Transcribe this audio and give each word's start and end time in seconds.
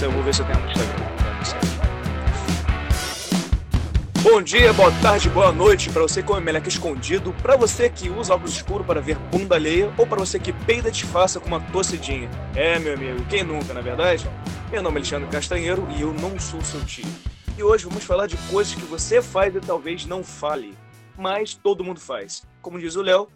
Eu 0.00 0.12
vou 0.12 0.22
ver 0.22 0.34
se. 0.34 0.42
Bom 4.22 4.42
dia, 4.42 4.72
boa 4.72 4.92
tarde, 5.00 5.28
boa 5.30 5.52
noite 5.52 5.90
para 5.90 6.02
você 6.02 6.22
que 6.22 6.28
come 6.28 6.40
meleca 6.40 6.68
escondido, 6.68 7.34
para 7.42 7.56
você 7.56 7.88
que 7.88 8.08
usa 8.08 8.34
óculos 8.34 8.54
escuros 8.54 8.86
para 8.86 9.00
ver 9.00 9.16
bunda 9.16 9.54
alheia 9.54 9.92
ou 9.96 10.06
para 10.06 10.18
você 10.18 10.38
que 10.38 10.52
peida 10.52 10.90
de 10.90 11.04
faça 11.04 11.38
com 11.40 11.46
uma 11.48 11.60
tossidinha. 11.60 12.28
É, 12.54 12.78
meu 12.78 12.94
amigo, 12.94 13.24
quem 13.28 13.42
nunca, 13.42 13.74
na 13.74 13.80
verdade? 13.80 14.28
Meu 14.70 14.82
nome 14.82 14.96
é 14.96 14.98
Alexandre 14.98 15.28
Castanheiro 15.28 15.86
e 15.96 16.02
eu 16.02 16.12
não 16.12 16.38
sou 16.38 16.60
seu 16.62 16.84
tio. 16.84 17.06
E 17.58 17.62
hoje 17.64 17.86
vamos 17.86 18.04
falar 18.04 18.28
de 18.28 18.36
coisas 18.52 18.72
que 18.72 18.84
você 18.84 19.20
faz 19.20 19.52
e 19.52 19.60
talvez 19.60 20.06
não 20.06 20.22
fale, 20.22 20.78
mas 21.16 21.54
todo 21.54 21.82
mundo 21.82 21.98
faz. 21.98 22.46
Como 22.62 22.78
diz 22.78 22.94
o 22.94 23.02
Léo, 23.02 23.28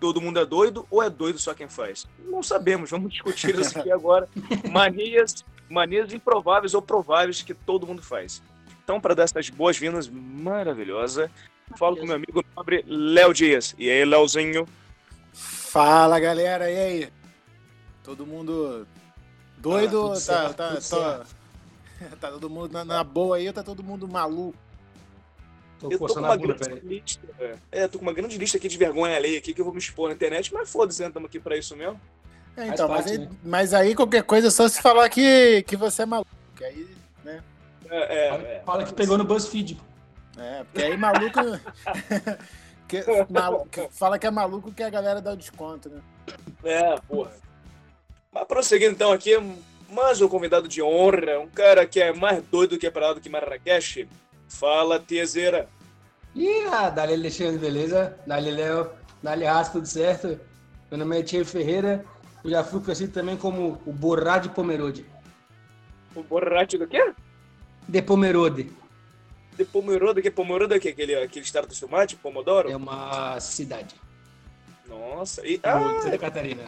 todo 0.00 0.20
mundo 0.20 0.40
é 0.40 0.44
doido 0.44 0.84
ou 0.90 1.00
é 1.00 1.08
doido 1.08 1.38
só 1.38 1.54
quem 1.54 1.68
faz? 1.68 2.04
Não 2.24 2.42
sabemos, 2.42 2.90
vamos 2.90 3.12
discutir 3.12 3.56
isso 3.56 3.78
aqui 3.78 3.92
agora. 3.92 4.28
Manias, 4.72 5.44
manias 5.70 6.12
improváveis 6.12 6.74
ou 6.74 6.82
prováveis 6.82 7.40
que 7.40 7.54
todo 7.54 7.86
mundo 7.86 8.02
faz. 8.02 8.42
Então, 8.82 9.00
para 9.00 9.14
dar 9.14 9.22
essas 9.22 9.48
boas-vindas 9.48 10.08
maravilhosa, 10.08 11.30
falo 11.76 11.98
com 11.98 12.04
meu 12.04 12.16
amigo 12.16 12.44
nobre 12.56 12.84
Léo 12.84 13.32
Dias. 13.32 13.76
E 13.78 13.88
aí, 13.88 14.04
Léozinho? 14.04 14.66
Fala, 15.32 16.18
galera, 16.18 16.68
e 16.68 16.76
aí? 16.76 17.12
Todo 18.02 18.26
mundo 18.26 18.84
doido? 19.56 20.06
Ah, 20.06 20.14
tá, 20.14 20.16
certo, 20.16 20.56
tá, 20.56 20.80
tá. 20.80 21.37
tá 22.20 22.30
todo 22.30 22.48
mundo 22.50 22.72
na, 22.72 22.84
na 22.84 23.04
boa 23.04 23.36
aí 23.36 23.46
ou 23.46 23.52
tá 23.52 23.62
todo 23.62 23.82
mundo 23.82 24.06
maluco? 24.08 24.56
Tô 25.78 25.90
Eu 25.92 25.98
tô 25.98 26.06
com 26.08 26.18
uma 26.20 26.36
bunda, 26.36 26.54
grande 26.54 26.80
peraí. 26.80 26.80
lista. 27.00 27.26
É, 27.70 27.86
tô 27.86 27.98
com 27.98 28.04
uma 28.04 28.12
grande 28.12 28.36
lista 28.36 28.56
aqui 28.56 28.66
de 28.68 28.76
vergonha 28.76 29.16
alheia 29.16 29.38
aqui 29.38 29.54
que 29.54 29.60
eu 29.60 29.64
vou 29.64 29.72
me 29.72 29.78
expor 29.78 30.08
na 30.08 30.14
internet, 30.14 30.52
mas 30.52 30.68
foda-se, 30.70 31.00
né? 31.02 31.08
Estamos 31.08 31.28
aqui 31.28 31.38
pra 31.38 31.56
isso 31.56 31.76
mesmo. 31.76 32.00
É, 32.56 32.66
então, 32.66 32.88
mas, 32.88 33.04
parte, 33.04 33.12
aí, 33.12 33.18
né? 33.18 33.28
mas 33.44 33.74
aí 33.74 33.94
qualquer 33.94 34.24
coisa 34.24 34.48
é 34.48 34.50
só 34.50 34.66
se 34.68 34.82
falar 34.82 35.08
que, 35.08 35.62
que 35.62 35.76
você 35.76 36.02
é 36.02 36.06
maluco. 36.06 36.30
que 36.56 36.64
Aí, 36.64 36.88
né? 37.24 37.40
É, 37.88 38.26
é, 38.26 38.30
Fala- 38.30 38.42
é. 38.48 38.62
Fala 38.66 38.84
que 38.84 38.92
pegou 38.92 39.16
no 39.16 39.24
BuzzFeed. 39.24 39.78
É, 40.36 40.64
porque 40.64 40.82
aí 40.82 40.96
maluco. 40.96 41.38
que, 42.88 43.04
malu- 43.30 43.66
que 43.70 43.88
fala 43.90 44.18
que 44.18 44.26
é 44.26 44.30
maluco 44.30 44.72
que 44.72 44.82
a 44.82 44.90
galera 44.90 45.20
dá 45.22 45.32
o 45.32 45.36
desconto, 45.36 45.88
né? 45.88 46.00
É, 46.64 46.96
porra. 47.02 47.30
Mas 48.32 48.44
prosseguindo 48.48 48.92
então 48.92 49.12
aqui, 49.12 49.36
mais 49.90 50.20
um 50.20 50.28
convidado 50.28 50.68
de 50.68 50.82
honra, 50.82 51.38
um 51.40 51.48
cara 51.48 51.86
que 51.86 52.00
é 52.00 52.12
mais 52.12 52.42
doido 52.44 52.78
que 52.78 52.90
parado 52.90 53.20
que 53.20 53.28
Marrakech. 53.28 54.08
Fala, 54.48 54.98
Tezeira. 54.98 55.68
Ih, 56.34 56.64
Dali 56.94 57.14
Alexandre, 57.14 57.58
beleza? 57.58 58.18
Dali 58.26 58.50
Léo, 58.50 58.90
Dali 59.22 59.44
Raça, 59.44 59.72
tudo 59.72 59.86
certo? 59.86 60.38
Meu 60.90 60.98
nome 60.98 61.18
é 61.18 61.22
Thierry 61.22 61.44
Ferreira, 61.44 62.04
eu 62.44 62.50
já 62.50 62.64
fui 62.64 62.80
conhecido 62.80 63.12
também 63.12 63.36
como 63.36 63.80
o 63.84 63.92
Borrá 63.92 64.38
de 64.38 64.48
Pomerode. 64.48 65.04
O 66.14 66.22
borracho 66.22 66.78
do 66.78 66.86
quê? 66.86 67.12
De 67.86 68.00
Pomerode 68.02 68.72
De 69.56 69.64
Pomerode, 69.64 70.22
que 70.22 70.30
Pomerode 70.30 70.74
é 70.74 70.76
o 70.78 70.80
quê? 70.80 70.88
Aquele, 70.88 71.14
aquele 71.14 71.44
estado 71.44 71.68
do 71.68 71.78
tomate, 71.78 72.16
Pomodoro? 72.16 72.70
é 72.70 72.76
uma 72.76 73.38
cidade 73.38 73.94
Nossa. 74.86 75.46
E, 75.46 75.60
ah, 75.62 76.00
Santa 76.02 76.18
Catarina. 76.18 76.64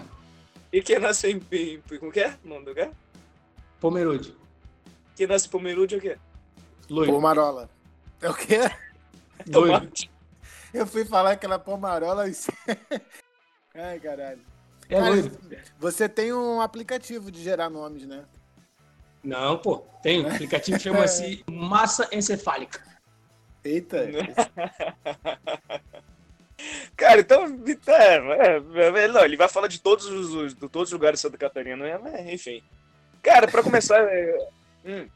e 0.73 0.83
quem 0.83 0.99
nasce 0.99 1.31
em, 1.31 1.43
em... 1.51 1.81
Como 1.99 2.13
que 2.13 2.21
é? 2.21 2.37
O 2.45 2.49
nome 2.49 2.65
do 2.65 2.69
lugar? 2.69 2.91
Pomerode. 3.81 4.37
Quem 5.17 5.27
nasce 5.27 5.49
Pomerode 5.49 5.95
é 5.95 5.99
o 5.99 6.01
quê? 6.01 6.19
Loiro. 6.89 7.13
Pomarola. 7.13 7.71
É 8.21 8.29
o 8.29 8.35
quê? 8.35 8.59
Loiro. 9.49 9.91
Eu 10.73 10.87
fui 10.87 11.05
falar 11.05 11.33
aquela 11.33 11.59
pomarola 11.59 12.29
e. 12.29 12.33
Ai, 13.75 13.99
caralho. 13.99 14.41
É 14.89 14.97
Cara, 14.97 15.09
loiro. 15.09 15.33
Você 15.79 16.09
tem 16.09 16.33
um 16.33 16.61
aplicativo 16.61 17.31
de 17.31 17.43
gerar 17.43 17.71
nomes, 17.71 18.07
né? 18.07 18.25
Não, 19.23 19.59
pô. 19.59 19.79
Tem. 20.03 20.25
O 20.25 20.29
aplicativo 20.33 20.79
chama-se 20.79 21.43
Massa 21.51 22.09
Encefálica. 22.13 22.83
Eita. 23.65 24.07
Cara, 26.95 27.21
então, 27.21 27.45
é, 27.87 28.17
é, 28.77 29.05
é, 29.05 29.09
não, 29.09 29.25
ele 29.25 29.37
vai 29.37 29.49
falar 29.49 29.67
de 29.67 29.81
todos 29.81 30.05
os, 30.07 30.55
de 30.55 30.69
todos 30.69 30.89
os 30.89 30.93
lugares 30.93 31.19
de 31.19 31.23
Santa 31.23 31.39
Catarina, 31.39 31.77
né? 31.77 31.99
Mas, 31.99 32.27
enfim. 32.29 32.63
Cara, 33.23 33.47
pra 33.47 33.63
começar, 33.63 34.03
é, 34.03 34.49
hum, 34.85 35.09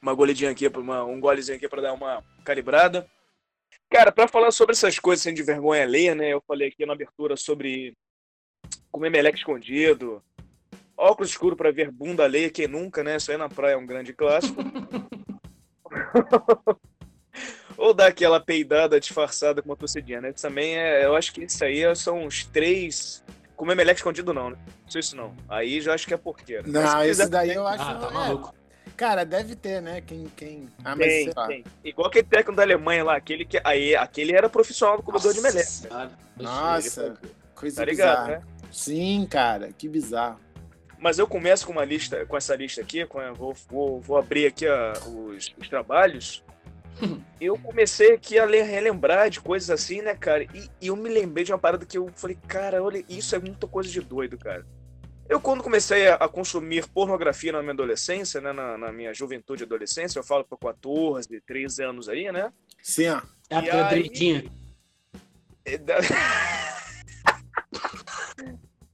uma 0.00 0.12
goledinha 0.12 0.50
aqui, 0.50 0.68
uma, 0.68 1.04
um 1.04 1.18
golezinho 1.18 1.56
aqui 1.56 1.68
pra 1.68 1.80
dar 1.80 1.94
uma 1.94 2.22
calibrada. 2.44 3.08
Cara, 3.88 4.12
pra 4.12 4.28
falar 4.28 4.50
sobre 4.50 4.74
essas 4.74 4.98
coisas 4.98 5.26
assim, 5.26 5.34
de 5.34 5.42
vergonha 5.42 5.82
alheia, 5.82 6.14
né? 6.14 6.32
Eu 6.32 6.42
falei 6.46 6.68
aqui 6.68 6.84
na 6.84 6.92
abertura 6.92 7.36
sobre 7.36 7.96
comer 8.92 9.10
meleque 9.10 9.38
escondido, 9.38 10.22
óculos 10.96 11.30
escuros 11.30 11.56
pra 11.56 11.72
ver 11.72 11.90
bunda 11.90 12.24
alheia, 12.24 12.50
quem 12.50 12.68
nunca, 12.68 13.02
né? 13.02 13.16
Isso 13.16 13.30
aí 13.30 13.38
na 13.38 13.48
praia 13.48 13.74
é 13.74 13.76
um 13.76 13.86
grande 13.86 14.12
clássico. 14.12 14.62
Ou 17.76 17.92
dar 17.92 18.06
aquela 18.06 18.38
peidada 18.38 19.00
disfarçada 19.00 19.60
com 19.60 19.70
uma 19.70 19.76
tossidinha, 19.76 20.20
né? 20.20 20.32
Também 20.32 20.76
é. 20.76 21.04
Eu 21.04 21.16
acho 21.16 21.32
que 21.32 21.42
isso 21.42 21.64
aí 21.64 21.82
são 21.96 22.26
os 22.26 22.44
três. 22.44 23.24
Comer 23.56 23.74
meleque 23.76 24.00
escondido, 24.00 24.32
não, 24.34 24.50
né? 24.50 24.56
Não 24.84 24.90
sei 24.90 25.00
isso 25.00 25.16
não. 25.16 25.34
Aí 25.48 25.80
já 25.80 25.94
acho 25.94 26.06
que 26.06 26.14
é. 26.14 26.18
Mas 26.62 26.66
se 26.66 26.72
Não, 26.72 27.00
esse 27.02 27.08
quiser- 27.10 27.28
daí 27.28 27.54
eu 27.54 27.66
acho. 27.66 27.82
Ah, 27.82 27.94
tá 27.94 28.08
é, 28.08 28.10
maluco. 28.12 28.54
Cara, 28.96 29.24
deve 29.24 29.56
ter, 29.56 29.80
né? 29.82 30.00
Quem. 30.00 30.26
quem... 30.36 30.68
Ah, 30.84 30.94
mas 30.94 31.08
Tem, 31.08 31.32
tem. 31.48 31.64
Igual 31.84 32.08
aquele 32.08 32.24
técnico 32.26 32.52
da 32.54 32.62
Alemanha 32.62 33.02
lá, 33.04 33.16
aquele 33.16 33.44
que. 33.44 33.60
Aí, 33.64 33.96
aquele 33.96 34.32
era 34.36 34.48
profissional 34.48 34.96
do 34.98 35.02
comedor 35.02 35.32
de 35.32 35.40
meleque. 35.40 35.66
Senhora. 35.68 36.10
Nossa, 36.36 37.14
coisa 37.54 37.76
Tá 37.76 37.84
ligado, 37.84 38.26
bizarra. 38.26 38.38
né? 38.38 38.42
Sim, 38.70 39.26
cara, 39.28 39.70
que 39.76 39.88
bizarro. 39.88 40.38
Mas 40.98 41.18
eu 41.18 41.26
começo 41.26 41.66
com 41.66 41.72
uma 41.72 41.84
lista, 41.84 42.24
com 42.26 42.36
essa 42.36 42.54
lista 42.54 42.80
aqui, 42.80 43.04
com, 43.06 43.18
vou, 43.34 43.52
vou, 43.68 44.00
vou 44.00 44.16
abrir 44.16 44.46
aqui 44.46 44.66
a- 44.66 44.92
os, 45.06 45.52
os 45.58 45.68
trabalhos. 45.68 46.43
Eu 47.40 47.58
comecei 47.58 48.12
aqui 48.12 48.38
a 48.38 48.46
relembrar 48.46 49.28
de 49.28 49.40
coisas 49.40 49.70
assim, 49.70 50.00
né, 50.00 50.14
cara? 50.14 50.44
E, 50.44 50.70
e 50.80 50.86
eu 50.86 50.96
me 50.96 51.10
lembrei 51.10 51.44
de 51.44 51.52
uma 51.52 51.58
parada 51.58 51.84
que 51.84 51.98
eu 51.98 52.08
falei, 52.14 52.38
cara, 52.48 52.82
olha, 52.82 53.04
isso 53.08 53.34
é 53.34 53.38
muita 53.38 53.66
coisa 53.66 53.90
de 53.90 54.00
doido, 54.00 54.38
cara. 54.38 54.64
Eu, 55.28 55.40
quando 55.40 55.62
comecei 55.62 56.08
a, 56.08 56.14
a 56.14 56.28
consumir 56.28 56.86
pornografia 56.88 57.52
na 57.52 57.60
minha 57.60 57.72
adolescência, 57.72 58.40
né, 58.40 58.52
na, 58.52 58.78
na 58.78 58.92
minha 58.92 59.12
juventude 59.12 59.62
e 59.62 59.66
adolescência, 59.66 60.18
eu 60.18 60.24
falo 60.24 60.44
por 60.44 60.58
14, 60.58 61.40
13 61.40 61.82
anos 61.82 62.08
aí, 62.08 62.30
né? 62.30 62.52
Sim, 62.82 63.08
ó. 63.08 63.22
É 63.50 63.56
a 63.56 63.88
aí- 63.88 63.88
tremidinha. 63.88 64.44
É, 65.64 65.78
Dá... 65.78 65.96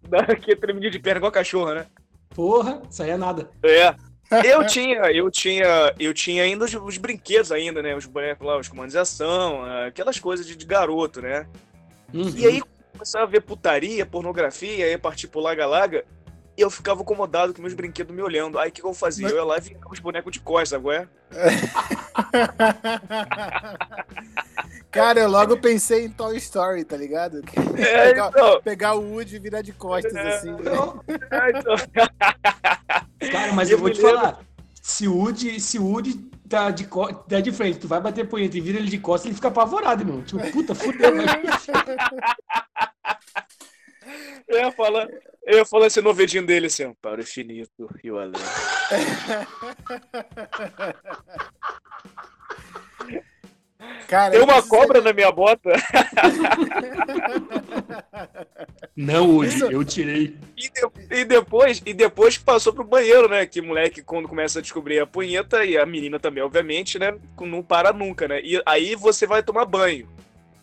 Dá 0.08 0.20
aqui 0.20 0.56
tremidinha 0.56 0.90
de 0.90 0.98
perna 0.98 1.18
igual 1.18 1.30
cachorro, 1.32 1.74
né? 1.74 1.86
Porra, 2.30 2.82
isso 2.90 3.02
aí 3.02 3.10
é 3.10 3.16
nada. 3.16 3.50
É. 3.62 3.94
Eu 4.44 4.64
tinha, 4.64 5.10
eu 5.12 5.30
tinha, 5.30 5.94
eu 5.98 6.14
tinha 6.14 6.44
ainda 6.44 6.64
os, 6.64 6.72
os 6.74 6.96
brinquedos 6.96 7.50
ainda, 7.50 7.82
né? 7.82 7.96
Os 7.96 8.06
bonecos 8.06 8.46
lá, 8.46 8.58
os 8.58 8.68
comandos 8.68 8.92
de 8.92 8.98
ação, 8.98 9.64
aquelas 9.86 10.20
coisas 10.20 10.46
de, 10.46 10.54
de 10.54 10.64
garoto, 10.64 11.20
né? 11.20 11.46
Uhum. 12.14 12.32
E 12.36 12.46
aí 12.46 12.62
começava 12.92 13.24
a 13.24 13.28
ver 13.28 13.40
putaria, 13.40 14.06
pornografia, 14.06 14.84
aí 14.84 14.96
partir 14.98 15.26
pro 15.26 15.40
laga-laga, 15.40 16.04
e 16.60 16.62
eu 16.62 16.70
ficava 16.70 17.00
incomodado 17.00 17.54
com 17.54 17.62
meus 17.62 17.72
brinquedos 17.72 18.14
me 18.14 18.20
olhando. 18.22 18.58
Aí 18.58 18.68
o 18.68 18.72
que, 18.72 18.82
que 18.82 18.86
eu 18.86 18.92
fazia? 18.92 19.22
Mas- 19.24 19.32
Eu 19.32 19.38
ia 19.38 19.44
lá 19.44 19.56
e 19.56 19.60
vinha 19.62 19.78
com 19.80 19.90
os 19.92 19.98
bonecos 19.98 20.30
de 20.32 20.40
costas, 20.40 20.74
agora. 20.74 21.08
Cara, 24.90 25.20
eu 25.20 25.30
logo 25.30 25.56
pensei 25.56 26.04
em 26.04 26.10
Toy 26.10 26.36
Story, 26.36 26.84
tá 26.84 26.96
ligado? 26.96 27.40
É, 27.78 28.08
pegar, 28.08 28.28
então. 28.28 28.60
pegar 28.62 28.94
o 28.94 29.12
Woody 29.14 29.36
e 29.36 29.38
virar 29.38 29.62
de 29.62 29.72
costas, 29.72 30.14
É, 30.14 30.34
assim. 30.34 30.50
Não, 30.50 31.02
é, 31.08 31.58
então. 31.58 31.76
Cara, 33.30 33.52
mas 33.52 33.70
Eu 33.70 33.76
eu 33.76 33.80
vou 33.80 33.90
te 33.90 34.00
lembro- 34.02 34.18
falar. 34.18 34.40
Se 34.82 35.06
o 35.06 35.16
Woody, 35.16 35.60
se 35.60 35.78
o 35.78 35.84
Woody 35.86 36.14
tá, 36.48 36.70
de, 36.70 36.84
co- 36.86 37.12
tá 37.14 37.40
de 37.40 37.52
frente, 37.52 37.78
tu 37.78 37.86
vai 37.88 38.00
bater 38.00 38.26
punheta 38.28 38.56
e 38.58 38.60
vira 38.60 38.78
ele 38.78 38.88
de 38.90 38.98
costas, 38.98 39.26
ele 39.26 39.34
fica 39.36 39.48
apavorado, 39.48 40.02
irmão. 40.02 40.22
Tipo, 40.22 40.50
puta, 40.50 40.74
fudeu. 40.74 41.12
Eu 44.48 44.58
ia 44.58 44.72
falar, 44.72 45.06
eu 45.50 45.58
ia 45.58 45.64
falar 45.64 45.86
esse 45.88 46.00
novedinho 46.00 46.44
dele 46.46 46.66
assim, 46.66 46.84
ó, 46.84 46.92
para 47.00 47.18
o 47.18 47.22
infinito 47.22 47.88
e 48.02 48.10
o 48.10 48.18
além. 48.18 48.32
Cara, 54.06 54.32
Tem 54.32 54.42
uma 54.42 54.58
isso 54.58 54.68
cobra 54.68 55.00
na 55.00 55.12
minha 55.12 55.30
bota. 55.32 55.70
Não, 58.96 59.30
Woody, 59.30 59.48
Isso- 59.54 59.64
eu 59.70 59.84
tirei. 59.84 60.36
E, 60.56 60.68
de- 60.68 61.16
e 61.20 61.24
depois, 61.24 61.80
e 61.86 61.94
depois 61.94 62.36
passou 62.36 62.72
pro 62.72 62.84
banheiro, 62.84 63.28
né? 63.28 63.46
Que 63.46 63.62
moleque, 63.62 64.02
quando 64.02 64.28
começa 64.28 64.58
a 64.58 64.62
descobrir 64.62 64.98
a 64.98 65.06
punheta, 65.06 65.64
e 65.64 65.78
a 65.78 65.86
menina 65.86 66.18
também, 66.18 66.42
obviamente, 66.42 66.98
né? 66.98 67.16
Não 67.40 67.62
para 67.62 67.92
nunca, 67.92 68.28
né? 68.28 68.40
E 68.42 68.60
aí 68.66 68.94
você 68.94 69.26
vai 69.26 69.42
tomar 69.42 69.64
banho. 69.64 70.08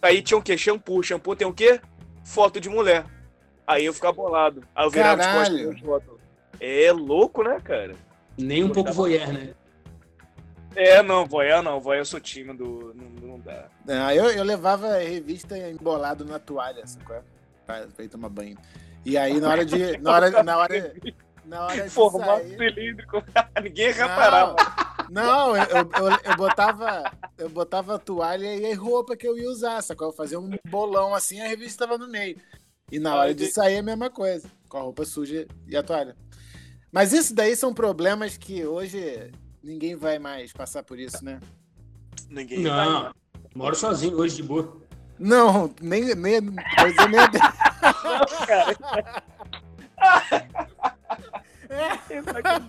Aí 0.01 0.21
tinha 0.21 0.37
o 0.37 0.41
quê? 0.43 0.55
Shampoo. 0.57 1.01
Shampoo 1.01 1.35
tem 1.35 1.47
o 1.47 1.53
quê? 1.53 1.79
Foto 2.23 2.59
de 2.59 2.69
mulher. 2.69 3.05
Aí 3.67 3.85
eu 3.85 3.93
ficava 3.93 4.13
bolado. 4.13 4.63
Aí 4.73 4.85
eu 4.85 4.89
virava 4.89 5.21
de 5.21 5.27
Caralho. 5.27 5.65
costas. 5.65 5.81
pra 5.81 5.89
foto. 5.89 6.19
É 6.59 6.91
louco, 6.93 7.43
né, 7.43 7.59
cara? 7.61 7.95
Nem 8.37 8.63
um 8.63 8.69
pouco 8.69 8.93
voyeur, 8.93 9.31
né? 9.31 9.53
É, 10.75 11.01
não, 11.03 11.25
voyeur 11.25 11.61
não, 11.63 11.79
voyeur 11.81 12.01
eu 12.01 12.05
sou 12.05 12.19
tímido, 12.19 12.93
não, 12.95 13.29
não 13.29 13.39
dá. 13.39 13.65
Não, 13.83 14.11
eu, 14.11 14.25
eu 14.29 14.43
levava 14.43 14.87
a 14.87 14.99
revista 14.99 15.57
embolado 15.57 16.23
na 16.23 16.37
toalha, 16.37 16.83
assim, 16.83 16.99
pra, 16.99 17.23
pra, 17.65 18.05
ir 18.05 18.09
tomar 18.09 18.29
banho. 18.29 18.55
E 19.03 19.17
aí, 19.17 19.39
na 19.39 19.49
hora 19.49 19.65
de. 19.65 19.97
Na 19.97 20.11
hora, 20.11 20.43
na 20.43 20.57
hora, 20.57 20.93
na 21.45 21.65
hora 21.65 21.83
de 21.83 21.89
Formato 21.89 22.43
sair... 22.43 22.57
cilíndrico, 22.57 23.23
ninguém 23.63 23.91
reparava. 23.91 24.55
Não, 25.09 25.55
eu, 25.55 25.63
eu, 25.63 26.19
eu, 26.23 26.35
botava, 26.35 27.11
eu 27.37 27.49
botava 27.49 27.95
a 27.95 27.99
toalha 27.99 28.55
e 28.55 28.71
a 28.71 28.77
roupa 28.77 29.15
que 29.15 29.27
eu 29.27 29.37
ia 29.37 29.49
usar, 29.49 29.81
sacou? 29.81 30.07
Eu 30.07 30.13
fazia 30.13 30.39
um 30.39 30.51
bolão 30.67 31.15
assim, 31.15 31.39
a 31.41 31.47
revista 31.47 31.85
estava 31.85 31.97
no 31.97 32.07
meio. 32.07 32.37
E 32.89 32.99
na 32.99 33.15
hora 33.15 33.33
de 33.33 33.47
sair, 33.47 33.77
a 33.77 33.83
mesma 33.83 34.09
coisa, 34.09 34.49
com 34.69 34.77
a 34.77 34.81
roupa 34.81 35.03
suja 35.03 35.45
e 35.67 35.75
a 35.75 35.83
toalha. 35.83 36.15
Mas 36.91 37.11
isso 37.11 37.35
daí 37.35 37.53
são 37.55 37.73
problemas 37.73 38.37
que 38.37 38.65
hoje 38.65 39.29
ninguém 39.61 39.95
vai 39.95 40.17
mais 40.19 40.53
passar 40.53 40.83
por 40.83 40.97
isso, 40.97 41.23
né? 41.23 41.41
Ninguém 42.29 42.59
Não, 42.59 43.11
moro 43.53 43.75
sozinho 43.75 44.17
hoje 44.17 44.37
de 44.37 44.43
boa. 44.43 44.81
Não, 45.19 45.73
nem. 45.81 46.15
nem, 46.15 46.39
nem 46.39 46.41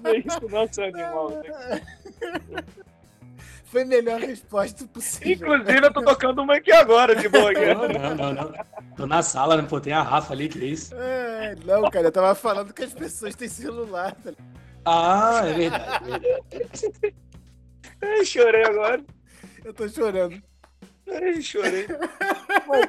Não 0.02 0.10
é 0.10 0.18
isso, 0.18 0.48
não, 0.50 0.72
seu 0.72 0.84
animal. 0.84 1.30
Foi 3.70 3.82
a 3.82 3.84
melhor 3.84 4.20
resposta 4.20 4.86
possível. 4.86 5.54
Inclusive, 5.54 5.86
eu 5.86 5.92
tô 5.92 6.02
tocando 6.02 6.40
uma 6.42 6.56
aqui 6.56 6.72
agora, 6.72 7.14
de 7.14 7.28
boa. 7.28 7.50
aqui. 7.50 7.66
Não, 7.66 7.88
não, 7.88 8.14
não, 8.14 8.32
não. 8.32 8.52
Tô 8.96 9.06
na 9.06 9.22
sala, 9.22 9.60
né? 9.60 9.66
Pô, 9.68 9.78
tem 9.78 9.92
a 9.92 10.02
Rafa 10.02 10.32
ali, 10.32 10.48
que 10.48 10.58
é 10.58 10.64
isso? 10.64 10.94
É, 10.94 11.54
não, 11.66 11.90
cara, 11.90 12.06
eu 12.06 12.12
tava 12.12 12.34
falando 12.34 12.72
que 12.72 12.82
as 12.82 12.94
pessoas 12.94 13.34
têm 13.34 13.48
celular. 13.48 14.14
tá? 14.14 14.32
Ah, 14.84 15.42
é 15.44 15.52
verdade. 15.52 16.04
é 16.50 16.58
verdade. 16.58 17.14
Ai, 18.02 18.24
chorei 18.24 18.64
agora. 18.64 19.04
Eu 19.64 19.74
tô 19.74 19.88
chorando. 19.88 20.42
Ai, 21.06 21.42
chorei. 21.42 21.86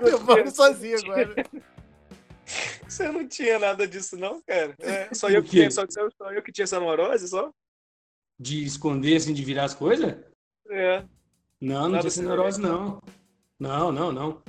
Eu 0.02 0.20
moro 0.22 0.52
sozinho 0.52 0.98
agora. 1.00 1.36
Você 2.88 3.08
não 3.10 3.28
tinha 3.28 3.60
nada 3.60 3.88
disso, 3.88 4.18
não, 4.18 4.42
cara? 4.42 4.74
É, 4.80 5.14
só, 5.14 5.30
eu 5.30 5.44
que 5.44 5.52
tinha, 5.52 5.70
só, 5.70 5.86
só 5.88 6.32
eu 6.34 6.42
que 6.42 6.52
tinha 6.52 6.64
essa 6.64 6.80
neurose, 6.80 7.28
só? 7.28 7.52
De 8.40 8.64
esconder, 8.66 9.18
assim, 9.18 9.34
de 9.34 9.44
virar 9.46 9.66
as 9.66 9.76
coisas? 9.76 10.16
É. 10.70 11.04
Não, 11.60 11.82
não 11.82 11.90
Nada 11.90 12.00
tinha 12.00 12.08
assim, 12.08 12.22
neurose, 12.24 12.62
não. 12.62 13.02
Não, 13.60 13.92
não, 13.92 14.12
não. 14.12 14.42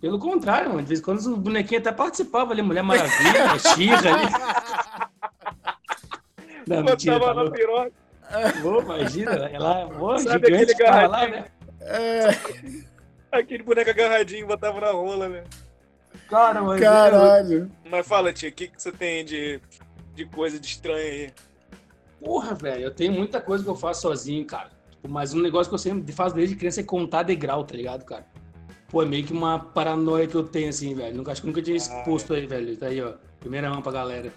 Pelo 0.00 0.18
contrário, 0.18 0.68
mano. 0.68 0.82
De 0.82 0.88
vez 0.88 1.00
em 1.00 1.02
quando 1.02 1.18
os 1.18 1.26
bonequinhos 1.26 1.86
até 1.86 1.92
participavam 1.92 2.52
ali. 2.52 2.62
Mulher 2.62 2.82
Maravilha, 2.82 3.58
Xirra 3.74 4.14
ali. 4.14 4.26
Não, 6.64 6.84
mentira, 6.84 7.18
Botava 7.18 7.34
tá 7.34 7.44
na 7.44 7.50
piroca. 7.50 7.92
Pô, 8.62 8.80
imagina, 8.80 9.32
ela, 9.32 9.88
pô, 9.98 10.16
Sabe 10.18 10.46
gigante 10.46 10.72
aquele 10.72 10.90
tava 10.90 11.06
lá, 11.06 11.28
né? 11.28 11.44
É, 11.80 12.28
Aquele 13.32 13.62
boneco 13.62 13.90
agarradinho, 13.90 14.46
botava 14.46 14.80
na 14.80 14.90
rola, 14.92 15.28
né? 15.28 15.44
Cara, 16.28 16.62
mas 16.62 16.80
caralho. 16.80 17.70
Mas 17.90 18.06
fala, 18.06 18.32
tia, 18.32 18.48
o 18.48 18.52
que, 18.52 18.68
que 18.68 18.80
você 18.80 18.92
tem 18.92 19.24
de, 19.24 19.60
de 20.14 20.24
coisa 20.26 20.58
de 20.58 20.66
estranha 20.66 21.10
aí? 21.10 21.32
Porra, 22.20 22.54
velho, 22.54 22.84
eu 22.84 22.94
tenho 22.94 23.12
muita 23.12 23.40
coisa 23.40 23.64
que 23.64 23.70
eu 23.70 23.74
faço 23.74 24.02
sozinho, 24.02 24.44
cara. 24.46 24.70
Mas 25.08 25.34
um 25.34 25.40
negócio 25.40 25.68
que 25.68 25.74
eu 25.74 25.78
sempre 25.78 26.12
faço 26.12 26.34
desde 26.34 26.54
criança 26.54 26.80
é 26.80 26.84
contar 26.84 27.24
degrau, 27.24 27.64
tá 27.64 27.74
ligado, 27.74 28.04
cara? 28.04 28.26
Pô, 28.88 29.02
é 29.02 29.06
meio 29.06 29.24
que 29.24 29.32
uma 29.32 29.58
paranoia 29.58 30.26
que 30.26 30.34
eu 30.34 30.44
tenho, 30.44 30.68
assim, 30.68 30.94
velho. 30.94 31.16
Nunca, 31.16 31.32
acho 31.32 31.40
que 31.40 31.46
nunca 31.46 31.62
tinha 31.62 31.76
exposto 31.76 32.34
aí, 32.34 32.46
velho. 32.46 32.76
Tá 32.76 32.86
aí, 32.86 33.00
ó. 33.00 33.14
Primeira 33.40 33.70
mão 33.70 33.80
pra 33.80 33.90
galera. 33.90 34.32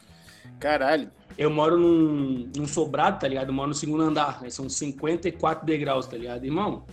Caralho. 0.60 1.12
Eu 1.38 1.50
moro 1.50 1.78
num, 1.78 2.50
num 2.56 2.66
sobrado, 2.66 3.20
tá 3.20 3.28
ligado? 3.28 3.50
Eu 3.50 3.54
moro 3.54 3.68
no 3.68 3.74
segundo 3.74 4.02
andar. 4.02 4.42
Né? 4.42 4.50
São 4.50 4.70
54 4.70 5.66
degraus, 5.66 6.08
tá 6.08 6.16
ligado? 6.18 6.46
Irmão, 6.46 6.86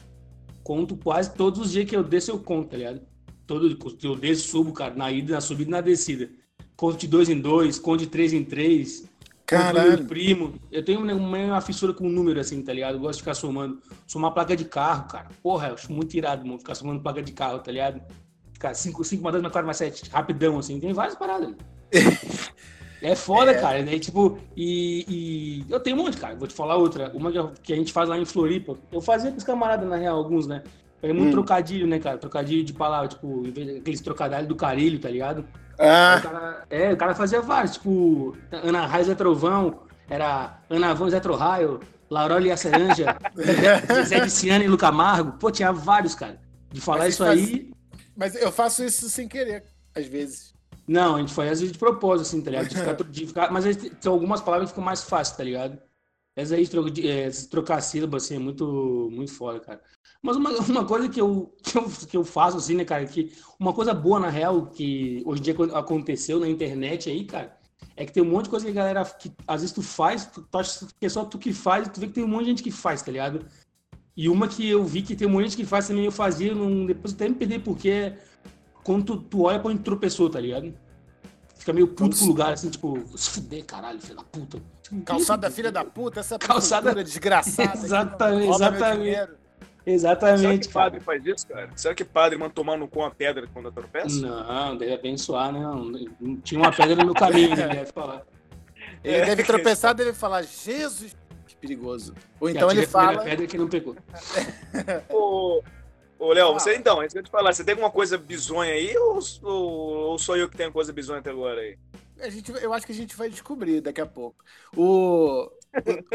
conto 0.64 0.96
quase 0.96 1.32
todos 1.34 1.60
os 1.60 1.70
dias 1.70 1.88
que 1.88 1.96
eu 1.96 2.02
desço, 2.02 2.32
eu 2.32 2.40
conto, 2.40 2.70
tá 2.70 2.76
ligado? 2.76 3.00
Todo, 3.46 3.78
eu 4.02 4.16
desço, 4.16 4.48
subo, 4.48 4.72
cara, 4.72 4.94
na 4.94 5.10
ida, 5.12 5.34
na 5.34 5.40
subida 5.40 5.70
e 5.70 5.72
na 5.72 5.80
descida. 5.80 6.30
Conto 6.76 6.98
de 6.98 7.06
dois 7.06 7.28
em 7.28 7.40
dois, 7.40 7.78
conto 7.78 8.00
de 8.00 8.06
três 8.08 8.32
em 8.32 8.44
três. 8.44 9.08
Caralho. 9.46 10.04
primo. 10.06 10.54
Eu 10.70 10.84
tenho 10.84 11.00
uma, 11.00 11.60
fissura 11.60 11.92
com 11.92 12.08
número, 12.08 12.40
assim, 12.40 12.62
tá 12.62 12.72
ligado? 12.72 12.94
Eu 12.94 13.00
gosto 13.00 13.18
de 13.18 13.22
ficar 13.22 13.34
somando. 13.34 13.80
Somar 14.06 14.32
placa 14.32 14.56
de 14.56 14.64
carro, 14.64 15.08
cara. 15.08 15.28
Porra, 15.42 15.68
eu 15.68 15.74
acho 15.74 15.92
muito 15.92 16.14
irado, 16.16 16.44
mano. 16.46 16.58
Ficar 16.58 16.74
somando 16.74 17.00
placa 17.02 17.22
de 17.22 17.32
carro, 17.32 17.58
tá 17.58 17.70
ligado? 17.70 18.00
Ficar 18.52 18.74
5, 18.74 19.04
5 19.04 19.22
mais 19.22 19.32
2 19.32 19.42
mais 19.42 19.52
4 19.52 19.66
mais 19.66 19.76
7, 19.76 20.10
rapidão, 20.10 20.58
assim. 20.58 20.78
Tem 20.80 20.92
várias 20.92 21.16
paradas 21.16 21.48
ali. 21.48 21.56
É 23.02 23.16
foda, 23.16 23.52
cara. 23.52 23.82
Né? 23.82 23.98
Tipo, 23.98 24.38
e, 24.56 25.04
e 25.08 25.64
eu 25.68 25.80
tenho 25.80 25.96
um 25.96 26.04
monte, 26.04 26.16
cara. 26.16 26.36
Vou 26.36 26.46
te 26.46 26.54
falar 26.54 26.76
outra. 26.76 27.10
Uma 27.12 27.32
que 27.60 27.72
a 27.72 27.76
gente 27.76 27.92
faz 27.92 28.08
lá 28.08 28.16
em 28.16 28.24
Floripa. 28.24 28.78
Eu 28.92 29.00
fazia 29.00 29.30
com 29.32 29.36
os 29.36 29.42
camaradas, 29.42 29.88
na 29.88 29.96
real, 29.96 30.16
alguns, 30.16 30.46
né? 30.46 30.62
É 31.02 31.12
muito 31.12 31.30
Hum. 31.30 31.32
trocadilho, 31.32 31.84
né, 31.84 31.98
cara? 31.98 32.16
Trocadilho 32.16 32.62
de 32.62 32.72
palavra, 32.72 33.08
tipo, 33.08 33.42
aqueles 33.80 34.00
trocadilhos 34.00 34.46
do 34.46 34.54
carilho, 34.54 35.00
tá 35.00 35.10
ligado? 35.10 35.44
O 35.78 35.82
Ah, 35.82 36.20
cara, 36.22 36.64
é, 36.70 36.92
o 36.92 36.96
cara 36.96 37.14
fazia 37.14 37.40
vários, 37.40 37.72
tipo, 37.74 38.36
Ana 38.50 38.86
Raio 38.86 39.04
Zé 39.04 39.14
Trovão, 39.14 39.82
era 40.08 40.60
Ana 40.70 40.92
Van 40.94 41.08
Zé 41.10 41.20
Troraio, 41.20 41.80
Lauroli 42.10 42.48
e 42.48 42.52
a 42.52 42.56
Ceranja, 42.56 43.16
Zé 44.06 44.20
Viciano 44.20 44.64
e 44.64 44.68
Luca 44.68 44.88
Amargo. 44.88 45.32
Pô, 45.38 45.50
tinha 45.50 45.72
vários, 45.72 46.14
cara. 46.14 46.40
De 46.70 46.80
falar 46.80 46.98
Mas 46.98 47.14
isso 47.14 47.24
vocês 47.24 47.48
aí. 47.48 47.70
mas 48.16 48.34
eu 48.34 48.52
faço 48.52 48.84
isso 48.84 49.08
sem 49.08 49.26
querer, 49.28 49.64
às 49.94 50.06
vezes. 50.06 50.52
Não, 50.86 51.16
a 51.16 51.18
gente 51.20 51.32
faz 51.32 51.52
às 51.52 51.60
vezes 51.60 51.72
de 51.72 51.78
propósito, 51.78 52.26
assim, 52.26 52.42
tá 52.42 52.50
ligado? 52.50 52.68
De 52.68 52.76
ficar, 52.76 52.94
de 52.94 53.26
ficar- 53.26 53.50
mas 53.52 53.64
tem 53.76 53.90
algumas 54.12 54.40
palavras 54.40 54.68
que 54.70 54.74
ficam 54.74 54.84
mais 54.84 55.02
fáceis, 55.02 55.36
tá 55.36 55.44
ligado? 55.44 55.78
Essa 56.34 56.54
aí 56.54 56.64
de, 56.64 56.70
tro- 56.70 56.90
de, 56.90 57.08
é, 57.08 57.28
de 57.28 57.46
trocar 57.48 57.80
sílaba, 57.82 58.16
assim, 58.16 58.36
é 58.36 58.38
muito, 58.38 59.08
muito 59.12 59.32
foda, 59.34 59.60
cara. 59.60 59.80
Mas 60.22 60.36
uma, 60.36 60.50
uma 60.68 60.84
coisa 60.84 61.08
que 61.08 61.20
eu, 61.20 61.52
que, 61.62 61.76
eu, 61.76 61.90
que 62.08 62.16
eu 62.16 62.24
faço, 62.24 62.56
assim, 62.56 62.74
né, 62.76 62.84
cara, 62.84 63.04
que 63.06 63.32
uma 63.58 63.72
coisa 63.72 63.92
boa, 63.92 64.20
na 64.20 64.28
real, 64.30 64.66
que 64.66 65.22
hoje 65.26 65.40
em 65.40 65.44
dia 65.44 65.52
acon- 65.54 65.74
aconteceu 65.76 66.38
na 66.38 66.48
internet 66.48 67.10
aí, 67.10 67.24
cara, 67.24 67.56
é 67.96 68.06
que 68.06 68.12
tem 68.12 68.22
um 68.22 68.26
monte 68.30 68.44
de 68.44 68.50
coisa 68.50 68.64
que 68.64 68.70
a 68.70 68.74
galera, 68.74 69.04
que 69.04 69.32
às 69.46 69.60
vezes 69.60 69.74
tu 69.74 69.82
faz, 69.82 70.26
tu, 70.26 70.42
tu 70.42 70.58
acha 70.58 70.86
que 70.98 71.06
é 71.06 71.08
só 71.08 71.24
tu 71.24 71.38
que 71.38 71.52
faz, 71.52 71.88
tu 71.88 72.00
vê 72.00 72.06
que 72.06 72.12
tem 72.14 72.24
um 72.24 72.28
monte 72.28 72.44
de 72.44 72.50
gente 72.50 72.62
que 72.62 72.70
faz, 72.70 73.02
tá 73.02 73.10
ligado? 73.10 73.44
E 74.16 74.28
uma 74.28 74.46
que 74.46 74.68
eu 74.68 74.84
vi 74.84 75.02
que 75.02 75.16
tem 75.16 75.26
um 75.26 75.30
monte 75.30 75.44
de 75.44 75.50
gente 75.50 75.56
que 75.62 75.66
faz 75.66 75.88
também, 75.88 76.04
eu 76.04 76.12
fazia, 76.12 76.54
não, 76.54 76.86
depois 76.86 77.12
eu 77.12 77.16
até 77.16 77.28
me 77.28 77.34
perdi 77.34 77.58
porque 77.58 78.14
quando 78.84 79.04
tu, 79.04 79.16
tu 79.16 79.42
olha 79.42 79.58
pra 79.58 79.70
onde 79.70 79.82
tropeçou, 79.82 80.30
tá 80.30 80.38
ligado? 80.40 80.72
Fica 81.56 81.72
meio 81.72 81.88
puto 81.88 82.16
com 82.16 82.24
o 82.24 82.28
lugar, 82.28 82.52
assim, 82.52 82.70
tipo, 82.70 82.98
se 83.16 83.30
fuder, 83.30 83.64
caralho, 83.64 84.00
filho 84.00 84.16
da 84.16 84.22
puta. 84.24 84.60
Calçada 85.04 85.50
filha 85.50 85.70
da 85.72 85.84
puta, 85.84 86.20
essa 86.20 86.38
Calçada- 86.38 87.02
desgraçada. 87.04 87.78
Exatamente, 88.46 88.46
meu 89.28 89.41
exatamente. 89.86 90.40
Será 90.40 90.58
que 90.58 90.68
cara. 90.68 90.84
padre 90.84 91.00
faz 91.00 91.26
isso, 91.26 91.46
cara? 91.46 91.70
Será 91.76 91.94
que 91.94 92.04
padre 92.04 92.38
manda 92.38 92.52
tomar 92.52 92.76
no 92.76 92.88
cu 92.88 93.00
uma 93.00 93.10
pedra 93.10 93.46
quando 93.52 93.70
tropeça? 93.72 94.20
Não, 94.20 94.76
deve 94.76 94.92
abençoar, 94.94 95.52
né? 95.52 95.60
Não, 95.60 96.36
tinha 96.40 96.60
uma 96.60 96.70
pedra 96.72 96.96
no 96.96 97.04
meu 97.04 97.14
caminho, 97.14 97.56
né? 97.56 97.68
Deve 97.68 97.92
falar. 97.92 98.22
Ele 99.02 99.16
É. 99.16 99.24
deve 99.24 99.42
tropeçar, 99.44 99.94
deve 99.94 100.12
falar, 100.12 100.42
Jesus, 100.42 101.16
que 101.46 101.56
perigoso. 101.56 102.14
Ou 102.40 102.48
então 102.48 102.70
ele 102.70 102.84
a 102.84 102.88
fala, 102.88 103.22
pedra 103.22 103.46
que 103.46 103.58
não 103.58 103.68
pegou. 103.68 103.96
Ô, 105.10 105.62
ô 106.18 106.32
Léo, 106.32 106.46
Fala. 106.48 106.60
você 106.60 106.76
então, 106.76 107.02
é 107.02 107.06
isso 107.06 107.14
que 107.14 107.18
eu 107.18 107.24
te 107.24 107.30
falar, 107.30 107.52
você 107.52 107.64
tem 107.64 107.72
alguma 107.72 107.90
coisa 107.90 108.16
bizonha 108.16 108.72
aí 108.72 108.96
ou, 108.96 109.18
ou, 109.42 109.52
ou 110.10 110.18
sou 110.18 110.36
eu 110.36 110.48
que 110.48 110.56
tenho 110.56 110.72
coisa 110.72 110.92
bizonha 110.92 111.18
até 111.20 111.30
agora 111.30 111.60
aí? 111.60 111.76
a 112.20 112.28
gente, 112.28 112.52
eu 112.52 112.72
acho 112.72 112.86
que 112.86 112.92
a 112.92 112.94
gente 112.94 113.16
vai 113.16 113.28
descobrir 113.28 113.80
daqui 113.80 114.00
a 114.00 114.06
pouco. 114.06 114.44
O, 114.76 115.50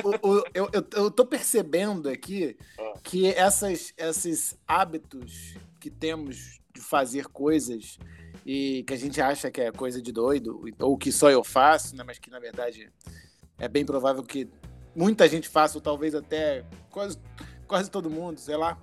o- 0.04 0.30
o- 0.38 0.44
eu, 0.54 0.70
eu, 0.74 0.86
eu 0.94 1.12
tô 1.12 1.26
percebendo 1.26 2.10
aqui 2.10 2.58
Ah. 2.80 2.94
que 3.04 3.28
essas, 3.28 3.94
esses 3.98 4.58
hábitos 4.68 5.56
que 5.80 5.90
temos 5.90 6.60
de 6.74 6.82
fazer 6.82 7.26
coisas 7.28 7.98
e 8.46 8.84
que 8.84 8.94
a 8.94 8.98
gente 8.98 9.20
acha 9.22 9.50
que 9.52 9.62
é 9.62 9.72
coisa 9.72 10.02
de 10.02 10.12
doido, 10.12 10.64
ou 10.80 10.98
que 10.98 11.12
só 11.12 11.30
eu 11.30 11.44
faço, 11.44 11.96
né, 11.96 12.04
mas 12.06 12.20
que 12.20 12.30
na 12.30 12.40
verdade 12.40 12.92
é 13.58 13.68
bem 13.68 13.84
provável 13.86 14.24
que 14.24 14.48
muita 14.96 15.28
gente 15.28 15.50
faça, 15.50 15.78
ou 15.78 15.82
talvez 15.82 16.14
até 16.16 16.64
quase, 16.92 17.18
quase 17.68 17.90
todo 17.92 18.10
mundo, 18.10 18.40
sei 18.40 18.56
lá. 18.56 18.80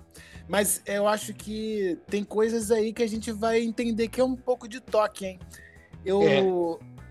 Mas 0.47 0.81
eu 0.85 1.07
acho 1.07 1.33
que 1.33 1.97
tem 2.07 2.23
coisas 2.23 2.69
aí 2.69 2.93
que 2.93 3.01
a 3.01 3.07
gente 3.07 3.31
vai 3.31 3.61
entender 3.61 4.07
que 4.09 4.21
é 4.21 4.23
um 4.23 4.35
pouco 4.35 4.67
de 4.67 4.79
toque, 4.79 5.25
hein? 5.25 5.39
Eu, 6.05 6.21
É. 6.21 6.41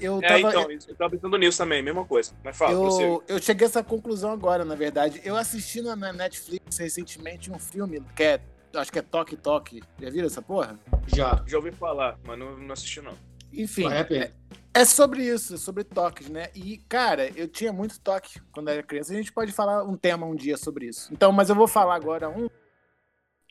eu 0.04 0.20
É, 0.22 0.28
tava. 0.28 0.38
então, 0.50 0.70
isso, 0.70 0.90
eu 0.90 0.94
tava 0.96 1.10
pensando 1.10 1.36
nisso 1.38 1.58
também, 1.58 1.82
mesma 1.82 2.04
coisa. 2.04 2.32
Mas 2.44 2.56
fala, 2.56 2.74
você. 2.76 3.04
eu, 3.04 3.22
eu 3.26 3.42
cheguei 3.42 3.66
a 3.66 3.68
essa 3.70 3.82
conclusão 3.82 4.30
agora, 4.32 4.64
na 4.64 4.74
verdade. 4.74 5.20
Eu 5.24 5.36
assisti 5.36 5.80
na 5.82 5.96
na 5.96 6.12
Netflix 6.12 6.76
recentemente 6.78 7.50
um 7.50 7.58
filme 7.58 8.00
que 8.14 8.22
é. 8.22 8.40
Acho 8.74 8.90
que 8.92 8.98
é 8.98 9.02
Toque 9.02 9.36
Toque. 9.36 9.82
Já 10.00 10.10
viram 10.10 10.26
essa 10.26 10.42
porra? 10.42 10.78
Já. 11.06 11.44
Já 11.46 11.56
ouvi 11.58 11.70
falar, 11.72 12.18
mas 12.24 12.38
não, 12.38 12.56
não 12.58 12.72
assisti 12.72 13.00
não. 13.00 13.14
Enfim, 13.52 13.84
pena. 14.08 14.32
é 14.74 14.84
sobre 14.84 15.22
isso, 15.22 15.54
é 15.54 15.56
sobre 15.56 15.84
toques, 15.84 16.28
né? 16.28 16.48
E, 16.56 16.78
cara, 16.88 17.30
eu 17.36 17.46
tinha 17.46 17.72
muito 17.72 18.00
toque 18.00 18.40
quando 18.50 18.68
era 18.68 18.82
criança. 18.82 19.12
A 19.12 19.16
gente 19.16 19.32
pode 19.32 19.52
falar 19.52 19.84
um 19.84 19.96
tema 19.96 20.26
um 20.26 20.34
dia 20.34 20.56
sobre 20.56 20.86
isso. 20.86 21.12
Então, 21.12 21.30
mas 21.30 21.48
eu 21.48 21.54
vou 21.54 21.68
falar 21.68 21.94
agora 21.94 22.28
um 22.28 22.48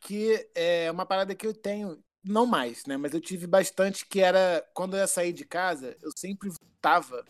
que 0.01 0.45
é 0.53 0.91
uma 0.91 1.05
parada 1.05 1.33
que 1.33 1.47
eu 1.47 1.53
tenho, 1.53 1.97
não 2.23 2.45
mais, 2.45 2.85
né? 2.85 2.97
Mas 2.97 3.13
eu 3.13 3.21
tive 3.21 3.47
bastante, 3.47 4.05
que 4.05 4.19
era 4.21 4.65
quando 4.73 4.95
eu 4.95 4.99
ia 4.99 5.07
sair 5.07 5.33
de 5.33 5.45
casa, 5.45 5.95
eu 6.01 6.11
sempre 6.15 6.49
voltava 6.49 7.23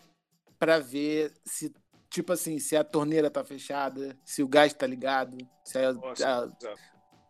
pra 0.58 0.78
ver 0.78 1.32
se 1.44 1.72
Tipo 2.10 2.32
assim, 2.32 2.60
se 2.60 2.76
a 2.76 2.84
torneira 2.84 3.28
tá 3.28 3.42
fechada, 3.42 4.16
se 4.24 4.40
o 4.40 4.46
gás 4.46 4.72
tá 4.72 4.86
ligado, 4.86 5.36
se 5.64 5.76
a, 5.78 5.92
Nossa, 5.92 6.44
a 6.44 6.48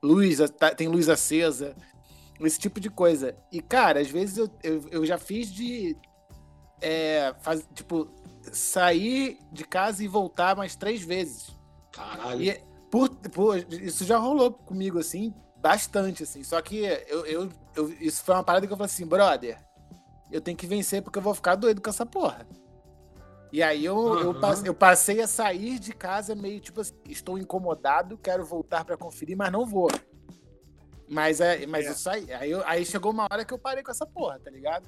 luz 0.02 0.38
tá- 0.59 0.75
tem 0.75 0.88
luz 0.88 1.09
acesa, 1.09 1.75
esse 2.38 2.59
tipo 2.59 2.78
de 2.78 2.90
coisa. 2.90 3.35
E, 3.50 3.62
cara, 3.62 4.00
às 4.00 4.11
vezes 4.11 4.37
eu, 4.37 4.50
eu, 4.62 4.88
eu 4.90 5.06
já 5.06 5.16
fiz 5.16 5.50
de. 5.50 5.97
é, 6.83 7.35
faz, 7.40 7.66
tipo, 7.75 8.11
sair 8.52 9.38
de 9.50 9.64
casa 9.64 10.04
e 10.04 10.09
voltar 10.09 10.54
mais 10.54 10.76
três 10.76 11.02
vezes. 11.02 11.47
Caralho. 11.90 12.42
E 12.42 12.61
por, 12.90 13.09
por- 13.09 13.56
isso 13.73 14.04
já 14.04 14.18
rolou 14.18 14.52
comigo, 14.52 14.99
assim, 14.99 15.33
bastante, 15.64 16.23
assim. 16.25 16.44
Só 16.44 16.61
que 16.61 16.76
eu, 17.09 17.25
eu, 17.25 17.49
eu- 17.75 17.88
isso 17.99 18.23
foi 18.23 18.35
uma 18.35 18.44
parada 18.44 18.66
que 18.66 18.73
eu 18.73 18.76
falei 18.76 18.92
assim, 18.92 19.06
brother, 19.06 19.59
eu 20.30 20.38
tenho 20.38 20.59
que 20.59 20.66
vencer 20.66 21.00
porque 21.02 21.18
eu 21.18 21.23
vou 21.23 21.35
ficar 21.35 21.54
doido 21.54 21.80
com 21.80 21.88
essa 21.88 22.04
porra. 22.04 22.47
E 23.50 23.62
aí 23.62 23.83
eu, 23.83 23.97
eu, 24.18 24.30
Aham. 24.33 24.40
passe- 24.40 24.66
eu 24.66 24.75
passei 24.75 25.23
a 25.23 25.26
sair 25.26 25.78
de 25.78 25.94
casa 25.94 26.35
meio 26.35 26.61
tipo 26.61 26.83
assim, 26.83 26.92
estou 27.09 27.38
incomodado, 27.38 28.18
quero 28.18 28.44
voltar 28.44 28.85
pra 28.85 28.94
conferir, 28.97 29.37
mas 29.38 29.50
não 29.50 29.64
vou. 29.64 29.88
Mas, 31.09 31.40
é, 31.40 31.64
mas 31.66 31.87
É. 31.87 31.90
eu 31.90 31.94
saí. 31.94 32.30
Aí, 32.35 32.50
eu- 32.50 32.66
aí 32.66 32.85
chegou 32.85 33.11
uma 33.12 33.26
hora 33.30 33.42
que 33.44 33.54
eu 33.54 33.59
parei 33.59 33.83
com 33.83 33.90
essa 33.90 34.04
porra, 34.04 34.38
tá 34.40 34.50
ligado? 34.50 34.85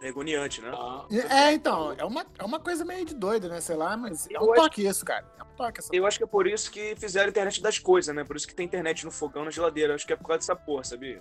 É 0.00 0.08
agoniante, 0.08 0.60
né? 0.62 0.70
Ah, 0.72 1.04
É, 1.10 1.52
então, 1.52 1.92
é 1.98 2.04
uma, 2.04 2.24
é 2.38 2.44
uma 2.44 2.60
coisa 2.60 2.84
meio 2.84 3.04
de 3.04 3.14
doido, 3.14 3.48
né? 3.48 3.60
Sei 3.60 3.74
lá, 3.74 3.96
mas 3.96 4.28
é 4.30 4.36
Eu 4.36 4.42
um 4.42 4.52
acho- 4.52 4.62
toque 4.62 4.86
isso, 4.86 5.04
cara. 5.04 5.26
É 5.38 5.42
um 5.42 5.56
toque 5.56 5.80
essa 5.80 5.88
Eu 5.92 6.06
acho 6.06 6.18
que 6.18 6.24
é 6.24 6.26
por 6.26 6.46
isso 6.46 6.70
que 6.70 6.94
fizeram 6.96 7.26
a 7.26 7.30
internet 7.30 7.60
das 7.60 7.78
coisas, 7.80 8.14
né? 8.14 8.22
Por 8.22 8.36
isso 8.36 8.46
que 8.46 8.54
tem 8.54 8.64
internet 8.66 9.04
no 9.04 9.10
fogão, 9.10 9.44
na 9.44 9.50
geladeira. 9.50 9.90
Eu 9.92 9.94
acho 9.96 10.06
que 10.06 10.12
é 10.12 10.16
por 10.16 10.28
causa 10.28 10.38
dessa 10.38 10.54
porra, 10.54 10.84
sabia? 10.84 11.20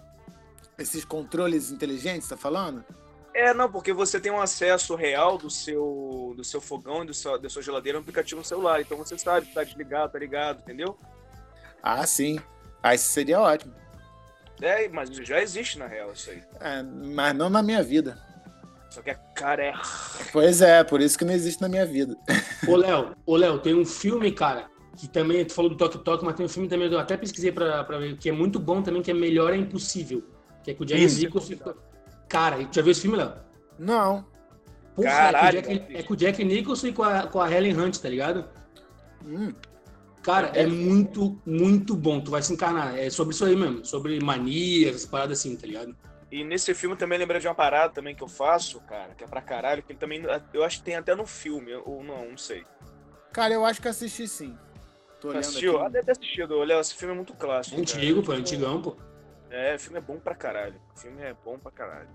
Esses 0.78 1.04
controles 1.04 1.72
inteligentes, 1.72 2.28
tá 2.28 2.38
falando? 2.38 2.86
É, 3.34 3.52
não, 3.54 3.72
porque 3.72 3.92
você 3.94 4.20
tem 4.20 4.32
um 4.32 4.40
acesso 4.42 4.94
real 4.96 5.38
do 5.40 5.50
seu, 5.50 6.34
do 6.38 6.44
seu 6.44 6.62
fogão 6.62 7.04
e 7.04 7.08
do 7.08 7.14
seu, 7.16 7.38
da 7.40 7.50
sua 7.50 7.62
geladeira 7.64 7.98
no 7.98 8.02
aplicativo 8.04 8.42
no 8.42 8.46
celular. 8.46 8.80
Então 8.80 8.96
você 8.98 9.18
sabe 9.18 9.48
que 9.48 9.54
tá 9.56 9.64
desligado, 9.64 10.14
tá 10.14 10.20
ligado, 10.20 10.60
entendeu? 10.60 10.96
Ah, 11.82 12.06
sim. 12.06 12.40
Ah, 12.84 12.94
isso 12.94 13.10
seria 13.10 13.40
ótimo. 13.42 13.74
É, 14.62 14.88
mas 14.90 15.10
já 15.10 15.42
existe 15.42 15.78
na 15.80 15.88
real 15.88 16.12
isso 16.14 16.30
aí. 16.30 16.44
É, 16.60 16.84
mas 16.84 17.36
não 17.36 17.50
na 17.50 17.62
minha 17.64 17.82
vida. 17.82 18.24
Só 18.90 19.02
que 19.02 19.10
a 19.10 19.16
cara 19.16 19.64
é. 19.64 19.74
Pois 20.32 20.62
é, 20.62 20.84
por 20.84 21.02
isso 21.02 21.18
que 21.18 21.26
não 21.26 21.34
existe 21.34 21.62
na 21.62 21.68
minha 21.70 21.86
vida. 21.86 22.16
Ô, 22.68 22.76
Léo, 22.76 23.16
ô, 23.26 23.36
Léo, 23.36 23.60
tem 23.60 23.76
um 23.76 23.86
filme, 23.86 24.32
cara, 24.32 24.66
que 24.96 25.08
também, 25.08 25.44
tu 25.46 25.54
falou 25.54 25.70
do 25.70 25.78
Toque 25.78 25.98
Toque, 26.00 26.24
mas 26.26 26.36
tem 26.36 26.46
um 26.46 26.50
filme 26.50 26.68
também 26.70 26.88
que 26.90 26.96
eu 26.96 27.00
até 27.00 27.16
pesquisei 27.18 27.52
pra, 27.52 27.84
pra 27.84 27.98
ver, 28.00 28.18
que 28.18 28.30
é 28.30 28.32
muito 28.32 28.60
bom 28.60 28.82
também, 28.82 29.02
que 29.02 29.12
é 29.12 29.14
Melhor 29.14 29.54
é 29.54 29.58
Impossível. 29.58 30.24
Que 30.64 30.72
é 30.72 30.74
com 30.74 30.84
o 30.84 30.86
Jack. 30.86 31.02
Nicholson. 31.16 31.56
Cara, 32.28 32.58
tu 32.66 32.76
já 32.76 32.82
viu 32.82 32.92
esse 32.92 33.02
filme, 33.02 33.18
Léo? 33.18 33.34
Não. 33.78 34.26
Porra, 34.96 35.10
Caralho, 35.10 35.60
é, 35.60 35.62
com 35.62 35.70
o 35.70 35.74
Jack, 35.76 35.80
cara. 35.88 36.00
é 36.00 36.04
com 36.04 36.14
o 36.14 36.18
Jack 36.18 36.44
Nicholson 36.44 36.88
e 36.88 36.94
com 36.94 37.04
a, 37.04 37.28
com 37.28 37.40
a 37.42 37.52
Helen 37.52 37.80
Hunt, 37.80 37.98
tá 38.00 38.10
ligado? 38.10 38.46
Hum, 39.26 39.54
Cara, 40.24 40.52
é 40.56 40.64
É. 40.64 40.68
muito, 40.68 41.40
muito 41.46 41.96
bom. 41.96 42.20
Tu 42.20 42.30
vai 42.32 42.42
se 42.42 42.52
encarnar. 42.52 42.98
É 42.98 43.10
sobre 43.10 43.34
isso 43.34 43.46
aí 43.46 43.56
mesmo. 43.56 43.86
Sobre 43.86 44.20
manias, 44.22 44.90
essas 44.96 45.06
paradas 45.06 45.40
assim, 45.40 45.56
tá 45.56 45.66
ligado? 45.66 45.96
E 46.32 46.44
nesse 46.44 46.74
filme 46.74 46.96
também 46.96 47.18
lembrei 47.18 47.40
de 47.40 47.48
uma 47.48 47.56
parada 47.56 47.94
também 47.94 48.14
que 48.14 48.22
eu 48.22 48.28
faço, 48.28 48.82
cara, 48.82 49.16
que 49.16 49.24
é 49.24 49.28
pra 49.28 49.42
caralho, 49.42 49.82
que 49.82 49.92
ele 49.94 50.00
também. 50.00 50.22
Eu 50.54 50.64
acho 50.64 50.80
que 50.80 50.84
tem 50.84 50.96
até 50.96 51.16
no 51.16 51.26
filme, 51.26 51.74
ou 51.86 52.04
não, 52.04 52.32
não 52.32 52.38
sei. 52.38 52.66
Cara, 53.32 53.54
eu 53.54 53.66
acho 53.66 53.82
que 53.82 53.88
assisti 53.88 54.28
sim. 54.28 54.58
Tô 55.22 55.30
olhando 55.30 55.42
Assistiu? 55.42 55.80
Ah, 55.80 55.84
aqui. 55.84 55.94
deve 55.94 56.06
ter 56.06 56.12
assistido. 56.12 56.58
Olha, 56.58 56.80
esse 56.80 56.96
filme 56.96 57.14
é 57.14 57.16
muito 57.16 57.34
clássico. 57.34 57.80
Antigo, 57.80 58.22
pô, 58.22 58.28
cara. 58.28 58.40
antigão, 58.40 58.82
pô. 58.82 58.98
É, 59.50 59.76
o 59.76 59.80
filme 59.80 59.98
é 59.98 60.02
bom 60.02 60.20
pra 60.20 60.36
caralho. 60.36 60.80
O 60.96 61.00
filme 61.00 61.22
é 61.22 61.34
bom 61.34 61.58
pra 61.58 61.72
caralho. 61.72 62.10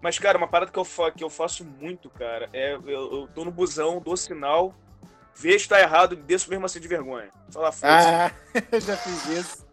Mas, 0.00 0.18
cara, 0.18 0.38
uma 0.38 0.46
parada 0.46 0.70
que 0.70 0.78
eu, 0.78 0.84
fa 0.84 1.10
que 1.10 1.24
eu 1.24 1.30
faço 1.30 1.64
muito, 1.64 2.08
cara, 2.08 2.48
é 2.52 2.74
eu, 2.74 2.88
eu 2.88 3.28
tô 3.34 3.44
no 3.44 3.50
busão, 3.50 4.00
dou 4.00 4.16
sinal, 4.16 4.72
vejo 5.34 5.64
que 5.64 5.68
tá 5.70 5.80
errado, 5.80 6.14
desço 6.14 6.48
mesmo 6.48 6.66
assim 6.66 6.78
de 6.78 6.86
vergonha. 6.86 7.30
Fala, 7.50 7.72
foda 7.72 7.92
Ah, 7.92 8.30
eu 8.70 8.80
já 8.80 8.96
fiz 8.96 9.26
isso. 9.26 9.68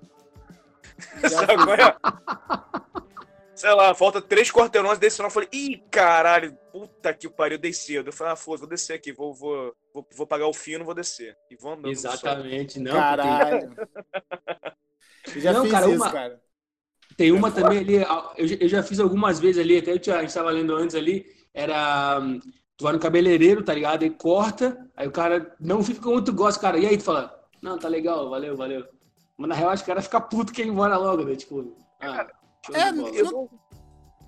Já 1.22 1.30
Sabe 1.30 1.56
qual 1.58 1.78
fiz. 1.78 2.95
Sei 3.56 3.74
lá, 3.74 3.96
falta 3.96 4.22
três 4.22 4.52
quarteirões 4.52 5.00
desse 5.00 5.16
sinal. 5.18 5.30
Eu 5.30 5.34
falei, 5.34 5.50
ih, 5.54 5.78
caralho, 5.90 6.58
puta 6.72 7.14
que 7.14 7.30
pariu, 7.30 7.58
dei 7.58 7.72
cedo. 7.72 8.10
Eu 8.10 8.14
falei, 8.14 8.34
ah, 8.34 8.36
foda, 8.36 8.60
vou 8.60 8.68
descer 8.70 8.94
aqui, 8.94 9.14
vou, 9.14 9.34
vou, 9.34 9.74
vou, 9.94 10.06
vou 10.16 10.28
pagar 10.28 10.48
o 10.48 10.54
fino, 10.54 10.84
vou 10.84 10.94
descer. 10.94 11.38
E 11.50 11.56
vou 11.56 11.72
andando. 11.74 11.92
Exatamente. 11.92 12.80
Não, 12.80 12.92
Caralho. 12.92 13.74
Eu 15.34 15.42
já 15.42 15.54
Não, 15.54 15.62
fiz 15.64 15.72
cara, 15.72 15.88
isso, 15.88 15.96
uma- 15.96 16.12
cara. 16.12 16.42
Tem 17.16 17.32
uma 17.32 17.50
também 17.50 17.78
ali, 17.80 17.96
eu, 18.38 18.48
já- 18.48 18.58
eu 18.60 18.68
já 18.68 18.84
fiz 18.84 19.00
algumas 19.00 19.40
vezes 19.40 19.62
ali, 19.62 19.78
até 19.78 19.94
eu 19.94 20.00
tinha- 20.00 20.18
a 20.18 20.20
gente 20.20 20.30
estava 20.30 20.50
lendo 20.50 20.76
antes 20.76 20.96
ali, 20.96 21.26
era. 21.54 22.20
hum, 22.20 22.40
Tu 22.78 22.84
vai 22.84 22.92
no 22.92 23.00
cabeleireiro, 23.00 23.64
tá 23.64 23.74
ligado? 23.74 24.04
Aí 24.04 24.10
corta, 24.10 24.78
aí 24.98 25.08
o 25.08 25.12
cara 25.12 25.56
não 25.62 25.82
fica 25.82 26.02
com 26.02 26.12
muito 26.12 26.34
gosto, 26.34 26.60
cara. 26.60 26.78
E 26.78 26.86
aí 26.86 26.98
tu 26.98 27.06
fala, 27.06 27.34
não, 27.62 27.80
tá 27.80 27.88
legal, 27.88 28.30
valeu, 28.30 28.58
valeu. 28.58 28.86
Mas 29.38 29.48
na 29.48 29.56
real, 29.56 29.70
acho 29.70 29.82
que 29.82 29.90
o 29.90 29.94
cara 29.94 30.02
fica 30.02 30.20
puto 30.20 30.52
que 30.52 30.62
ir 30.62 30.68
embora 30.68 30.98
logo, 30.98 31.24
né? 31.24 31.38
Tipo, 31.38 31.74
ah, 32.02 32.28
É. 32.74 32.90
Eu 32.90 33.32
não, 33.32 33.50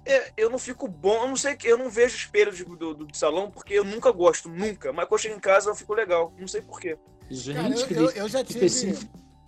é, 0.05 0.31
eu 0.37 0.49
não 0.49 0.57
fico 0.59 0.87
bom, 0.87 1.23
eu 1.23 1.27
não 1.27 1.35
sei 1.35 1.55
que 1.55 1.67
eu 1.67 1.77
não 1.77 1.89
vejo 1.89 2.15
espelho 2.15 2.51
de- 2.51 2.63
do, 2.63 2.75
do, 2.93 3.05
do 3.05 3.17
salão 3.17 3.51
porque 3.51 3.73
eu 3.73 3.83
nunca 3.83 4.11
gosto, 4.11 4.47
nunca. 4.49 4.93
Mas 4.93 5.05
quando 5.05 5.13
eu 5.19 5.23
chego 5.23 5.35
em 5.35 5.39
casa 5.39 5.69
eu 5.69 5.75
fico 5.75 5.93
legal, 5.93 6.33
não 6.37 6.47
sei 6.47 6.61
porquê. 6.61 6.97
Gente, 7.29 7.55
Cara, 7.55 7.73
eu, 7.77 7.87
que, 7.87 7.93
eu, 7.93 8.09
eu 8.11 8.29
já 8.29 8.43
tive. 8.43 8.65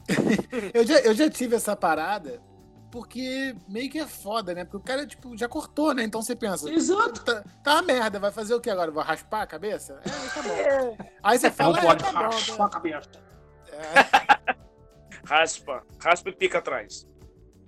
eu, 0.74 0.86
já, 0.86 1.00
eu 1.00 1.14
já 1.14 1.30
tive 1.30 1.56
essa 1.56 1.76
parada 1.76 2.42
porque 2.92 3.56
meio 3.68 3.90
que 3.90 4.00
é 4.00 4.08
foda, 4.08 4.54
né? 4.54 4.66
Porque 4.66 4.78
o 4.78 4.82
cara, 4.82 5.06
tipo, 5.06 5.38
já 5.38 5.48
cortou, 5.48 5.94
né? 5.94 6.04
Então 6.04 6.22
você 6.22 6.36
pensa. 6.36 6.70
Exato. 6.70 7.24
Tá, 7.24 7.44
tá 7.64 7.74
uma 7.76 7.82
merda, 7.84 8.20
vai 8.20 8.32
fazer 8.32 8.54
o 8.56 8.60
que 8.60 8.70
agora? 8.70 8.92
Vou 8.92 9.04
raspar 9.04 9.44
a 9.44 9.48
cabeça? 9.48 10.02
É, 10.04 10.10
tá 10.10 10.42
bom. 10.42 10.98
Aí 11.24 11.38
você 11.38 11.48
Não 11.48 11.54
fala, 11.56 11.78
é, 11.78 11.82
pode 11.82 12.04
tá 12.04 12.12
bom, 12.12 12.18
raspar 12.20 12.58
tá- 12.58 12.66
a 12.66 12.70
cabeça. 12.70 13.10
É, 13.72 14.60
Raspa, 15.26 15.84
raspa 16.02 16.30
e 16.30 16.34
pica 16.34 16.58
atrás. 16.58 17.08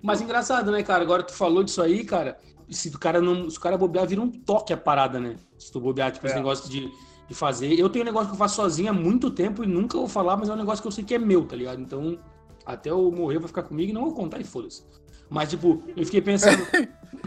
Mas 0.01 0.21
engraçado, 0.21 0.71
né, 0.71 0.83
cara? 0.83 1.03
Agora 1.03 1.23
tu 1.23 1.33
falou 1.33 1.63
disso 1.63 1.81
aí, 1.81 2.03
cara. 2.03 2.37
Se 2.69 2.89
o 2.89 2.97
cara 2.97 3.21
não, 3.21 3.49
se 3.49 3.57
o 3.57 3.61
cara 3.61 3.77
bobear, 3.77 4.07
vira 4.07 4.21
um 4.21 4.29
toque 4.29 4.71
a 4.73 4.77
parada, 4.77 5.19
né? 5.19 5.35
Se 5.59 5.71
tu 5.71 5.79
bobear, 5.79 6.11
tipo, 6.11 6.25
esse 6.25 6.35
É. 6.35 6.37
negócio 6.37 6.69
de, 6.69 6.89
de 7.27 7.33
fazer. 7.33 7.77
Eu 7.77 7.89
tenho 7.89 8.03
um 8.03 8.07
negócio 8.07 8.27
que 8.29 8.33
eu 8.33 8.37
faço 8.39 8.55
sozinho 8.55 8.89
há 8.89 8.93
muito 8.93 9.29
tempo 9.29 9.63
e 9.63 9.67
nunca 9.67 9.97
vou 9.97 10.07
falar, 10.07 10.37
mas 10.37 10.49
é 10.49 10.53
um 10.53 10.57
negócio 10.57 10.81
que 10.81 10.87
eu 10.87 10.91
sei 10.91 11.03
que 11.03 11.13
é 11.15 11.19
meu, 11.19 11.45
tá 11.45 11.55
ligado? 11.55 11.81
Então, 11.81 12.17
até 12.65 12.89
eu 12.89 13.11
morrer, 13.11 13.39
vai 13.39 13.47
ficar 13.47 13.63
comigo 13.63 13.89
e 13.91 13.93
não 13.93 14.03
vou 14.05 14.13
contar 14.13 14.39
e 14.39 14.43
foda-se. 14.43 14.83
Mas, 15.29 15.49
tipo, 15.49 15.83
eu 15.95 16.05
fiquei 16.05 16.21
pensando, 16.21 16.61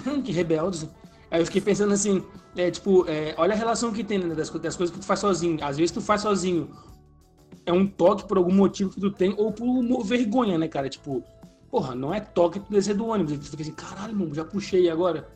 hum, 0.06 0.20
que 0.22 0.32
rebeldes. 0.32 0.88
Aí 1.30 1.40
eu 1.40 1.46
fiquei 1.46 1.60
pensando 1.60 1.92
assim, 1.92 2.22
é, 2.56 2.70
tipo, 2.70 3.04
é, 3.08 3.34
olha 3.36 3.54
a 3.54 3.56
relação 3.56 3.92
que 3.92 4.04
tem 4.04 4.18
né, 4.18 4.34
das, 4.34 4.48
das 4.50 4.76
coisas 4.76 4.94
que 4.94 5.00
tu 5.00 5.06
faz 5.06 5.20
sozinho. 5.20 5.58
Às 5.62 5.76
vezes 5.76 5.90
tu 5.90 6.00
faz 6.00 6.20
sozinho, 6.22 6.70
é 7.66 7.72
um 7.72 7.86
toque 7.86 8.26
por 8.28 8.36
algum 8.38 8.54
motivo 8.54 8.90
que 8.90 9.00
tu 9.00 9.10
tem, 9.10 9.34
ou 9.36 9.52
por 9.52 10.04
vergonha, 10.04 10.56
né, 10.58 10.68
cara? 10.68 10.88
Tipo, 10.88 11.24
porra, 11.74 11.92
não 11.92 12.14
é 12.14 12.20
toque 12.20 12.60
tu 12.60 12.70
descer 12.70 12.94
do 12.94 13.08
ônibus. 13.08 13.36
Tu 13.36 13.50
fica 13.50 13.62
assim, 13.64 13.74
caralho, 13.74 14.14
mano, 14.14 14.32
já 14.32 14.44
puxei 14.44 14.88
agora. 14.88 15.28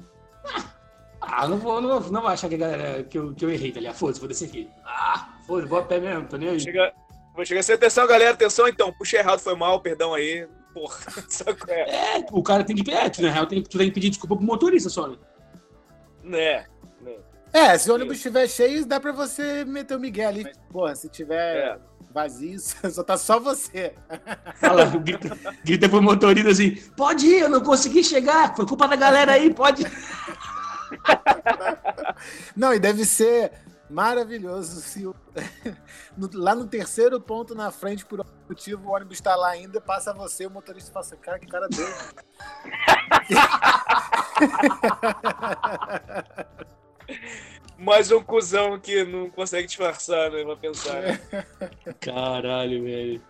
Ah, 1.21 1.49
não 1.49 1.59
vou, 1.59 1.81
não 1.81 2.01
vou, 2.01 2.13
não 2.13 2.21
vou 2.21 2.31
achar 2.31 2.49
que, 2.49 2.55
a 2.55 2.59
galera, 2.59 3.03
que, 3.03 3.19
eu, 3.19 3.35
que 3.35 3.45
eu 3.45 3.51
errei, 3.51 3.73
tá 3.73 3.81
ligado? 3.81 3.97
Foda-se, 3.97 4.21
vou 4.21 4.29
descer 4.29 4.49
aqui. 4.49 4.71
Ah, 4.85 5.37
foda-se, 5.45 5.69
vou 5.69 5.81
a 5.81 5.83
pé 5.83 5.99
mesmo, 5.99 6.29
tô 6.29 6.37
nem 6.37 6.51
aí. 6.51 6.61
Chega, 6.61 6.93
vou 7.35 7.45
chegar 7.45 7.59
assim, 7.59 7.73
atenção 7.73 8.07
galera, 8.07 8.35
atenção 8.35 8.69
então, 8.69 8.93
puxei 8.93 9.19
errado, 9.19 9.41
foi 9.41 9.57
mal, 9.57 9.81
perdão 9.81 10.15
aí. 10.15 10.47
Porra, 10.73 10.97
qual 11.59 11.77
é? 11.77 12.19
É, 12.19 12.27
o 12.31 12.41
cara 12.41 12.63
tem 12.63 12.77
que. 12.77 12.89
É, 12.89 13.11
tu, 13.11 13.21
na 13.21 13.33
real, 13.33 13.47
tem, 13.47 13.61
tu 13.61 13.77
tem 13.77 13.89
que 13.89 13.95
pedir 13.95 14.11
desculpa 14.11 14.37
pro 14.37 14.47
motorista 14.47 14.89
só, 14.89 15.09
né? 15.09 15.17
Né, 16.23 16.67
né. 17.01 17.17
É, 17.53 17.77
se 17.77 17.91
o 17.91 17.95
ônibus 17.95 18.19
estiver 18.19 18.47
cheio, 18.47 18.87
dá 18.87 19.01
pra 19.01 19.11
você 19.11 19.65
meter 19.65 19.97
o 19.97 20.01
Miguel 20.01 20.29
ali. 20.29 20.45
Mas, 20.45 20.57
porra, 20.71 20.95
se 20.95 21.09
tiver 21.09 21.57
É. 21.57 21.79
vazio, 22.11 22.59
só 22.61 23.03
tá 23.03 23.17
só 23.17 23.39
você. 23.39 23.95
Fala, 24.57 24.87
grita, 24.87 25.37
grita 25.65 25.89
pro 25.89 26.03
motorista 26.03 26.51
assim: 26.51 26.75
pode 26.97 27.27
ir, 27.27 27.41
eu 27.41 27.49
não 27.49 27.63
consegui 27.63 28.03
chegar, 28.03 28.55
foi 28.57 28.67
culpa 28.67 28.89
da 28.89 28.97
galera 28.97 29.33
aí, 29.33 29.53
pode. 29.53 29.85
Não, 32.57 32.75
e 32.75 32.79
deve 32.79 33.05
ser 33.05 33.53
maravilhoso 33.91 34.81
se 34.81 35.07
o- 35.07 35.15
lá 36.35 36.55
no 36.55 36.67
terceiro 36.67 37.21
ponto 37.21 37.55
na 37.55 37.71
frente, 37.71 38.05
por 38.05 38.21
algum 38.21 38.31
motivo, 38.49 38.89
o 38.89 38.95
ônibus 38.95 39.21
tá 39.21 39.35
lá 39.37 39.51
ainda, 39.51 39.81
passa 39.81 40.13
você, 40.13 40.47
o 40.47 40.51
motorista 40.51 40.93
fala 40.93 41.05
assim, 41.05 41.17
cara, 41.17 41.39
que 41.39 41.47
cara 41.47 41.69
dele. 41.69 41.93
Mais 47.79 48.11
um 48.11 48.21
cuzão 48.21 48.79
que 48.79 49.05
não 49.05 49.31
consegue 49.31 49.69
disfarçar, 49.69 50.33
né? 50.33 50.43
Vai 50.43 50.57
pensar. 50.57 51.01
né? 51.01 51.21
Caralho, 52.01 52.83
velho. 52.83 53.23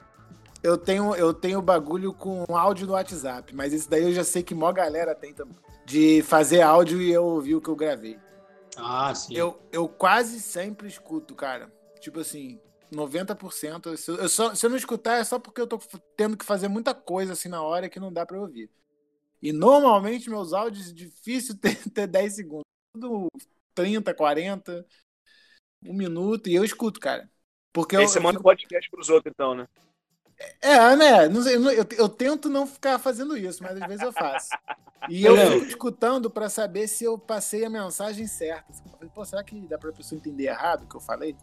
Eu 0.62 0.78
tenho, 0.78 1.14
eu 1.14 1.34
tenho 1.34 1.60
bagulho 1.60 2.14
com 2.14 2.44
áudio 2.48 2.86
no 2.86 2.94
WhatsApp, 2.94 3.54
mas 3.54 3.72
esse 3.72 3.88
daí 3.88 4.02
eu 4.04 4.12
já 4.12 4.24
sei 4.24 4.42
que 4.42 4.54
mó 4.54 4.72
galera 4.72 5.14
tem 5.14 5.34
também. 5.34 5.54
De 5.84 6.22
fazer 6.22 6.62
áudio 6.62 7.00
e 7.00 7.12
eu 7.12 7.24
ouvir 7.24 7.54
o 7.56 7.60
que 7.60 7.68
eu 7.68 7.76
gravei. 7.76 8.18
Ah, 8.76 9.14
sim. 9.14 9.34
Eu, 9.36 9.60
eu 9.70 9.86
quase 9.88 10.40
sempre 10.40 10.88
escuto, 10.88 11.34
cara. 11.34 11.70
Tipo 12.00 12.20
assim, 12.20 12.58
90%. 12.92 13.96
Se 13.96 14.10
eu, 14.10 14.16
eu 14.16 14.28
só, 14.28 14.54
se 14.54 14.64
eu 14.64 14.70
não 14.70 14.76
escutar, 14.76 15.18
é 15.18 15.24
só 15.24 15.38
porque 15.38 15.60
eu 15.60 15.66
tô 15.66 15.78
tendo 16.16 16.36
que 16.36 16.44
fazer 16.44 16.68
muita 16.68 16.94
coisa 16.94 17.34
assim 17.34 17.48
na 17.48 17.62
hora 17.62 17.88
que 17.88 18.00
não 18.00 18.12
dá 18.12 18.24
pra 18.24 18.40
ouvir. 18.40 18.70
E 19.42 19.52
normalmente 19.52 20.30
meus 20.30 20.52
áudios 20.52 20.90
é 20.90 20.92
difícil 20.92 21.56
ter, 21.60 21.76
ter 21.90 22.06
10 22.06 22.34
segundos. 22.34 22.64
Tudo 22.92 23.28
30, 23.82 24.14
40, 24.14 24.86
um 25.84 25.94
minuto, 25.94 26.48
e 26.48 26.54
eu 26.54 26.64
escuto, 26.64 26.98
cara. 26.98 27.28
Porque 27.72 27.96
Aí 27.96 28.02
eu, 28.02 28.08
você 28.08 28.18
eu 28.18 28.22
manda 28.22 28.38
fico- 28.38 28.42
podcast 28.48 28.90
pros 28.90 29.08
outros, 29.08 29.32
então, 29.32 29.54
né? 29.54 29.66
É, 30.60 30.96
né? 30.96 31.28
Não 31.28 31.42
sei, 31.42 31.56
eu, 31.56 31.70
eu- 31.70 31.86
eu 31.96 32.08
tento 32.08 32.48
não 32.48 32.66
ficar 32.66 32.98
fazendo 32.98 33.36
isso, 33.36 33.62
mas 33.62 33.80
às 33.80 33.88
vezes 33.88 34.02
eu 34.02 34.12
faço. 34.12 34.48
E 35.08 35.24
eu 35.24 35.36
fico 35.36 35.66
escutando 35.66 36.30
pra 36.30 36.48
saber 36.48 36.86
se 36.88 37.04
eu 37.04 37.18
passei 37.18 37.64
a 37.64 37.70
mensagem 37.70 38.26
certa. 38.26 38.72
Falei, 38.92 39.10
Pô, 39.14 39.24
será 39.24 39.42
que 39.42 39.60
dá 39.66 39.78
pra 39.78 39.92
pessoa 39.92 40.18
entender 40.18 40.44
errado 40.46 40.84
o 40.84 40.86
que 40.88 40.94
eu 40.96 41.00
falei? 41.00 41.36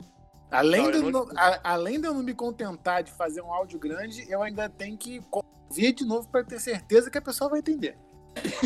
Além, 0.52 0.84
Não, 0.84 0.92
de 0.92 0.98
eu 0.98 1.04
eu 1.06 1.12
não 1.12 1.28
a- 1.36 1.60
além 1.74 2.00
de 2.00 2.08
eu 2.08 2.14
não 2.14 2.24
me 2.24 2.34
contentar 2.34 3.04
de 3.04 3.12
fazer 3.12 3.42
um 3.42 3.52
áudio 3.52 3.80
grande, 3.80 4.26
eu 4.30 4.42
ainda 4.42 4.70
tenho 4.70 4.98
que 4.98 5.22
ouvir 5.70 5.92
de 5.94 6.06
novo 6.06 6.28
pra 6.30 6.44
ter 6.44 6.60
certeza 6.60 7.10
que 7.10 7.18
a 7.18 7.22
pessoa 7.22 7.50
vai 7.50 7.60
entender. 7.60 7.98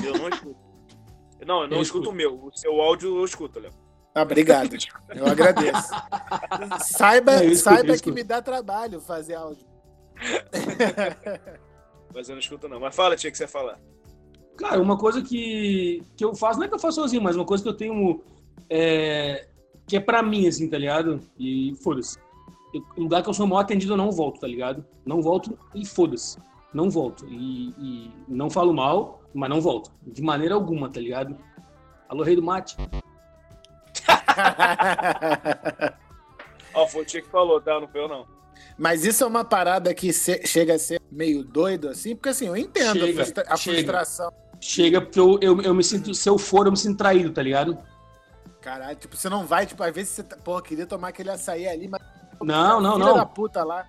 Eu 0.03 0.17
não 0.17 0.29
escuto. 0.29 0.68
Não, 1.45 1.61
eu 1.63 1.67
não 1.67 1.77
Eu 1.77 1.81
escuto 1.83 2.03
escuto. 2.03 2.09
o 2.09 2.13
meu. 2.13 2.45
O 2.45 2.51
seu 2.53 2.81
áudio 2.81 3.17
eu 3.17 3.25
escuto, 3.25 3.59
Léo. 3.59 3.71
Ah, 4.13 4.23
obrigado. 4.23 4.69
Eu 5.15 5.27
agradeço. 5.27 5.89
Saiba, 6.79 7.43
eu 7.43 7.51
escuto, 7.51 7.75
saiba 7.75 7.93
eu 7.93 8.01
que 8.01 8.11
me 8.11 8.23
dá 8.23 8.41
trabalho 8.41 8.99
fazer 8.99 9.35
áudio. 9.35 9.65
Mas 12.13 12.27
eu 12.27 12.33
não 12.35 12.39
escuto, 12.39 12.67
não. 12.67 12.79
Mas 12.79 12.95
fala, 12.95 13.15
tinha 13.15 13.31
que 13.31 13.37
você 13.37 13.43
ia 13.43 13.47
falar. 13.47 13.79
Cara, 14.57 14.81
uma 14.81 14.97
coisa 14.97 15.21
que, 15.21 16.03
que 16.17 16.25
eu 16.25 16.35
faço, 16.35 16.59
não 16.59 16.65
é 16.65 16.67
que 16.67 16.73
eu 16.73 16.79
faço 16.79 16.99
sozinho, 16.99 17.21
mas 17.21 17.35
uma 17.35 17.45
coisa 17.45 17.63
que 17.63 17.69
eu 17.69 17.73
tenho. 17.77 18.21
é, 18.69 19.47
que 19.87 19.95
é 19.95 19.99
pra 19.99 20.21
mim, 20.21 20.47
assim, 20.47 20.67
tá 20.67 20.77
ligado? 20.77 21.21
E 21.37 21.73
foda-se. 21.81 22.17
O 22.97 23.01
lugar 23.01 23.23
que 23.23 23.29
eu 23.29 23.33
sou 23.33 23.47
mal 23.47 23.59
atendido, 23.59 23.93
eu 23.93 23.97
não 23.97 24.11
volto, 24.11 24.39
tá 24.41 24.47
ligado? 24.47 24.85
Não 25.05 25.21
volto 25.21 25.57
e 25.73 25.85
foda-se. 25.85 26.37
Não 26.73 26.89
volto. 26.89 27.25
E, 27.27 27.69
e 27.77 28.11
não 28.27 28.49
falo 28.49 28.73
mal, 28.73 29.21
mas 29.33 29.49
não 29.49 29.61
volto. 29.61 29.91
De 30.05 30.21
maneira 30.21 30.55
alguma, 30.55 30.89
tá 30.89 30.99
ligado? 30.99 31.37
Alô, 32.07 32.23
rei 32.23 32.35
do 32.35 32.43
mate. 32.43 32.75
Ó, 36.73 36.87
foi 36.87 37.01
o 37.01 37.05
Tia 37.05 37.21
que 37.21 37.29
falou, 37.29 37.59
tá? 37.61 37.79
Não 37.79 37.87
foi 37.87 38.01
eu, 38.01 38.07
não. 38.07 38.25
Mas 38.77 39.05
isso 39.05 39.23
é 39.23 39.27
uma 39.27 39.43
parada 39.43 39.93
que 39.93 40.11
chega 40.13 40.75
a 40.75 40.79
ser 40.79 41.01
meio 41.11 41.43
doido, 41.43 41.89
assim, 41.89 42.15
porque 42.15 42.29
assim, 42.29 42.47
eu 42.47 42.55
entendo 42.55 42.91
a 42.91 42.93
Chega, 42.93 43.13
frustra- 43.13 43.43
a, 43.47 43.55
chega. 43.55 43.77
frustração. 43.77 44.33
Chega 44.61 45.01
porque 45.01 45.19
eu, 45.19 45.39
eu, 45.41 45.61
eu 45.61 45.73
me 45.73 45.83
sinto. 45.83 46.13
Se 46.13 46.29
eu 46.29 46.37
for, 46.37 46.65
eu 46.65 46.71
me 46.71 46.77
sinto 46.77 46.97
traído, 46.97 47.31
tá 47.31 47.41
ligado? 47.41 47.77
Caralho, 48.61 48.95
tipo, 48.97 49.15
você 49.15 49.29
não 49.29 49.45
vai, 49.45 49.65
tipo, 49.65 49.81
às 49.81 49.93
vezes 49.93 50.09
você, 50.11 50.23
tá, 50.23 50.35
porra, 50.37 50.61
queria 50.61 50.85
tomar 50.85 51.09
aquele 51.09 51.31
açaí 51.31 51.67
ali, 51.67 51.87
mas. 51.87 52.01
Não, 52.41 52.79
não, 52.81 52.93
filha 52.93 53.05
não. 53.05 53.13
da 53.15 53.25
puta 53.25 53.63
lá. 53.63 53.85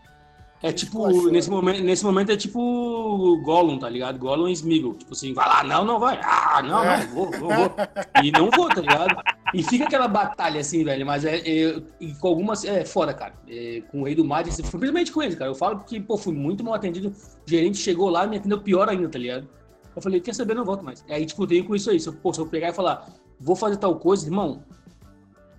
É 0.63 0.71
tipo, 0.73 1.07
esculachou, 1.09 1.33
nesse 1.33 1.51
momento, 1.51 1.83
nesse 1.83 2.05
momento 2.05 2.33
é 2.33 2.37
tipo 2.37 3.41
Gollum, 3.43 3.79
tá 3.79 3.89
ligado? 3.89 4.19
Gollum 4.19 4.47
e 4.47 4.53
Smeagol. 4.53 4.95
Tipo 4.95 5.13
assim, 5.15 5.33
vai 5.33 5.49
lá, 5.49 5.65
não, 5.65 5.85
não 5.87 5.99
vai. 5.99 6.21
Ah, 6.23 6.61
não, 6.63 6.85
não, 6.85 7.15
vou, 7.15 7.31
vou, 7.31 7.49
vou. 7.49 7.75
E 8.23 8.31
não 8.31 8.51
vou, 8.51 8.69
tá 8.69 8.83
ligado? 8.83 9.17
E 9.55 9.63
fica 9.63 9.85
aquela 9.87 10.07
batalha 10.07 10.61
assim, 10.61 10.85
velho, 10.85 11.07
mas 11.07 11.25
é, 11.25 11.39
é- 11.39 11.83
e 11.99 12.13
com 12.15 12.29
algumas, 12.29 12.63
é 12.65 12.85
foda, 12.85 13.15
cara. 13.15 13.33
É, 13.49 13.83
com 13.91 14.03
o 14.03 14.05
Rei 14.05 14.15
do 14.15 14.23
Mar, 14.25 14.47
assim, 14.47 14.63
simplesmente 14.63 15.11
com 15.11 15.23
ele, 15.23 15.35
cara. 15.35 15.51
Eu 15.51 15.55
falo 15.55 15.79
porque, 15.79 15.99
pô, 15.99 16.19
fui 16.19 16.35
muito 16.35 16.63
mal 16.63 16.75
atendido. 16.75 17.09
O 17.09 17.51
gerente 17.51 17.79
chegou 17.79 18.11
lá 18.11 18.27
e 18.27 18.29
me 18.29 18.37
atendeu 18.37 18.61
pior 18.61 18.87
ainda, 18.87 19.09
tá 19.09 19.19
ligado? 19.19 19.49
Eu 19.97 20.03
falei, 20.03 20.21
quer 20.21 20.35
saber, 20.35 20.55
não 20.55 20.65
volto 20.65 20.85
mais. 20.85 21.03
Aí, 21.09 21.25
tipo, 21.25 21.43
eu 21.43 21.47
tenho 21.47 21.65
com 21.65 21.75
isso 21.75 21.91
aí. 21.91 21.99
Se 21.99 22.09
eu, 22.09 22.13
pô, 22.13 22.35
se 22.35 22.41
eu 22.41 22.47
pegar 22.47 22.69
e 22.69 22.73
falar, 22.75 23.09
vou 23.41 23.57
fazer 23.57 23.79
tal 23.79 23.97
coisa, 23.97 24.27
irmão, 24.27 24.63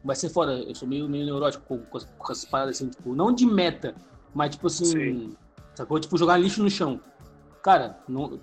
vai 0.04 0.16
ser 0.16 0.30
foda. 0.30 0.54
Eu 0.54 0.76
sou 0.76 0.88
meio, 0.88 1.10
meio 1.10 1.26
neurótico 1.26 1.66
com, 1.68 1.80
com, 1.80 2.00
com 2.00 2.32
essas 2.32 2.46
paradas 2.46 2.76
assim, 2.78 2.88
tipo, 2.88 3.14
não 3.16 3.34
de 3.34 3.46
meta, 3.48 3.96
mas 4.34 4.52
tipo 4.52 4.68
assim, 4.68 4.86
Sim. 4.86 5.36
sacou? 5.76 6.00
Tipo, 6.00 6.18
jogar 6.18 6.38
lixo 6.38 6.62
no 6.64 6.70
chão. 6.70 7.00
Cara, 7.64 8.00
não, 8.08 8.40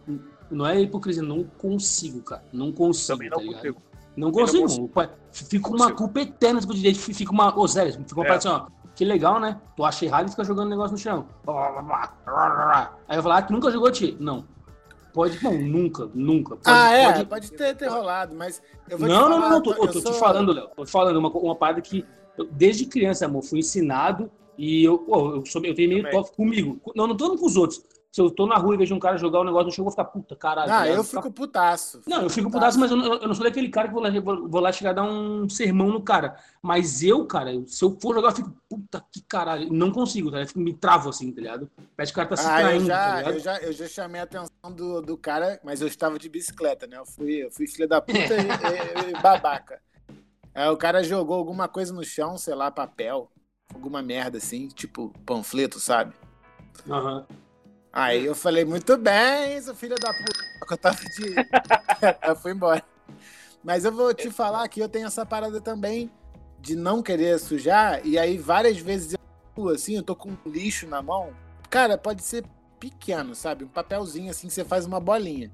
não 0.50 0.66
é 0.66 0.80
hipocrisia, 0.80 1.22
não 1.22 1.42
consigo, 1.44 2.22
cara. 2.22 2.44
Não 2.52 2.70
consigo, 2.72 3.18
Também 3.18 3.30
não 3.30 3.36
tá 3.38 3.42
ligado? 3.42 3.56
consigo. 3.60 3.82
Não 4.16 4.28
não 4.28 4.32
consigo, 4.32 4.62
consigo. 4.62 4.80
mano. 4.82 4.92
Pai, 4.94 5.10
Fica 5.30 5.68
uma 5.68 5.78
Consigo. 5.78 5.98
culpa 5.98 6.20
eterna, 6.20 6.60
tipo, 6.60 6.74
de 6.74 6.80
jeito, 6.80 6.98
fica 6.98 7.30
uma. 7.32 7.56
Ô, 7.56 7.68
sério, 7.68 7.92
fica 7.92 8.14
uma 8.14 8.24
É. 8.24 8.28
parada 8.28 8.48
assim, 8.48 8.48
ó. 8.48 8.78
Que 8.96 9.04
legal, 9.04 9.38
né? 9.38 9.60
Tu 9.76 9.84
acha 9.84 10.04
errado 10.04 10.26
e 10.26 10.30
fica 10.30 10.42
jogando 10.42 10.68
negócio 10.70 10.92
no 10.92 10.98
chão. 10.98 11.26
Aí 13.08 13.16
eu 13.16 13.22
falar, 13.22 13.38
ah, 13.38 13.42
tu 13.42 13.52
nunca 13.52 13.70
jogou, 13.70 13.90
Ti? 13.92 14.16
Não. 14.18 14.44
Pode, 15.12 15.42
não, 15.42 15.54
nunca, 15.58 16.08
nunca. 16.14 16.56
Pode, 16.56 16.62
ah, 16.66 16.92
é, 16.92 17.12
pode- 17.12 17.26
pode, 17.26 17.52
ter, 17.52 17.74
ter 17.76 17.88
rolado, 17.88 18.34
mas 18.36 18.60
eu 18.88 18.98
vou 18.98 19.08
te 19.08 19.12
não, 19.12 19.20
falar, 19.22 19.30
não, 19.30 19.40
não, 19.40 19.50
não, 19.50 19.62
tô, 19.62 19.72
eu 19.72 19.86
tô 19.92 20.00
sou- 20.00 20.12
te 20.12 20.18
falando, 20.18 20.52
Léo. 20.52 20.68
Tô 20.76 20.84
te 20.84 20.90
falando 20.90 21.16
uma, 21.16 21.30
uma 21.30 21.56
parada 21.56 21.80
que 21.80 22.04
eu, 22.36 22.46
desde 22.52 22.84
criança, 22.86 23.24
amor, 23.24 23.42
fui 23.42 23.58
ensinado 23.60 24.30
e 24.58 24.84
eu, 24.84 24.98
pô, 24.98 25.36
eu, 25.36 25.46
sou, 25.46 25.64
eu 25.64 25.74
tenho 25.74 25.88
meio 25.88 26.02
Também. 26.02 26.20
toque 26.20 26.36
comigo. 26.36 26.80
Não, 26.94 27.06
não 27.06 27.16
tô 27.16 27.36
com 27.38 27.46
os 27.46 27.56
outros. 27.56 27.82
Se 28.10 28.22
eu 28.22 28.30
tô 28.30 28.46
na 28.46 28.56
rua 28.56 28.74
e 28.74 28.78
vejo 28.78 28.94
um 28.94 28.98
cara 28.98 29.18
jogar 29.18 29.40
um 29.40 29.44
negócio 29.44 29.66
no 29.66 29.70
chão, 29.72 29.82
eu 29.82 29.84
vou 29.84 29.90
ficar, 29.92 30.06
puta, 30.06 30.34
caralho. 30.34 30.72
Ah, 30.72 30.78
tá 30.80 30.88
eu 30.88 31.04
fico 31.04 31.30
putaço. 31.30 32.00
Não, 32.06 32.22
eu 32.22 32.30
fico 32.30 32.50
putaço. 32.50 32.78
putaço, 32.78 32.80
mas 32.80 32.90
eu 32.90 32.96
não, 32.96 33.20
eu 33.22 33.28
não 33.28 33.34
sou 33.34 33.44
daquele 33.44 33.68
cara 33.68 33.86
que 33.86 33.94
vou 33.94 34.02
lá, 34.02 34.10
vou, 34.18 34.48
vou 34.48 34.60
lá 34.62 34.72
chegar 34.72 34.90
a 34.90 34.92
dar 34.94 35.02
um 35.04 35.46
sermão 35.48 35.88
no 35.88 36.02
cara. 36.02 36.36
Mas 36.62 37.02
eu, 37.02 37.24
cara, 37.26 37.52
eu- 37.52 37.66
se 37.68 37.84
eu 37.84 37.96
for 38.00 38.14
jogar, 38.14 38.30
eu 38.30 38.34
fico, 38.36 38.50
puta 38.68 39.04
que 39.12 39.20
caralho. 39.22 39.70
Não 39.72 39.92
consigo, 39.92 40.30
tá? 40.30 40.38
ligado? 40.38 40.46
Eu 40.46 40.48
fico, 40.48 40.60
me 40.60 40.72
travo 40.74 41.10
assim, 41.10 41.30
tá 41.30 41.40
ligado? 41.42 41.70
Parece 41.96 42.12
que 42.12 42.18
o 42.18 42.22
cara 42.22 42.28
tá 42.30 42.36
se 42.36 42.48
Ah, 42.48 42.60
eu 42.62 42.66
traindo, 42.66 42.88
tá 42.88 42.94
já, 42.94 43.16
ligado? 43.18 43.34
eu, 43.34 43.40
já, 43.40 43.58
eu 43.58 43.72
já 43.72 43.86
chamei 43.88 44.20
a 44.20 44.24
atenção 44.24 44.72
do, 44.74 45.02
do 45.02 45.16
cara, 45.18 45.60
mas 45.62 45.82
eu 45.82 45.86
estava 45.86 46.18
de 46.18 46.28
bicicleta, 46.30 46.86
né? 46.86 46.96
Eu 46.98 47.06
fui, 47.06 47.44
eu 47.44 47.50
fui 47.52 47.66
filha 47.68 47.86
da 47.86 48.00
puta 48.00 48.16
e, 48.18 48.18
e- 49.10 49.10
e 49.12 49.22
babaca. 49.22 49.80
Aí 50.54 50.68
o 50.70 50.76
cara 50.78 51.04
jogou 51.04 51.36
alguma 51.36 51.68
coisa 51.68 51.92
no 51.92 52.02
chão, 52.02 52.36
sei 52.38 52.54
lá, 52.54 52.70
papel, 52.70 53.30
alguma 53.74 54.02
merda 54.02 54.38
assim, 54.38 54.68
tipo 54.68 55.12
panfleto, 55.24 55.78
sabe? 55.80 56.14
Aham. 56.88 57.26
Aí 57.92 58.24
eu 58.24 58.34
falei, 58.34 58.64
muito 58.64 58.96
bem, 58.96 59.60
seu 59.60 59.74
filho 59.74 59.96
da 59.96 60.12
puta. 60.12 60.44
Eu 60.70 60.76
tava 60.76 60.98
de. 61.00 61.34
eu 62.28 62.36
fui 62.36 62.52
embora. 62.52 62.84
Mas 63.64 63.84
eu 63.84 63.92
vou 63.92 64.14
te 64.14 64.30
falar 64.30 64.68
que 64.68 64.80
eu 64.80 64.88
tenho 64.88 65.06
essa 65.06 65.24
parada 65.26 65.60
também 65.60 66.10
de 66.60 66.76
não 66.76 67.02
querer 67.02 67.38
sujar, 67.38 68.04
e 68.04 68.18
aí 68.18 68.36
várias 68.36 68.78
vezes 68.78 69.14
eu 69.56 69.68
assim, 69.68 69.96
eu 69.96 70.02
tô 70.02 70.14
com 70.14 70.30
um 70.30 70.50
lixo 70.50 70.86
na 70.86 71.02
mão. 71.02 71.32
Cara, 71.68 71.98
pode 71.98 72.22
ser 72.22 72.44
pequeno, 72.78 73.34
sabe? 73.34 73.64
Um 73.64 73.68
papelzinho 73.68 74.30
assim, 74.30 74.48
você 74.48 74.64
faz 74.64 74.86
uma 74.86 75.00
bolinha. 75.00 75.50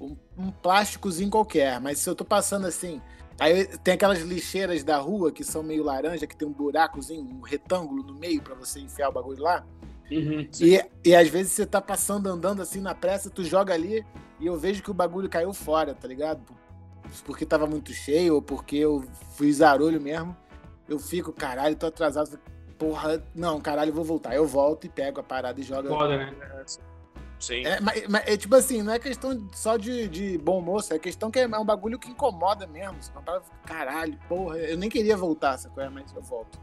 Um, 0.00 0.16
um 0.36 0.50
plásticozinho 0.50 1.30
qualquer, 1.30 1.80
mas 1.80 1.98
se 1.98 2.10
eu 2.10 2.14
tô 2.14 2.24
passando 2.24 2.66
assim. 2.66 3.00
Aí 3.38 3.66
tem 3.78 3.94
aquelas 3.94 4.20
lixeiras 4.20 4.84
da 4.84 4.98
rua 4.98 5.32
que 5.32 5.42
são 5.44 5.62
meio 5.62 5.82
laranja, 5.82 6.26
que 6.26 6.36
tem 6.36 6.46
um 6.46 6.52
buracozinho, 6.52 7.24
um 7.24 7.40
retângulo 7.40 8.02
no 8.02 8.14
meio 8.14 8.42
pra 8.42 8.54
você 8.54 8.80
enfiar 8.80 9.08
o 9.08 9.12
bagulho 9.12 9.42
lá. 9.42 9.64
Uhum. 10.10 10.48
E, 10.60 10.84
e 11.04 11.14
às 11.14 11.28
vezes 11.28 11.52
você 11.52 11.66
tá 11.66 11.80
passando, 11.80 12.28
andando 12.28 12.60
assim 12.60 12.80
na 12.80 12.94
pressa, 12.94 13.30
tu 13.30 13.42
joga 13.42 13.72
ali 13.72 14.04
e 14.38 14.46
eu 14.46 14.56
vejo 14.58 14.82
que 14.82 14.90
o 14.90 14.94
bagulho 14.94 15.28
caiu 15.28 15.52
fora, 15.52 15.94
tá 15.94 16.06
ligado? 16.06 16.42
Porque 17.24 17.46
tava 17.46 17.66
muito 17.66 17.92
cheio 17.92 18.34
ou 18.34 18.42
porque 18.42 18.76
eu 18.76 19.04
fui 19.34 19.52
zarolho 19.52 20.00
mesmo. 20.00 20.36
Eu 20.88 20.98
fico, 20.98 21.32
caralho, 21.32 21.76
tô 21.76 21.86
atrasado. 21.86 22.38
Porra, 22.78 23.22
não, 23.34 23.60
caralho, 23.60 23.92
vou 23.92 24.04
voltar. 24.04 24.34
Eu 24.34 24.46
volto 24.46 24.84
e 24.84 24.88
pego 24.88 25.20
a 25.20 25.22
parada 25.22 25.60
e 25.60 25.62
jogo. 25.62 25.88
Foda, 25.88 26.16
né? 26.16 26.34
Sim. 27.42 27.66
É, 27.66 27.80
mas, 27.80 28.06
mas 28.06 28.22
é 28.24 28.36
tipo 28.36 28.54
assim, 28.54 28.82
não 28.82 28.92
é 28.92 29.00
questão 29.00 29.48
só 29.52 29.76
de, 29.76 30.06
de 30.06 30.38
bom 30.38 30.60
moço, 30.60 30.94
é 30.94 30.98
questão 30.98 31.28
que 31.28 31.40
é 31.40 31.46
um 31.58 31.64
bagulho 31.64 31.98
que 31.98 32.08
incomoda 32.08 32.68
mesmo. 32.68 33.02
Você 33.02 33.10
não 33.12 33.20
para, 33.20 33.42
caralho, 33.66 34.16
porra, 34.28 34.58
eu 34.58 34.76
nem 34.78 34.88
queria 34.88 35.16
voltar, 35.16 35.58
sacou? 35.58 35.82
Mas 35.90 36.14
eu 36.14 36.22
volto. 36.22 36.60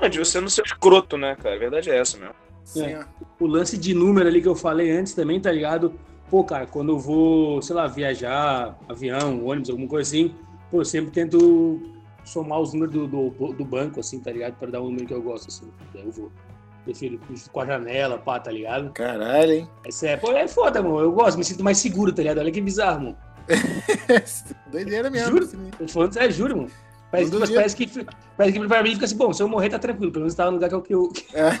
Não, 0.00 0.08
de 0.08 0.18
você 0.18 0.40
não 0.40 0.48
ser 0.48 0.64
escroto, 0.64 1.18
né, 1.18 1.36
cara? 1.36 1.56
A 1.56 1.58
verdade 1.58 1.90
é 1.90 1.98
essa 1.98 2.16
mesmo. 2.16 2.34
Sim, 2.64 2.86
É. 2.86 3.06
o 3.38 3.46
lance 3.46 3.76
de 3.76 3.92
número 3.92 4.26
ali 4.26 4.40
que 4.40 4.48
eu 4.48 4.54
falei 4.54 4.90
antes 4.90 5.12
também, 5.12 5.38
tá 5.38 5.52
ligado? 5.52 5.92
Pô, 6.30 6.42
cara, 6.42 6.66
quando 6.66 6.92
eu 6.92 6.98
vou, 6.98 7.60
sei 7.60 7.76
lá, 7.76 7.86
viajar, 7.86 8.78
avião, 8.88 9.44
ônibus, 9.44 9.68
alguma 9.68 9.88
coisa 9.88 10.08
assim, 10.08 10.34
pô, 10.70 10.80
eu 10.80 10.84
sempre 10.86 11.10
tento 11.10 11.82
somar 12.24 12.60
os 12.60 12.72
números 12.72 12.94
do, 12.94 13.06
do, 13.06 13.52
do 13.52 13.64
banco, 13.64 14.00
assim, 14.00 14.20
tá 14.20 14.30
ligado? 14.30 14.54
Pra 14.56 14.70
dar 14.70 14.80
um 14.80 14.86
número 14.86 15.06
que 15.06 15.14
eu 15.14 15.22
gosto, 15.22 15.48
assim. 15.48 15.70
Daí 15.92 16.04
eu 16.04 16.12
vou. 16.12 16.32
Prefiro 16.88 17.20
com 17.52 17.60
a 17.60 17.66
janela, 17.66 18.16
pá, 18.16 18.40
tá 18.40 18.50
ligado? 18.50 18.90
Caralho, 18.92 19.52
hein? 19.52 19.70
Essa 19.84 20.08
é, 20.08 20.16
pô, 20.16 20.32
é 20.32 20.48
foda, 20.48 20.82
mano. 20.82 21.00
Eu 21.00 21.12
gosto, 21.12 21.36
me 21.36 21.44
sinto 21.44 21.62
mais 21.62 21.76
seguro, 21.76 22.14
tá 22.14 22.22
ligado? 22.22 22.38
Olha 22.38 22.50
que 22.50 22.62
bizarro, 22.62 23.00
mano. 23.02 23.16
Doideira 24.72 25.10
mesmo. 25.10 25.32
Juro? 25.32 25.44
assim. 25.44 25.70
Tô 25.78 25.86
falando 25.86 26.14
sério, 26.14 26.32
juro, 26.32 26.56
mano. 26.56 26.70
Parece, 27.10 27.34
mas 27.34 27.50
parece, 27.50 27.76
que, 27.76 28.06
parece 28.38 28.58
que 28.58 28.66
pra 28.66 28.82
mim 28.82 28.94
fica 28.94 29.04
assim, 29.04 29.18
bom, 29.18 29.34
se 29.34 29.42
eu 29.42 29.48
morrer 29.48 29.68
tá 29.68 29.78
tranquilo, 29.78 30.10
pelo 30.10 30.22
menos 30.22 30.34
tá 30.34 30.46
no 30.46 30.52
lugar 30.52 30.70
que 30.70 30.74
eu, 30.74 30.82
que 30.82 30.94
eu, 30.94 31.12
É. 31.34 31.60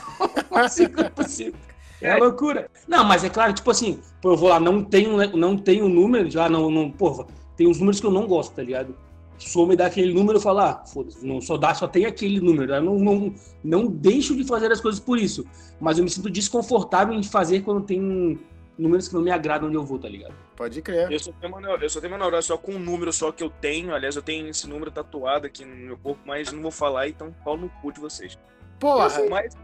É 2.00 2.16
loucura. 2.16 2.70
Não, 2.86 3.04
mas 3.04 3.22
é 3.22 3.28
claro, 3.28 3.52
tipo 3.52 3.70
assim, 3.70 4.00
pô, 4.22 4.32
eu 4.32 4.36
vou 4.36 4.48
lá, 4.48 4.58
não 4.58 4.82
tenho, 4.82 5.36
não 5.36 5.58
tenho 5.58 5.90
número, 5.90 6.30
já 6.30 6.48
não, 6.48 6.70
não, 6.70 6.90
porra, 6.90 7.26
tem 7.54 7.66
uns 7.66 7.78
números 7.78 8.00
que 8.00 8.06
eu 8.06 8.10
não 8.10 8.26
gosto, 8.26 8.54
tá 8.54 8.62
ligado? 8.62 8.96
Só 9.38 9.64
me 9.64 9.76
dá 9.76 9.86
aquele 9.86 10.12
número 10.12 10.38
eu 10.38 10.42
falo, 10.42 10.60
ah, 10.60 10.84
foda-se, 10.84 11.24
não, 11.24 11.40
só 11.40 11.56
dá, 11.56 11.72
só 11.74 11.86
tem 11.86 12.06
aquele 12.06 12.40
número. 12.40 12.74
Eu 12.74 12.82
não, 12.82 12.98
não, 12.98 13.34
não 13.62 13.86
deixo 13.86 14.34
de 14.36 14.44
fazer 14.44 14.70
as 14.72 14.80
coisas 14.80 15.00
por 15.00 15.18
isso. 15.18 15.46
Mas 15.80 15.98
eu 15.98 16.04
me 16.04 16.10
sinto 16.10 16.28
desconfortável 16.28 17.14
em 17.14 17.22
fazer 17.22 17.60
quando 17.60 17.84
tem 17.84 18.38
números 18.78 19.08
que 19.08 19.14
não 19.14 19.22
me 19.22 19.30
agradam 19.30 19.68
onde 19.68 19.76
eu 19.76 19.84
vou, 19.84 19.98
tá 19.98 20.08
ligado? 20.08 20.34
Pode 20.56 20.80
crer. 20.82 21.10
Eu 21.10 21.18
só 21.18 21.32
tenho 21.32 21.54
uma, 21.54 21.68
eu 21.68 21.90
só 21.90 22.00
tenho 22.00 22.12
uma 22.12 22.18
neurose 22.18 22.46
só 22.46 22.56
com 22.56 22.72
um 22.72 22.78
número 22.78 23.12
só 23.12 23.32
que 23.32 23.42
eu 23.42 23.50
tenho. 23.50 23.94
Aliás, 23.94 24.16
eu 24.16 24.22
tenho 24.22 24.48
esse 24.48 24.68
número 24.68 24.90
tatuado 24.90 25.46
aqui 25.46 25.64
no 25.64 25.74
meu 25.74 25.98
corpo, 25.98 26.20
mas 26.24 26.52
não 26.52 26.62
vou 26.62 26.70
falar, 26.70 27.08
então 27.08 27.34
pau 27.44 27.56
no 27.56 27.68
cu 27.68 27.92
de 27.92 28.00
vocês. 28.00 28.38
Porra, 28.78 29.08
Mas. 29.28 29.54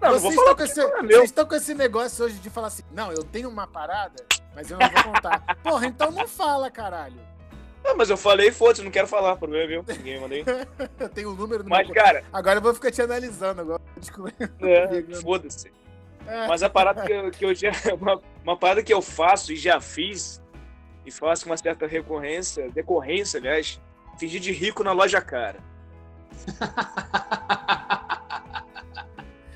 Não, 0.00 0.12
vocês, 0.12 0.34
falar 0.34 0.52
estão 0.52 0.64
esse, 0.64 0.80
é 0.80 1.02
vocês 1.02 1.24
estão 1.24 1.46
com 1.46 1.54
esse 1.56 1.74
negócio 1.74 2.24
hoje 2.24 2.38
de 2.38 2.48
falar 2.48 2.68
assim, 2.68 2.84
não, 2.94 3.10
eu 3.10 3.24
tenho 3.24 3.48
uma 3.48 3.66
parada, 3.66 4.24
mas 4.54 4.70
eu 4.70 4.78
não 4.78 4.88
vou 4.88 5.12
contar. 5.12 5.42
Porra, 5.60 5.86
então 5.86 6.12
não 6.12 6.28
fala, 6.28 6.70
caralho. 6.70 7.20
Ah, 7.84 7.94
mas 7.96 8.10
eu 8.10 8.16
falei, 8.16 8.50
foda-se, 8.52 8.82
não 8.82 8.90
quero 8.90 9.06
falar, 9.06 9.36
problema 9.36 9.66
viu? 9.66 9.84
Ninguém 9.88 10.20
mandei. 10.20 10.44
Eu 10.98 11.08
tenho 11.08 11.30
o 11.30 11.34
número 11.34 11.62
do 11.62 11.70
Mas, 11.70 11.86
meu... 11.86 11.94
cara, 11.94 12.22
Agora 12.32 12.58
eu 12.58 12.62
vou 12.62 12.74
ficar 12.74 12.90
te 12.90 13.00
analisando 13.00 13.60
agora. 13.62 13.80
É, 14.60 15.02
foda-se. 15.22 15.72
É. 16.26 16.46
Mas 16.46 16.62
a 16.62 16.68
parada 16.68 17.02
que 17.02 17.12
eu, 17.12 17.30
que 17.30 17.44
eu 17.46 17.54
já. 17.54 17.70
Uma, 17.98 18.20
uma 18.44 18.56
parada 18.56 18.82
que 18.82 18.92
eu 18.92 19.00
faço 19.00 19.52
e 19.52 19.56
já 19.56 19.80
fiz, 19.80 20.42
e 21.06 21.10
faço 21.10 21.44
com 21.44 21.50
uma 21.50 21.56
certa 21.56 21.86
recorrência, 21.86 22.68
decorrência, 22.70 23.38
aliás, 23.40 23.80
fingir 24.18 24.40
de 24.40 24.52
rico 24.52 24.84
na 24.84 24.92
loja 24.92 25.20
cara. 25.22 25.58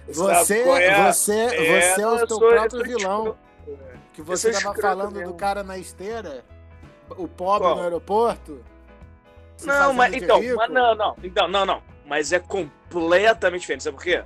Você, 0.09 0.61
é? 0.61 1.13
você, 1.13 1.33
É, 1.33 1.95
você 1.95 2.03
é 2.03 2.07
o 2.07 2.19
eu 2.19 2.27
teu 2.27 2.39
próprio 2.39 2.83
vilão. 2.83 3.19
escroto. 3.19 3.39
Que 4.13 4.23
você 4.23 4.53
tava 4.53 4.75
falando 4.75 5.23
do 5.23 5.35
cara 5.35 5.63
na 5.63 5.79
esteira, 5.79 6.45
o 7.18 7.29
pobre 7.29 7.66
Qual? 7.68 7.77
no 7.77 7.83
aeroporto. 7.83 8.64
Não, 9.64 9.92
mas 9.92 10.12
então, 10.14 10.40
rico. 10.40 10.57
mas 10.57 10.70
não, 10.70 10.94
não, 10.94 11.16
então, 11.22 11.46
não, 11.48 11.64
não. 11.64 11.83
Mas 12.07 12.33
é 12.33 12.38
completamente 12.40 13.61
diferente, 13.61 13.85
sabe 13.85 13.96
por 13.96 14.03
quê? 14.05 14.25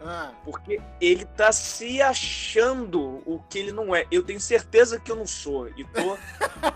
Ah, 0.00 0.30
Porque 0.44 0.80
ele 1.00 1.24
tá 1.24 1.50
se 1.52 2.00
achando 2.00 3.20
o 3.26 3.42
que 3.50 3.58
ele 3.58 3.72
não 3.72 3.94
é. 3.94 4.06
Eu 4.10 4.22
tenho 4.22 4.40
certeza 4.40 4.98
que 4.98 5.10
eu 5.10 5.16
não 5.16 5.26
sou. 5.26 5.68
E 5.76 5.84
tô, 5.84 6.16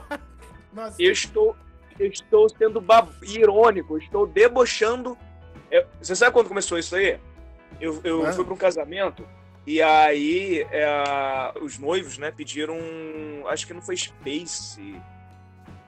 nossa, 0.73 0.97
eu 1.01 1.13
estou, 1.13 1.57
eu 1.99 2.09
estou 2.09 2.49
sendo 2.49 2.81
bab- 2.81 3.13
irônico, 3.23 3.95
eu 3.95 3.99
estou 3.99 4.27
debochando. 4.27 5.17
É, 5.71 5.87
você 6.01 6.15
sabe 6.17 6.33
quando 6.33 6.49
começou 6.49 6.79
isso 6.79 6.95
aí? 6.97 7.19
Eu, 7.81 8.01
eu 8.05 8.27
Ah. 8.27 8.33
fui 8.33 8.45
para 8.45 8.55
um 8.55 8.59
casamento 8.59 9.27
e 9.67 9.81
aí 9.81 10.67
é, 10.71 11.55
os 11.63 11.79
noivos, 11.79 12.19
né, 12.19 12.31
pediram, 12.31 12.77
acho 13.47 13.67
que 13.67 13.73
não 13.73 13.81
foi 13.81 13.97
Space, 13.97 15.01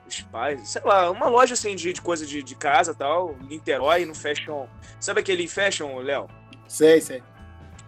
os 0.07 0.21
pais, 0.21 0.69
sei 0.69 0.81
lá, 0.83 1.09
uma 1.11 1.27
loja 1.27 1.53
assim 1.53 1.75
de, 1.75 1.91
de 1.93 2.01
coisa 2.01 2.25
de, 2.25 2.43
de 2.43 2.55
casa 2.55 2.91
e 2.91 2.95
tal, 2.95 3.35
em 3.41 3.47
Niterói, 3.47 4.05
no 4.05 4.13
Fashion. 4.15 4.67
Sabe 4.99 5.19
aquele 5.21 5.47
Fashion, 5.47 5.97
Léo? 5.99 6.27
sei, 6.67 6.99
sei. 7.01 7.23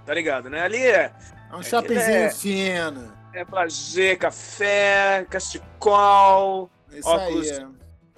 Tá 0.05 0.13
ligado, 0.13 0.49
né? 0.49 0.61
Ali 0.61 0.77
é, 0.85 1.11
É 1.51 1.55
um 1.55 1.59
É, 1.59 1.63
shoppingzinho 1.63 2.17
é- 2.17 2.29
fino. 2.29 3.13
é 3.33 3.43
prazer, 3.45 4.17
café, 4.17 5.25
casticol, 5.29 6.69
Isso 6.91 7.07
óculos, 7.09 7.51
aí. 7.51 7.57
é. 7.59 7.67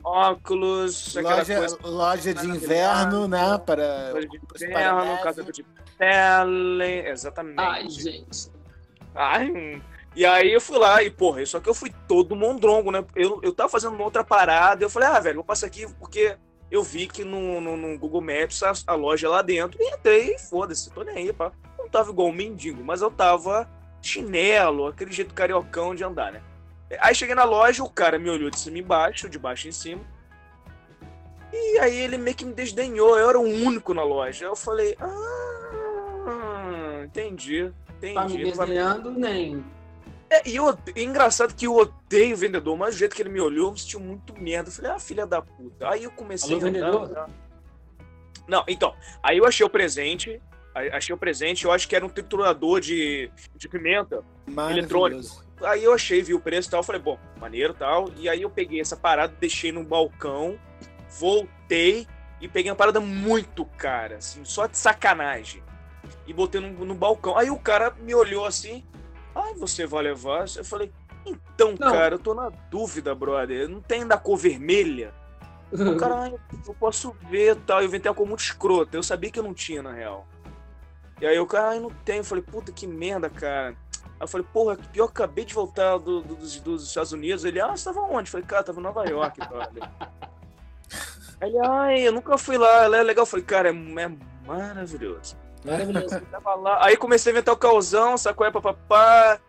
óculos, 0.03 1.17
aquela 1.17 1.35
Loja, 1.38 1.57
coisa 1.57 1.77
loja 1.83 2.33
de 2.33 2.47
inverno, 2.47 3.27
né? 3.27 3.57
Para 3.65 4.09
coisa 4.12 4.27
de 4.27 4.38
inverno, 4.65 5.17
casaco 5.21 5.51
de 5.51 5.63
pele, 5.97 7.09
exatamente. 7.09 7.59
Ai, 7.59 7.89
gente. 7.89 8.49
Ai, 9.15 9.51
hum. 9.51 9.81
E 10.15 10.26
aí 10.26 10.52
eu 10.52 10.62
fui 10.62 10.78
lá 10.78 11.04
e, 11.04 11.10
porra, 11.10 11.45
só 11.45 11.60
que 11.60 11.69
eu 11.69 11.74
fui 11.74 11.93
todo 12.08 12.36
mondrongo, 12.36 12.91
né? 12.91 13.04
Eu, 13.15 13.39
eu 13.43 13.54
tava 13.54 13.69
fazendo 13.69 13.95
uma 13.95 14.04
outra 14.04 14.24
parada, 14.24 14.84
eu 14.84 14.89
falei, 14.89 15.10
ah, 15.10 15.19
velho, 15.19 15.36
vou 15.36 15.43
passar 15.43 15.67
aqui 15.67 15.88
porque 16.00 16.36
eu 16.72 16.84
vi 16.84 17.08
que 17.08 17.24
no, 17.24 17.62
no, 17.62 17.78
no 17.78 17.98
Google 17.98 18.22
Maps 18.22 18.62
a, 18.63 18.74
a 18.88 18.95
loja 18.95 19.30
lá 19.30 19.41
dentro. 19.41 19.82
E 19.82 19.93
entrei, 19.93 20.38
foda-se, 20.38 20.91
tô 20.91 21.04
nem 21.04 21.15
aí, 21.15 21.34
pá. 21.34 21.52
Não 21.78 21.88
tava 21.88 22.12
igual 22.12 22.28
um 22.28 22.34
mendigo, 22.34 22.84
mas 22.84 23.02
eu 23.02 23.10
tava 23.10 23.69
chinelo, 24.02 24.88
aquele 24.88 25.12
jeito 25.12 25.34
cariocão 25.34 25.93
de 25.93 26.04
andar, 26.04 26.32
né? 26.32 26.41
Aí 27.00 27.13
cheguei 27.13 27.36
na 27.36 27.43
loja, 27.43 27.84
o 27.84 27.89
cara 27.89 28.17
me 28.17 28.30
olhou 28.30 28.50
de 28.50 28.58
cima 28.58 28.80
embaixo, 28.80 29.30
de 29.30 29.38
baixo 29.38 29.67
em 29.67 29.72
cima. 29.72 30.02
E 31.54 31.80
aí 31.80 31.98
ele 31.98 32.17
meio 32.17 32.36
que 32.36 32.45
me 32.45 32.54
desdenhou, 32.54 33.17
eu 33.17 33.30
era 33.30 33.39
o 33.39 33.43
único 33.43 33.93
na 33.93 34.04
loja. 34.04 34.45
Eu 34.45 34.56
falei, 34.56 34.95
ah, 35.00 37.04
entendi, 37.06 37.72
entendi. 37.98 38.13
Tá 38.13 38.26
me 38.26 38.43
desenhando, 38.43 39.12
nem. 39.12 39.63
É, 40.30 40.48
e 40.48 40.56
eu, 40.56 40.70
é 40.70 41.02
engraçado 41.02 41.56
que 41.56 41.65
eu 41.65 41.76
odeio 41.76 42.36
o 42.36 42.38
vendedor, 42.38 42.78
mas 42.78 42.96
o 42.96 42.98
jeito 42.98 43.15
que 43.15 43.22
ele 43.22 43.30
me 43.30 43.42
olhou, 43.42 43.68
eu 43.68 43.72
me 43.72 43.80
senti 43.80 43.98
muito 43.98 44.39
merda. 44.39 44.70
Eu 44.70 44.74
falei, 44.74 44.92
ah, 44.92 45.00
filha 45.00 45.26
da 45.26 45.42
puta. 45.42 45.89
Aí 45.89 46.04
eu 46.04 46.12
comecei 46.12 46.52
Alô, 46.52 46.62
a 46.62 46.63
vendedor? 46.65 47.04
andar. 47.04 47.30
Não, 48.48 48.63
então, 48.68 48.96
aí 49.22 49.38
eu 49.38 49.46
achei 49.46 49.65
o 49.65 49.70
presente, 49.70 50.42
achei 50.92 51.13
o 51.13 51.18
presente, 51.18 51.65
eu 51.65 51.72
acho 51.72 51.88
que 51.88 51.96
era 51.96 52.06
um 52.06 52.10
triturador 52.10 52.80
de, 52.80 53.32
de 53.56 53.70
pimenta. 53.70 54.24
Maravilhoso. 54.48 55.44
Aí 55.62 55.84
eu 55.84 55.94
achei, 55.94 56.22
vi 56.22 56.34
o 56.34 56.39
preço 56.39 56.70
e 56.70 56.72
tal, 56.72 56.84
falei, 56.84 57.02
bom, 57.02 57.20
maneiro 57.39 57.74
e 57.74 57.78
tal. 57.78 58.10
E 58.15 58.30
aí 58.30 58.42
eu 58.42 58.50
peguei 58.50 58.80
essa 58.80 58.96
parada, 58.96 59.36
deixei 59.39 59.72
no 59.72 59.84
balcão, 59.84 60.58
voltei 61.20 62.08
e 62.39 62.48
peguei 62.48 62.72
uma 62.72 62.78
parada 62.78 63.00
muito 63.00 63.65
cara, 63.65 64.18
assim, 64.18 64.46
só 64.46 64.68
de 64.68 64.78
sacanagem. 64.78 65.62
E 66.26 66.34
botei 66.34 66.62
no, 66.62 66.86
no 66.86 66.96
balcão. 66.96 67.38
Aí 67.38 67.50
o 67.50 67.60
cara 67.60 67.94
me 68.02 68.15
olhou 68.15 68.46
assim, 68.46 68.84
ai, 69.36 69.54
você 69.56 69.86
vai 69.86 70.04
levar? 70.04 70.46
Eu 70.56 70.63
falei, 70.65 70.92
então, 71.26 71.76
Não. 71.80 71.92
cara, 71.92 72.15
eu 72.15 72.20
tô 72.20 72.34
na 72.34 72.50
dúvida, 72.70 73.13
brother. 73.13 73.68
Não 73.68 73.82
tem 73.82 74.06
da 74.08 74.18
cor 74.18 74.38
vermelha? 74.38 75.13
O 75.72 75.96
cara, 75.98 76.34
eu 76.68 76.74
posso 76.74 77.15
ver 77.30 77.56
tal. 77.58 77.80
Eu 77.82 77.86
inventei 77.86 78.10
uma 78.10 78.15
cor 78.15 78.26
muito 78.28 78.39
escrota. 78.39 78.98
Eu 78.98 79.04
sabia 79.04 79.30
que 79.30 79.38
eu 79.38 79.44
não 79.44 79.54
tinha, 79.54 79.84
na 79.84 79.92
real. 79.94 80.28
E 81.22 81.28
aí 81.28 81.38
o 81.39 81.46
cara, 81.46 81.80
não 81.80 81.92
tem. 81.92 82.18
Eu 82.18 82.24
falei, 82.24 82.44
puta, 82.44 82.72
que 82.72 82.88
merda, 82.88 83.30
cara. 83.30 83.76
Aí 84.04 84.22
eu 84.22 84.28
falei, 84.28 84.48
porra, 84.52 84.76
pior 84.76 84.92
que 84.92 85.00
eu 85.02 85.06
acabei 85.06 85.46
de 85.46 85.54
voltar 85.54 85.98
do- 86.00 86.22
do- 86.22 86.36
dos, 86.36 86.60
dos 86.60 86.88
Estados 86.88 87.12
Unidos. 87.12 87.46
Ele, 87.46 87.62
ah, 87.62 87.70
você 87.78 87.86
tava 87.86 88.02
onde? 88.02 88.28
Eu 88.30 88.32
falei, 88.32 88.48
cara, 88.48 88.63
tava 88.63 88.80
em 88.80 88.84
Nova 88.84 89.06
York, 89.08 89.39
brother. 89.48 89.84
Ele, 91.42 91.60
ai, 91.60 92.02
eu 92.08 92.12
nunca 92.13 92.36
fui 92.38 92.58
lá, 92.58 92.86
ela 92.86 92.98
é 92.98 93.04
legal. 93.04 93.22
Eu 93.24 93.28
falei, 93.28 93.46
cara, 93.46 93.70
é, 93.70 93.72
é 93.72 94.12
maravilhoso. 94.48 95.38
Maravilhoso. 95.63 96.22
Aí 96.80 96.98
comecei 96.98 97.32
a 97.32 97.34
inventar 97.34 97.54
o 97.54 97.58
causão, 97.58 98.17
sacou? 98.17 98.45
É 98.45 98.52
papapá. 98.52 99.39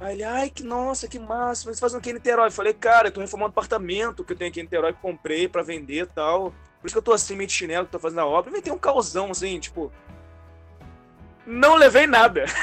Aí 0.00 0.14
ele, 0.14 0.22
ai, 0.22 0.48
que 0.48 0.62
nossa, 0.62 1.08
que 1.08 1.18
massa, 1.18 1.68
mas 1.68 1.80
fazendo 1.80 1.98
aqui 1.98 2.10
em 2.10 2.14
Niterói. 2.14 2.46
Eu 2.46 2.52
falei, 2.52 2.72
cara, 2.72 3.08
eu 3.08 3.12
tô 3.12 3.20
reformando 3.20 3.48
um 3.48 3.50
apartamento 3.50 4.22
que 4.22 4.32
eu 4.32 4.36
tenho 4.36 4.50
aqui 4.50 4.60
em 4.60 4.62
Niterói 4.62 4.92
que 4.92 5.00
comprei 5.00 5.48
pra 5.48 5.62
vender 5.62 6.02
e 6.02 6.06
tal. 6.06 6.52
Por 6.80 6.86
isso 6.86 6.94
que 6.94 6.98
eu 6.98 7.02
tô 7.02 7.12
assim, 7.12 7.34
meio 7.34 7.48
de 7.48 7.52
chinelo, 7.52 7.86
que 7.86 7.92
tô 7.92 7.98
fazendo 7.98 8.20
a 8.20 8.26
obra. 8.26 8.50
Inventei 8.50 8.72
um 8.72 8.78
causão, 8.78 9.32
assim, 9.32 9.58
tipo. 9.58 9.92
Não 11.44 11.74
levei 11.74 12.06
nada. 12.06 12.44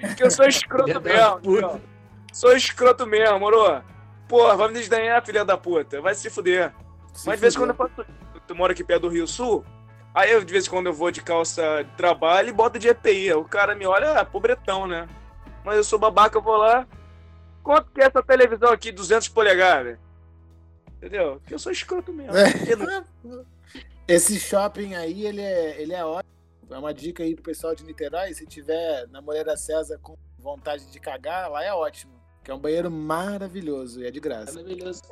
Porque 0.00 0.24
eu 0.24 0.30
sou 0.30 0.46
escroto 0.46 1.00
mesmo. 1.00 1.80
Sou 2.32 2.56
escroto 2.56 3.06
mesmo, 3.06 3.38
moro? 3.38 3.82
Porra, 4.26 4.56
vai 4.56 4.68
me 4.68 4.74
desdenhar, 4.74 5.24
filha 5.24 5.44
da 5.44 5.56
puta. 5.56 6.00
Vai 6.00 6.14
se 6.14 6.30
fuder. 6.30 6.72
Se 7.12 7.26
Mas 7.26 7.36
de 7.36 7.40
vez 7.42 7.54
em 7.54 7.58
quando 7.58 7.70
eu 7.70 7.76
faço. 7.76 8.04
Tu 8.50 8.56
mora 8.56 8.72
aqui 8.72 8.82
perto 8.82 9.02
do 9.02 9.08
Rio 9.08 9.28
Sul? 9.28 9.64
Aí 10.12 10.32
eu, 10.32 10.42
de 10.42 10.52
vez 10.52 10.66
em 10.66 10.70
quando 10.70 10.86
eu 10.86 10.92
vou 10.92 11.12
de 11.12 11.22
calça 11.22 11.84
de 11.84 11.96
trabalho 11.96 12.48
e 12.48 12.52
bota 12.52 12.80
de 12.80 12.88
EPI. 12.88 13.32
O 13.34 13.44
cara 13.44 13.76
me 13.76 13.86
olha, 13.86 14.10
ah, 14.10 14.24
pobretão, 14.24 14.88
né? 14.88 15.08
Mas 15.64 15.76
eu 15.76 15.84
sou 15.84 16.00
babaca, 16.00 16.36
eu 16.36 16.42
vou 16.42 16.56
lá. 16.56 16.84
Quanto 17.62 17.92
que 17.92 18.02
é 18.02 18.06
essa 18.06 18.20
televisão 18.20 18.72
aqui, 18.72 18.90
200 18.90 19.28
polegadas? 19.28 20.00
Entendeu? 20.96 21.36
Porque 21.38 21.54
eu 21.54 21.60
sou 21.60 21.70
escroto 21.70 22.12
mesmo. 22.12 22.32
É. 22.36 23.44
Esse 24.08 24.40
shopping 24.40 24.96
aí, 24.96 25.24
ele 25.24 25.42
é, 25.42 25.80
ele 25.80 25.92
é 25.92 26.04
ótimo. 26.04 26.34
É 26.70 26.76
uma 26.76 26.92
dica 26.92 27.22
aí 27.22 27.36
pro 27.36 27.44
pessoal 27.44 27.76
de 27.76 27.84
Niterói. 27.84 28.34
Se 28.34 28.44
tiver 28.46 29.06
na 29.10 29.22
Moreira 29.22 29.56
César 29.56 29.96
com 30.02 30.16
vontade 30.40 30.90
de 30.90 30.98
cagar, 30.98 31.48
lá 31.48 31.62
é 31.62 31.72
ótimo. 31.72 32.20
Que 32.42 32.50
é 32.50 32.54
um 32.54 32.58
banheiro 32.58 32.90
maravilhoso 32.90 34.02
e 34.02 34.08
é 34.08 34.10
de 34.10 34.18
graça. 34.18 34.54
Maravilhoso. 34.54 35.02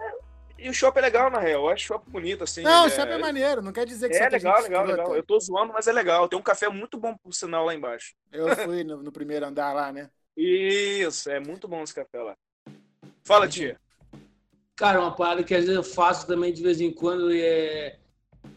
E 0.59 0.69
o 0.69 0.75
shopping 0.75 0.99
é 0.99 1.03
legal, 1.03 1.31
na 1.31 1.39
real. 1.39 1.63
Eu 1.63 1.69
acho 1.69 1.85
o 1.85 1.87
shopping 1.87 2.11
bonito, 2.11 2.45
assim. 2.45 2.63
Não, 2.63 2.85
o 2.85 2.87
é... 2.89 2.91
shopping 2.91 3.13
é 3.13 3.19
maneiro. 3.19 3.63
Não 3.63 3.73
quer 3.73 3.87
dizer 3.87 4.09
que 4.09 4.17
É 4.17 4.29
legal, 4.29 4.61
legal, 4.61 4.83
escrota. 4.83 5.03
legal. 5.03 5.17
Eu 5.17 5.23
tô 5.23 5.39
zoando, 5.39 5.73
mas 5.73 5.87
é 5.87 5.93
legal. 5.93 6.29
Tem 6.29 6.39
um 6.39 6.43
café 6.43 6.69
muito 6.69 6.99
bom, 6.99 7.17
por 7.17 7.33
sinal, 7.33 7.65
lá 7.65 7.75
embaixo. 7.75 8.15
Eu 8.33 8.49
fui 8.57 8.83
no, 8.83 9.03
no 9.03 9.13
primeiro 9.13 9.47
andar 9.47 9.73
lá, 9.73 9.93
né? 9.93 10.11
Isso, 10.37 11.31
é 11.31 11.39
muito 11.39 11.69
bom 11.69 11.83
esse 11.83 11.95
café 11.95 12.21
lá. 12.23 12.37
Fala, 13.25 13.49
tia. 13.49 13.81
Cara, 14.77 15.01
uma 15.01 15.15
parada 15.15 15.43
que 15.43 15.55
às 15.55 15.63
vezes 15.65 15.77
eu 15.77 15.83
faço 15.83 16.27
também 16.27 16.53
de 16.53 16.63
vez 16.63 16.81
em 16.81 16.93
quando 16.93 17.33
e 17.33 17.41
é. 17.41 17.99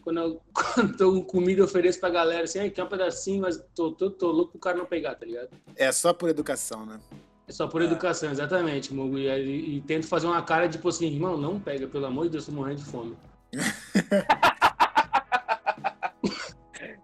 Quando 0.02 0.20
eu 0.20 0.42
quando 0.54 0.96
tô 0.96 1.12
com 1.12 1.24
comida, 1.24 1.60
eu 1.60 1.64
ofereço 1.64 2.00
pra 2.00 2.10
galera 2.10 2.44
assim, 2.44 2.60
"Ai, 2.60 2.70
quer 2.70 2.84
um 2.84 2.88
pedacinho, 2.88 3.42
mas 3.42 3.62
tô, 3.74 3.92
tô, 3.92 4.10
tô 4.10 4.30
louco 4.30 4.52
pro 4.52 4.60
cara 4.60 4.78
não 4.78 4.86
pegar, 4.86 5.14
tá 5.14 5.26
ligado? 5.26 5.50
É 5.76 5.90
só 5.92 6.12
por 6.12 6.28
educação, 6.28 6.86
né? 6.86 7.00
É 7.48 7.52
só 7.52 7.66
por 7.66 7.82
É. 7.82 7.86
educação, 7.86 8.30
exatamente, 8.30 8.94
Mugu. 8.94 9.18
E, 9.18 9.26
e- 9.28 9.76
e 9.76 9.80
tento 9.82 10.06
fazer 10.06 10.26
uma 10.26 10.42
cara 10.42 10.68
tipo 10.68 10.88
assim, 10.88 11.06
irmão, 11.06 11.36
não 11.36 11.58
pega, 11.60 11.86
pelo 11.86 12.06
amor 12.06 12.24
de 12.24 12.30
Deus, 12.30 12.46
tô 12.46 12.52
morrendo 12.52 12.78
de 12.78 12.84
fome. 12.84 13.16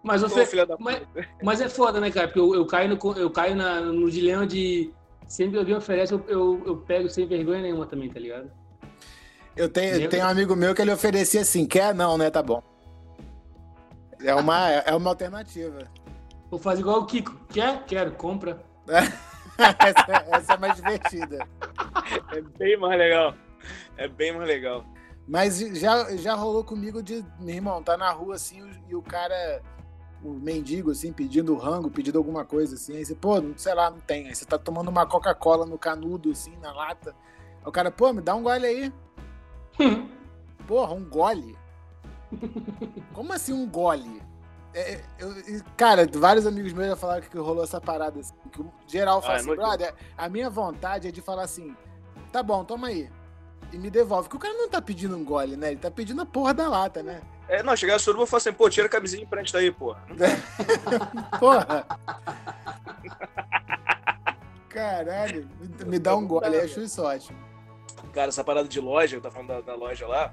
mas, 0.03 0.23
Ô, 0.23 0.27
ofe... 0.27 0.45
filha 0.45 0.65
da 0.65 0.75
mas, 0.79 1.01
mas 1.43 1.61
é 1.61 1.69
foda, 1.69 1.99
né, 1.99 2.09
cara? 2.11 2.27
Porque 2.27 2.39
eu, 2.39 2.55
eu 2.55 2.65
caio, 2.65 2.89
no, 2.89 2.97
eu 3.17 3.29
caio 3.29 3.55
na- 3.55 3.81
no 3.81 4.09
dilema 4.09 4.47
de 4.47 4.91
sempre 5.27 5.53
que 5.53 5.57
alguém 5.59 5.75
oferece, 5.75 6.13
eu, 6.13 6.23
eu, 6.27 6.63
eu 6.65 6.77
pego 6.77 7.09
sem 7.09 7.27
vergonha 7.27 7.61
nenhuma 7.61 7.85
também, 7.85 8.09
tá 8.09 8.19
ligado? 8.19 8.49
Eu 9.55 9.67
tenho, 9.69 9.95
eu 9.95 10.09
tenho 10.09 10.25
um 10.25 10.29
amigo 10.29 10.55
meu 10.55 10.73
que 10.73 10.81
ele 10.81 10.91
oferecia 10.93 11.41
assim, 11.41 11.65
quer 11.65 11.93
não, 11.93 12.17
né? 12.17 12.29
Tá 12.29 12.41
bom. 12.41 12.63
É 14.23 14.33
uma, 14.33 14.69
é 14.71 14.95
uma 14.95 15.09
alternativa. 15.09 15.79
Vou 16.49 16.59
fazer 16.59 16.81
igual 16.81 17.01
o 17.01 17.05
Kiko. 17.05 17.35
Quer? 17.49 17.83
Quero, 17.85 18.11
compra. 18.13 18.63
essa, 19.79 20.37
essa 20.37 20.53
é 20.53 20.57
mais 20.57 20.75
divertida. 20.75 21.47
É 22.31 22.41
bem 22.41 22.77
mais 22.77 22.97
legal. 22.97 23.35
É 23.97 24.07
bem 24.07 24.33
mais 24.33 24.47
legal. 24.47 24.85
Mas 25.27 25.59
já, 25.59 26.15
já 26.17 26.33
rolou 26.33 26.63
comigo 26.63 27.03
de, 27.03 27.23
meu 27.39 27.55
irmão, 27.55 27.83
tá 27.83 27.95
na 27.95 28.09
rua 28.11 28.35
assim 28.35 28.67
e 28.87 28.95
o 28.95 29.01
cara, 29.01 29.61
o 30.23 30.31
mendigo, 30.31 30.91
assim, 30.91 31.13
pedindo 31.13 31.55
rango, 31.55 31.91
pedindo 31.91 32.17
alguma 32.17 32.43
coisa 32.43 32.75
assim. 32.75 32.95
Aí 32.95 33.05
você, 33.05 33.13
pô, 33.13 33.35
sei 33.55 33.73
lá, 33.75 33.91
não 33.91 33.99
tem. 33.99 34.27
Aí 34.27 34.35
você 34.35 34.45
tá 34.45 34.57
tomando 34.57 34.89
uma 34.89 35.05
Coca-Cola 35.05 35.65
no 35.65 35.77
canudo, 35.77 36.31
assim, 36.31 36.55
na 36.57 36.71
lata. 36.71 37.15
O 37.63 37.71
cara, 37.71 37.91
pô, 37.91 38.11
me 38.11 38.21
dá 38.21 38.33
um 38.33 38.41
gole 38.41 38.65
aí. 38.65 38.93
Porra, 40.67 40.93
um 40.93 41.05
gole? 41.07 41.55
Como 43.13 43.33
assim 43.33 43.53
um 43.53 43.67
gole? 43.67 44.21
É, 44.73 44.93
é, 44.93 45.03
eu, 45.17 45.33
cara, 45.75 46.07
vários 46.11 46.45
amigos 46.45 46.73
meus 46.73 46.89
já 46.89 46.95
falaram 46.95 47.21
que 47.21 47.37
rolou 47.37 47.63
essa 47.63 47.81
parada. 47.81 48.19
Assim, 48.19 48.33
que 48.51 48.63
geral 48.87 49.21
fala 49.21 49.33
ah, 49.33 49.37
assim, 49.37 49.55
brother, 49.55 49.93
a 50.17 50.29
minha 50.29 50.49
vontade 50.49 51.07
é 51.07 51.11
de 51.11 51.21
falar 51.21 51.43
assim: 51.43 51.75
tá 52.31 52.43
bom, 52.43 52.63
toma 52.63 52.87
aí. 52.87 53.09
E 53.71 53.77
me 53.77 53.89
devolve. 53.89 54.29
Porque 54.29 54.37
o 54.37 54.39
cara 54.39 54.57
não 54.57 54.69
tá 54.69 54.81
pedindo 54.81 55.15
um 55.15 55.23
gole, 55.23 55.55
né? 55.55 55.71
Ele 55.71 55.79
tá 55.79 55.91
pedindo 55.91 56.21
a 56.21 56.25
porra 56.25 56.53
da 56.53 56.67
lata, 56.67 57.03
né? 57.03 57.21
É, 57.47 57.63
não, 57.63 57.75
chegar 57.75 57.95
a 57.95 57.99
suruba 57.99 58.25
e 58.25 58.27
falar 58.27 58.37
assim, 58.37 58.53
pô, 58.53 58.69
tira 58.69 58.85
a 58.85 58.89
camisinha 58.89 59.23
e 59.23 59.27
frente 59.27 59.51
daí, 59.51 59.71
porra. 59.71 60.03
porra. 61.39 61.85
Caralho, 64.69 65.49
me 65.85 65.97
dá 65.97 66.15
um 66.15 66.27
gole, 66.27 66.55
eu 66.55 66.63
acho 66.63 66.79
isso 66.79 67.01
ótimo. 67.01 67.39
Cara, 68.13 68.29
essa 68.29 68.43
parada 68.43 68.67
de 68.67 68.79
loja, 68.79 69.17
eu 69.17 69.21
tava 69.21 69.33
falando 69.33 69.47
da, 69.47 69.61
da 69.61 69.75
loja 69.75 70.07
lá, 70.07 70.31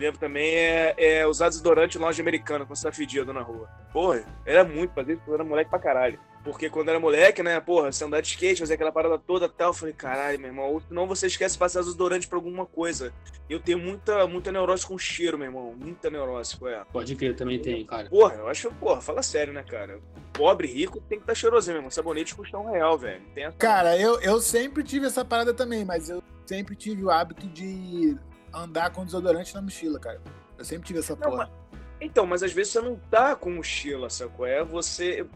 exemplo, 0.00 0.20
também 0.20 0.54
é, 0.54 0.94
é 0.96 1.26
usar 1.26 1.48
desodorante 1.48 1.98
em 1.98 2.00
loja 2.00 2.22
americana 2.22 2.64
quando 2.64 2.76
você 2.76 2.86
tá 2.86 2.92
fedido 2.92 3.32
na 3.32 3.42
rua. 3.42 3.68
Porra, 3.92 4.24
era 4.44 4.64
muito 4.64 4.94
fazer 4.94 5.14
isso 5.14 5.22
quando 5.24 5.34
era 5.34 5.44
moleque 5.44 5.70
pra 5.70 5.78
caralho. 5.78 6.18
Porque 6.42 6.70
quando 6.70 6.88
era 6.88 6.98
moleque, 6.98 7.42
né, 7.42 7.60
porra, 7.60 7.92
você 7.92 8.02
andar 8.02 8.22
de 8.22 8.28
skate, 8.28 8.60
fazer 8.60 8.74
aquela 8.74 8.90
parada 8.90 9.18
toda 9.18 9.44
e 9.44 9.48
tal, 9.50 9.68
eu 9.68 9.74
falei, 9.74 9.92
caralho, 9.92 10.38
meu 10.38 10.48
irmão, 10.48 10.72
ou 10.72 10.80
senão 10.80 11.06
você 11.06 11.26
esquece 11.26 11.54
de 11.54 11.58
passar 11.58 11.80
desodorante 11.80 12.26
pra 12.26 12.38
alguma 12.38 12.64
coisa. 12.64 13.12
Eu 13.48 13.60
tenho 13.60 13.78
muita, 13.78 14.26
muita 14.26 14.50
neurose 14.50 14.86
com 14.86 14.96
cheiro, 14.96 15.36
meu 15.36 15.48
irmão. 15.48 15.74
Muita 15.76 16.08
neurose, 16.08 16.56
é. 16.64 16.82
Pode 16.90 17.14
crer, 17.14 17.36
também 17.36 17.58
tem, 17.58 17.84
cara. 17.84 18.08
Porra, 18.08 18.36
eu 18.36 18.48
acho, 18.48 18.70
porra, 18.72 19.02
fala 19.02 19.22
sério, 19.22 19.52
né, 19.52 19.62
cara? 19.62 20.00
Pobre, 20.32 20.66
rico, 20.66 20.98
tem 21.00 21.18
que 21.18 21.24
estar 21.24 21.34
tá 21.34 21.34
cheirosinho, 21.34 21.74
meu 21.74 21.80
irmão. 21.80 21.90
Sabonete 21.90 22.34
custa 22.34 22.56
um 22.56 22.70
real, 22.70 22.96
velho. 22.96 23.20
Cara, 23.58 23.98
eu, 23.98 24.18
eu 24.20 24.40
sempre 24.40 24.82
tive 24.82 25.06
essa 25.06 25.24
parada 25.24 25.52
também, 25.52 25.84
mas 25.84 26.08
eu 26.08 26.22
sempre 26.46 26.74
tive 26.74 27.04
o 27.04 27.10
hábito 27.10 27.46
de 27.48 28.16
andar 28.52 28.90
com 28.90 29.04
desodorante 29.04 29.54
na 29.54 29.62
mochila, 29.62 29.98
cara. 29.98 30.20
Eu 30.58 30.64
sempre 30.64 30.86
tive 30.86 30.98
essa 30.98 31.14
não, 31.16 31.30
porra. 31.30 31.50
Mas... 31.70 31.80
Então, 32.00 32.26
mas 32.26 32.42
às 32.42 32.52
vezes 32.52 32.72
você 32.72 32.80
não 32.80 32.96
tá 33.10 33.36
com 33.36 33.50
mochila, 33.50 34.08
sacou? 34.08 34.46
É 34.46 34.64
você. 34.64 35.26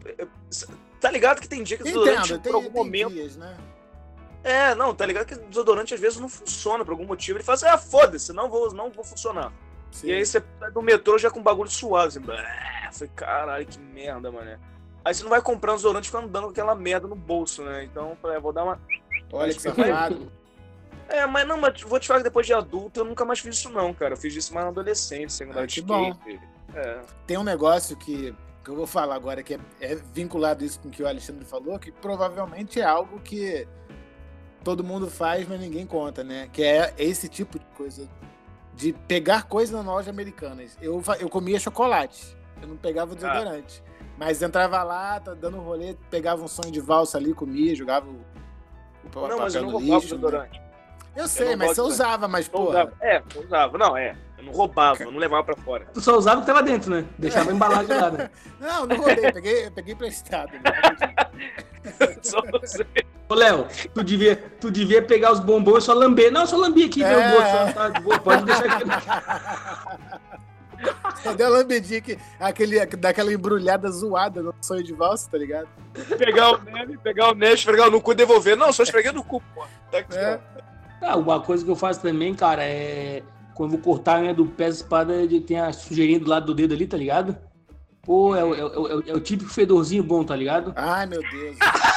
Tá 0.99 1.11
ligado 1.11 1.39
que 1.39 1.47
tem 1.47 1.61
dia 1.61 1.77
que 1.77 1.83
o 1.83 1.85
desodorante 1.85 2.33
Entendo, 2.33 2.41
por 2.41 2.55
algum 2.55 2.71
tem 2.71 2.83
momento. 2.83 3.13
Dias, 3.13 3.37
né? 3.37 3.55
É, 4.43 4.75
não, 4.75 4.93
tá 4.93 5.05
ligado 5.05 5.25
que 5.25 5.33
o 5.33 5.47
desodorante 5.47 5.93
às 5.93 5.99
vezes 5.99 6.19
não 6.19 6.29
funciona 6.29 6.83
por 6.83 6.91
algum 6.91 7.05
motivo. 7.05 7.37
Ele 7.37 7.43
fala 7.43 7.55
assim, 7.55 7.65
ah, 7.65 7.77
foda-se, 7.77 8.33
não 8.33 8.49
vou, 8.49 8.73
não 8.73 8.91
vou 8.91 9.03
funcionar. 9.03 9.51
Sim. 9.91 10.07
E 10.07 10.13
aí 10.13 10.25
você 10.25 10.41
tá 10.41 10.69
no 10.69 10.81
metrô 10.81 11.17
já 11.17 11.31
com 11.31 11.41
bagulho 11.41 11.69
suado, 11.69 12.07
assim, 12.07 12.21
foi 12.91 13.07
caralho, 13.09 13.65
que 13.65 13.79
merda, 13.79 14.31
mano. 14.31 14.59
Aí 15.03 15.13
você 15.13 15.23
não 15.23 15.29
vai 15.29 15.41
comprar 15.41 15.73
um 15.73 15.75
desodorante 15.75 16.05
e 16.05 16.11
ficar 16.11 16.23
andando 16.23 16.45
com 16.45 16.49
aquela 16.49 16.75
merda 16.75 17.07
no 17.07 17.15
bolso, 17.15 17.63
né? 17.63 17.83
Então, 17.83 18.11
eu 18.11 18.15
falei, 18.17 18.39
vou 18.39 18.51
dar 18.51 18.63
uma. 18.63 18.81
Olha 19.31 19.53
que 19.53 19.61
safado. 19.61 20.31
É, 21.07 21.25
mas 21.25 21.47
não, 21.47 21.57
mas 21.57 21.81
vou 21.81 21.99
te 21.99 22.07
falar 22.07 22.19
que 22.19 22.23
depois 22.23 22.45
de 22.45 22.53
adulto 22.53 22.99
eu 22.99 23.05
nunca 23.05 23.23
mais 23.23 23.39
fiz 23.39 23.55
isso, 23.55 23.69
não, 23.69 23.93
cara. 23.93 24.13
Eu 24.13 24.17
fiz 24.17 24.35
isso 24.35 24.53
mais 24.53 24.65
na 24.65 24.71
adolescência, 24.71 25.47
ah, 25.53 25.67
que 25.67 25.81
bom. 25.81 26.17
É. 26.73 27.01
Tem 27.27 27.37
um 27.37 27.43
negócio 27.43 27.95
que, 27.95 28.35
que 28.63 28.69
eu 28.69 28.75
vou 28.75 28.87
falar 28.87 29.15
agora 29.15 29.43
que 29.43 29.53
é, 29.53 29.59
é, 29.79 29.95
vinculado 29.95 30.63
isso 30.65 30.79
com 30.79 30.87
o 30.87 30.91
que 30.91 31.03
o 31.03 31.07
Alexandre 31.07 31.45
falou, 31.45 31.77
que 31.77 31.91
provavelmente 31.91 32.81
é 32.81 32.83
algo 32.83 33.19
que 33.19 33.67
todo 34.63 34.83
mundo 34.83 35.09
faz, 35.09 35.47
mas 35.47 35.59
ninguém 35.59 35.85
conta, 35.85 36.23
né? 36.23 36.49
Que 36.51 36.63
é 36.63 36.93
esse 36.97 37.29
tipo 37.29 37.59
de 37.59 37.65
coisa. 37.77 38.09
De 38.73 38.91
pegar 38.91 39.43
coisas 39.43 39.73
na 39.73 39.89
loja 39.89 40.09
americanas. 40.09 40.77
Eu, 40.81 41.01
eu 41.19 41.29
comia 41.29 41.59
chocolate. 41.59 42.35
Eu 42.61 42.67
não 42.67 42.75
pegava 42.75 43.13
ah. 43.13 43.15
desodorante. 43.15 43.83
Ah. 43.87 43.95
Mas 44.17 44.41
entrava 44.41 44.81
lá, 44.81 45.19
tá 45.19 45.33
dando 45.33 45.57
um 45.57 45.61
rolê, 45.61 45.95
pegava 46.09 46.43
um 46.43 46.47
sonho 46.47 46.71
de 46.71 46.79
valsa 46.79 47.17
ali, 47.17 47.33
comia, 47.33 47.75
jogava 47.75 48.07
o, 48.09 48.15
o 49.13 49.27
não, 49.27 49.39
mas 49.39 49.55
eu 49.55 49.61
não 49.61 49.71
roubava 49.71 49.93
lixo, 49.93 50.15
né? 50.15 50.21
desodorante. 50.21 50.64
Eu 51.15 51.27
sei, 51.27 51.53
eu 51.53 51.57
mas 51.57 51.75
você 51.75 51.81
usava, 51.81 52.27
mas 52.27 52.47
pô. 52.47 52.71
É, 53.01 53.21
eu 53.33 53.43
usava. 53.43 53.77
Não, 53.77 53.95
é. 53.95 54.15
Eu 54.37 54.43
não 54.43 54.51
roubava, 54.51 55.01
eu 55.01 55.11
não 55.11 55.19
levava 55.19 55.43
pra 55.43 55.55
fora. 55.55 55.87
Tu 55.93 56.01
só 56.01 56.17
usava 56.17 56.37
o 56.37 56.41
que 56.41 56.47
tava 56.47 56.61
dentro, 56.61 56.91
né? 56.91 57.05
Deixava 57.17 57.51
embalado 57.51 57.87
lá, 57.87 58.11
né? 58.11 58.29
não, 58.59 58.85
não 58.85 58.97
roubei, 58.97 59.31
peguei, 59.31 59.71
peguei 59.71 59.93
emprestado. 59.93 60.51
Né? 60.51 62.17
só 62.21 62.41
você. 62.51 62.85
Ô, 63.29 63.33
Léo, 63.33 63.65
tu 63.93 64.03
devia, 64.03 64.35
tu 64.59 64.69
devia 64.69 65.01
pegar 65.01 65.31
os 65.31 65.39
bombons 65.39 65.83
e 65.83 65.85
só 65.85 65.93
lamber. 65.93 66.31
Não, 66.31 66.45
só 66.45 66.57
lambi 66.57 66.83
aqui, 66.83 67.03
é... 67.03 67.09
meu 67.09 67.29
bolso. 67.31 67.73
Tá, 67.73 67.89
boa, 68.01 68.19
pode 68.19 68.45
deixar 68.45 68.65
aqui. 68.65 68.85
Só 71.23 71.33
deu 71.33 71.47
a 71.47 71.49
lambidinha 71.49 72.01
que, 72.01 72.19
aquele, 72.39 72.85
daquela 72.85 73.33
embrulhada 73.33 73.89
zoada 73.89 74.41
no 74.41 74.53
sonho 74.61 74.83
de 74.83 74.93
valsa, 74.93 75.29
tá 75.31 75.37
ligado? 75.37 75.67
Pegar 76.17 76.51
o 76.51 76.61
neve, 76.63 76.97
pegar 76.97 77.31
o 77.31 77.33
neve, 77.33 77.53
esfregar 77.55 77.89
no 77.89 78.01
cu 78.01 78.11
e 78.11 78.15
devolver. 78.15 78.55
Não, 78.55 78.71
só 78.71 78.83
esfreguei 78.83 79.11
no 79.11 79.23
cu, 79.23 79.41
pô. 79.53 79.65
Tá 79.89 79.99
aqui, 79.99 80.15
é. 80.15 80.39
Ah, 81.01 81.17
uma 81.17 81.39
coisa 81.39 81.63
que 81.63 81.71
eu 81.71 81.75
faço 81.75 82.01
também, 82.01 82.33
cara, 82.33 82.63
é. 82.63 83.23
Quando 83.53 83.73
eu 83.73 83.77
vou 83.77 83.93
cortar 83.93 84.17
a 84.17 84.21
unha 84.21 84.33
do 84.33 84.45
pé, 84.45 84.65
a 84.65 84.69
espada 84.69 85.13
tem 85.47 85.59
a 85.59 85.71
sujeirinha 85.71 86.19
do 86.19 86.29
lado 86.29 86.47
do 86.47 86.53
dedo 86.53 86.73
ali, 86.73 86.85
tá 86.85 86.97
ligado? 86.97 87.37
Pô, 88.01 88.35
é, 88.35 88.41
é, 88.41 88.43
é, 88.43 89.09
é 89.11 89.13
o 89.13 89.19
típico 89.19 89.49
fedorzinho 89.49 90.03
bom, 90.03 90.23
tá 90.23 90.35
ligado? 90.35 90.73
Ai, 90.75 91.05
meu 91.05 91.21
Deus. 91.21 91.57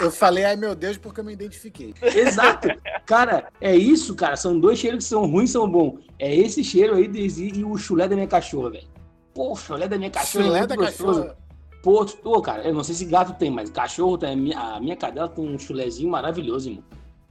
eu 0.00 0.10
falei, 0.10 0.44
ai 0.44 0.56
meu 0.56 0.74
Deus, 0.74 0.96
porque 0.96 1.20
eu 1.20 1.24
me 1.24 1.32
identifiquei. 1.32 1.94
Exato. 2.02 2.68
Cara, 3.06 3.48
é 3.60 3.74
isso, 3.74 4.14
cara. 4.14 4.36
São 4.36 4.58
dois 4.58 4.78
cheiros 4.78 5.04
que 5.04 5.10
são 5.10 5.26
ruins 5.26 5.50
são 5.50 5.68
bons. 5.68 6.00
É 6.18 6.34
esse 6.34 6.62
cheiro 6.62 6.94
aí 6.94 7.10
e 7.14 7.64
o 7.64 7.76
chulé 7.76 8.06
da 8.08 8.14
minha 8.14 8.28
cachorra, 8.28 8.70
velho. 8.70 8.88
Pô, 9.34 9.52
o 9.52 9.56
chulé 9.56 9.88
da 9.88 9.96
minha 9.96 10.10
cachorra 10.10 10.44
chulé 10.44 10.60
é 10.60 10.66
da 10.66 10.76
gostoso. 10.76 11.20
Cachorra. 11.22 11.47
Pô, 11.82 12.04
pô, 12.04 12.42
cara, 12.42 12.62
eu 12.62 12.74
não 12.74 12.82
sei 12.82 12.94
se 12.94 13.04
gato 13.04 13.34
tem, 13.34 13.50
mas 13.50 13.70
cachorro 13.70 14.18
tem. 14.18 14.52
A 14.54 14.80
minha 14.80 14.96
cadela 14.96 15.28
tem 15.28 15.44
um 15.44 15.58
chulezinho 15.58 16.10
maravilhoso, 16.10 16.70
irmão. 16.70 16.84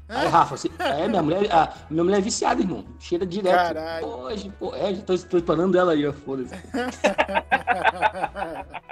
É? 0.09 0.15
Aí, 0.15 0.27
Rafa, 0.27 0.55
você, 0.55 0.71
é, 0.79 1.07
minha 1.07 1.21
mulher, 1.21 1.51
a, 1.51 1.73
minha 1.89 2.03
mulher 2.03 2.19
é 2.19 2.21
viciada, 2.21 2.61
irmão. 2.61 2.85
Cheira 2.97 3.25
direto. 3.25 3.55
Caralho. 3.55 4.07
Hoje, 4.07 4.51
pô, 4.57 4.73
é, 4.73 4.95
já 4.95 5.01
tô, 5.01 5.41
tô 5.41 5.77
ela 5.77 5.91
aí, 5.91 6.07
ó, 6.07 6.13
foda-se. 6.13 6.55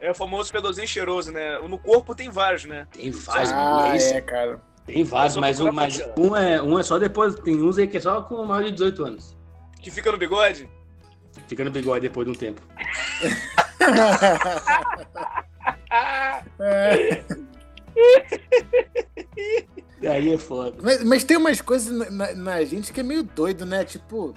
É 0.00 0.10
o 0.10 0.14
famoso 0.14 0.50
fedorzinho 0.50 0.86
cheiroso, 0.86 1.32
né? 1.32 1.58
No 1.58 1.78
corpo 1.78 2.14
tem 2.14 2.30
vários, 2.30 2.64
né? 2.64 2.86
Tem 2.92 3.10
vários, 3.10 3.52
ah, 3.52 3.96
é, 3.96 4.10
é, 4.10 4.20
cara. 4.20 4.60
Tem 4.86 5.02
vários, 5.02 5.36
mas, 5.36 5.60
um, 5.60 5.72
mas 5.72 6.00
um, 6.16 6.36
é, 6.36 6.62
um 6.62 6.78
é 6.78 6.82
só 6.82 6.98
depois. 6.98 7.34
Tem 7.34 7.60
uns 7.60 7.78
aí 7.78 7.88
que 7.88 7.96
é 7.96 8.00
só 8.00 8.22
com 8.22 8.44
mais 8.44 8.66
de 8.66 8.72
18 8.72 9.04
anos. 9.04 9.36
Que 9.82 9.90
fica 9.90 10.12
no 10.12 10.16
bigode? 10.16 10.68
Fica 11.48 11.64
no 11.64 11.70
bigode 11.70 12.02
depois 12.02 12.26
de 12.26 12.32
um 12.32 12.34
tempo. 12.34 12.62
é. 16.60 17.24
Aí 20.08 20.32
é 20.32 20.38
foda. 20.38 20.76
Mas, 20.82 21.04
mas, 21.04 21.24
tem 21.24 21.36
umas 21.36 21.60
coisas 21.60 22.10
na, 22.10 22.34
na, 22.34 22.64
gente 22.64 22.92
que 22.92 23.00
é 23.00 23.02
meio 23.02 23.22
doido, 23.22 23.66
né? 23.66 23.84
Tipo. 23.84 24.28
O 24.28 24.34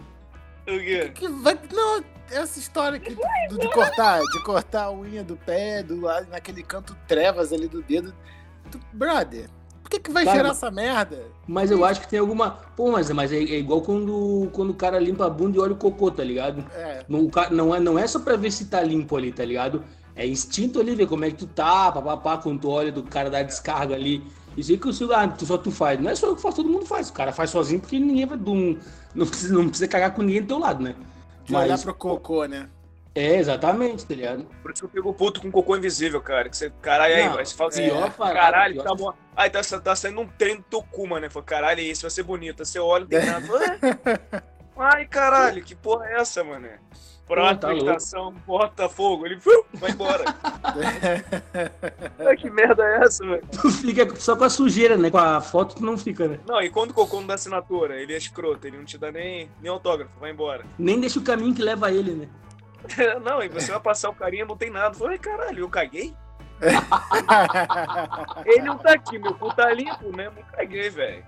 quê? 0.65 1.11
Que 1.13 1.27
vai, 1.27 1.57
não, 1.73 2.03
essa 2.31 2.59
história 2.59 2.97
aqui 2.97 3.15
de, 3.15 3.57
de, 3.57 3.69
cortar, 3.71 4.19
de 4.19 4.43
cortar 4.43 4.85
a 4.85 4.91
unha 4.91 5.23
do 5.23 5.35
pé, 5.35 5.83
do, 5.83 6.01
naquele 6.29 6.63
canto 6.63 6.95
trevas 7.07 7.53
ali 7.53 7.67
do 7.67 7.81
dedo. 7.81 8.13
Brother, 8.93 9.49
que, 9.91 9.99
que 9.99 10.11
vai 10.11 10.23
cara, 10.23 10.37
gerar 10.37 10.49
essa 10.51 10.71
merda? 10.71 11.25
Mas 11.45 11.69
eu 11.69 11.83
acho 11.83 12.01
que 12.01 12.07
tem 12.07 12.19
alguma. 12.19 12.51
Pô, 12.75 12.91
mas, 12.91 13.11
mas 13.11 13.31
é, 13.31 13.37
é, 13.37 13.59
igual 13.59 13.81
quando, 13.81 14.49
quando 14.53 14.69
o 14.69 14.73
cara 14.73 14.97
limpa 14.97 15.25
a 15.25 15.29
bunda 15.29 15.57
e 15.57 15.59
olha 15.59 15.73
o 15.73 15.75
cocô, 15.75 16.09
tá 16.09 16.23
ligado? 16.23 16.63
É. 16.73 17.03
Não, 17.09 17.29
não, 17.51 17.75
é, 17.75 17.79
não 17.79 17.99
é 17.99 18.07
só 18.07 18.19
pra 18.19 18.37
ver 18.37 18.51
se 18.51 18.65
tá 18.65 18.81
limpo 18.81 19.17
ali, 19.17 19.31
tá 19.31 19.43
ligado? 19.43 19.83
É 20.15 20.25
instinto 20.25 20.79
ali, 20.79 20.95
ver 20.95 21.07
como 21.07 21.25
é 21.25 21.29
que 21.29 21.37
tu 21.37 21.47
tá, 21.47 21.91
papapá, 21.91 22.37
quando 22.37 22.61
tu 22.61 22.69
olha 22.69 22.91
do 22.91 23.03
cara 23.03 23.29
dar 23.29 23.43
descarga 23.43 23.95
ali. 23.95 24.23
Isso 24.55 24.71
aí 24.71 24.77
que 24.77 24.87
o 24.87 24.93
celular 24.93 25.35
tu, 25.35 25.45
só 25.45 25.57
tu 25.57 25.71
faz. 25.71 25.99
Não 25.99 26.09
é 26.09 26.15
só 26.15 26.27
eu 26.27 26.35
que 26.35 26.41
faço, 26.41 26.57
todo 26.57 26.69
mundo 26.69 26.85
faz. 26.85 27.09
O 27.09 27.13
cara 27.13 27.31
faz 27.31 27.49
sozinho 27.49 27.79
porque 27.79 27.99
ninguém 27.99 28.25
vai. 28.25 28.37
Não, 28.37 28.77
não, 29.13 29.25
precisa, 29.25 29.53
não 29.53 29.67
precisa 29.67 29.87
cagar 29.87 30.13
com 30.13 30.21
ninguém 30.21 30.41
do 30.41 30.47
teu 30.47 30.59
lado, 30.59 30.83
né? 30.83 30.95
De 31.45 31.53
Mas, 31.53 31.63
olhar 31.63 31.79
pro 31.79 31.93
cocô, 31.93 32.45
né? 32.45 32.67
É, 33.13 33.35
exatamente, 33.35 34.05
tá 34.05 34.15
ligado? 34.15 34.45
Por 34.61 34.71
isso 34.71 34.81
que 34.81 34.85
eu 34.85 35.03
pego 35.03 35.13
puto 35.13 35.41
com 35.41 35.51
cocô 35.51 35.75
invisível, 35.75 36.21
cara. 36.21 36.49
Que 36.49 36.55
você, 36.55 36.71
caralho, 36.81 37.15
aí, 37.15 37.29
vai, 37.29 37.45
você 37.45 37.55
fala 37.55 37.69
assim, 37.69 37.89
ó, 37.91 38.09
caralho, 38.09 38.81
tá 38.81 38.95
bom. 38.95 39.13
Aí 39.35 39.49
tá, 39.49 39.61
tá 39.83 39.95
saindo 39.95 40.21
um 40.21 40.27
trem 40.27 40.57
do 40.57 40.63
teu 40.63 40.81
cu, 40.81 41.07
mano. 41.07 41.29
Fala, 41.29 41.45
caralho, 41.45 41.81
isso 41.81 42.03
vai 42.03 42.11
ser 42.11 42.23
bonito. 42.23 42.61
Aí 42.61 42.65
você 42.65 42.79
olha, 42.79 43.05
tem 43.05 43.25
nada. 43.25 43.47
Ai, 44.77 45.05
caralho, 45.05 45.63
que 45.63 45.75
porra 45.75 46.07
é 46.07 46.21
essa, 46.21 46.43
mano? 46.43 46.67
Pronto, 47.27 47.59
tá 47.61 47.73
estação, 47.73 48.33
bota 48.45 48.89
fogo, 48.89 49.25
ele 49.25 49.35
uh, 49.35 49.65
vai 49.75 49.91
embora. 49.91 50.25
que 52.37 52.49
merda 52.49 52.83
é 52.83 53.03
essa, 53.05 53.23
velho? 53.25 53.43
Tu 53.51 53.71
fica 53.71 54.15
só 54.17 54.35
com 54.35 54.43
a 54.43 54.49
sujeira, 54.49 54.97
né? 54.97 55.09
Com 55.09 55.17
a 55.17 55.39
foto 55.39 55.75
tu 55.75 55.85
não 55.85 55.97
fica, 55.97 56.27
né? 56.27 56.39
Não, 56.45 56.61
e 56.61 56.69
quando 56.69 56.91
o 56.91 56.93
cocô 56.93 57.21
não 57.21 57.27
dá 57.27 57.35
assinatura, 57.35 58.01
ele 58.01 58.13
é 58.13 58.17
escroto, 58.17 58.67
ele 58.67 58.77
não 58.77 58.83
te 58.83 58.97
dá 58.97 59.13
nem, 59.13 59.49
nem 59.61 59.71
autógrafo, 59.71 60.11
vai 60.19 60.31
embora. 60.31 60.65
Nem 60.77 60.99
deixa 60.99 61.19
o 61.19 61.23
caminho 61.23 61.55
que 61.55 61.61
leva 61.61 61.87
a 61.87 61.91
ele, 61.93 62.11
né? 62.11 62.27
não, 63.23 63.43
e 63.43 63.49
você 63.49 63.71
vai 63.71 63.79
passar 63.79 64.09
o 64.09 64.15
carinha, 64.15 64.45
não 64.45 64.57
tem 64.57 64.69
nada. 64.69 64.93
Falei, 64.95 65.17
caralho, 65.17 65.59
eu 65.59 65.69
caguei? 65.69 66.15
ele 68.45 68.61
não 68.61 68.77
tá 68.77 68.93
aqui, 68.93 69.17
meu 69.17 69.33
cu 69.33 69.53
tá 69.53 69.73
limpo, 69.73 70.15
né? 70.15 70.31
Não 70.35 70.43
caguei, 70.43 70.89
velho. 70.89 71.25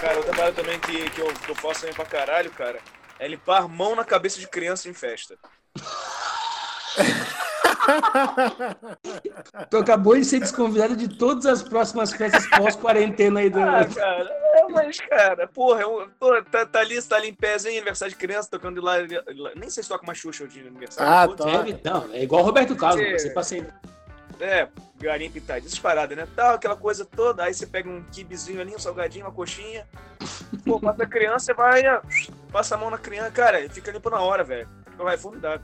Cara, 0.00 0.16
outra 0.18 0.32
parada 0.32 0.52
também 0.52 0.78
faço 1.58 1.80
também 1.80 1.94
pra 1.94 2.04
caralho, 2.04 2.50
cara, 2.50 2.80
é 3.18 3.26
limpar 3.28 3.62
a 3.62 3.68
mão 3.68 3.94
na 3.96 4.04
cabeça 4.04 4.38
de 4.40 4.46
criança 4.48 4.88
em 4.88 4.94
festa. 4.94 5.36
Tu 9.70 9.76
acabou 9.78 10.16
de 10.16 10.24
ser 10.24 10.40
desconvidado 10.40 10.96
de 10.96 11.08
todas 11.08 11.46
as 11.46 11.62
próximas 11.62 12.12
festas 12.12 12.46
pós-quarentena 12.50 13.40
aí 13.40 13.48
do. 13.48 13.60
Ah, 13.60 13.84
cara, 13.86 14.30
é, 14.54 14.64
mas, 14.68 14.98
cara, 15.00 15.46
porra, 15.46 15.82
eu, 15.82 16.08
pô, 16.18 16.42
tá, 16.42 16.66
tá 16.66 16.80
ali, 16.80 17.00
tá 17.02 17.16
ali 17.16 17.28
em 17.28 17.34
pés, 17.34 17.64
hein, 17.64 17.76
aniversário 17.76 18.12
de 18.12 18.18
criança, 18.20 18.48
tocando 18.50 18.80
lá, 18.82 18.96
lá- 19.36 19.52
Nem 19.56 19.70
sei 19.70 19.82
se 19.82 19.88
toca 19.88 20.04
uma 20.04 20.14
Xuxa 20.14 20.46
de 20.46 20.60
aniversário. 20.60 21.12
Ah, 21.12 21.36
tá. 21.36 21.68
É, 21.68 21.80
não, 21.90 22.12
é 22.12 22.22
igual 22.22 22.42
o 22.42 22.44
Roberto 22.44 22.76
Carlos, 22.76 23.00
você 23.22 23.30
passa 23.30 23.50
sempre. 23.50 23.72
É, 24.40 24.68
galinha 25.00 25.30
pintada, 25.30 25.58
essas 25.60 25.78
paradas, 25.78 26.16
né? 26.16 26.26
Tal, 26.36 26.54
aquela 26.54 26.76
coisa 26.76 27.04
toda, 27.04 27.44
aí 27.44 27.52
você 27.54 27.66
pega 27.66 27.88
um 27.88 28.02
kibizinho 28.04 28.60
ali, 28.60 28.74
um 28.74 28.78
salgadinho, 28.78 29.24
uma 29.26 29.32
coxinha. 29.32 29.86
Pô, 30.64 30.78
passa 30.80 31.02
a 31.02 31.06
criança, 31.06 31.46
você 31.46 31.54
vai, 31.54 31.82
passa 32.52 32.74
a 32.74 32.78
mão 32.78 32.90
na 32.90 32.98
criança, 32.98 33.30
cara, 33.30 33.60
e 33.60 33.68
fica 33.68 33.90
limpo 33.90 34.10
na 34.10 34.20
hora, 34.20 34.44
velho. 34.44 34.68
Vai 34.96 35.16
Eu- 35.16 35.22
comer 35.22 35.60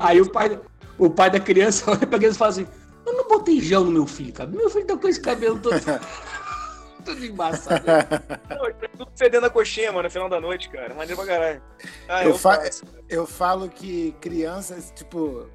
Aí 0.00 0.20
o 0.20 0.30
pai, 0.30 0.60
o 0.98 1.10
pai 1.10 1.30
da 1.30 1.40
criança 1.40 1.88
olha 1.90 2.06
pra 2.06 2.18
criança 2.18 2.36
e 2.36 2.38
fala 2.38 2.50
assim: 2.50 2.66
Eu 3.06 3.12
não 3.14 3.28
botei 3.28 3.60
gel 3.60 3.84
no 3.84 3.90
meu 3.90 4.06
filho, 4.06 4.32
cara. 4.32 4.50
Meu 4.50 4.68
filho 4.70 4.86
tá 4.86 4.96
com 4.96 5.08
esse 5.08 5.20
cabelo 5.20 5.58
todo. 5.60 5.74
tudo 7.04 7.24
embaçado. 7.24 7.84
Não, 8.50 8.72
tá 8.72 8.88
tudo 8.96 9.10
fedendo 9.16 9.46
a 9.46 9.50
coxinha, 9.50 9.90
mano, 9.92 10.04
no 10.04 10.10
final 10.10 10.28
da 10.28 10.40
noite, 10.40 10.68
cara. 10.68 10.92
Maneiro 10.94 11.16
pra 11.16 11.26
caralho. 11.26 11.62
Ah, 12.08 12.22
Eu 12.24 12.30
eu, 12.30 12.38
fa- 12.38 12.56
faço. 12.56 12.84
Eu 13.08 13.26
falo 13.26 13.68
que 13.68 14.12
crianças, 14.20 14.92
tipo, 14.94 15.48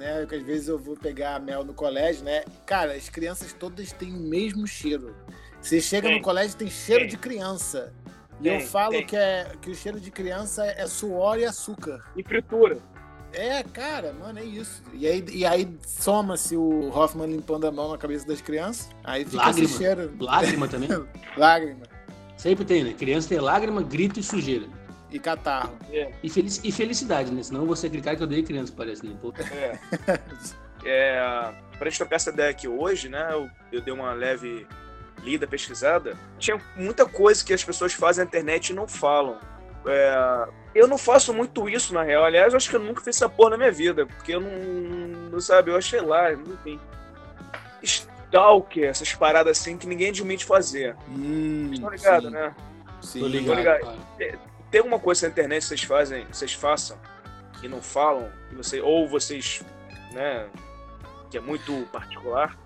né? 0.00 0.26
Que 0.26 0.34
às 0.34 0.42
vezes 0.42 0.66
eu 0.68 0.78
vou 0.78 0.96
pegar 0.96 1.38
mel 1.38 1.62
no 1.62 1.74
colégio, 1.74 2.24
né? 2.24 2.42
Cara, 2.66 2.94
as 2.94 3.08
crianças 3.08 3.52
todas 3.52 3.92
têm 3.92 4.12
o 4.12 4.18
mesmo 4.18 4.66
cheiro. 4.66 5.14
Você 5.60 5.80
chega 5.80 6.08
Tem. 6.08 6.16
no 6.16 6.22
colégio 6.22 6.56
tem 6.56 6.70
cheiro 6.70 7.02
Tem. 7.02 7.10
de 7.10 7.16
criança. 7.18 7.92
E 8.40 8.44
Tem, 8.44 8.54
eu 8.54 8.60
falo 8.66 9.04
que, 9.04 9.14
é, 9.14 9.52
que 9.60 9.70
o 9.70 9.74
cheiro 9.74 10.00
de 10.00 10.10
criança 10.10 10.64
é 10.64 10.86
suor 10.86 11.38
e 11.38 11.44
açúcar. 11.44 12.02
E 12.16 12.22
fritura. 12.22 12.78
É, 13.32 13.62
cara, 13.62 14.12
mano, 14.12 14.40
é 14.40 14.44
isso. 14.44 14.82
E 14.92 15.06
aí, 15.06 15.24
e 15.30 15.46
aí 15.46 15.68
soma-se 15.86 16.56
o 16.56 16.88
Hoffman 16.88 17.28
limpando 17.28 17.66
a 17.66 17.70
mão 17.70 17.92
na 17.92 17.98
cabeça 17.98 18.26
das 18.26 18.40
crianças. 18.40 18.88
Aí 19.04 19.24
fica 19.24 19.36
Lágrima. 19.44 19.64
esse 19.66 19.78
cheiro. 19.78 20.12
Lágrima 20.18 20.66
também. 20.66 20.88
Lágrima. 21.36 21.82
Sempre 22.36 22.64
tem, 22.64 22.82
né? 22.82 22.94
Criança 22.94 23.28
tem 23.28 23.38
lágrima, 23.38 23.82
grito 23.82 24.18
e 24.18 24.22
sujeira. 24.22 24.66
E 25.10 25.18
catarro. 25.18 25.76
É, 25.92 26.10
E, 26.22 26.30
felici- 26.30 26.60
e 26.62 26.70
felicidade, 26.70 27.32
né? 27.32 27.42
Senão 27.42 27.66
você 27.66 27.88
cara 28.00 28.16
que 28.16 28.22
eu 28.22 28.26
odeio 28.26 28.44
criança, 28.44 28.72
parece, 28.76 29.04
né? 29.04 29.14
Pô, 29.20 29.32
é. 29.52 29.78
é 30.84 31.52
pra 31.78 31.88
gente 31.88 31.98
trocar 31.98 32.16
essa 32.16 32.30
ideia 32.30 32.50
aqui 32.50 32.68
hoje, 32.68 33.08
né? 33.08 33.28
Eu, 33.32 33.50
eu 33.72 33.80
dei 33.80 33.92
uma 33.92 34.12
leve 34.12 34.66
lida, 35.22 35.46
pesquisada. 35.46 36.16
Tinha 36.38 36.60
muita 36.76 37.04
coisa 37.06 37.44
que 37.44 37.52
as 37.52 37.64
pessoas 37.64 37.92
fazem 37.92 38.24
na 38.24 38.28
internet 38.28 38.70
e 38.70 38.72
não 38.74 38.86
falam. 38.86 39.38
É, 39.86 40.46
eu 40.74 40.86
não 40.86 40.98
faço 40.98 41.32
muito 41.32 41.68
isso, 41.68 41.92
na 41.94 42.02
real. 42.02 42.24
Aliás, 42.24 42.52
eu 42.52 42.56
acho 42.56 42.68
que 42.70 42.76
eu 42.76 42.80
nunca 42.80 43.00
fiz 43.02 43.16
essa 43.16 43.28
porra 43.28 43.50
na 43.50 43.56
minha 43.56 43.72
vida. 43.72 44.06
Porque 44.06 44.34
eu 44.34 44.40
não, 44.40 44.50
não 45.30 45.40
sabe, 45.40 45.70
eu 45.70 45.76
achei 45.76 46.00
lá, 46.00 46.32
enfim. 46.32 46.78
Stalker, 47.82 48.84
essas 48.88 49.12
paradas 49.14 49.58
assim 49.58 49.76
que 49.76 49.86
ninguém 49.86 50.10
admite 50.10 50.44
fazer. 50.44 50.94
Hum, 51.08 51.68
Vocês 51.68 51.72
estão 51.72 51.90
ligados, 51.90 52.26
sim, 52.28 52.34
né? 52.34 52.54
Sim. 53.02 53.20
tô 53.20 53.26
ligado. 53.28 53.56
ligado. 53.56 54.49
Tem 54.70 54.78
alguma 54.80 54.98
coisa 54.98 55.26
na 55.26 55.32
internet 55.32 55.62
que 55.62 55.68
vocês 55.68 55.82
fazem, 55.82 56.26
vocês 56.30 56.52
façam 56.52 56.96
e 57.62 57.68
não 57.68 57.82
falam, 57.82 58.30
que 58.48 58.54
você, 58.54 58.80
ou 58.80 59.08
vocês, 59.08 59.62
né, 60.12 60.46
que 61.30 61.36
é 61.36 61.40
muito 61.40 61.86
particular. 61.92 62.56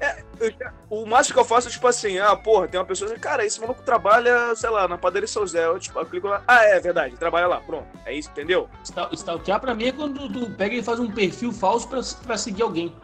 É, 0.00 0.22
já- 0.60 0.72
o 0.90 1.06
máximo 1.06 1.34
que 1.34 1.40
eu 1.40 1.44
faço 1.44 1.68
é 1.68 1.70
tipo 1.70 1.86
assim, 1.86 2.18
ah, 2.18 2.34
porra, 2.34 2.66
tem 2.66 2.78
uma 2.78 2.84
pessoa 2.84 3.10
assim, 3.10 3.18
cara, 3.20 3.44
esse 3.46 3.60
maluco 3.60 3.80
trabalha, 3.82 4.54
sei 4.56 4.68
lá, 4.68 4.88
na 4.88 4.98
padaria 4.98 5.26
Seu 5.26 5.46
Zé. 5.46 5.64
Eu, 5.64 5.78
tipo, 5.78 5.98
eu 5.98 6.04
clico 6.04 6.26
lá, 6.26 6.42
ah, 6.48 6.64
é 6.64 6.80
verdade, 6.80 7.16
trabalha 7.16 7.46
lá, 7.46 7.60
pronto. 7.60 7.86
É 8.04 8.12
isso, 8.12 8.28
entendeu? 8.30 8.68
Stal- 8.82 9.08
Stalkear 9.12 9.60
pra 9.60 9.72
mim 9.74 9.86
é 9.86 9.92
quando 9.92 10.28
tu 10.32 10.50
pega 10.50 10.74
e 10.74 10.82
faz 10.82 10.98
um 10.98 11.10
perfil 11.10 11.52
falso 11.52 11.88
pra, 11.88 12.00
pra 12.26 12.36
seguir 12.36 12.62
alguém. 12.62 12.94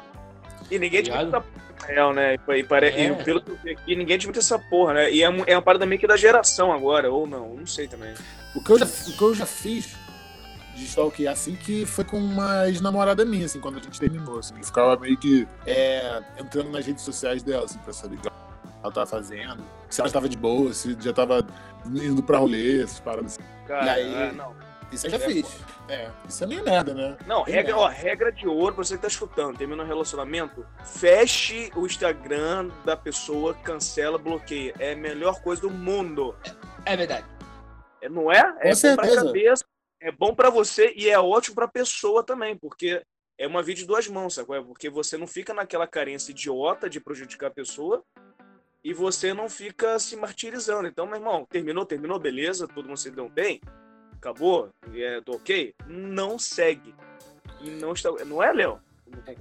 E 0.71 0.79
ninguém 0.81 1.03
Ligado? 1.03 1.29
essa 1.29 1.41
porra, 1.41 1.65
na 1.81 1.87
real, 1.87 2.13
né? 2.13 2.35
E, 2.35 2.63
pare- 2.65 2.89
É. 2.89 3.05
e 3.05 3.25
pelo 3.25 3.41
que 3.41 3.51
eu 3.51 3.57
vi 3.63 3.71
aqui, 3.71 3.95
ninguém 3.97 4.17
admite 4.17 4.41
essa 4.41 4.59
porra, 4.59 4.95
né? 4.95 5.11
E 5.13 5.23
é, 5.23 5.27
é 5.47 5.57
uma 5.57 5.63
parada 5.63 5.87
meio 5.87 6.01
que 6.01 6.07
da 6.09 6.17
geração 6.17 6.73
agora, 6.73 7.11
ou 7.11 7.25
não, 7.27 7.55
não 7.55 7.67
sei 7.67 7.87
também. 7.87 8.15
O 8.55 8.63
que 8.63 8.71
eu 8.71 8.79
já, 8.79 8.85
o 8.87 9.13
que 9.17 9.23
eu 9.23 9.35
já 9.35 9.47
fiz 9.47 9.95
de 10.75 10.85
stalkear 10.85 11.33
assim 11.33 11.57
que 11.57 11.85
foi 11.85 12.05
com 12.05 12.19
uma 12.19 12.67
ex-namorada 12.69 13.25
minha, 13.25 13.47
assim, 13.47 13.61
quando 13.61 13.79
a 13.79 13.83
gente 13.83 13.99
terminou. 14.01 14.39
Assim, 14.39 14.55
eu 14.57 14.65
ficava 14.65 14.97
meio 14.99 15.17
que 15.17 15.47
é, 15.67 16.23
entrando 16.39 16.71
nas 16.71 16.87
redes 16.87 17.05
sociais 17.05 17.43
dela, 17.43 17.65
assim, 17.65 17.79
pra 17.79 17.93
saber 17.93 18.17
o 18.17 18.21
que 18.21 18.29
ela 18.83 18.93
tava 18.93 19.07
fazendo. 19.07 19.63
Se 19.89 20.01
ela 20.01 20.09
estava 20.09 20.29
de 20.29 20.37
boa, 20.37 20.73
se 20.73 20.97
já 21.01 21.13
tava 21.13 21.47
indo 21.87 22.23
pra 22.23 22.39
rolê, 22.39 22.83
essas 22.83 23.01
paradas 23.01 23.33
assim. 23.39 23.49
Cara, 23.67 23.87
E 23.87 23.89
aí? 23.91 24.15
é, 24.15 24.33
não. 24.33 24.55
Isso 24.93 25.07
eu 25.07 25.11
já 25.11 25.17
É, 25.19 25.21
fiz. 25.21 25.47
É, 25.89 26.11
isso 26.29 26.43
é 26.43 26.47
meio 26.49 26.65
merda, 26.65 26.93
né? 26.95 27.17
Não, 27.27 27.43
regra, 27.45 27.77
merda. 27.77 27.79
ó, 27.79 27.87
regra 27.89 28.33
de 28.33 28.49
ouro, 28.49 28.75
pra 28.75 28.83
você 28.85 28.97
que 28.97 29.03
tá 29.03 29.07
escutando, 29.09 29.57
termina 29.57 29.83
um 29.85 29.87
relacionamento, 29.87 30.67
feche 30.85 31.71
o 31.77 31.87
Instagram 31.87 32.71
da 32.85 32.97
pessoa, 32.97 33.55
cancela, 33.55 34.19
bloqueia. 34.19 34.75
É 34.81 34.93
a 34.93 34.97
melhor 34.97 35.41
coisa 35.43 35.63
do 35.63 35.71
mundo. 35.71 36.35
É 36.85 36.97
verdade. 36.97 37.25
É, 38.03 38.09
não 38.09 38.31
é? 38.31 38.39
É 38.61 38.71
bom 38.71 38.75
certeza. 38.75 38.97
pra 38.97 39.25
cabeça, 39.25 39.65
é 40.01 40.13
bom 40.13 40.35
pra 40.35 40.51
você 40.51 40.93
e 40.97 41.09
é 41.09 41.19
ótimo 41.19 41.55
pra 41.55 41.69
pessoa 41.69 42.23
também, 42.25 42.57
porque 42.57 43.03
é 43.39 43.47
uma 43.47 43.63
via 43.63 43.75
de 43.75 43.87
duas 43.87 44.07
mãos, 44.09 44.35
sabe? 44.35 44.55
é? 44.55 44.63
Porque 44.63 44.89
você 44.91 45.17
não 45.17 45.27
fica 45.27 45.55
naquela 45.55 45.87
carência 45.87 46.31
idiota 46.31 46.89
de 46.89 47.01
prejudicar 47.01 47.49
a 47.49 47.51
pessoa 47.51 48.05
e 48.83 48.93
você 48.93 49.35
não 49.35 49.49
fica 49.49 49.99
se 49.99 50.17
martirizando. 50.17 50.89
Então, 50.89 51.07
meu 51.07 51.17
irmão, 51.17 51.47
terminou, 51.49 51.85
terminou, 51.85 52.19
beleza, 52.19 52.69
todo 52.69 52.87
mundo 52.87 52.97
se 52.97 53.11
deu 53.11 53.29
bem, 53.29 53.61
acabou, 54.15 54.71
é, 54.95 55.21
tô 55.21 55.33
ok, 55.33 55.75
não 55.87 56.39
segue. 56.39 56.95
E 57.61 57.71
não 57.71 57.93
está. 57.93 58.11
Não 58.25 58.43
é, 58.43 58.53
Léo? 58.53 58.81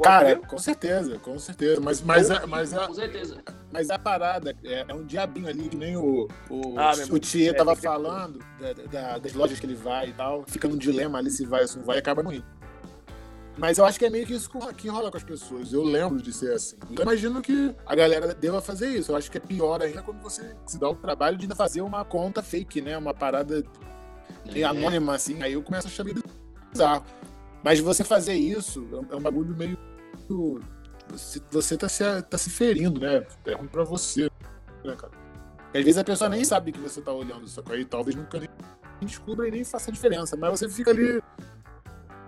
Cara, 0.03 0.29
comigo? 0.35 0.47
com 0.47 0.57
certeza, 0.57 1.17
com 1.19 1.39
certeza. 1.39 1.81
Mas, 1.81 2.01
mas, 2.01 2.29
a, 2.31 2.45
mas, 2.47 2.73
a, 2.73 2.87
Com 2.87 2.93
certeza. 2.93 3.37
mas 3.71 3.89
a 3.89 3.97
parada 3.99 4.55
é, 4.63 4.85
é 4.87 4.93
um 4.93 5.03
diabinho 5.05 5.47
ali, 5.47 5.69
que 5.69 5.75
nem 5.77 5.95
o, 5.97 6.27
o, 6.49 6.79
Ah, 6.79 6.91
o 7.11 7.19
Tia 7.19 7.51
é, 7.51 7.53
tava 7.53 7.75
que- 7.75 7.81
falando 7.81 8.39
da- 8.59 8.73
da- 8.73 9.17
das 9.17 9.33
lojas 9.33 9.59
que 9.59 9.65
ele 9.65 9.75
vai 9.75 10.09
e 10.09 10.13
tal. 10.13 10.43
Fica 10.47 10.67
num 10.67 10.77
dilema 10.77 11.17
ali 11.19 11.31
se 11.31 11.45
vai 11.45 11.61
ou 11.61 11.67
se 11.67 11.77
não 11.77 11.85
vai 11.85 11.97
e 11.97 11.99
acaba 11.99 12.21
indo. 12.33 12.45
Mas 13.57 13.77
eu 13.77 13.85
acho 13.85 13.99
que 13.99 14.05
é 14.05 14.09
meio 14.09 14.25
que 14.25 14.33
isso 14.33 14.49
que 14.77 14.87
rola 14.87 15.11
com 15.11 15.17
as 15.17 15.23
pessoas. 15.23 15.73
Eu 15.73 15.83
lembro 15.83 16.21
de 16.21 16.31
ser 16.31 16.53
assim. 16.53 16.77
Então 16.89 17.03
eu 17.03 17.03
imagino 17.03 17.41
que 17.41 17.75
a 17.85 17.93
galera 17.93 18.33
deva 18.33 18.61
fazer 18.61 18.87
isso. 18.87 19.11
Eu 19.11 19.17
acho 19.17 19.29
que 19.29 19.37
é 19.37 19.41
pior 19.41 19.81
ainda 19.81 20.01
quando 20.01 20.21
você 20.21 20.55
se 20.65 20.79
dá 20.79 20.87
o 20.89 20.95
trabalho 20.95 21.35
de 21.35 21.43
ainda 21.43 21.55
fazer 21.55 21.81
uma 21.81 22.05
conta 22.05 22.41
fake, 22.41 22.79
né? 22.81 22.97
Uma 22.97 23.13
parada 23.13 23.61
É. 24.55 24.63
anônima, 24.63 25.13
assim. 25.15 25.43
Aí 25.43 25.53
eu 25.53 25.61
começo 25.61 25.87
a 25.87 25.89
achar 25.89 26.05
meio 26.05 26.23
bizarro. 26.71 27.03
Mas 27.63 27.79
você 27.79 28.03
fazer 28.03 28.33
isso 28.35 28.87
é 28.91 29.15
um- 29.15 29.17
é 29.17 29.19
bagulho 29.19 29.55
meio. 29.55 29.77
Você, 31.09 31.41
você 31.51 31.77
tá, 31.77 31.89
se, 31.89 32.03
tá 32.23 32.37
se 32.37 32.49
ferindo, 32.49 32.99
né? 32.99 33.25
É 33.45 33.53
ruim 33.53 33.67
pra 33.67 33.83
você, 33.83 34.29
né, 34.83 34.95
cara? 34.95 35.11
Porque 35.57 35.77
às 35.79 35.83
vezes 35.83 35.97
a 35.97 36.03
pessoa 36.03 36.29
nem 36.29 36.43
sabe 36.45 36.71
que 36.71 36.79
você 36.79 37.01
tá 37.01 37.11
olhando, 37.11 37.47
só 37.47 37.61
que 37.61 37.71
aí 37.73 37.83
talvez 37.85 38.15
nunca 38.15 38.39
nem 38.39 38.49
descubra 39.01 39.47
e 39.47 39.51
nem 39.51 39.63
faça 39.63 39.91
diferença. 39.91 40.35
Mas 40.37 40.51
você 40.59 40.69
fica 40.69 40.91
ali, 40.91 41.21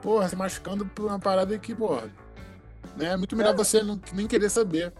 porra, 0.02 0.28
se 0.30 0.36
machucando 0.36 0.86
por 0.86 1.06
uma 1.06 1.20
parada 1.20 1.58
que, 1.60 1.74
porra, 1.76 2.10
né? 2.98 3.08
É 3.13 3.17
muito 3.17 3.36
melhor 3.36 3.56
você 3.56 3.82
não, 3.84 4.00
nem 4.13 4.28
querer 4.28 4.50
saber. 4.50 4.94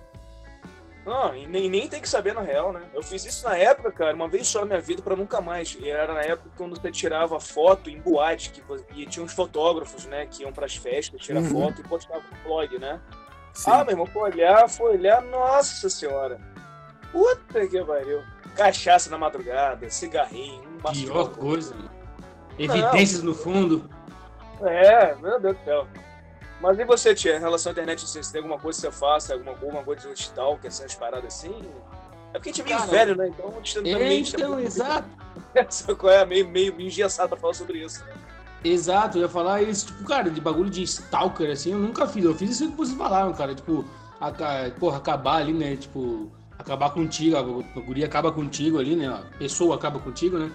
Não, 1.06 1.36
e 1.36 1.48
nem, 1.48 1.68
nem 1.68 1.88
tem 1.88 2.00
que 2.00 2.08
saber 2.08 2.34
na 2.36 2.42
real, 2.42 2.72
né? 2.72 2.82
Eu 2.94 3.02
fiz 3.02 3.26
isso 3.26 3.44
na 3.48 3.58
época, 3.58 3.92
cara, 3.92 4.16
uma 4.16 4.28
vez 4.28 4.48
só 4.48 4.60
na 4.60 4.66
minha 4.68 4.82
vida 4.82 5.02
pra 5.02 5.16
nunca 5.16 5.42
mais. 5.42 5.76
E 5.80 5.90
era 5.90 6.14
na 6.14 6.22
época 6.22 6.50
quando 6.56 6.80
você 6.80 6.92
tirava 6.92 7.40
foto 7.40 7.90
em 7.90 8.00
boate, 8.00 8.52
que, 8.52 8.62
e 8.96 9.06
tinha 9.08 9.26
uns 9.26 9.34
fotógrafos, 9.34 10.06
né, 10.06 10.28
que 10.28 10.44
iam 10.44 10.54
pras 10.54 10.76
festas, 10.76 11.20
tirar 11.20 11.40
Uhum. 11.42 11.50
foto 11.50 11.82
e 11.82 11.88
postavam 11.88 12.22
no 12.22 12.44
blog, 12.48 12.78
né? 12.78 13.00
Sim. 13.54 13.72
Ah, 13.72 13.84
meu 13.84 13.92
irmão, 13.94 14.06
foi 14.06 14.22
olhar, 14.32 14.70
foi 14.70 14.92
olhar, 14.92 15.22
nossa 15.24 15.90
senhora. 15.90 16.40
Puta 17.12 17.68
que 17.68 17.84
pariu. 17.84 18.22
Cachaça 18.56 19.10
na 19.10 19.18
madrugada, 19.18 19.90
cigarrinho, 19.90 20.64
um 20.70 20.92
Pior 20.92 21.30
coisa. 21.32 21.74
mano. 21.76 21.90
Evidências 22.60 23.24
no 23.24 23.34
fundo. 23.34 23.90
É, 24.62 25.16
meu 25.16 25.40
Deus 25.40 25.58
do 25.58 25.64
céu. 25.64 25.88
Mas 26.62 26.78
e 26.78 26.86
você, 26.86 27.16
tia, 27.16 27.38
em 27.38 27.40
relação 27.40 27.72
à 27.72 27.74
internet, 27.74 28.08
se 28.08 28.32
tem 28.32 28.40
alguma 28.42 28.60
coisa 28.60 28.80
que 28.80 28.88
você 28.88 28.92
faça, 29.00 29.34
alguma, 29.34 29.52
alguma 29.52 29.84
coisa 29.84 30.08
de 30.14 30.20
stalker, 30.20 30.68
essas 30.68 30.94
paradas 30.96 31.34
assim? 31.34 31.56
É 32.34 32.38
porque 32.40 32.50
a 32.50 32.54
gente 32.54 32.62
é 32.62 32.66
meio 32.66 32.78
Cara, 32.78 32.92
velho, 32.92 33.16
né? 33.16 33.28
Então 33.30 33.50
a 33.50 33.52
gente 33.56 33.78
É, 33.80 33.82
também 33.82 34.08
a 34.08 34.10
gente 34.12 34.36
então, 34.36 34.60
é 34.60 34.64
exato. 34.64 35.10
Sabe 35.70 35.96
qual 35.96 36.14
é? 36.14 36.26
Meio, 36.26 36.48
meio 36.48 36.80
engessado 36.80 37.30
pra 37.30 37.38
falar 37.38 37.54
sobre 37.56 37.80
isso. 37.84 38.04
né? 38.06 38.14
Exato, 38.64 39.18
eu 39.18 39.24
ia 39.24 39.30
falar 39.30 39.64
isso, 39.64 39.88
tipo, 39.88 40.04
cara, 40.04 40.30
de 40.30 40.40
bagulho 40.40 40.70
de 40.70 40.84
stalker, 40.84 41.50
assim, 41.50 41.72
eu 41.72 41.80
nunca 41.80 42.06
fiz. 42.08 42.24
Eu 42.24 42.36
fiz 42.36 42.52
isso 42.52 42.70
que 42.70 42.78
vocês 42.78 42.96
falaram, 42.98 43.34
cara, 43.34 43.56
tipo, 43.56 43.84
aca- 44.20 44.72
porra, 44.80 44.98
acabar 44.98 45.38
ali, 45.38 45.52
né, 45.52 45.76
tipo, 45.76 46.32
acabar 46.60 46.92
contigo, 46.92 47.36
a, 47.36 47.40
a 47.40 47.82
guria 47.82 48.06
acaba 48.06 48.32
contigo 48.32 48.78
ali, 48.78 48.96
né, 48.96 49.08
a 49.08 49.24
pessoa 49.40 49.76
acaba 49.76 50.00
contigo, 50.00 50.38
né. 50.38 50.52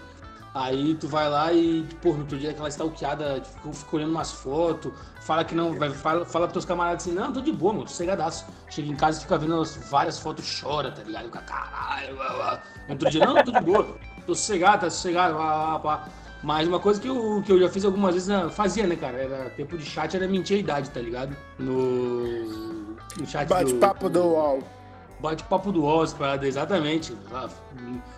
Aí 0.57 0.94
tu 0.94 1.07
vai 1.07 1.28
lá 1.28 1.52
e, 1.52 1.86
pô, 2.00 2.14
no 2.14 2.20
outro 2.20 2.38
dia 2.38 2.50
aquela 2.50 2.70
stalkeada, 2.70 3.42
fica, 3.44 3.72
fica 3.74 3.96
olhando 3.96 4.12
umas 4.12 4.32
fotos, 4.32 4.90
fala 5.20 5.44
que 5.44 5.54
não, 5.54 5.78
vai, 5.78 5.90
fala, 5.90 6.24
fala 6.24 6.46
pros 6.46 6.54
teus 6.54 6.64
camaradas 6.64 7.02
assim, 7.02 7.14
não, 7.14 7.30
tô 7.30 7.42
de 7.42 7.52
boa, 7.52 7.74
mano, 7.74 7.84
tô 7.84 7.90
cegadaço. 7.90 8.46
Chega 8.70 8.90
em 8.90 8.96
casa 8.96 9.18
e 9.18 9.22
fica 9.22 9.36
vendo 9.36 9.61
as, 9.61 9.76
várias 9.90 10.18
fotos, 10.18 10.59
chora, 10.59 10.90
tá 10.90 11.02
ligado? 11.02 11.26
Fica, 11.26 11.40
caralho, 11.40 12.16
blá, 12.16 12.32
blá. 12.32 12.62
No 12.86 12.94
outro 12.94 13.11
dia, 13.11 13.26
não, 13.26 13.44
tô 13.44 13.52
de 13.52 13.61
boa, 13.61 13.98
tô 14.26 14.34
sossegado, 14.34 14.80
tá 14.80 14.90
sossegado, 14.90 15.34
blá, 15.34 15.66
blá, 15.66 15.78
blá. 15.78 16.09
Mas 16.42 16.66
uma 16.66 16.80
coisa 16.80 17.02
que 17.02 17.09
eu, 17.09 17.42
que 17.44 17.52
eu 17.52 17.61
já 17.61 17.68
fiz 17.68 17.84
algumas 17.84 18.14
vezes, 18.14 18.28
né, 18.28 18.48
fazia, 18.48 18.86
né, 18.86 18.96
cara? 18.96 19.18
Era 19.18 19.50
tempo 19.50 19.76
de 19.76 19.84
chat, 19.84 20.16
era 20.16 20.26
mentir 20.26 20.57
a 20.57 20.61
idade, 20.61 20.88
tá 20.88 21.00
ligado? 21.00 21.36
No, 21.59 22.96
no 23.18 23.26
chat 23.26 23.46
Bate-papo 23.46 24.09
do 24.09 24.22
UOL. 24.22 24.76
Bate-papo 25.20 25.72
do 25.72 25.82
UOL, 25.82 26.04
essa 26.04 26.14
parada, 26.16 26.46
exatamente. 26.46 27.16
Ah, 27.32 27.48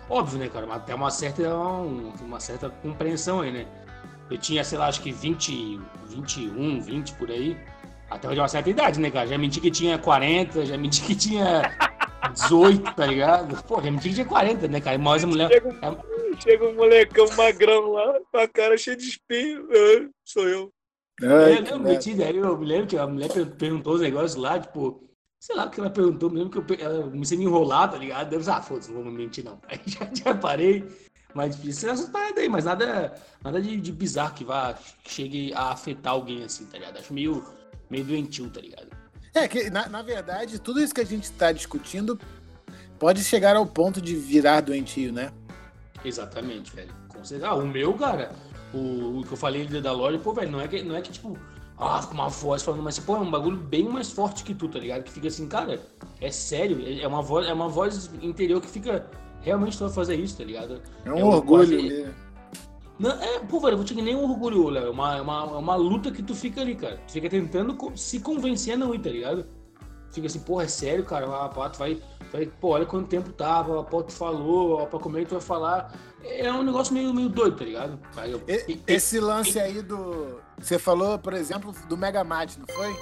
Óbvio, 0.09 0.37
né, 0.39 0.49
cara? 0.49 0.65
Mas 0.67 0.77
Até 0.77 0.93
uma 0.93 1.09
certa, 1.09 1.55
um- 1.55 2.11
uma 2.21 2.39
certa 2.39 2.69
compreensão 2.69 3.41
aí, 3.41 3.51
né? 3.51 3.65
Eu 4.29 4.37
tinha, 4.37 4.63
sei 4.63 4.77
lá, 4.77 4.87
acho 4.87 5.01
que 5.01 5.11
20, 5.11 5.79
21, 6.07 6.81
20 6.81 7.13
por 7.13 7.31
aí. 7.31 7.57
Até 8.09 8.27
de 8.33 8.39
uma 8.39 8.47
certa 8.47 8.69
idade, 8.69 8.99
né, 8.99 9.09
cara? 9.11 9.27
Já 9.27 9.37
menti 9.37 9.61
que 9.61 9.71
tinha 9.71 9.97
40, 9.97 10.65
já 10.65 10.77
menti 10.77 11.01
que 11.03 11.15
tinha 11.15 11.61
18, 12.33 12.93
tá 12.93 13.05
ligado? 13.05 13.63
Pô, 13.63 13.81
já 13.81 13.89
menti 13.89 14.09
que 14.09 14.15
tinha 14.15 14.25
40, 14.25 14.67
né, 14.67 14.81
cara? 14.81 14.97
Mas 14.97 15.23
a 15.23 15.27
mulher. 15.27 15.47
Chega 15.51 15.69
um, 15.69 16.37
chega 16.41 16.65
um 16.65 16.75
molecão 16.75 17.27
magrão 17.37 17.91
lá, 17.91 18.19
com 18.31 18.37
a 18.39 18.47
cara 18.47 18.77
cheia 18.77 18.97
de 18.97 19.03
espinho. 19.07 19.67
Sou 20.25 20.47
eu. 20.47 20.71
Ai, 21.21 21.53
É, 21.67 21.77
mentira. 21.77 22.25
Aí 22.27 22.35
eu 22.37 22.57
me 22.57 22.65
lembro 22.65 22.87
que 22.87 22.97
a 22.97 23.07
mulher 23.07 23.31
per- 23.31 23.51
perguntou 23.55 23.93
os 23.95 24.01
negócios 24.01 24.35
lá, 24.35 24.59
tipo, 24.59 25.08
sei 25.39 25.55
lá 25.55 25.65
o 25.65 25.69
que 25.69 25.79
ela 25.79 25.89
perguntou, 25.89 26.29
me 26.29 26.39
lembro 26.39 26.61
que 26.61 26.73
eu, 26.73 26.77
ela 26.79 27.03
comecei 27.09 27.37
a 27.37 27.39
me 27.39 27.45
enrolar, 27.45 27.89
tá 27.89 27.97
ligado? 27.97 28.33
Eu, 28.33 28.41
ah, 28.51 28.61
foda-se, 28.61 28.91
não 28.91 29.03
vou 29.03 29.11
mentir 29.11 29.43
não. 29.43 29.59
Aí 29.67 29.79
já, 29.85 30.09
já 30.13 30.35
parei, 30.35 30.85
mas 31.33 31.55
precisa 31.55 31.91
essas 31.91 32.09
paradas 32.09 32.37
aí, 32.37 32.49
mas 32.49 32.65
nada, 32.65 33.15
nada 33.43 33.61
de, 33.61 33.77
de 33.77 33.91
bizarro 33.91 34.33
que 34.33 34.43
vá, 34.43 34.73
que 35.03 35.11
chegue 35.11 35.53
a 35.53 35.71
afetar 35.71 36.13
alguém 36.13 36.43
assim, 36.43 36.65
tá 36.65 36.77
ligado? 36.77 36.97
Acho 36.97 37.13
meio, 37.13 37.43
meio 37.89 38.03
doentio, 38.03 38.49
tá 38.49 38.59
ligado? 38.59 38.87
É 39.33 39.47
que, 39.47 39.69
na, 39.69 39.87
na 39.87 40.01
verdade, 40.01 40.59
tudo 40.59 40.81
isso 40.81 40.93
que 40.93 41.01
a 41.01 41.05
gente 41.05 41.25
está 41.25 41.51
discutindo 41.51 42.19
pode 42.97 43.23
chegar 43.23 43.55
ao 43.55 43.65
ponto 43.65 44.01
de 44.01 44.15
virar 44.15 44.61
doentio, 44.61 45.13
né? 45.13 45.31
Exatamente, 46.03 46.75
velho. 46.75 46.93
Com 47.07 47.23
certeza. 47.23 47.51
Ah, 47.51 47.55
o 47.55 47.65
meu, 47.67 47.93
cara, 47.93 48.31
o, 48.73 49.19
o 49.19 49.23
que 49.23 49.31
eu 49.31 49.37
falei 49.37 49.67
da 49.67 49.91
loja, 49.91 50.17
pô, 50.17 50.33
velho, 50.33 50.51
não 50.51 50.59
é 50.59 50.67
que, 50.67 50.81
não 50.81 50.95
é 50.95 51.01
que 51.01 51.11
tipo, 51.11 51.37
ah, 51.79 52.01
com 52.05 52.13
uma 52.13 52.27
voz 52.29 52.61
falando, 52.61 52.83
mas, 52.83 52.99
pô, 52.99 53.15
é 53.15 53.19
um 53.19 53.31
bagulho 53.31 53.57
bem 53.57 53.87
mais 53.87 54.11
forte 54.11 54.43
que 54.43 54.53
tu, 54.53 54.67
tá 54.67 54.77
ligado? 54.79 55.03
Que 55.03 55.11
fica 55.11 55.27
assim, 55.29 55.47
cara, 55.47 55.79
é 56.19 56.29
sério, 56.31 56.81
é 56.85 57.01
é 57.01 57.07
uma 57.07 57.21
voz, 57.21 57.47
é 57.47 57.53
uma 57.53 57.69
voz 57.69 58.11
interior 58.21 58.59
que 58.61 58.67
fica, 58.67 59.05
realmente 59.41 59.77
tu 59.77 59.85
vai 59.85 59.93
fazer 59.93 60.15
isso, 60.15 60.37
tá 60.37 60.43
ligado? 60.43 60.81
É 61.05 61.11
um 61.13 61.17
Eu 61.19 61.27
orgulho. 61.27 61.67
quase- 61.67 62.03
né? 62.03 62.13
Não, 62.99 63.11
é, 63.11 63.39
pô, 63.39 63.61
velho, 63.61 63.73
eu 63.73 63.77
vou 63.77 63.85
te 63.85 63.95
nem 63.95 64.13
um 64.13 64.29
orgulho, 64.29 64.67
Léo. 64.67 64.87
É 64.87 64.89
uma, 64.89 65.15
é, 65.17 65.21
uma, 65.21 65.41
é 65.43 65.57
uma 65.57 65.75
luta 65.75 66.11
que 66.11 66.21
tu 66.21 66.35
fica 66.35 66.59
ali, 66.59 66.75
cara. 66.75 66.99
Tu 67.07 67.13
fica 67.13 67.29
tentando 67.29 67.77
se 67.95 68.19
convencer 68.19 68.73
a 68.73 68.77
não 68.77 68.93
ir, 68.93 68.99
tá 68.99 69.09
ligado? 69.09 69.45
Fica 70.11 70.27
assim, 70.27 70.39
porra, 70.41 70.63
é 70.63 70.67
sério, 70.67 71.05
cara? 71.05 71.25
Ah, 71.27 71.47
pá, 71.47 71.69
tu 71.69 71.79
vai, 71.79 72.01
vai. 72.29 72.45
Pô, 72.59 72.69
olha 72.71 72.85
quanto 72.85 73.07
tempo 73.07 73.31
tava, 73.31 73.81
pô, 73.85 74.03
tu 74.03 74.11
falou, 74.11 74.85
pra 74.87 74.99
comer 74.99 75.25
tu 75.25 75.31
vai 75.35 75.41
falar. 75.41 75.93
É 76.25 76.51
um 76.51 76.61
negócio 76.61 76.93
meio, 76.93 77.13
meio 77.13 77.29
doido, 77.29 77.55
tá 77.55 77.63
ligado? 77.63 77.97
Eu- 78.25 78.41
E- 78.49 78.65
e- 78.73 78.83
Esse 78.85 79.17
lance 79.21 79.57
aí 79.57 79.81
do. 79.81 80.41
Você 80.61 80.77
falou, 80.79 81.17
por 81.17 81.33
exemplo, 81.33 81.73
do 81.87 81.95
Mega 81.97 82.23
Mate, 82.23 82.59
não 82.59 82.65
foi? 82.75 82.95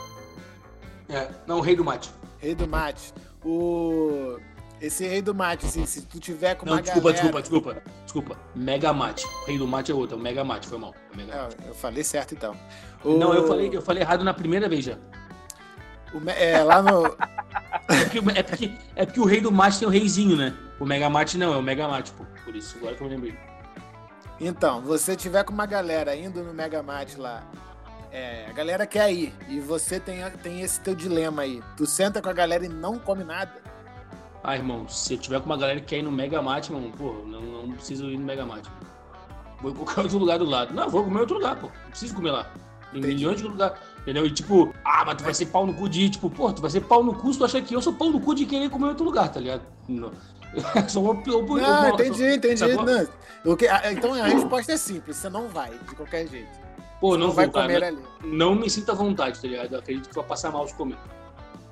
É, 1.10 1.30
não, 1.48 1.58
o 1.58 1.62
rei 1.62 1.76
do 1.76 1.84
mate. 1.86 2.10
Rei 2.40 2.54
do 2.54 2.68
Mate. 2.68 3.14
O. 3.44 4.38
Esse 4.80 5.08
rei 5.08 5.24
do 5.24 5.34
mate, 5.34 5.66
assim, 5.66 5.88
se 5.88 6.04
tu 6.04 6.20
tiver 6.20 6.54
com 6.54 6.64
Não, 6.68 6.74
uma 6.74 6.82
desculpa, 6.84 7.12
galera... 7.12 7.42
desculpa, 7.42 7.74
desculpa. 7.74 7.84
Desculpa. 8.04 8.40
Mega 8.56 8.94
mate. 8.94 9.26
O 9.26 9.46
rei 9.48 9.58
do 9.58 9.66
mate 9.68 9.92
é 9.92 9.96
outro, 9.96 10.16
é 10.16 10.20
o 10.20 10.22
mega 10.22 10.44
mate, 10.44 10.68
foi 10.68 10.78
mal. 10.78 10.94
É 11.12 11.18
mega 11.18 11.34
Ah, 11.34 11.44
mate. 11.46 11.56
eu 11.66 11.74
falei 11.74 12.04
certo 12.04 12.36
então. 12.36 12.56
Não, 13.04 13.32
O- 13.32 13.34
eu 13.34 13.48
falei, 13.48 13.70
eu 13.74 13.82
falei 13.82 14.04
errado 14.04 14.24
na 14.24 14.36
primeira 14.36 14.70
vez 14.70 14.86
já. 14.86 14.96
me- 16.14 16.32
é, 16.34 16.62
lá 16.64 16.82
no. 16.84 17.04
É 17.90 18.04
porque, 18.04 18.20
é, 18.40 18.44
porque, 18.44 18.72
é 18.98 19.06
porque 19.06 19.20
o 19.20 19.26
rei 19.26 19.40
do 19.42 19.52
mate 19.52 19.80
tem 19.80 19.88
o 19.88 19.92
reizinho, 19.92 20.36
né? 20.36 20.54
O 20.80 20.86
mega 20.86 21.10
mate 21.10 21.38
não, 21.38 21.54
é 21.54 21.58
o 21.58 21.62
mega 21.64 21.88
mate, 21.88 22.12
pô. 22.12 22.26
Por 22.46 22.54
isso, 22.56 22.78
agora 22.78 22.96
que 22.96 23.02
eu 23.02 23.08
lembrei. 23.08 23.34
Então, 24.40 24.82
você 24.82 25.16
tiver 25.16 25.44
com 25.44 25.54
uma 25.54 25.66
galera 25.66 26.16
indo 26.16 26.44
no 26.44 26.54
Mega 26.54 26.84
Mate 26.84 27.18
lá, 27.18 27.44
é, 28.12 28.46
a 28.50 28.54
galera 28.54 28.86
quer 28.86 29.12
ir, 29.12 29.34
e 29.50 29.60
você 29.60 30.00
tem, 30.00 30.18
tem 30.44 30.62
esse 30.62 30.80
teu 30.80 30.96
dilema 30.96 31.42
aí. 31.42 31.62
Tu 31.76 31.86
senta 31.86 32.22
com 32.22 32.30
a 32.30 32.34
galera 32.34 32.66
e 32.66 32.70
não 32.70 33.00
come 33.00 33.24
nada. 33.24 33.54
Ah, 34.44 34.56
irmão, 34.56 34.88
se 34.88 35.14
eu 35.14 35.18
tiver 35.18 35.40
com 35.40 35.48
uma 35.48 35.58
galera 35.58 35.80
que 35.80 35.88
quer 35.88 35.98
ir 35.98 36.04
no 36.04 36.12
Mega 36.12 36.42
Mate, 36.42 36.72
irmão, 36.72 36.92
pô, 36.92 37.14
não, 37.26 37.42
não 37.42 37.72
preciso 37.74 38.10
ir 38.10 38.18
no 38.18 38.26
Mega 38.26 38.46
Mate. 38.46 38.70
Vou 39.62 39.72
em 39.72 39.74
qualquer 39.74 40.02
outro 40.02 40.18
lugar 40.20 40.38
do 40.38 40.46
lado. 40.46 40.74
Não, 40.74 40.90
vou 40.90 41.04
comer 41.04 41.18
em 41.18 41.22
outro 41.22 41.36
lugar, 41.36 41.56
pô. 41.56 41.68
Não 41.68 41.90
preciso 41.90 42.16
comer 42.16 42.32
lá. 42.32 42.44
Tem 42.92 43.00
Entendi. 43.00 43.16
milhões 43.16 43.38
de 43.38 43.44
lugares. 43.44 43.78
Entendeu? 44.02 44.26
E 44.26 44.32
tipo, 44.32 44.74
ah, 44.86 45.04
mas 45.06 45.18
tu 45.18 45.24
vai 45.24 45.34
ser 45.34 45.48
pau 45.48 45.66
no 45.66 45.74
cu 45.74 45.90
de 45.90 46.04
ir. 46.04 46.10
Tipo, 46.12 46.30
pô, 46.30 46.54
tu 46.54 46.62
vai 46.62 46.72
ser 46.72 46.82
pau 46.82 47.04
no 47.04 47.14
cu 47.14 47.34
se 47.34 47.40
tu 47.40 47.46
achar 47.46 47.62
que 47.62 47.74
eu 47.74 47.82
sou 47.82 47.94
pau 47.94 48.10
no 48.10 48.22
cu 48.22 48.34
de 48.34 48.46
querer 48.46 48.70
comer 48.70 48.86
em 48.86 48.90
outro 48.90 49.04
lugar, 49.04 49.30
tá 49.30 49.40
ligado? 49.40 49.64
Não. 49.88 50.12
Sou 50.88 51.04
uma, 51.04 51.14
uma, 51.14 51.36
uma, 51.38 51.60
Não, 51.60 51.90
entendi, 51.90 52.36
entendi. 52.36 52.58
sacou? 52.58 52.86
Não. 52.86 53.08
O 53.46 53.56
que- 53.56 53.68
a- 53.68 53.92
então 53.92 54.14
a 54.14 54.26
resposta 54.28 54.74
é 54.74 54.78
simples, 54.78 55.18
você 55.18 55.30
não 55.30 55.48
vai, 55.48 55.72
de 55.72 55.96
qualquer 55.96 56.28
jeito. 56.28 56.50
Pô, 57.00 57.12
Você 57.12 57.18
não, 57.20 57.28
não 57.28 57.34
vai 57.34 57.46
vou, 57.46 57.54
cara, 57.54 57.68
comer 57.68 57.80
não- 57.92 58.00
ali. 58.00 58.08
Não 58.24 58.56
me 58.56 58.70
sinta 58.70 58.92
à 58.92 58.96
vontade, 58.96 59.40
tá 59.40 59.48
ligado? 59.48 59.74
Eu 59.74 59.80
acredito 59.80 60.10
que 60.10 60.16
vai 60.16 60.24
passar 60.24 60.52
mal 60.52 60.66
de 60.66 60.74
comer. 60.74 60.98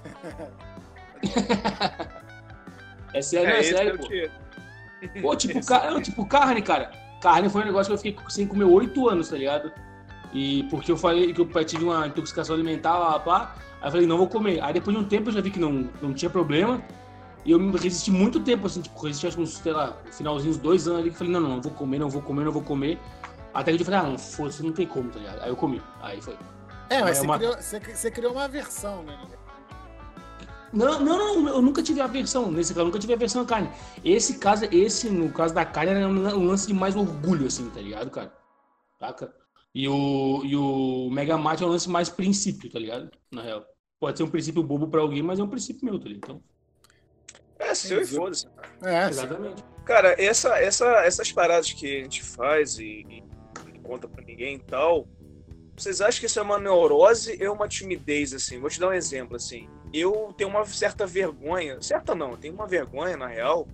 é 3.13 3.21
sério, 3.21 3.49
é 3.49 3.59
esse 3.59 3.71
sério, 3.75 3.97
pô. 3.97 4.07
Pô, 5.21 5.35
tipo, 5.35 5.59
ca- 5.65 5.89
não, 5.91 6.01
tipo, 6.01 6.25
carne, 6.25 6.61
cara. 6.61 6.91
Carne 7.21 7.49
foi 7.49 7.63
um 7.63 7.65
negócio 7.65 7.87
que 7.87 7.93
eu 7.93 7.97
fiquei 8.13 8.29
sem 8.29 8.45
comer 8.45 8.65
oito 8.65 9.09
anos, 9.09 9.29
tá 9.29 9.37
ligado? 9.37 9.71
E 10.33 10.63
porque 10.69 10.91
eu 10.91 10.97
falei 10.97 11.33
que 11.33 11.41
eu 11.41 11.65
tive 11.65 11.83
uma 11.85 12.05
intoxicação 12.07 12.55
alimentar, 12.55 12.97
lá, 12.97 13.19
pá. 13.19 13.55
Aí 13.81 13.87
eu 13.87 13.91
falei, 13.91 14.07
não 14.07 14.17
vou 14.17 14.27
comer. 14.27 14.61
Aí 14.61 14.73
depois 14.73 14.95
de 14.95 15.01
um 15.01 15.05
tempo 15.07 15.29
eu 15.29 15.33
já 15.33 15.41
vi 15.41 15.49
que 15.49 15.59
não, 15.59 15.89
não 16.01 16.13
tinha 16.13 16.29
problema. 16.29 16.81
E 17.45 17.51
eu 17.51 17.71
resisti 17.71 18.11
muito 18.11 18.39
tempo, 18.39 18.65
assim, 18.67 18.81
tipo, 18.81 18.99
resisti 19.05 19.27
acho 19.27 19.37
que 19.37 19.43
uns, 19.43 19.57
sei 19.57 19.71
lá, 19.71 19.95
no 20.05 20.11
finalzinho 20.11 20.51
uns 20.51 20.57
dois 20.57 20.87
anos 20.87 21.01
ali, 21.01 21.11
que 21.11 21.17
falei, 21.17 21.31
não, 21.31 21.39
não, 21.39 21.49
não 21.49 21.61
vou 21.61 21.71
comer, 21.71 21.99
não 21.99 22.09
vou 22.09 22.21
comer, 22.21 22.43
não 22.45 22.51
vou 22.51 22.63
comer. 22.63 22.99
Até 23.53 23.71
que 23.73 23.81
eu 23.81 23.85
falei, 23.85 23.99
ah, 23.99 24.03
não, 24.03 24.17
foda-se, 24.17 24.63
não 24.63 24.71
tem 24.73 24.87
como, 24.87 25.09
tá 25.11 25.19
ligado? 25.19 25.41
Aí 25.43 25.49
eu 25.49 25.55
comi. 25.55 25.81
Aí 26.01 26.21
foi. 26.21 26.35
É, 26.89 27.01
mas 27.03 27.17
É 27.17 27.21
você, 27.21 27.25
uma- 27.25 27.37
criou, 27.37 27.55
você, 27.55 27.79
você 27.79 28.11
criou 28.11 28.33
uma 28.33 28.47
versão, 28.47 29.03
né? 29.03 29.17
Não, 30.73 30.99
não, 30.99 31.17
não, 31.41 31.47
eu 31.47 31.61
nunca 31.61 31.81
tive 31.81 32.01
aversão. 32.01 32.51
Nesse 32.51 32.73
caso, 32.73 32.81
eu 32.81 32.85
nunca 32.87 32.99
tive 32.99 33.13
aversão 33.13 33.43
à 33.43 33.45
carne. 33.45 33.69
Esse 34.03 34.39
caso, 34.39 34.65
esse, 34.71 35.09
no 35.09 35.31
caso 35.31 35.53
da 35.53 35.63
carne, 35.65 35.91
era 35.91 36.07
um 36.07 36.11
um 36.39 36.47
lance 36.47 36.67
de 36.67 36.73
mais 36.73 36.95
orgulho, 36.95 37.47
assim, 37.47 37.69
tá 37.69 37.79
ligado, 37.79 38.09
cara? 38.09 38.33
Saca? 38.99 39.33
E 39.73 39.87
o, 39.87 40.41
e 40.43 40.55
o 40.55 41.09
Mega 41.11 41.37
Mate 41.37 41.63
é 41.63 41.65
um 41.65 41.69
lance 41.69 41.89
mais 41.89 42.09
princípio, 42.09 42.69
tá 42.71 42.79
ligado? 42.79 43.09
Na 43.31 43.41
real. 43.41 43.63
Pode 43.99 44.17
ser 44.17 44.23
um 44.23 44.29
princípio 44.29 44.63
bobo 44.63 44.87
pra 44.87 45.01
alguém, 45.01 45.21
mas 45.21 45.39
é 45.39 45.43
um 45.43 45.49
princípio 45.49 45.85
meu, 45.85 45.99
tá 45.99 46.07
ligado? 46.09 46.23
Então, 46.23 46.43
É 47.59 47.73
seu 47.73 48.01
e 48.01 48.05
foda-se. 48.05 48.47
É, 48.83 49.07
exatamente. 49.07 49.63
Cara, 49.85 50.15
essa, 50.21 50.57
essa, 50.59 51.05
essas 51.05 51.31
paradas 51.31 51.71
que 51.71 51.99
a 51.99 52.03
gente 52.03 52.23
faz 52.23 52.79
e, 52.79 53.05
e 53.09 53.23
não 53.73 53.81
conta 53.83 54.07
pra 54.07 54.23
ninguém 54.23 54.55
e 54.55 54.59
tal, 54.59 55.07
vocês 55.75 56.01
acham 56.01 56.19
que 56.19 56.25
isso 56.25 56.39
é 56.39 56.41
uma 56.41 56.57
neurose 56.57 57.37
ou 57.45 57.53
uma 57.53 57.67
timidez, 57.67 58.33
assim? 58.33 58.59
Vou 58.59 58.69
te 58.69 58.79
dar 58.79 58.89
um 58.89 58.93
exemplo, 58.93 59.35
assim. 59.35 59.69
Eu 59.93 60.33
tenho 60.37 60.49
uma 60.49 60.65
certa 60.65 61.05
vergonha, 61.05 61.81
certa 61.81 62.15
não, 62.15 62.31
eu 62.31 62.37
tenho 62.37 62.53
uma 62.53 62.65
vergonha, 62.65 63.15
na 63.15 63.27
real, 63.27 63.67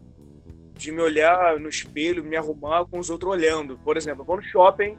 de 0.73 0.91
me 0.91 1.01
olhar 1.01 1.59
no 1.59 1.69
espelho, 1.69 2.23
me 2.23 2.35
arrumar 2.35 2.85
com 2.85 2.99
os 2.99 3.09
outros 3.09 3.31
olhando. 3.31 3.77
Por 3.77 3.97
exemplo, 3.97 4.21
eu 4.21 4.25
vou 4.25 4.35
no 4.35 4.43
shopping, 4.43 4.97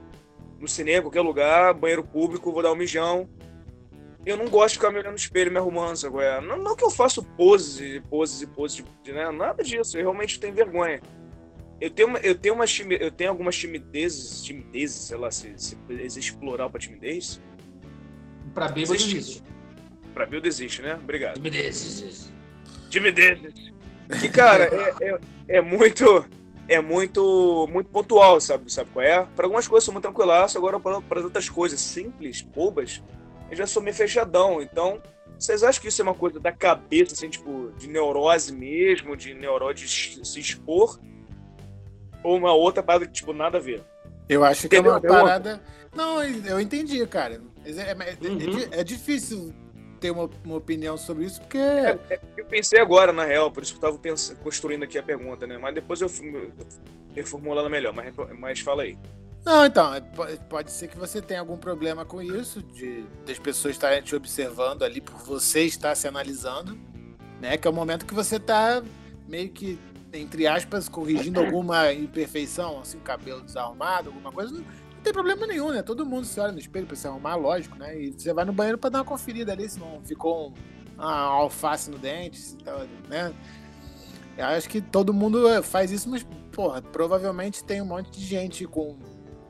no 0.60 0.68
cinema, 0.68 1.02
qualquer 1.02 1.22
lugar, 1.22 1.74
banheiro 1.74 2.04
público, 2.04 2.52
vou 2.52 2.62
dar 2.62 2.72
um 2.72 2.76
mijão. 2.76 3.28
Eu 4.24 4.36
não 4.36 4.48
gosto 4.48 4.74
de 4.74 4.78
ficar 4.78 4.90
me 4.90 4.98
olhando 4.98 5.12
no 5.12 5.16
espelho, 5.16 5.50
me 5.50 5.58
arrumando, 5.58 5.96
sabe? 5.96 6.18
é? 6.22 6.40
Não, 6.40 6.56
não 6.56 6.76
que 6.76 6.84
eu 6.84 6.90
faço 6.90 7.22
poses 7.22 7.80
e 7.80 8.00
poses 8.00 8.42
e 8.42 8.46
poses, 8.46 8.76
de, 8.76 8.84
de- 9.02 9.12
né? 9.12 9.30
nada 9.32 9.62
disso, 9.64 9.96
eu 9.98 10.02
realmente 10.02 10.38
tenho 10.38 10.54
vergonha. 10.54 11.00
Eu 11.80 11.90
tenho, 11.90 12.06
uma, 12.08 12.18
eu 12.20 12.34
tenho, 12.36 12.54
uma 12.54 12.64
eu 13.00 13.10
tenho 13.10 13.30
algumas 13.30 13.56
timidezes, 13.56 14.40
timidezes, 14.44 15.06
sei 15.06 15.16
lá, 15.18 15.32
se, 15.32 15.52
se 15.56 15.76
existe 15.90 16.32
plural 16.36 16.70
pra 16.70 16.78
timidez. 16.78 17.40
Pra 18.54 18.68
bêbado 18.68 18.94
Existe. 18.94 19.16
existe. 19.16 19.42
Pra 20.14 20.28
eu 20.30 20.40
desisto, 20.40 20.82
né? 20.82 20.94
Obrigado. 20.94 21.34
Timidezes. 21.34 22.30
Timidezes. 22.88 23.72
Que, 24.20 24.28
cara, 24.28 24.64
é, 24.64 24.94
é, 25.48 25.56
é 25.56 25.60
muito. 25.60 26.24
É 26.68 26.80
muito 26.80 27.68
muito 27.72 27.90
pontual, 27.90 28.40
sabe? 28.40 28.72
Sabe 28.72 28.88
qual 28.92 29.04
é? 29.04 29.26
Para 29.34 29.46
algumas 29.46 29.66
coisas 29.66 29.82
eu 29.82 29.86
sou 29.86 29.92
muito 29.94 30.04
tranquilaço, 30.04 30.56
agora 30.56 30.78
para 30.78 31.20
outras 31.20 31.48
coisas 31.48 31.80
simples, 31.80 32.40
bobas, 32.40 33.02
eu 33.52 33.56
já 33.56 33.66
sou 33.66 33.82
meio 33.82 33.94
fechadão. 33.94 34.62
Então, 34.62 35.00
vocês 35.38 35.62
acham 35.62 35.80
que 35.82 35.88
isso 35.88 36.00
é 36.00 36.04
uma 36.04 36.14
coisa 36.14 36.40
da 36.40 36.50
cabeça, 36.50 37.14
assim, 37.14 37.28
tipo, 37.28 37.70
de 37.76 37.86
neurose 37.86 38.50
mesmo, 38.52 39.14
de 39.14 39.34
neurose 39.34 39.86
se 39.86 40.40
expor? 40.40 40.98
Ou 42.24 42.36
uma 42.38 42.54
outra 42.54 42.82
parada 42.82 43.06
que, 43.06 43.12
tipo, 43.12 43.32
nada 43.34 43.58
a 43.58 43.60
ver? 43.60 43.82
Eu 44.28 44.42
acho 44.42 44.68
que 44.68 44.76
é 44.76 44.80
uma 44.80 44.96
Entendeu? 44.96 45.14
parada. 45.16 45.60
Não, 45.94 46.22
eu 46.24 46.58
entendi, 46.58 47.06
cara. 47.06 47.42
É, 47.64 47.70
é- 47.70 47.90
é- 47.90 48.28
Uhum. 48.28 48.36
é 48.40 48.46
di- 48.46 48.68
é 48.80 48.84
difícil 48.84 49.52
ter 50.00 50.10
uma, 50.10 50.30
uma 50.42 50.56
opinião 50.56 50.96
sobre 50.96 51.26
isso, 51.26 51.38
porque. 51.42 51.58
É, 51.58 51.98
é, 52.08 52.20
eu 52.38 52.46
pensei 52.46 52.80
agora, 52.80 53.12
na 53.12 53.24
real, 53.26 53.50
por 53.52 53.62
isso 53.62 53.72
que 53.72 53.78
eu 53.78 53.82
tava 53.82 53.98
pensando, 53.98 54.38
construindo 54.38 54.84
aqui 54.84 54.96
a 54.96 55.02
pergunta, 55.02 55.46
né? 55.46 55.58
Mas 55.58 55.74
depois 55.74 56.00
eu 56.00 56.08
reformulando 57.14 57.68
melhor, 57.68 57.92
mas, 57.92 58.14
mas 58.38 58.60
fala 58.60 58.84
aí. 58.84 58.96
Não, 59.44 59.66
então, 59.66 59.92
é, 59.94 60.00
pode 60.48 60.70
ser 60.70 60.86
que 60.88 60.96
você 60.96 61.20
tenha 61.20 61.40
algum 61.40 61.56
problema 61.56 62.04
com 62.04 62.22
isso, 62.22 62.62
de 62.62 63.04
das 63.26 63.38
pessoas 63.38 63.74
estarem 63.74 64.00
te 64.00 64.14
observando 64.14 64.84
ali 64.84 65.00
por 65.00 65.16
você 65.18 65.64
estar 65.64 65.94
se 65.96 66.06
analisando, 66.06 66.78
né? 67.40 67.56
Que 67.56 67.66
é 67.66 67.70
o 67.70 67.74
momento 67.74 68.06
que 68.06 68.14
você 68.14 68.36
está 68.36 68.82
meio 69.26 69.50
que, 69.50 69.78
entre 70.12 70.46
aspas, 70.46 70.88
corrigindo 70.88 71.40
alguma 71.40 71.92
imperfeição, 71.92 72.78
assim, 72.80 73.00
cabelo 73.00 73.42
desarrumado, 73.42 74.10
alguma 74.10 74.30
coisa. 74.30 74.52
Não, 74.52 74.60
não 74.60 75.02
tem 75.02 75.12
problema 75.12 75.44
nenhum, 75.44 75.70
né? 75.70 75.82
Todo 75.82 76.06
mundo 76.06 76.24
se 76.24 76.38
olha 76.38 76.52
no 76.52 76.60
espelho 76.60 76.86
para 76.86 76.94
se 76.94 77.08
arrumar, 77.08 77.34
lógico, 77.34 77.76
né? 77.76 78.00
E 78.00 78.12
você 78.12 78.32
vai 78.32 78.44
no 78.44 78.52
banheiro 78.52 78.78
para 78.78 78.90
dar 78.90 78.98
uma 78.98 79.04
conferida 79.04 79.50
ali, 79.50 79.68
se 79.68 79.80
não 79.80 80.00
ficou 80.04 80.50
um, 80.50 80.54
uma 80.94 81.12
alface 81.12 81.90
no 81.90 81.98
dente, 81.98 82.56
né? 83.08 83.34
Eu 84.36 84.46
acho 84.46 84.68
que 84.68 84.80
todo 84.80 85.12
mundo 85.12 85.62
faz 85.64 85.90
isso, 85.90 86.08
mas, 86.08 86.24
porra, 86.52 86.80
provavelmente 86.80 87.64
tem 87.64 87.82
um 87.82 87.86
monte 87.86 88.12
de 88.12 88.24
gente 88.24 88.66
com 88.66 88.96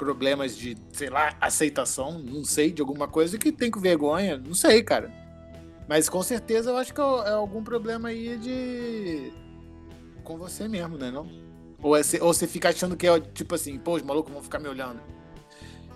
problemas 0.03 0.57
de, 0.57 0.77
sei 0.93 1.09
lá, 1.09 1.33
aceitação, 1.41 2.19
não 2.19 2.45
sei, 2.45 2.73
de 2.73 2.83
alguma 2.83 3.07
coisa 3.07 3.39
que 3.39 3.53
tem 3.53 3.71
com 3.71 3.79
vergonha, 3.79 4.37
não 4.37 4.53
sei, 4.53 4.83
cara. 4.83 5.13
Mas 5.89 6.09
com 6.09 6.21
certeza 6.25 6.71
eu 6.71 6.77
acho 6.77 6.93
que 6.93 7.01
é, 7.01 7.05
é 7.05 7.31
algum 7.31 7.63
problema 7.63 8.09
aí 8.09 8.37
de. 8.37 9.33
com 10.25 10.37
você 10.37 10.67
mesmo, 10.67 10.99
né? 10.99 11.09
Não? 11.13 11.31
Ou, 11.81 11.97
é, 11.97 12.01
ou 12.21 12.35
você 12.35 12.49
fica 12.49 12.71
achando 12.71 12.97
que 12.97 13.07
é 13.07 13.21
tipo 13.21 13.55
assim, 13.55 13.79
pô, 13.79 13.95
os 13.95 14.03
malucos 14.03 14.33
vão 14.33 14.43
ficar 14.43 14.59
me 14.59 14.69
olhando. 14.69 15.01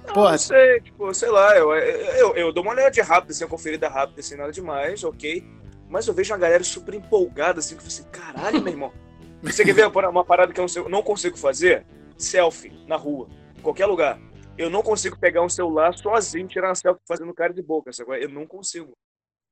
Não, 0.07 0.15
Porra. 0.15 0.33
não 0.33 0.39
sei, 0.39 0.81
tipo, 0.83 1.13
sei 1.13 1.31
lá, 1.31 1.57
eu, 1.57 1.75
eu, 1.75 2.37
eu, 2.37 2.53
dou 2.53 2.63
uma 2.63 2.75
olhada 2.75 3.03
rápida, 3.03 3.33
assim, 3.33 3.43
uma 3.43 3.51
conferida 3.51 3.89
rápida, 3.89 4.21
assim, 4.21 4.37
nada 4.37 4.53
demais, 4.53 5.03
ok. 5.03 5.45
Mas 5.91 6.07
eu 6.07 6.15
vejo 6.15 6.33
uma 6.33 6.39
galera 6.39 6.63
super 6.63 6.95
empolgada, 6.95 7.59
assim, 7.59 7.75
que 7.75 7.83
eu 7.83 7.89
assim, 7.89 8.05
caralho, 8.13 8.63
meu 8.63 8.73
irmão. 8.73 8.93
Você 9.43 9.65
quer 9.65 9.75
ver 9.75 9.87
uma 9.89 10.25
parada 10.25 10.53
que 10.53 10.61
eu 10.61 10.89
não 10.89 11.03
consigo 11.03 11.37
fazer? 11.37 11.85
Selfie, 12.17 12.73
na 12.87 12.95
rua 12.95 13.29
qualquer 13.67 13.87
lugar. 13.87 14.21
Eu 14.57 14.71
não 14.71 14.83
consigo 14.83 15.19
pegar 15.19 15.43
um 15.43 15.49
celular 15.49 15.97
sozinho, 15.97 16.47
tirar 16.47 16.69
uma 16.69 16.75
selfie 16.75 17.01
fazendo 17.07 17.35
cara 17.35 17.53
de 17.53 17.63
boca. 17.63 17.93
Sabe? 17.93 18.23
Eu 18.23 18.29
não 18.29 18.47
consigo. 18.47 18.93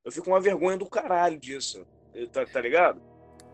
Eu 0.03 0.11
fico 0.11 0.25
com 0.25 0.31
uma 0.31 0.39
vergonha 0.39 0.77
do 0.77 0.89
caralho 0.89 1.37
disso. 1.37 1.85
Tá, 2.31 2.45
tá 2.45 2.61
ligado? 2.61 3.01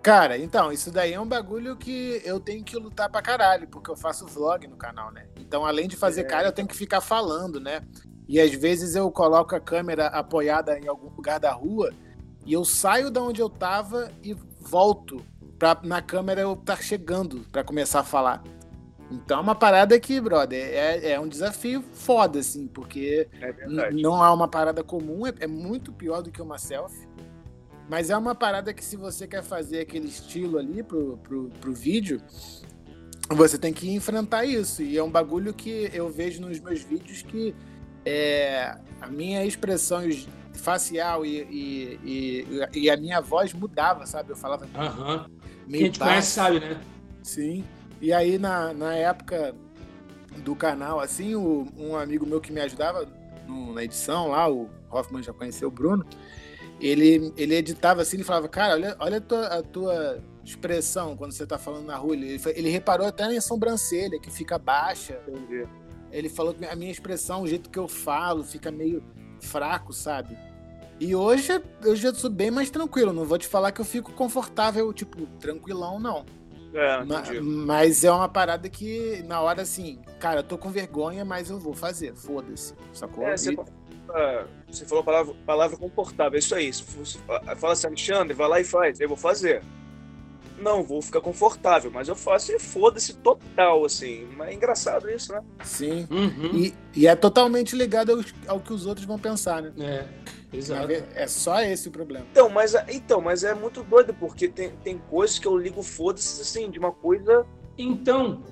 Cara, 0.03 0.37
então, 0.37 0.71
isso 0.71 0.91
daí 0.91 1.13
é 1.13 1.19
um 1.19 1.27
bagulho 1.27 1.75
que 1.75 2.21
eu 2.23 2.39
tenho 2.39 2.63
que 2.63 2.75
lutar 2.75 3.09
pra 3.09 3.21
caralho, 3.21 3.67
porque 3.67 3.89
eu 3.89 3.95
faço 3.95 4.25
vlog 4.25 4.67
no 4.67 4.75
canal, 4.75 5.11
né? 5.11 5.27
Então, 5.39 5.65
além 5.65 5.87
de 5.87 5.95
fazer 5.95 6.21
é. 6.21 6.23
cara, 6.23 6.47
eu 6.47 6.51
tenho 6.51 6.67
que 6.67 6.75
ficar 6.75 7.01
falando, 7.01 7.59
né? 7.59 7.81
E 8.27 8.39
às 8.39 8.51
vezes 8.53 8.95
eu 8.95 9.11
coloco 9.11 9.55
a 9.55 9.59
câmera 9.59 10.07
apoiada 10.07 10.77
em 10.79 10.87
algum 10.87 11.09
lugar 11.09 11.39
da 11.39 11.51
rua 11.51 11.91
e 12.45 12.53
eu 12.53 12.63
saio 12.63 13.11
da 13.11 13.21
onde 13.21 13.41
eu 13.41 13.49
tava 13.49 14.11
e 14.23 14.33
volto 14.59 15.23
pra 15.59 15.77
na 15.83 16.01
câmera 16.01 16.41
eu 16.41 16.53
estar 16.53 16.77
tá 16.77 16.81
chegando 16.81 17.45
para 17.51 17.63
começar 17.63 17.99
a 17.99 18.03
falar. 18.03 18.41
Então 19.11 19.39
é 19.39 19.41
uma 19.41 19.55
parada 19.55 19.99
que, 19.99 20.19
brother, 20.21 20.57
é, 20.57 21.11
é 21.11 21.19
um 21.19 21.27
desafio 21.27 21.83
foda, 21.93 22.39
assim, 22.39 22.65
porque 22.67 23.27
é 23.41 23.91
não 23.91 24.23
é 24.23 24.29
uma 24.31 24.47
parada 24.47 24.83
comum, 24.83 25.27
é, 25.27 25.33
é, 25.41 25.47
muito 25.47 25.91
pior 25.91 26.21
do 26.21 26.31
que 26.31 26.41
uma 26.41 26.57
selfie. 26.57 27.09
Mas 27.89 28.09
é 28.09 28.15
uma 28.15 28.33
parada 28.33 28.73
que 28.73 28.83
se 28.83 28.95
você 28.95 29.27
quer 29.27 29.43
fazer 29.43 29.81
aquele 29.81 30.07
estilo 30.07 30.57
ali 30.57 30.81
pro, 30.81 31.17
pro, 31.17 31.49
pro 31.59 31.73
vídeo, 31.73 32.21
você 33.29 33.57
tem 33.57 33.73
que 33.73 33.93
enfrentar 33.93 34.45
isso. 34.45 34.81
E 34.81 34.97
é 34.97 35.03
um 35.03 35.11
bagulho 35.11 35.53
que 35.53 35.89
eu 35.93 36.09
vejo 36.09 36.39
nos 36.41 36.57
meus 36.61 36.81
vídeos 36.81 37.21
que 37.21 37.53
é, 38.05 38.77
a 39.01 39.07
minha 39.07 39.45
expressão 39.45 40.01
facial 40.53 41.25
e, 41.25 41.41
e, 41.41 41.99
e, 42.03 42.79
e, 42.79 42.89
a 42.89 42.95
minha 42.95 43.19
voz 43.19 43.53
mudava, 43.53 44.05
sabe? 44.05 44.31
Eu 44.31 44.37
falava. 44.37 44.65
Aham. 44.73 45.29
Quem 45.69 45.91
te 45.91 45.99
conhece 45.99 46.31
sabe, 46.31 46.61
né? 46.61 46.79
Sim. 47.21 47.65
E 48.01 48.11
aí, 48.11 48.37
na, 48.39 48.73
na 48.73 48.95
época 48.95 49.55
do 50.37 50.55
canal, 50.55 50.99
assim, 50.99 51.35
o, 51.35 51.67
um 51.77 51.95
amigo 51.95 52.25
meu 52.25 52.41
que 52.41 52.51
me 52.51 52.59
ajudava 52.59 53.07
no, 53.47 53.73
na 53.73 53.83
edição 53.83 54.29
lá, 54.29 54.49
o 54.49 54.69
Hoffman 54.89 55.21
já 55.21 55.31
conheceu 55.31 55.67
o 55.67 55.71
Bruno, 55.71 56.05
ele, 56.79 57.31
ele 57.37 57.55
editava 57.55 58.01
assim, 58.01 58.17
ele 58.17 58.23
falava, 58.23 58.47
cara, 58.47 58.73
olha, 58.73 58.95
olha 58.99 59.17
a, 59.17 59.21
tua, 59.21 59.45
a 59.47 59.61
tua 59.61 60.23
expressão 60.43 61.15
quando 61.15 61.31
você 61.31 61.45
tá 61.45 61.57
falando 61.57 61.85
na 61.85 61.95
rua. 61.95 62.15
Ele, 62.15 62.41
ele 62.55 62.69
reparou 62.69 63.05
até 63.05 63.23
na 63.23 63.29
minha 63.29 63.41
sobrancelha, 63.41 64.19
que 64.19 64.31
fica 64.31 64.57
baixa. 64.57 65.21
Entendi. 65.27 65.67
Ele 66.11 66.27
falou 66.27 66.53
que 66.53 66.65
a 66.65 66.75
minha 66.75 66.91
expressão, 66.91 67.43
o 67.43 67.47
jeito 67.47 67.69
que 67.69 67.79
eu 67.79 67.87
falo, 67.87 68.43
fica 68.43 68.71
meio 68.71 69.03
fraco, 69.39 69.93
sabe? 69.93 70.37
E 70.99 71.15
hoje 71.15 71.61
eu 71.83 71.95
já 71.95 72.13
sou 72.13 72.29
bem 72.29 72.51
mais 72.51 72.69
tranquilo. 72.69 73.13
Não 73.13 73.25
vou 73.25 73.37
te 73.37 73.47
falar 73.47 73.71
que 73.71 73.79
eu 73.81 73.85
fico 73.85 74.11
confortável, 74.13 74.91
tipo, 74.91 75.25
tranquilão, 75.39 75.99
não. 75.99 76.25
É, 76.73 77.03
mas, 77.03 77.39
mas, 77.41 78.03
é 78.03 78.11
uma 78.11 78.29
parada 78.29 78.69
que, 78.69 79.23
na 79.27 79.41
hora, 79.41 79.61
assim, 79.61 79.99
cara, 80.19 80.39
eu 80.39 80.43
tô 80.43 80.57
com 80.57 80.69
vergonha, 80.69 81.25
mas 81.25 81.49
eu 81.49 81.59
vou 81.59 81.73
fazer, 81.73 82.15
foda-se, 82.15 82.73
sacou? 82.93 83.27
É, 83.27 83.35
você, 83.35 83.55
você, 84.67 84.85
falou 84.85 85.01
a 85.01 85.05
palavra, 85.05 85.35
palavra 85.45 85.77
confortável, 85.77 86.35
é 86.35 86.39
isso 86.39 86.55
aí. 86.55 86.71
Fala 87.57 87.73
assim, 87.73 87.87
Alexandre, 87.87 88.33
vai 88.33 88.47
lá 88.47 88.59
e 88.59 88.63
faz, 88.63 88.99
eu 88.99 89.07
vou 89.07 89.17
fazer. 89.17 89.61
Não, 90.61 90.83
vou 90.83 91.01
ficar 91.01 91.21
confortável, 91.21 91.89
mas 91.91 92.07
eu 92.07 92.15
faço 92.15 92.51
e 92.51 92.59
foda-se 92.59 93.15
total, 93.15 93.83
assim. 93.83 94.27
Mas 94.37 94.49
é 94.49 94.53
engraçado 94.53 95.09
isso, 95.09 95.33
né? 95.33 95.41
Sim. 95.63 96.07
Uhum. 96.09 96.51
E, 96.53 96.73
e, 96.95 97.07
é 97.07 97.15
totalmente 97.15 97.75
ligado 97.75 98.11
ao, 98.11 98.55
ao 98.55 98.59
que 98.59 98.71
os 98.71 98.85
outros 98.85 99.05
vão 99.05 99.17
pensar, 99.17 99.61
né? 99.61 99.73
É. 99.79 100.07
Exato. 100.53 100.91
É 101.15 101.27
só 101.27 101.61
esse 101.61 101.87
o 101.87 101.91
problema. 101.91 102.25
Então, 102.31 102.49
mas, 102.49 102.75
então, 102.89 103.21
mas 103.21 103.43
é 103.43 103.53
muito 103.53 103.83
doido, 103.83 104.13
porque 104.13 104.47
tem, 104.47 104.71
tem 104.83 104.97
coisas 104.97 105.39
que 105.39 105.47
eu 105.47 105.57
ligo 105.57 105.81
foda-se, 105.81 106.41
assim, 106.41 106.69
de 106.69 106.77
uma 106.77 106.91
coisa. 106.91 107.45
Então. 107.77 108.43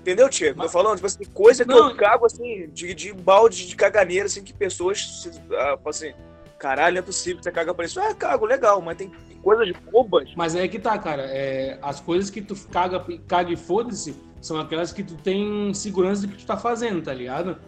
Entendeu, 0.00 0.28
Tiago? 0.28 0.58
Mas... 0.58 0.66
Tô 0.70 0.78
falando, 0.78 0.96
tipo 0.96 1.06
assim, 1.06 1.24
coisa 1.24 1.64
que 1.64 1.70
não. 1.70 1.90
eu 1.90 1.96
cago, 1.96 2.26
assim, 2.26 2.68
de, 2.72 2.94
de 2.94 3.12
balde 3.12 3.66
de 3.66 3.76
caganeira, 3.76 4.26
assim, 4.26 4.42
que 4.42 4.52
pessoas, 4.52 5.30
ah, 5.52 5.78
assim, 5.86 6.12
caralho, 6.58 6.94
não 6.94 7.00
é 7.00 7.02
possível, 7.02 7.42
você 7.42 7.50
caga 7.50 7.74
pra 7.74 7.84
isso. 7.84 8.00
Ah, 8.00 8.14
cago, 8.14 8.46
legal, 8.46 8.80
mas 8.80 8.96
tem, 8.96 9.10
tem 9.28 9.36
coisas 9.38 9.68
bobas. 9.90 10.32
Mas 10.36 10.54
é 10.54 10.66
que 10.68 10.78
tá, 10.78 10.96
cara, 10.98 11.22
é, 11.22 11.78
as 11.82 12.00
coisas 12.00 12.30
que 12.30 12.40
tu 12.40 12.56
caga, 12.68 13.04
caga 13.26 13.52
e 13.52 13.56
foda-se 13.56 14.14
são 14.40 14.60
aquelas 14.60 14.92
que 14.92 15.04
tu 15.04 15.14
tem 15.16 15.72
segurança 15.74 16.22
do 16.22 16.28
que 16.28 16.38
tu 16.38 16.46
tá 16.46 16.56
fazendo, 16.56 17.02
tá 17.02 17.14
ligado? 17.14 17.58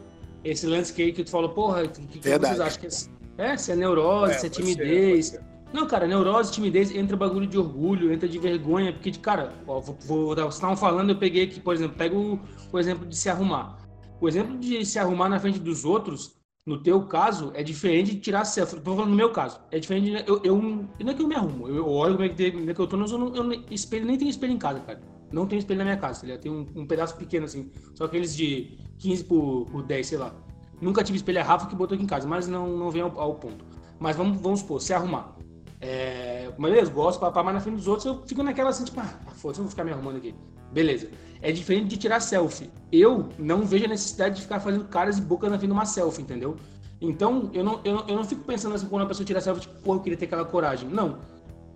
Esse 0.45 0.67
lance 0.67 0.93
que, 0.93 1.13
que 1.13 1.25
tu 1.25 1.31
falou, 1.31 1.51
porra, 1.51 1.85
o 1.85 1.89
que, 1.89 2.19
que 2.19 2.29
vocês 2.29 2.61
acham 2.61 2.81
que 2.81 2.87
é 2.87 2.91
é, 3.37 3.57
se 3.57 3.73
é 3.73 3.77
neurose, 3.77 4.35
é, 4.35 4.39
se 4.39 4.47
é 4.47 4.51
timidez. 4.51 5.27
Ser, 5.27 5.41
não, 5.75 5.89
cara, 5.89 6.07
neurose, 6.07 6.53
timidez, 6.53 6.95
entra 6.95 7.17
bagulho 7.17 7.49
de 7.49 7.59
orgulho, 7.59 8.13
entra 8.13 8.29
de 8.29 8.39
vergonha, 8.39 8.93
porque, 8.93 9.11
cara, 9.11 9.53
ó, 9.67 9.81
vou, 9.81 9.99
vou, 10.07 10.35
vocês 10.37 10.55
estavam 10.55 10.77
falando, 10.77 11.11
eu 11.11 11.19
peguei 11.19 11.43
aqui, 11.43 11.59
por 11.59 11.75
exemplo, 11.75 11.97
pega 11.97 12.17
o, 12.17 12.39
o 12.73 12.79
exemplo 12.79 13.05
de 13.07 13.17
se 13.17 13.29
arrumar. 13.29 13.79
O 14.21 14.29
exemplo 14.29 14.57
de 14.57 14.87
se 14.87 15.01
arrumar 15.01 15.29
na 15.29 15.41
frente 15.41 15.59
dos 15.59 15.85
outros, 15.85 16.37
no 16.65 16.81
teu 16.81 17.03
caso, 17.07 17.51
é 17.55 17.63
diferente 17.65 18.15
de 18.15 18.21
tirar 18.21 18.45
selfie. 18.45 18.81
Tô 18.81 18.95
falando 18.95 19.11
no 19.11 19.17
meu 19.17 19.31
caso. 19.31 19.61
É 19.73 19.81
diferente 19.81 20.11
de, 20.11 20.31
eu, 20.31 20.41
eu, 20.45 20.57
não 20.57 21.11
é 21.11 21.13
que 21.13 21.21
eu 21.21 21.27
me 21.27 21.35
arrumo, 21.35 21.67
eu, 21.69 21.75
eu 21.75 21.89
olho 21.89 22.15
como 22.15 22.25
é 22.25 22.29
que, 22.29 22.53
como 22.53 22.71
é 22.71 22.73
que 22.73 22.81
eu 22.81 22.87
tô, 22.87 22.97
mas 22.97 23.11
eu, 23.11 23.19
não, 23.19 23.35
eu 23.35 23.65
espelho, 23.71 24.07
nem 24.07 24.17
tenho 24.17 24.31
espelho 24.31 24.53
em 24.53 24.59
casa, 24.59 24.79
cara. 24.79 25.01
Não 25.33 25.45
tenho 25.49 25.59
espelho 25.59 25.79
na 25.79 25.85
minha 25.85 25.97
casa, 25.97 26.25
tá 26.25 26.39
Tem 26.39 26.53
um, 26.53 26.65
um 26.77 26.87
pedaço 26.87 27.17
pequeno 27.17 27.47
assim, 27.47 27.69
só 27.97 28.05
aqueles 28.05 28.37
de 28.37 28.79
15 28.99 29.25
por, 29.25 29.67
por 29.67 29.83
10, 29.83 30.07
sei 30.07 30.19
lá. 30.19 30.33
Nunca 30.81 31.03
tive 31.03 31.17
espelho, 31.17 31.39
é 31.39 31.43
Rafa 31.43 31.67
que 31.67 31.75
botou 31.75 31.95
aqui 31.95 32.05
em 32.05 32.07
casa, 32.07 32.27
mas 32.27 32.47
não, 32.47 32.77
não 32.77 32.91
vem 32.91 33.03
ao, 33.03 33.19
ao 33.21 33.35
ponto. 33.35 33.65
Mas 33.99 34.17
vamos, 34.17 34.41
vamos 34.41 34.61
supor, 34.61 34.81
se 34.81 34.93
arrumar. 34.93 35.37
É, 35.81 36.51
beleza, 36.59 36.91
gosto, 36.91 37.21
papá, 37.21 37.43
mas 37.43 37.55
na 37.55 37.61
frente 37.61 37.77
dos 37.77 37.89
outros 37.89 38.07
eu 38.07 38.23
fico 38.27 38.43
naquela 38.43 38.71
assim, 38.71 38.85
tipo, 38.85 39.01
ah, 39.01 39.19
foda-se, 39.37 39.61
eu 39.61 39.65
vou 39.65 39.71
ficar 39.71 39.85
me 39.85 39.93
arrumando 39.93 40.17
aqui. 40.17 40.35
Beleza. 40.73 41.09
É 41.41 41.53
diferente 41.53 41.89
de 41.89 41.97
tirar 41.97 42.21
selfie. 42.21 42.71
Eu 42.91 43.29
não 43.39 43.67
vejo 43.67 43.85
a 43.85 43.89
necessidade 43.89 44.37
de 44.37 44.43
ficar 44.43 44.61
fazendo 44.61 44.85
caras 44.87 45.19
e 45.19 45.21
bocas 45.21 45.51
na 45.51 45.59
frente 45.59 45.71
de 45.71 45.75
uma 45.75 45.85
selfie, 45.85 46.23
entendeu? 46.23 46.57
Então, 47.01 47.51
eu 47.53 47.63
não, 47.63 47.81
eu, 47.85 48.03
eu 48.09 48.17
não 48.17 48.25
fico 48.25 48.43
pensando 48.45 48.75
assim, 48.75 48.87
quando 48.87 49.03
a 49.03 49.07
pessoa 49.07 49.27
tira 49.27 49.41
selfie, 49.41 49.63
tipo, 49.63 49.75
pô, 49.83 49.95
eu 49.95 50.01
queria 50.01 50.19
ter 50.19 50.25
aquela 50.25 50.45
coragem. 50.45 50.89
Não. 50.89 51.19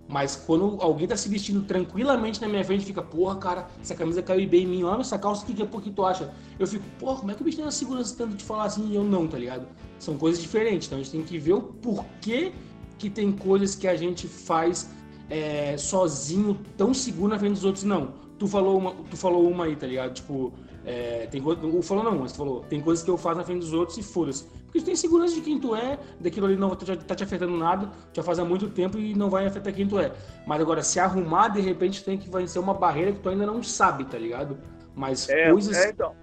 Mas 0.09 0.35
quando 0.35 0.77
alguém 0.81 1.07
tá 1.07 1.15
se 1.15 1.29
vestindo 1.29 1.61
tranquilamente 1.61 2.41
na 2.41 2.47
minha 2.47 2.65
frente, 2.65 2.83
fica, 2.83 2.99
porra, 2.99 3.35
cara, 3.35 3.67
essa 3.79 3.93
camisa 3.93 4.23
caiu 4.23 4.49
bem 4.49 4.63
em 4.63 4.67
mim, 4.67 4.83
olha 4.83 5.01
essa 5.01 5.19
calça, 5.19 5.43
o 5.43 5.45
que, 5.45 5.53
que, 5.53 5.63
que 5.65 5.91
tu 5.91 6.03
acha? 6.03 6.33
Eu 6.57 6.65
fico, 6.65 6.83
porra, 6.97 7.19
como 7.19 7.31
é 7.31 7.35
que 7.35 7.41
o 7.41 7.45
bicho 7.45 7.57
tem 7.57 7.65
a 7.65 7.69
segurança 7.69 8.15
tanto 8.17 8.35
de 8.35 8.43
falar 8.43 8.63
assim 8.63 8.89
e 8.89 8.95
eu 8.95 9.03
não, 9.03 9.27
tá 9.27 9.37
ligado? 9.37 9.67
São 9.99 10.17
coisas 10.17 10.41
diferentes, 10.41 10.87
então 10.87 10.97
a 10.97 11.03
gente 11.03 11.11
tem 11.11 11.21
que 11.21 11.37
ver 11.37 11.53
o 11.53 11.61
porquê 11.61 12.51
que 12.97 13.07
tem 13.07 13.31
coisas 13.31 13.75
que 13.75 13.87
a 13.87 13.95
gente 13.95 14.27
faz 14.27 14.89
é, 15.29 15.77
sozinho, 15.77 16.59
tão 16.75 16.91
seguro 16.91 17.29
na 17.29 17.37
frente 17.37 17.53
dos 17.53 17.63
outros, 17.63 17.83
não. 17.83 18.13
Tu 18.39 18.47
falou 18.47 18.79
uma, 18.79 18.95
tu 19.11 19.15
falou 19.15 19.47
uma 19.47 19.65
aí, 19.65 19.75
tá 19.75 19.85
ligado? 19.85 20.15
Tipo, 20.15 20.51
é, 20.85 21.27
tem 21.27 21.41
coisa, 21.41 21.61
falou 21.83 22.03
não, 22.03 22.19
mas 22.19 22.35
falou, 22.35 22.61
tem 22.61 22.81
coisas 22.81 23.03
que 23.03 23.11
eu 23.11 23.17
faço 23.17 23.37
na 23.37 23.43
frente 23.43 23.59
dos 23.59 23.73
outros 23.73 23.97
e 23.97 24.03
foda-se. 24.03 24.45
Porque 24.65 24.79
tu 24.79 24.85
tem 24.85 24.95
segurança 24.95 25.35
de 25.35 25.41
quem 25.41 25.59
tu 25.59 25.75
é, 25.75 25.97
daquilo 26.19 26.45
ali 26.47 26.55
não 26.55 26.75
tá, 26.75 26.95
tá 26.95 27.15
te 27.15 27.23
afetando 27.23 27.57
nada, 27.57 27.89
já 28.13 28.23
faz 28.23 28.39
há 28.39 28.45
muito 28.45 28.69
tempo 28.69 28.97
e 28.97 29.13
não 29.13 29.29
vai 29.29 29.45
afetar 29.45 29.73
quem 29.73 29.87
tu 29.87 29.99
é. 29.99 30.11
Mas 30.45 30.61
agora, 30.61 30.81
se 30.83 30.99
arrumar, 30.99 31.49
de 31.49 31.61
repente 31.61 32.03
tem 32.03 32.17
que 32.17 32.29
vencer 32.29 32.61
uma 32.61 32.73
barreira 32.73 33.11
que 33.11 33.19
tu 33.19 33.29
ainda 33.29 33.45
não 33.45 33.61
sabe, 33.61 34.05
tá 34.05 34.17
ligado? 34.17 34.57
Mas 34.95 35.27
é, 35.29 35.51
coisas. 35.51 35.77
É, 35.77 35.89
então. 35.89 36.13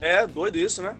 É, 0.00 0.20
é, 0.20 0.26
doido 0.26 0.56
isso, 0.56 0.82
né? 0.82 0.96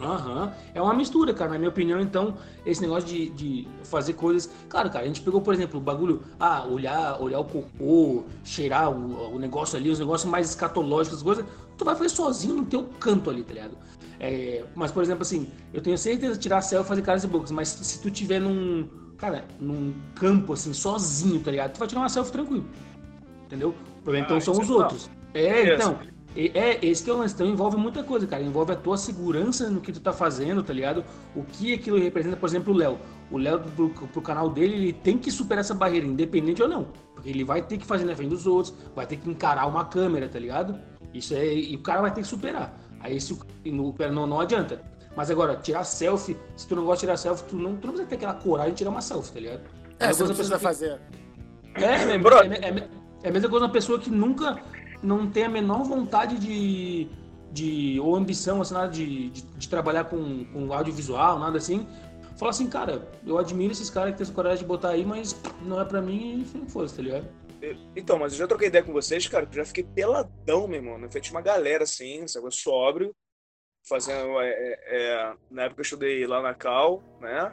Aham. 0.00 0.52
É 0.74 0.80
uma 0.80 0.94
mistura, 0.94 1.34
cara. 1.34 1.52
Na 1.52 1.58
minha 1.58 1.70
opinião, 1.70 2.00
então, 2.00 2.36
esse 2.64 2.80
negócio 2.80 3.08
de, 3.08 3.30
de 3.30 3.68
fazer 3.84 4.12
coisas. 4.14 4.50
Claro, 4.68 4.90
cara, 4.90 5.04
a 5.04 5.06
gente 5.08 5.20
pegou, 5.20 5.40
por 5.40 5.52
exemplo, 5.52 5.78
o 5.78 5.82
bagulho, 5.82 6.22
ah, 6.38 6.64
olhar, 6.66 7.20
olhar 7.20 7.40
o 7.40 7.44
cocô, 7.44 8.24
cheirar 8.44 8.90
o, 8.90 9.34
o 9.34 9.38
negócio 9.38 9.76
ali, 9.76 9.90
os 9.90 9.98
negócios 9.98 10.30
mais 10.30 10.48
escatológicos, 10.48 11.18
as 11.18 11.22
coisas, 11.22 11.44
tu 11.76 11.84
vai 11.84 11.94
fazer 11.96 12.10
sozinho 12.10 12.56
no 12.56 12.66
teu 12.66 12.84
canto 13.00 13.28
ali, 13.28 13.42
tá 13.42 13.52
ligado? 13.52 13.76
É, 14.20 14.64
mas, 14.74 14.90
por 14.90 15.02
exemplo, 15.02 15.22
assim, 15.22 15.48
eu 15.72 15.80
tenho 15.80 15.96
certeza 15.98 16.34
de 16.34 16.40
tirar 16.40 16.60
selfie 16.60 16.86
e 16.86 16.88
fazer 16.88 17.02
caras 17.02 17.24
e 17.24 17.26
bocas, 17.26 17.50
mas 17.50 17.68
se 17.68 18.00
tu 18.00 18.10
tiver 18.10 18.40
num, 18.40 18.88
cara, 19.16 19.44
num 19.60 19.94
campo, 20.14 20.52
assim, 20.52 20.72
sozinho, 20.72 21.40
tá 21.40 21.50
ligado? 21.50 21.72
Tu 21.72 21.78
vai 21.78 21.88
tirar 21.88 22.00
uma 22.00 22.08
selfie 22.08 22.32
tranquilo. 22.32 22.64
Entendeu? 23.46 23.70
O 24.00 24.02
problema 24.02 24.26
então 24.26 24.36
Ah, 24.36 24.40
são 24.40 24.54
isso 24.54 24.62
os 24.62 24.70
é 24.70 24.72
outros. 24.72 25.10
É, 25.34 25.62
Isso. 25.62 25.74
então. 25.74 25.98
E- 26.36 26.50
É, 26.54 26.84
esse 26.84 27.02
que 27.02 27.10
é 27.10 27.12
o 27.12 27.18
lance. 27.18 27.34
Então 27.34 27.46
envolve 27.46 27.76
muita 27.76 28.02
coisa, 28.02 28.26
cara. 28.26 28.42
Envolve 28.42 28.72
a 28.72 28.76
tua 28.76 28.96
segurança 28.96 29.70
no 29.70 29.80
que 29.80 29.92
tu 29.92 30.00
tá 30.00 30.12
fazendo, 30.12 30.62
tá 30.62 30.72
ligado? 30.72 31.04
O 31.34 31.42
que 31.42 31.74
aquilo 31.74 31.98
representa, 31.98 32.36
por 32.36 32.48
exemplo, 32.48 32.72
o 32.72 32.76
Léo. 32.76 32.98
O 33.30 33.36
Léo, 33.38 33.60
pro, 33.60 33.90
pro 33.90 34.22
canal 34.22 34.48
dele, 34.48 34.74
ele 34.74 34.92
tem 34.92 35.18
que 35.18 35.30
superar 35.30 35.60
essa 35.60 35.74
barreira, 35.74 36.06
independente 36.06 36.62
ou 36.62 36.68
não. 36.68 36.86
Porque 37.14 37.28
ele 37.28 37.44
vai 37.44 37.60
ter 37.62 37.76
que 37.76 37.84
fazer 37.84 38.04
na 38.04 38.14
frente 38.16 38.30
dos 38.30 38.46
outros, 38.46 38.74
vai 38.94 39.06
ter 39.06 39.16
que 39.16 39.28
encarar 39.28 39.66
uma 39.66 39.84
câmera, 39.84 40.28
tá 40.28 40.38
ligado? 40.38 40.78
Isso 41.12 41.34
é. 41.34 41.54
E 41.54 41.74
o 41.74 41.80
cara 41.80 42.00
vai 42.00 42.12
ter 42.12 42.22
que 42.22 42.26
superar. 42.28 42.78
Aí 43.00 43.20
se 43.20 43.32
o, 43.32 43.38
e 43.64 43.70
não, 43.70 44.26
não 44.26 44.40
adianta. 44.40 44.80
Mas 45.16 45.30
agora, 45.30 45.56
tirar 45.56 45.82
selfie, 45.84 46.36
se 46.56 46.66
tu 46.68 46.76
não 46.76 46.84
gosta 46.84 46.98
de 46.98 47.00
tirar 47.00 47.16
selfie, 47.16 47.44
tu 47.48 47.56
não, 47.56 47.76
tu 47.76 47.86
não 47.88 47.94
precisa 47.94 48.06
ter 48.08 48.14
aquela 48.14 48.34
coragem 48.34 48.72
de 48.72 48.78
tirar 48.78 48.90
uma 48.90 49.00
selfie, 49.00 49.32
tá 49.32 49.40
ligado? 49.40 49.60
É, 49.98 50.06
uma 50.06 50.12
você 50.12 50.22
não 50.22 50.28
precisa 50.34 50.58
pessoa 50.58 50.72
fazer. 50.72 51.00
é, 51.74 51.82
é, 51.82 52.16
é, 52.16 52.78
é, 52.78 52.88
é 53.24 53.28
a 53.28 53.32
mesma 53.32 53.48
coisa 53.48 53.66
uma 53.66 53.72
pessoa 53.72 53.98
que 53.98 54.10
nunca 54.10 54.58
não 55.02 55.30
tem 55.30 55.44
a 55.44 55.48
menor 55.48 55.84
vontade 55.84 56.38
de, 56.38 57.08
de 57.52 58.00
ou 58.00 58.16
ambição, 58.16 58.60
assim, 58.60 58.74
nada 58.74 58.88
de, 58.88 59.30
de, 59.30 59.42
de 59.42 59.68
trabalhar 59.68 60.04
com, 60.04 60.44
com 60.46 60.72
audiovisual, 60.72 61.38
nada 61.38 61.58
assim. 61.58 61.86
Fala 62.36 62.50
assim, 62.50 62.68
cara, 62.68 63.08
eu 63.26 63.36
admiro 63.36 63.72
esses 63.72 63.90
caras 63.90 64.12
que 64.14 64.24
têm 64.24 64.34
coragem 64.34 64.58
de 64.58 64.64
botar 64.64 64.90
aí, 64.90 65.04
mas 65.04 65.40
não 65.62 65.80
é 65.80 65.84
pra 65.84 66.00
mim 66.00 66.40
e 66.42 66.70
foda-se, 66.70 66.96
tá 66.96 67.02
ligado? 67.02 67.28
Então, 67.96 68.18
mas 68.18 68.32
eu 68.32 68.38
já 68.38 68.46
troquei 68.46 68.68
ideia 68.68 68.84
com 68.84 68.92
vocês, 68.92 69.26
cara, 69.26 69.44
que 69.44 69.58
eu 69.58 69.64
já 69.64 69.64
fiquei 69.64 69.82
peladão, 69.82 70.68
meu 70.68 70.78
irmão. 70.78 70.98
Na 70.98 71.10
frente 71.10 71.24
de 71.24 71.30
uma 71.32 71.40
galera, 71.40 71.82
assim, 71.82 72.26
sabe, 72.28 72.54
sóbrio, 72.54 73.14
fazendo. 73.88 74.40
é, 74.40 74.50
é, 74.50 74.78
é, 74.86 75.34
na 75.50 75.64
época 75.64 75.80
eu 75.80 75.82
estudei 75.82 76.26
lá 76.26 76.40
na 76.40 76.54
Cal, 76.54 77.02
né? 77.20 77.52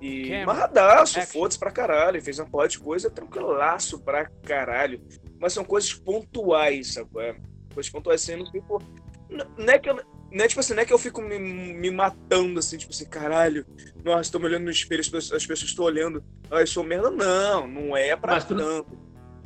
E 0.00 0.24
Camera. 0.24 0.46
marradaço, 0.46 1.20
foda-se 1.26 1.58
pra 1.58 1.70
caralho. 1.70 2.22
Fez 2.22 2.38
uma 2.38 2.46
porra 2.48 2.68
de 2.68 2.78
coisa, 2.78 3.10
tranquilaço 3.10 3.98
pra 4.00 4.26
caralho. 4.44 5.00
Mas 5.40 5.52
são 5.52 5.64
coisas 5.64 5.92
pontuais, 5.94 6.94
sabe? 6.94 7.08
é? 7.18 7.36
Coisas 7.72 7.90
pontuais 7.90 8.22
assim, 8.22 8.32
eu 8.32 8.38
não 8.38 8.50
fico. 8.50 8.82
Não 9.30 9.72
é 9.72 9.78
que 9.78 9.88
eu. 9.90 9.96
Não 10.30 10.44
é 10.44 10.48
tipo 10.48 10.60
assim, 10.60 10.74
não 10.74 10.82
é 10.82 10.84
que 10.84 10.92
eu 10.92 10.98
fico 10.98 11.22
me, 11.22 11.38
me 11.38 11.90
matando 11.90 12.58
assim, 12.58 12.76
tipo 12.76 12.92
assim, 12.92 13.06
caralho, 13.06 13.64
nossa, 14.04 14.30
tô 14.30 14.38
me 14.38 14.44
olhando 14.44 14.64
no 14.64 14.70
espelho, 14.70 15.00
as 15.00 15.08
pessoas, 15.08 15.40
as 15.42 15.46
pessoas 15.46 15.70
estão 15.70 15.86
olhando, 15.86 16.22
ah, 16.50 16.60
eu 16.60 16.66
sou 16.66 16.84
merda. 16.84 17.10
Não, 17.10 17.66
não 17.66 17.96
é 17.96 18.14
pra 18.14 18.34
Mas 18.34 18.44
tu 18.44 18.54
tanto. 18.54 18.98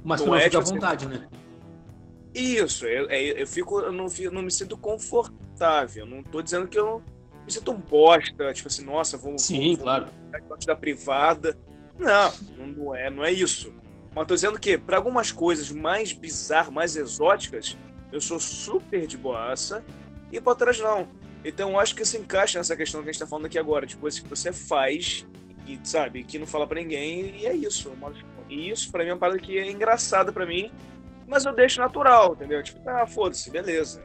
Mas 0.02 0.20
Não 0.20 0.26
tu 0.26 0.30
não 0.30 0.36
é, 0.36 0.42
fica 0.44 0.58
à 0.58 0.60
tipo 0.60 0.62
assim, 0.62 0.74
vontade, 0.74 1.06
né? 1.06 1.28
Isso, 2.34 2.86
eu, 2.86 3.08
eu, 3.10 3.36
eu 3.38 3.46
fico, 3.46 3.78
eu 3.80 3.92
não, 3.92 4.08
fico- 4.08 4.34
não 4.34 4.42
me 4.42 4.50
sinto 4.50 4.76
confortável. 4.76 6.06
Não 6.06 6.22
tô 6.22 6.40
dizendo 6.42 6.66
que 6.66 6.78
eu 6.78 7.02
me 7.44 7.52
sinto 7.52 7.72
um 7.72 7.78
bosta, 7.78 8.52
tipo 8.52 8.68
assim, 8.68 8.84
nossa, 8.84 9.16
vou. 9.16 9.38
Sim, 9.38 9.74
vou, 9.74 9.84
claro. 9.84 10.06
parte 10.48 10.66
da 10.66 10.76
privada. 10.76 11.58
Não, 11.98 12.32
não 12.76 12.94
é, 12.94 13.10
não 13.10 13.24
é 13.24 13.32
isso. 13.32 13.72
Mas 14.14 14.26
tô 14.26 14.34
dizendo 14.34 14.58
que, 14.58 14.76
para 14.76 14.96
algumas 14.96 15.32
coisas 15.32 15.70
mais 15.70 16.12
bizarras, 16.12 16.72
mais 16.72 16.96
exóticas, 16.96 17.76
eu 18.10 18.20
sou 18.20 18.38
super 18.38 19.06
de 19.06 19.16
boaça 19.16 19.84
e 20.30 20.40
para 20.40 20.50
outras 20.50 20.78
não. 20.80 21.08
Então 21.44 21.70
eu 21.70 21.80
acho 21.80 21.94
que 21.94 22.04
se 22.04 22.18
encaixa 22.18 22.58
nessa 22.58 22.76
questão 22.76 23.02
que 23.02 23.08
a 23.08 23.12
gente 23.12 23.20
tá 23.20 23.26
falando 23.26 23.46
aqui 23.46 23.58
agora, 23.58 23.86
de 23.86 23.96
coisas 23.96 24.20
que 24.20 24.28
você 24.28 24.52
faz 24.52 25.26
e, 25.66 25.78
sabe, 25.82 26.22
que 26.24 26.38
não 26.38 26.46
fala 26.46 26.66
para 26.66 26.80
ninguém, 26.80 27.36
e 27.36 27.46
é 27.46 27.54
isso. 27.54 27.92
E 28.48 28.70
isso, 28.70 28.90
para 28.90 29.02
mim, 29.02 29.10
é 29.10 29.12
uma 29.14 29.18
parada 29.18 29.38
que 29.38 29.58
é 29.58 29.70
engraçada 29.70 30.30
para 30.32 30.46
mim, 30.46 30.70
mas 31.26 31.44
eu 31.44 31.54
deixo 31.54 31.80
natural, 31.80 32.34
entendeu? 32.34 32.62
Tipo, 32.62 32.88
ah, 32.88 33.06
foda-se, 33.06 33.50
beleza. 33.50 34.04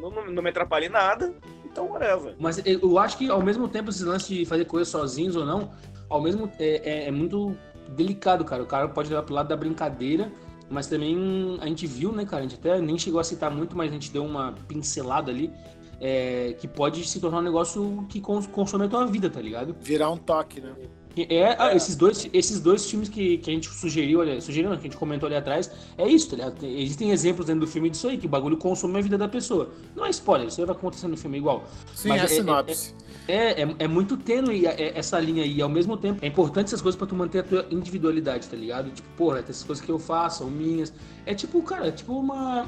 Não, 0.00 0.10
não, 0.10 0.30
não 0.30 0.42
me 0.42 0.50
atrapalhe 0.50 0.86
em 0.86 0.90
nada, 0.90 1.34
então 1.74 1.90
whatever. 1.90 2.34
Mas 2.38 2.60
eu- 2.64 2.98
acho 2.98 3.18
que 3.18 3.28
ao 3.28 3.42
mesmo 3.42 3.66
tempo 3.68 3.90
esse 3.90 4.04
lance 4.04 4.32
de 4.32 4.44
fazer 4.46 4.64
coisas 4.64 4.88
sozinhos 4.88 5.34
ou 5.36 5.44
não, 5.44 5.70
ao 6.08 6.22
mesmo 6.22 6.48
é, 6.58 6.80
é- 6.84 7.08
é 7.08 7.10
muito 7.10 7.56
delicado, 7.88 8.44
cara. 8.44 8.62
O 8.62 8.66
cara 8.66 8.88
pode 8.88 9.08
levar 9.10 9.22
pro 9.24 9.34
lado 9.34 9.48
da 9.48 9.56
brincadeira, 9.56 10.30
mas 10.70 10.86
também 10.86 11.58
a 11.60 11.66
gente 11.66 11.86
viu, 11.86 12.12
né, 12.12 12.24
cara? 12.24 12.44
A 12.44 12.46
gente 12.46 12.54
até 12.58 12.80
nem 12.80 12.96
chegou 12.96 13.20
a 13.20 13.24
citar 13.24 13.50
muito, 13.50 13.76
mas 13.76 13.90
a 13.90 13.92
gente 13.92 14.10
deu 14.12 14.24
uma 14.24 14.54
pincelada 14.68 15.30
ali. 15.30 15.52
é, 16.00 16.54
que 16.58 16.66
pode 16.66 17.08
se 17.08 17.20
tornar 17.20 17.38
um 17.38 17.42
negócio 17.42 18.04
que 18.10 18.20
cons- 18.20 18.48
consome 18.48 18.84
a 18.84 18.88
tua 18.88 19.06
vida, 19.06 19.30
tá 19.30 19.40
ligado? 19.40 19.74
Virar 19.80 20.10
um 20.10 20.16
toque, 20.18 20.60
né? 20.60 20.74
É, 21.16 21.54
ah, 21.58 21.74
esses 21.74 21.94
dois, 21.94 22.28
esses 22.32 22.58
dois 22.60 22.88
filmes 22.90 23.08
que, 23.08 23.38
que 23.38 23.50
a 23.50 23.54
gente 23.54 23.68
sugeriu, 23.68 24.18
olha, 24.20 24.40
sugeriu, 24.40 24.68
não, 24.68 24.76
que 24.76 24.82
a 24.86 24.90
gente 24.90 24.96
comentou 24.96 25.26
ali 25.28 25.36
atrás, 25.36 25.70
é 25.96 26.08
isso, 26.08 26.30
tá 26.30 26.36
ligado? 26.36 26.58
Tem- 26.58 26.82
Existem 26.82 27.12
exemplos 27.12 27.46
dentro 27.46 27.60
do 27.60 27.66
filme 27.68 27.88
disso 27.88 28.08
aí, 28.08 28.18
que 28.18 28.26
o 28.26 28.28
bagulho 28.28 28.56
consome 28.56 28.98
a 28.98 29.02
vida 29.02 29.16
da 29.16 29.28
pessoa. 29.28 29.70
Não 29.94 30.04
é 30.04 30.10
spoiler, 30.10 30.48
isso 30.48 30.60
aí 30.60 30.66
vai 30.66 30.74
acontecer 30.74 31.06
no 31.06 31.16
filme 31.16 31.38
igual. 31.38 31.64
Sim, 31.94 32.08
Mas 32.08 32.18
é 32.18 32.22
é- 32.22 32.24
é- 32.24 32.28
sinopse. 32.28 32.94
É, 33.26 33.62
é, 33.62 33.76
é 33.78 33.88
muito 33.88 34.16
tênue 34.16 34.66
é- 34.66 34.74
é 34.88 34.98
essa 34.98 35.18
linha 35.20 35.44
aí, 35.44 35.62
ao 35.62 35.68
mesmo 35.68 35.96
tempo 35.96 36.18
é 36.22 36.26
importante 36.28 36.66
essas 36.66 36.82
coisas 36.82 36.98
pra 36.98 37.06
tu 37.06 37.14
manter 37.14 37.38
a 37.38 37.42
tua 37.42 37.66
individualidade, 37.70 38.48
tá 38.48 38.56
ligado? 38.56 38.90
Tipo, 38.90 39.08
porra, 39.16 39.38
essas 39.38 39.62
coisas 39.62 39.82
que 39.84 39.90
eu 39.90 39.98
faço, 39.98 40.38
são 40.38 40.50
minhas. 40.50 40.92
É 41.24 41.32
tipo, 41.34 41.62
cara, 41.62 41.86
é 41.88 41.90
tipo 41.92 42.12
uma. 42.12 42.66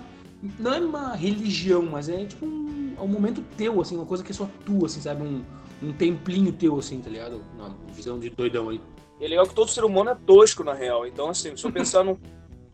Não 0.58 0.72
é 0.72 0.78
uma 0.80 1.14
religião, 1.14 1.82
mas 1.82 2.08
é 2.08 2.24
tipo 2.24 2.46
um, 2.46 2.66
é 2.68 2.75
um 3.02 3.08
momento 3.08 3.42
teu, 3.56 3.80
assim, 3.80 3.96
uma 3.96 4.06
coisa 4.06 4.22
que 4.22 4.32
é 4.32 4.34
só 4.34 4.48
tua, 4.64 4.86
assim, 4.86 5.00
sabe? 5.00 5.22
Um, 5.22 5.44
um 5.82 5.92
templinho 5.92 6.52
teu, 6.52 6.78
assim, 6.78 7.00
tá 7.00 7.10
ligado? 7.10 7.42
Uma 7.56 7.74
visão 7.92 8.18
de 8.18 8.30
doidão 8.30 8.68
aí. 8.68 8.80
É 9.20 9.28
legal 9.28 9.46
que 9.46 9.54
todo 9.54 9.70
ser 9.70 9.84
humano 9.84 10.10
é 10.10 10.14
tosco, 10.14 10.62
na 10.62 10.74
real. 10.74 11.06
Então, 11.06 11.30
assim, 11.30 11.56
se 11.56 11.64
eu 11.64 11.72
pensar 11.72 12.04
num. 12.04 12.16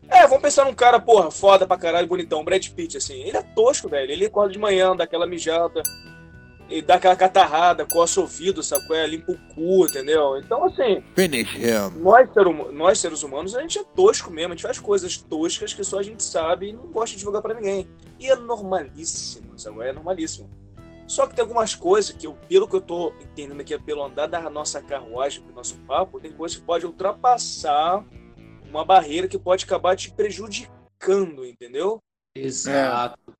É, 0.09 0.27
vamos 0.27 0.41
pensar 0.41 0.65
num 0.65 0.73
cara, 0.73 0.99
porra, 0.99 1.31
foda 1.31 1.65
pra 1.65 1.77
caralho, 1.77 2.07
bonitão, 2.07 2.43
Brad 2.43 2.67
Pitt, 2.69 2.97
assim. 2.97 3.21
Ele 3.21 3.37
é 3.37 3.41
tosco, 3.41 3.87
velho. 3.87 4.11
Ele 4.11 4.25
acorda 4.25 4.51
de 4.51 4.59
manhã, 4.59 4.95
dá 4.95 5.05
aquela 5.05 5.25
mijada, 5.25 5.81
e 6.69 6.81
dá 6.81 6.95
aquela 6.95 7.15
catarrada, 7.15 7.85
coça 7.85 8.19
o 8.19 8.23
ouvido, 8.23 8.63
sabe? 8.63 8.87
qual 8.87 8.97
é? 8.97 9.05
Limpa 9.05 9.31
o 9.33 9.37
cu, 9.53 9.85
entendeu? 9.85 10.37
Então, 10.37 10.65
assim, 10.65 11.03
Finish 11.15 11.55
him. 11.55 12.01
nós, 12.01 12.31
ser 12.33 12.47
hum- 12.47 12.71
nós 12.71 12.99
seres 12.99 13.21
humanos, 13.23 13.55
a 13.55 13.61
gente 13.61 13.77
é 13.79 13.83
tosco 13.83 14.31
mesmo. 14.31 14.53
A 14.53 14.55
gente 14.55 14.65
faz 14.65 14.79
coisas 14.79 15.17
toscas 15.17 15.73
que 15.73 15.83
só 15.83 15.99
a 15.99 16.03
gente 16.03 16.23
sabe 16.23 16.69
e 16.69 16.73
não 16.73 16.87
gosta 16.87 17.11
de 17.11 17.19
divulgar 17.19 17.41
pra 17.41 17.53
ninguém. 17.53 17.87
E 18.19 18.27
é 18.29 18.35
normalíssimo, 18.35 19.57
sabe? 19.57 19.75
qual 19.77 19.87
É 19.87 19.93
normalíssimo. 19.93 20.49
Só 21.05 21.27
que 21.27 21.35
tem 21.35 21.43
algumas 21.43 21.75
coisas 21.75 22.15
que, 22.15 22.25
eu, 22.25 22.33
pelo 22.47 22.67
que 22.67 22.75
eu 22.75 22.81
tô 22.81 23.13
entendendo 23.21 23.59
aqui, 23.59 23.77
pelo 23.77 24.03
andar 24.03 24.27
da 24.27 24.49
nossa 24.49 24.81
carruagem, 24.81 25.43
do 25.43 25.53
nosso 25.53 25.75
papo, 25.79 26.19
tem 26.19 26.31
coisas 26.31 26.57
que 26.57 26.63
pode 26.63 26.85
ultrapassar 26.85 28.03
uma 28.69 28.85
barreira 28.85 29.27
que 29.27 29.37
pode 29.37 29.65
acabar 29.65 29.95
te 29.95 30.11
prejudicando, 30.11 31.45
entendeu? 31.45 31.99
Exato. 32.35 33.19
É 33.27 33.31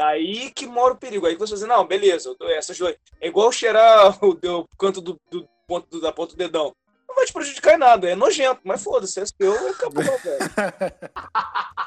aí 0.00 0.50
que 0.50 0.66
mora 0.66 0.94
o 0.94 0.96
perigo. 0.98 1.26
Aí 1.26 1.34
que 1.34 1.40
você 1.40 1.54
diz, 1.54 1.62
não, 1.66 1.86
beleza, 1.86 2.28
eu 2.28 2.36
dou 2.36 2.48
essas 2.50 2.76
duas. 2.78 2.94
É 3.20 3.28
igual 3.28 3.50
cheirar 3.52 4.18
o, 4.24 4.30
o 4.30 4.68
canto 4.78 5.00
do, 5.00 5.18
do 5.30 5.48
ponto 5.66 5.88
do- 5.90 6.00
da 6.00 6.12
ponta 6.12 6.34
do 6.34 6.38
dedão. 6.38 6.74
Não 7.08 7.14
vai 7.16 7.26
te 7.26 7.32
prejudicar 7.32 7.74
em 7.74 7.78
nada, 7.78 8.10
é 8.10 8.14
nojento, 8.16 8.60
mas 8.64 8.82
foda-se, 8.82 9.20
é 9.20 9.24
seu 9.26 9.52
e 9.68 9.70
acabou, 9.70 10.02
velho. 10.18 10.38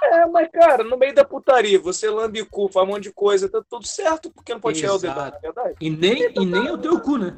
É, 0.04 0.26
mas 0.28 0.48
cara, 0.52 0.84
no 0.86 0.96
meio 0.98 1.14
da 1.14 1.26
putaria, 1.26 1.78
você 1.80 2.10
lambe 2.10 2.46
cu, 2.46 2.70
faz 2.70 2.88
um 2.88 2.92
monte 2.92 3.04
de 3.04 3.12
coisa, 3.12 3.50
tá 3.50 3.62
tudo 3.70 3.86
certo, 3.86 4.32
porque 4.32 4.54
não 4.54 4.62
pode 4.62 4.80
cheirar 4.80 4.96
o 4.96 5.00
dedão, 5.00 5.16
Exato. 5.24 5.34
na 5.36 5.40
verdade? 5.40 5.76
E 5.82 5.90
nem, 5.90 6.32
e 6.32 6.46
nem 6.46 6.68
é 6.68 6.72
o 6.72 6.78
teu 6.78 7.00
cu, 7.02 7.18
né? 7.18 7.38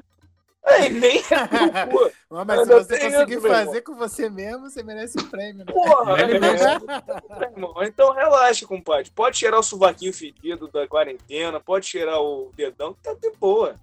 E 0.66 0.90
nem 0.90 1.20
é. 1.20 1.24
Mas, 2.46 2.68
se 2.68 2.74
você 2.74 3.00
conseguir 3.00 3.42
fazer 3.42 3.82
com 3.82 3.96
você 3.96 4.30
mesmo, 4.30 4.70
você 4.70 4.84
merece 4.84 5.20
um 5.20 5.28
prêmio. 5.28 5.66
Né? 5.66 5.72
Porra, 5.72 6.22
Ele 6.22 6.36
é, 6.36 6.40
merece. 6.40 6.64
é, 6.66 7.44
irmão. 7.46 7.74
Então 7.82 8.14
relaxa, 8.14 8.66
compadre. 8.66 9.10
Pode 9.12 9.38
cheirar 9.38 9.60
o 9.60 9.64
sovaquinho 9.64 10.14
fedido 10.14 10.68
da 10.68 10.88
quarentena, 10.88 11.60
pode 11.60 11.86
cheirar 11.86 12.22
o 12.22 12.52
dedão, 12.56 12.94
que 12.94 13.02
tá 13.02 13.14
de 13.14 13.32
boa. 13.38 13.76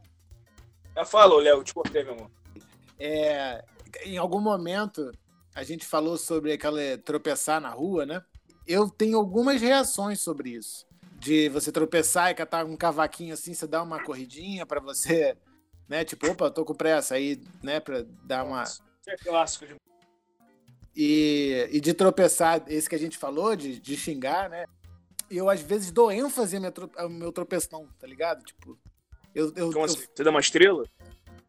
Já 0.94 1.04
fala, 1.04 1.34
ô, 1.34 1.38
Léo, 1.38 1.64
te 1.64 1.74
cortei, 1.74 2.04
meu 2.04 2.14
irmão. 2.14 2.30
É, 2.98 3.64
em 4.04 4.16
algum 4.16 4.40
momento, 4.40 5.10
a 5.54 5.62
gente 5.62 5.84
falou 5.84 6.16
sobre 6.16 6.52
aquela 6.52 6.80
tropeçar 7.04 7.60
na 7.60 7.70
rua, 7.70 8.06
né? 8.06 8.22
Eu 8.66 8.88
tenho 8.88 9.18
algumas 9.18 9.60
reações 9.60 10.20
sobre 10.20 10.50
isso. 10.50 10.86
De 11.18 11.48
você 11.48 11.72
tropeçar 11.72 12.30
e 12.30 12.34
catar 12.34 12.64
um 12.64 12.76
cavaquinho 12.76 13.32
assim, 13.32 13.54
você 13.54 13.66
dá 13.66 13.82
uma 13.82 14.02
corridinha 14.02 14.66
pra 14.66 14.80
você, 14.80 15.36
né? 15.88 16.04
Tipo, 16.04 16.30
opa, 16.30 16.46
eu 16.46 16.50
tô 16.50 16.64
com 16.64 16.74
pressa 16.74 17.14
aí, 17.14 17.40
né? 17.62 17.80
Pra 17.80 18.04
dar 18.24 18.44
uma. 18.44 18.64
É 19.06 19.16
clássico 19.16 19.66
de 19.66 19.76
E, 20.94 21.68
e 21.72 21.80
de 21.80 21.92
tropeçar, 21.94 22.62
esse 22.68 22.88
que 22.88 22.94
a 22.94 22.98
gente 22.98 23.18
falou, 23.18 23.54
de, 23.54 23.78
de 23.78 23.96
xingar, 23.96 24.48
né? 24.48 24.64
Eu, 25.30 25.50
às 25.50 25.60
vezes, 25.60 25.90
dou 25.90 26.10
ênfase 26.10 26.56
ao 26.96 27.08
meu, 27.08 27.32
tropeção, 27.32 27.88
tá 27.98 28.06
ligado? 28.06 28.44
Tipo, 28.44 28.78
eu, 29.34 29.52
eu, 29.56 29.66
Como 29.72 29.78
eu- 29.80 29.84
assim? 29.84 30.04
Você 30.14 30.24
dá 30.24 30.30
uma 30.30 30.40
estrela? 30.40 30.84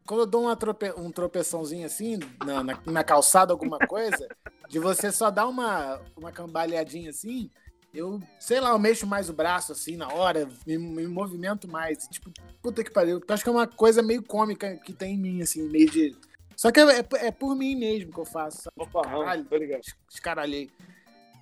quando 0.06 0.20
eu 0.20 0.26
dou 0.26 0.56
trope- 0.56 0.94
um 0.96 1.10
tropeçãozinho 1.12 1.84
assim, 1.84 2.18
na, 2.42 2.64
na, 2.64 2.80
na 2.86 3.04
calçada, 3.04 3.52
alguma 3.52 3.78
coisa, 3.78 4.26
de 4.66 4.78
você 4.78 5.12
só 5.12 5.30
dar 5.30 5.46
uma, 5.46 6.00
uma 6.16 6.32
cambalhadinha 6.32 7.10
assim, 7.10 7.50
eu, 7.98 8.20
sei 8.38 8.60
lá, 8.60 8.70
eu 8.70 8.78
mexo 8.78 9.06
mais 9.06 9.28
o 9.28 9.32
braço 9.32 9.72
assim 9.72 9.96
na 9.96 10.08
hora, 10.12 10.48
me, 10.66 10.78
me 10.78 11.06
movimento 11.06 11.68
mais. 11.68 12.06
Tipo, 12.08 12.30
puta 12.62 12.84
que 12.84 12.90
pariu. 12.90 13.18
Eu 13.18 13.34
acho 13.34 13.42
que 13.42 13.48
é 13.48 13.52
uma 13.52 13.66
coisa 13.66 14.02
meio 14.02 14.22
cômica 14.22 14.76
que 14.76 14.92
tem 14.92 15.14
em 15.14 15.18
mim, 15.18 15.42
assim, 15.42 15.68
meio 15.68 15.90
de. 15.90 16.16
Só 16.56 16.70
que 16.70 16.80
é, 16.80 17.00
é, 17.00 17.26
é 17.26 17.30
por 17.30 17.54
mim 17.56 17.74
mesmo 17.74 18.12
que 18.12 18.18
eu 18.18 18.24
faço. 18.24 18.62
Sabe? 18.62 18.74
Opa, 18.78 19.02
Caralho, 19.02 19.44
tô 19.44 19.56
ligado. 19.56 19.82
Escaralhei. 20.10 20.70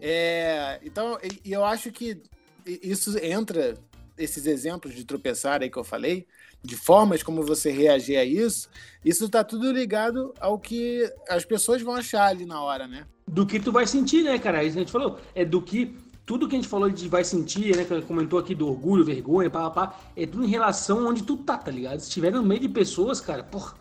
É, 0.01 0.81
então, 0.83 1.19
e, 1.23 1.49
e 1.49 1.53
eu 1.53 1.65
acho 1.65 1.91
que 1.93 2.23
isso 2.67 3.17
entra, 3.19 3.77
esses 4.17 4.47
exemplos 4.47 4.95
de 4.95 5.05
tropeçar 5.05 5.63
aí 5.63 5.71
que 5.71 5.79
eu 5.79 5.85
falei, 5.85 6.27
de 6.63 6.77
formas 6.77 7.23
como 7.23 7.43
você 7.43 7.71
reagir 7.71 8.17
a 8.17 8.25
isso, 8.25 8.69
isso 9.05 9.29
tá 9.29 9.45
tudo 9.45 9.71
ligado 9.71 10.35
ao 10.41 10.59
que 10.59 11.11
as 11.29 11.45
pessoas 11.45 11.81
vão 11.81 11.95
achar 11.95 12.27
ali 12.27 12.45
na 12.45 12.61
hora, 12.61 12.87
né? 12.87 13.07
Do 13.29 13.47
que 13.47 13.59
tu 13.59 13.73
vai 13.73 13.87
sentir, 13.87 14.23
né, 14.23 14.39
cara? 14.39 14.63
Isso 14.63 14.77
a 14.77 14.81
gente 14.81 14.93
falou. 14.93 15.19
É 15.35 15.45
do 15.45 15.61
que. 15.61 15.97
Tudo 16.27 16.49
que 16.49 16.57
a 16.57 16.59
gente 16.59 16.69
falou 16.69 16.91
de 16.91 17.09
vai 17.09 17.25
sentir, 17.25 17.77
né? 17.77 17.85
Que 17.85 18.03
comentou 18.03 18.39
aqui 18.39 18.55
do 18.55 18.69
orgulho, 18.69 19.05
vergonha, 19.05 19.49
pá, 19.49 19.71
pá, 19.71 19.87
pá, 19.87 20.01
é 20.17 20.27
tudo 20.27 20.45
em 20.45 20.49
relação 20.49 21.07
onde 21.07 21.23
tu 21.23 21.37
tá, 21.37 21.57
tá 21.57 21.71
ligado? 21.71 22.01
Se 22.01 22.09
estiver 22.09 22.33
no 22.33 22.43
meio 22.43 22.61
de 22.61 22.69
pessoas, 22.69 23.21
cara, 23.21 23.45
porra, 23.45 23.75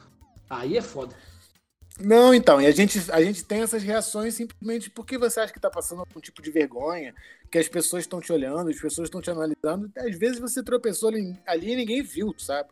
aí 0.49 0.77
é 0.77 0.81
foda. 0.81 1.15
Não, 1.99 2.33
então, 2.33 2.61
e 2.61 2.65
a 2.65 2.71
gente, 2.71 3.09
a 3.09 3.23
gente 3.23 3.43
tem 3.43 3.61
essas 3.61 3.81
reações 3.81 4.35
simplesmente 4.35 4.89
porque 4.89 5.17
você 5.17 5.39
acha 5.39 5.51
que 5.53 5.57
está 5.57 5.69
passando 5.69 5.99
algum 5.99 6.19
tipo 6.19 6.41
de 6.41 6.51
vergonha, 6.51 7.15
que 7.49 7.57
as 7.57 7.69
pessoas 7.69 8.03
estão 8.03 8.19
te 8.19 8.33
olhando, 8.33 8.69
as 8.69 8.79
pessoas 8.79 9.07
estão 9.07 9.21
te 9.21 9.31
analisando. 9.31 9.89
Às 9.97 10.17
vezes 10.17 10.39
você 10.39 10.61
tropeçou 10.61 11.09
ali, 11.09 11.37
ali 11.47 11.71
e 11.71 11.75
ninguém 11.75 12.03
viu, 12.03 12.35
sabe? 12.37 12.69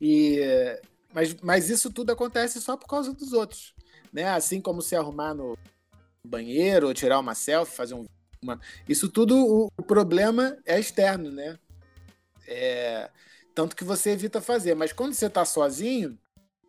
E, 0.00 0.40
mas, 1.12 1.34
mas 1.42 1.68
isso 1.68 1.92
tudo 1.92 2.10
acontece 2.10 2.60
só 2.60 2.76
por 2.76 2.88
causa 2.88 3.12
dos 3.12 3.34
outros. 3.34 3.74
Né? 4.10 4.24
Assim 4.24 4.60
como 4.60 4.80
se 4.80 4.96
arrumar 4.96 5.34
no 5.34 5.58
banheiro, 6.26 6.88
ou 6.88 6.94
tirar 6.94 7.18
uma 7.18 7.34
selfie, 7.34 7.76
fazer 7.76 7.94
um. 7.94 8.06
Uma... 8.44 8.60
Isso 8.86 9.08
tudo, 9.08 9.36
o, 9.36 9.70
o 9.76 9.82
problema 9.82 10.56
é 10.66 10.78
externo, 10.78 11.32
né? 11.32 11.58
É... 12.46 13.10
Tanto 13.54 13.74
que 13.74 13.84
você 13.84 14.10
evita 14.10 14.40
fazer. 14.40 14.74
Mas 14.74 14.92
quando 14.92 15.14
você 15.14 15.26
está 15.26 15.44
sozinho, 15.44 16.18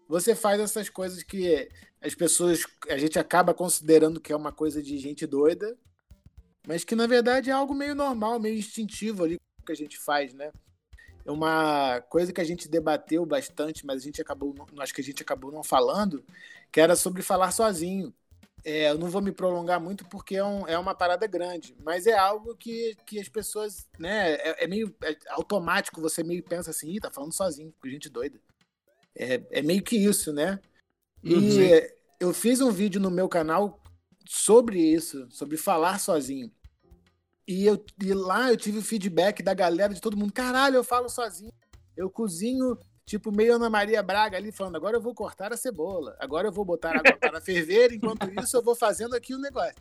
você 0.08 0.34
faz 0.34 0.60
essas 0.62 0.90
coisas 0.90 1.22
que 1.22 1.68
as 2.02 2.16
pessoas, 2.16 2.64
a 2.90 2.98
gente 2.98 3.20
acaba 3.20 3.54
considerando 3.54 4.22
que 4.22 4.32
é 4.32 4.36
uma 4.36 4.52
coisa 4.52 4.82
de 4.82 4.98
gente 4.98 5.26
doida, 5.28 5.76
mas 6.68 6.84
que 6.84 6.96
na 6.96 7.08
verdade 7.08 7.50
é 7.50 7.54
algo 7.54 7.74
meio 7.74 7.96
normal, 7.96 8.40
meio 8.40 8.58
instintivo 8.58 9.24
ali 9.24 9.40
que 9.66 9.72
a 9.72 9.76
gente 9.76 9.98
faz, 9.98 10.34
né? 10.34 10.52
É 11.26 11.32
uma 11.32 12.02
coisa 12.02 12.32
que 12.32 12.40
a 12.40 12.44
gente 12.44 12.70
debateu 12.70 13.26
bastante, 13.26 13.84
mas 13.84 14.04
a 14.04 14.06
gente 14.06 14.22
acabou, 14.22 14.54
acho 14.78 14.94
que 14.94 15.02
a 15.02 15.04
gente 15.04 15.24
acabou 15.24 15.52
não 15.52 15.64
falando, 15.64 16.24
que 16.72 16.80
era 16.80 16.96
sobre 16.96 17.24
falar 17.24 17.52
sozinho. 17.52 18.14
É, 18.68 18.90
eu 18.90 18.98
não 18.98 19.08
vou 19.08 19.22
me 19.22 19.32
prolongar 19.32 19.80
muito 19.80 20.04
porque 20.06 20.38
é, 20.38 20.44
um, 20.44 20.68
é, 20.68 20.76
uma 20.76 20.96
parada 20.96 21.28
grande, 21.28 21.78
mas 21.84 22.08
é 22.08 22.18
algo 22.18 22.56
que, 22.56 22.98
que 23.06 23.20
as 23.20 23.30
pessoas, 23.30 23.88
né, 24.00 24.34
é, 24.34 24.64
é 24.64 24.68
meio 24.68 24.94
é 25.04 25.16
automático, 25.30 26.02
você 26.02 26.24
meio 26.24 26.42
pensa 26.42 26.72
assim, 26.72 26.90
Ih, 26.90 27.00
tá 27.00 27.12
falando 27.12 27.32
sozinho, 27.32 27.72
com 27.80 27.88
gente 27.88 28.10
doida. 28.10 28.42
É, 29.16 29.40
é 29.52 29.62
meio 29.62 29.84
que 29.84 29.96
isso, 29.96 30.34
né? 30.34 30.60
E 31.24 31.36
uhum. 31.36 31.88
eu 32.20 32.34
fiz 32.34 32.60
um 32.60 32.72
vídeo 32.72 33.00
no 33.00 33.12
meu 33.12 33.30
canal 33.30 33.80
sobre 34.28 34.80
isso, 34.80 35.28
sobre 35.30 35.58
falar 35.58 36.00
sozinho. 36.00 36.52
E, 37.48 37.66
eu, 37.68 37.84
e 38.02 38.14
lá 38.16 38.50
eu 38.50 38.58
tive 38.58 38.80
o 38.80 38.84
feedback 38.84 39.44
da 39.44 39.54
galera, 39.54 39.94
de 39.94 40.02
todo 40.02 40.18
mundo. 40.18 40.34
Caralho, 40.34 40.78
eu 40.78 40.84
falo 40.84 41.08
sozinho. 41.08 41.54
Eu 41.96 42.10
cozinho, 42.10 42.78
tipo, 43.06 43.32
meio 43.32 43.56
Ana 43.56 43.70
Maria 43.70 44.02
Braga 44.02 44.38
ali, 44.38 44.52
falando: 44.52 44.76
agora 44.76 44.98
eu 44.98 45.02
vou 45.02 45.14
cortar 45.14 45.54
a 45.54 45.58
cebola, 45.58 46.16
agora 46.20 46.48
eu 46.48 46.52
vou 46.52 46.66
botar 46.66 46.98
água 46.98 47.18
para 47.18 47.42
ferver, 47.42 47.94
enquanto 47.94 48.30
isso 48.42 48.58
eu 48.58 48.64
vou 48.64 48.76
fazendo 48.76 49.16
aqui 49.16 49.34
o 49.34 49.40
negócio. 49.40 49.76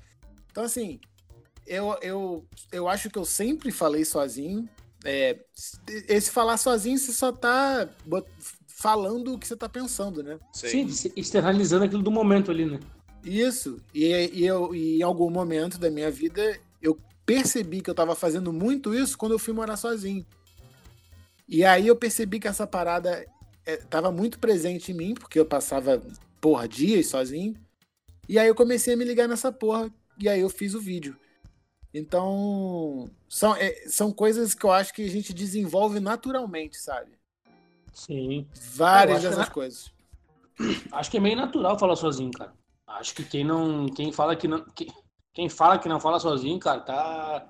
Então, 0.50 0.64
assim, 0.64 1.00
eu, 1.66 1.96
eu, 2.02 2.46
eu 2.70 2.88
acho 2.88 3.10
que 3.10 3.18
eu 3.18 3.24
sempre 3.24 3.72
falei 3.72 4.04
sozinho. 4.04 4.68
É, 5.04 5.38
esse 6.08 6.30
falar 6.30 6.56
sozinho, 6.56 6.96
você 6.96 7.12
só 7.12 7.30
tá 7.30 7.88
falando 8.66 9.34
o 9.34 9.38
que 9.38 9.46
você 9.46 9.56
tá 9.56 9.68
pensando, 9.68 10.22
né? 10.22 10.38
Sim, 10.52 10.88
Sim 10.88 11.12
externalizando 11.16 11.84
aquilo 11.84 12.02
do 12.02 12.10
momento 12.10 12.50
ali, 12.50 12.64
né? 12.64 12.80
Isso. 13.22 13.80
E, 13.94 14.06
e, 14.32 14.46
eu, 14.46 14.74
e 14.74 14.98
em 14.98 15.02
algum 15.02 15.30
momento 15.30 15.78
da 15.78 15.90
minha 15.90 16.10
vida, 16.10 16.58
eu 16.80 16.98
percebi 17.24 17.80
que 17.80 17.88
eu 17.88 17.94
tava 17.94 18.14
fazendo 18.14 18.52
muito 18.52 18.94
isso 18.94 19.16
quando 19.16 19.32
eu 19.32 19.38
fui 19.38 19.54
morar 19.54 19.76
sozinho. 19.76 20.24
E 21.48 21.64
aí 21.64 21.86
eu 21.86 21.96
percebi 21.96 22.40
que 22.40 22.48
essa 22.48 22.66
parada 22.66 23.26
é, 23.66 23.76
tava 23.76 24.10
muito 24.10 24.38
presente 24.38 24.92
em 24.92 24.94
mim, 24.94 25.14
porque 25.14 25.38
eu 25.38 25.46
passava, 25.46 26.02
porra, 26.40 26.68
dias 26.68 27.08
sozinho. 27.08 27.54
E 28.28 28.38
aí 28.38 28.48
eu 28.48 28.54
comecei 28.54 28.94
a 28.94 28.96
me 28.96 29.04
ligar 29.04 29.28
nessa 29.28 29.52
porra, 29.52 29.92
e 30.18 30.28
aí 30.28 30.40
eu 30.40 30.48
fiz 30.48 30.74
o 30.74 30.80
vídeo. 30.80 31.16
Então, 31.92 33.08
são, 33.28 33.54
é, 33.54 33.84
são 33.86 34.10
coisas 34.10 34.54
que 34.54 34.64
eu 34.64 34.72
acho 34.72 34.92
que 34.92 35.02
a 35.02 35.10
gente 35.10 35.32
desenvolve 35.32 36.00
naturalmente, 36.00 36.76
sabe? 36.76 37.12
Sim. 37.92 38.48
Várias 38.72 39.22
dessas 39.22 39.48
que, 39.48 39.54
coisas. 39.54 39.92
Acho 40.90 41.10
que 41.10 41.16
é 41.16 41.20
meio 41.20 41.36
natural 41.36 41.78
falar 41.78 41.94
sozinho, 41.94 42.32
cara. 42.32 42.52
Acho 42.86 43.14
que 43.14 43.24
quem 43.24 43.44
não. 43.44 43.86
Quem 43.86 44.12
fala 44.12 44.34
que 44.34 44.48
não. 44.48 44.64
Quem, 44.74 44.88
quem 45.32 45.48
fala 45.48 45.78
que 45.78 45.88
não 45.88 46.00
fala 46.00 46.18
sozinho, 46.18 46.58
cara, 46.58 46.80
tá. 46.80 47.48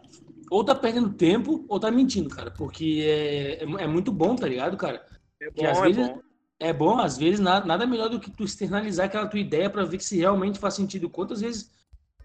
Ou 0.50 0.64
tá 0.64 0.74
perdendo 0.74 1.12
tempo 1.12 1.64
ou 1.68 1.80
tá 1.80 1.90
mentindo, 1.90 2.28
cara. 2.28 2.50
Porque 2.50 3.02
é, 3.04 3.64
é, 3.64 3.84
é 3.84 3.86
muito 3.86 4.12
bom, 4.12 4.36
tá 4.36 4.46
ligado, 4.46 4.76
cara? 4.76 5.04
É 5.40 5.50
bom, 5.50 5.66
às 5.66 5.78
é 5.78 5.82
vezes, 5.82 6.08
bom. 6.08 6.20
É 6.60 6.72
bom, 6.72 6.98
às 6.98 7.18
vezes, 7.18 7.40
nada, 7.40 7.66
nada 7.66 7.86
melhor 7.86 8.08
do 8.08 8.20
que 8.20 8.30
tu 8.30 8.44
externalizar 8.44 9.06
aquela 9.06 9.26
tua 9.26 9.40
ideia 9.40 9.68
para 9.68 9.84
ver 9.84 10.00
se 10.00 10.18
realmente 10.18 10.58
faz 10.58 10.74
sentido. 10.74 11.10
Quantas 11.10 11.40
vezes. 11.40 11.70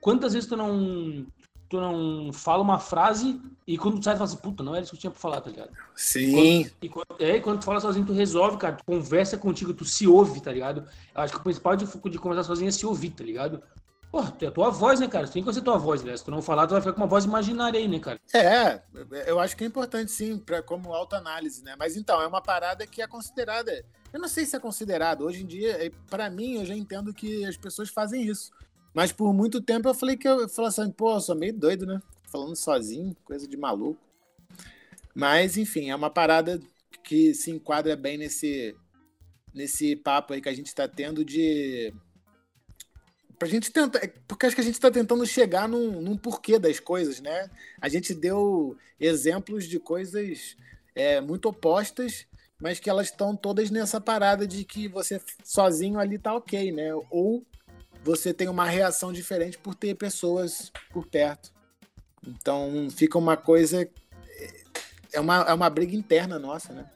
Quantas 0.02 0.34
vezes 0.34 0.48
tu 0.48 0.56
não 0.56 1.26
tu 1.70 1.80
não 1.80 2.34
fala 2.34 2.64
uma 2.64 2.80
frase 2.80 3.40
e 3.68 3.78
quando 3.78 4.00
tu 4.00 4.04
sai, 4.04 4.16
tu 4.16 4.18
fala 4.18 4.30
assim, 4.30 4.42
puta, 4.42 4.64
não 4.64 4.74
era 4.74 4.82
isso 4.82 4.92
que 4.92 4.98
eu 4.98 5.02
tinha 5.02 5.12
pra 5.12 5.20
falar, 5.20 5.40
tá 5.40 5.52
ligado? 5.52 5.72
Sim. 5.96 6.22
E 6.22 6.32
quando, 6.32 6.74
e 6.82 6.90
quando, 6.90 7.22
é, 7.22 7.40
quando 7.40 7.60
tu 7.60 7.66
fala 7.66 7.80
sozinho, 7.80 8.08
tu 8.08 8.12
resolve, 8.12 8.58
cara, 8.58 8.76
tu 8.76 8.84
conversa 8.84 9.38
contigo, 9.38 9.72
tu 9.72 9.86
se 9.86 10.08
ouve, 10.08 10.42
tá 10.42 10.52
ligado? 10.52 10.84
Eu 11.14 11.22
acho 11.22 11.34
que 11.34 11.40
o 11.40 11.44
principal 11.44 11.76
de, 11.76 11.86
de 11.86 12.18
conversar 12.18 12.44
sozinho 12.44 12.70
é 12.70 12.72
se 12.72 12.88
ouvir, 12.88 13.12
tá 13.12 13.24
ligado? 13.24 13.62
Pô, 14.12 14.22
é 14.42 14.48
a 14.48 14.52
tua 14.52 14.72
voz, 14.72 15.00
né, 15.00 15.08
cara? 15.08 15.28
Tem 15.28 15.42
que 15.42 15.44
conhecer 15.44 15.60
a 15.60 15.64
tua 15.64 15.78
voz, 15.78 16.04
né? 16.04 16.18
Se 16.18 16.26
tu 16.26 16.32
não 16.32 16.42
falar, 16.42 16.66
tu 16.66 16.72
vai 16.72 16.82
ficar 16.82 16.94
com 16.94 17.02
uma 17.02 17.08
voz 17.08 17.26
imaginária 17.26 17.80
aí, 17.80 17.88
né, 17.88 18.00
cara? 18.00 18.20
É, 18.34 18.82
eu 19.28 19.40
acho 19.40 19.56
que 19.56 19.64
é 19.64 19.68
importante, 19.68 20.12
sim, 20.12 20.40
pra, 20.40 20.64
como 20.64 20.94
autoanálise, 20.94 21.64
né? 21.64 21.76
Mas 21.78 21.96
então, 21.96 22.20
é 22.20 22.26
uma 22.26 22.42
parada 22.42 22.88
que 22.88 23.02
é 23.02 23.08
considerada. 23.08 23.86
Eu 24.12 24.20
não 24.20 24.28
sei 24.28 24.46
se 24.46 24.56
é 24.56 24.60
considerado. 24.60 25.26
Hoje 25.26 25.44
em 25.44 25.46
dia, 25.46 25.86
é, 25.86 25.92
para 26.10 26.28
mim, 26.30 26.56
eu 26.56 26.66
já 26.66 26.74
entendo 26.74 27.14
que 27.14 27.46
as 27.46 27.56
pessoas 27.56 27.90
fazem 27.90 28.24
isso. 28.24 28.52
Mas 28.94 29.12
por 29.12 29.32
muito 29.32 29.62
tempo 29.62 29.88
eu 29.88 29.94
falei 29.94 30.18
que 30.18 30.28
eu, 30.28 30.42
eu 30.42 30.50
falei 30.50 30.70
assim, 30.70 30.92
pô, 30.92 31.14
eu 31.14 31.22
sou 31.22 31.36
meio 31.36 31.54
doido, 31.54 31.86
né? 31.86 32.02
Falando 32.32 32.56
sozinho, 32.56 33.16
coisa 33.24 33.48
de 33.48 33.58
maluco. 33.58 34.02
Mas, 35.14 35.58
enfim, 35.58 35.90
é 35.90 35.96
uma 35.96 36.10
parada 36.10 36.60
que 37.04 37.34
se 37.34 37.52
enquadra 37.52 37.96
bem 37.96 38.18
nesse, 38.18 38.76
nesse 39.54 39.96
papo 39.96 40.34
aí 40.34 40.42
que 40.42 40.50
a 40.50 40.54
gente 40.54 40.68
está 40.68 40.88
tendo 40.88 41.24
de. 41.24 41.94
Pra 43.40 43.48
gente 43.48 43.72
tentar. 43.72 44.02
Porque 44.28 44.46
acho 44.46 44.56
que 44.56 44.62
a 44.62 44.66
gente 44.66 44.74
está 44.74 44.92
tentando 44.92 45.26
chegar 45.26 45.68
num, 45.68 46.02
num, 46.02 46.18
porquê 46.18 46.60
das 46.60 46.78
coisas, 46.80 47.22
né? 47.22 47.50
A 47.80 47.88
gente 47.88 48.14
deu 48.14 48.78
exemplos 49.00 49.66
de 49.66 49.80
coisas 49.80 50.58
é, 50.94 51.22
muito 51.22 51.48
opostas, 51.48 52.28
mas 52.62 52.82
que 52.82 52.90
elas 52.90 53.08
estão 53.08 53.38
todas 53.38 53.72
nessa 53.72 54.02
parada 54.02 54.46
de 54.46 54.66
que 54.66 54.90
você 54.90 55.22
sozinho 55.42 55.98
ali 55.98 56.20
tá 56.20 56.36
ok, 56.36 56.74
né? 56.74 56.94
Ou 57.10 57.46
você 58.04 58.34
tem 58.34 58.50
uma 58.50 58.66
reação 58.66 59.14
diferente 59.14 59.58
por 59.58 59.74
ter 59.74 59.96
pessoas 59.96 60.70
por 60.92 61.08
perto. 61.08 61.54
Então 62.28 62.90
fica 62.92 63.18
uma 63.18 63.38
coisa. 63.38 63.90
É 65.14 65.20
uma, 65.20 65.38
é 65.44 65.54
uma 65.54 65.70
briga 65.70 65.96
interna 65.96 66.38
nossa, 66.38 66.74
né? 66.74 66.90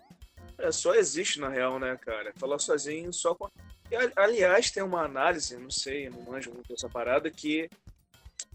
É, 0.57 0.71
só 0.71 0.93
existe 0.93 1.39
na 1.39 1.49
real, 1.49 1.79
né, 1.79 1.97
cara? 1.97 2.33
Falar 2.35 2.59
sozinho 2.59 3.13
só 3.13 3.33
com. 3.33 3.49
Aliás, 4.15 4.71
tem 4.71 4.83
uma 4.83 5.03
análise, 5.03 5.57
não 5.57 5.69
sei, 5.69 6.09
não 6.09 6.21
manjo 6.21 6.51
muito 6.53 6.73
essa 6.73 6.89
parada, 6.89 7.29
que, 7.29 7.69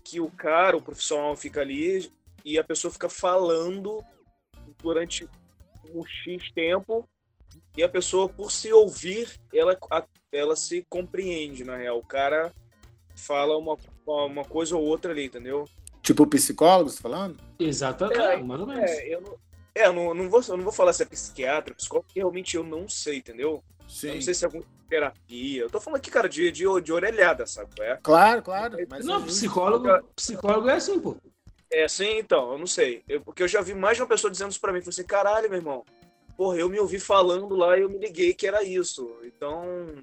que 0.05 0.21
o 0.21 0.31
cara, 0.31 0.77
o 0.77 0.83
profissional, 0.83 1.37
fica 1.37 1.61
ali 1.61 2.11
e 2.45 2.59
a 2.59 2.65
pessoa 2.65 2.93
fica 2.93 3.09
falando 3.09 4.05
durante 4.83 5.29
um 5.95 6.05
X 6.05 6.51
tempo 6.53 7.09
e 7.77 7.83
a 7.83 7.89
pessoa, 7.89 8.29
por 8.29 8.51
se 8.51 8.73
ouvir, 8.73 9.39
ela, 9.55 9.79
ela 10.33 10.57
se 10.57 10.85
compreende, 10.89 11.65
na 11.65 11.77
real. 11.77 11.99
O 11.99 12.07
cara 12.07 12.53
fala 13.15 13.57
uma, 13.57 13.77
uma 14.07 14.45
coisa 14.45 14.77
ou 14.77 14.85
outra 14.85 15.13
ali, 15.13 15.27
entendeu? 15.27 15.69
Tipo 16.03 16.27
psicólogo, 16.27 16.91
você 16.91 17.01
falando? 17.01 17.39
Exatamente, 17.59 18.21
é, 18.21 18.37
mais 18.43 18.61
ou 18.61 18.67
menos. 18.67 18.91
É, 18.91 19.15
eu 19.15 19.21
não, 19.21 19.39
é, 19.75 19.87
eu 19.87 19.93
não, 19.93 20.15
não, 20.15 20.31
vou, 20.31 20.41
eu 20.49 20.57
não 20.57 20.65
vou 20.65 20.73
falar 20.73 20.93
se 20.93 21.03
é 21.03 21.07
psiquiatra, 21.07 21.75
psicólogo, 21.75 22.07
porque 22.07 22.21
realmente 22.21 22.57
eu 22.57 22.65
não 22.65 22.89
sei, 22.89 23.19
entendeu? 23.19 23.63
Sim. 23.87 24.09
Eu 24.09 24.15
não 24.15 24.23
sei 24.23 24.35
se 24.35 24.45
é 24.45 24.47
alguma 24.47 24.65
terapia. 24.89 25.63
Eu 25.63 25.71
tô 25.71 25.81
falando 25.81 25.99
aqui, 25.99 26.11
cara, 26.11 26.29
de, 26.29 26.51
de, 26.51 26.65
de 26.83 26.93
orelhada, 26.93 27.47
sabe? 27.47 27.71
É? 27.81 27.97
Claro, 28.03 28.43
claro. 28.43 28.77
Mas 28.89 29.05
não, 29.05 29.23
psicólogo, 29.23 29.89
psicólogo 30.17 30.69
é 30.69 30.75
assim, 30.75 30.99
pô. 30.99 31.17
É 31.71 31.85
assim, 31.85 32.19
então, 32.19 32.53
eu 32.53 32.59
não 32.59 32.67
sei. 32.67 33.03
Eu, 33.09 33.21
porque 33.21 33.43
eu 33.43 33.49
já 33.49 33.61
vi 33.61 33.75
mais 33.75 33.97
de 33.97 34.03
uma 34.03 34.09
pessoa 34.09 34.31
dizendo 34.31 34.51
isso 34.51 34.61
pra 34.61 34.73
mim. 34.73 34.81
Falei 34.81 34.91
assim, 34.91 35.05
caralho, 35.05 35.51
meu 35.51 35.59
irmão, 35.59 35.85
porra, 36.37 36.57
eu 36.57 36.69
me 36.69 36.81
ouvi 36.81 36.99
falando 36.99 37.55
lá 37.55 37.77
e 37.77 37.83
eu 37.83 37.91
me 37.91 37.99
liguei 37.99 38.33
que 38.33 38.47
era 38.47 38.63
isso. 38.63 39.09
Então. 39.23 39.95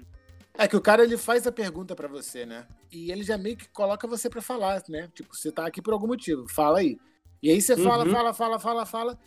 É 0.54 0.68
que 0.68 0.76
o 0.76 0.80
cara 0.80 1.02
ele 1.02 1.18
faz 1.18 1.46
a 1.46 1.52
pergunta 1.52 1.94
para 1.94 2.08
você, 2.08 2.46
né? 2.46 2.66
E 2.90 3.10
ele 3.10 3.24
já 3.24 3.36
meio 3.36 3.56
que 3.56 3.68
coloca 3.68 4.06
você 4.06 4.30
para 4.30 4.40
falar, 4.40 4.82
né? 4.88 5.10
Tipo, 5.12 5.34
você 5.34 5.50
tá 5.50 5.66
aqui 5.66 5.82
por 5.82 5.92
algum 5.92 6.06
motivo, 6.06 6.48
fala 6.48 6.78
aí. 6.78 6.96
E 7.42 7.50
aí 7.50 7.60
você 7.60 7.76
fala, 7.76 8.04
uhum. 8.04 8.12
fala, 8.12 8.32
fala, 8.32 8.58
fala, 8.58 8.86
fala. 8.86 9.18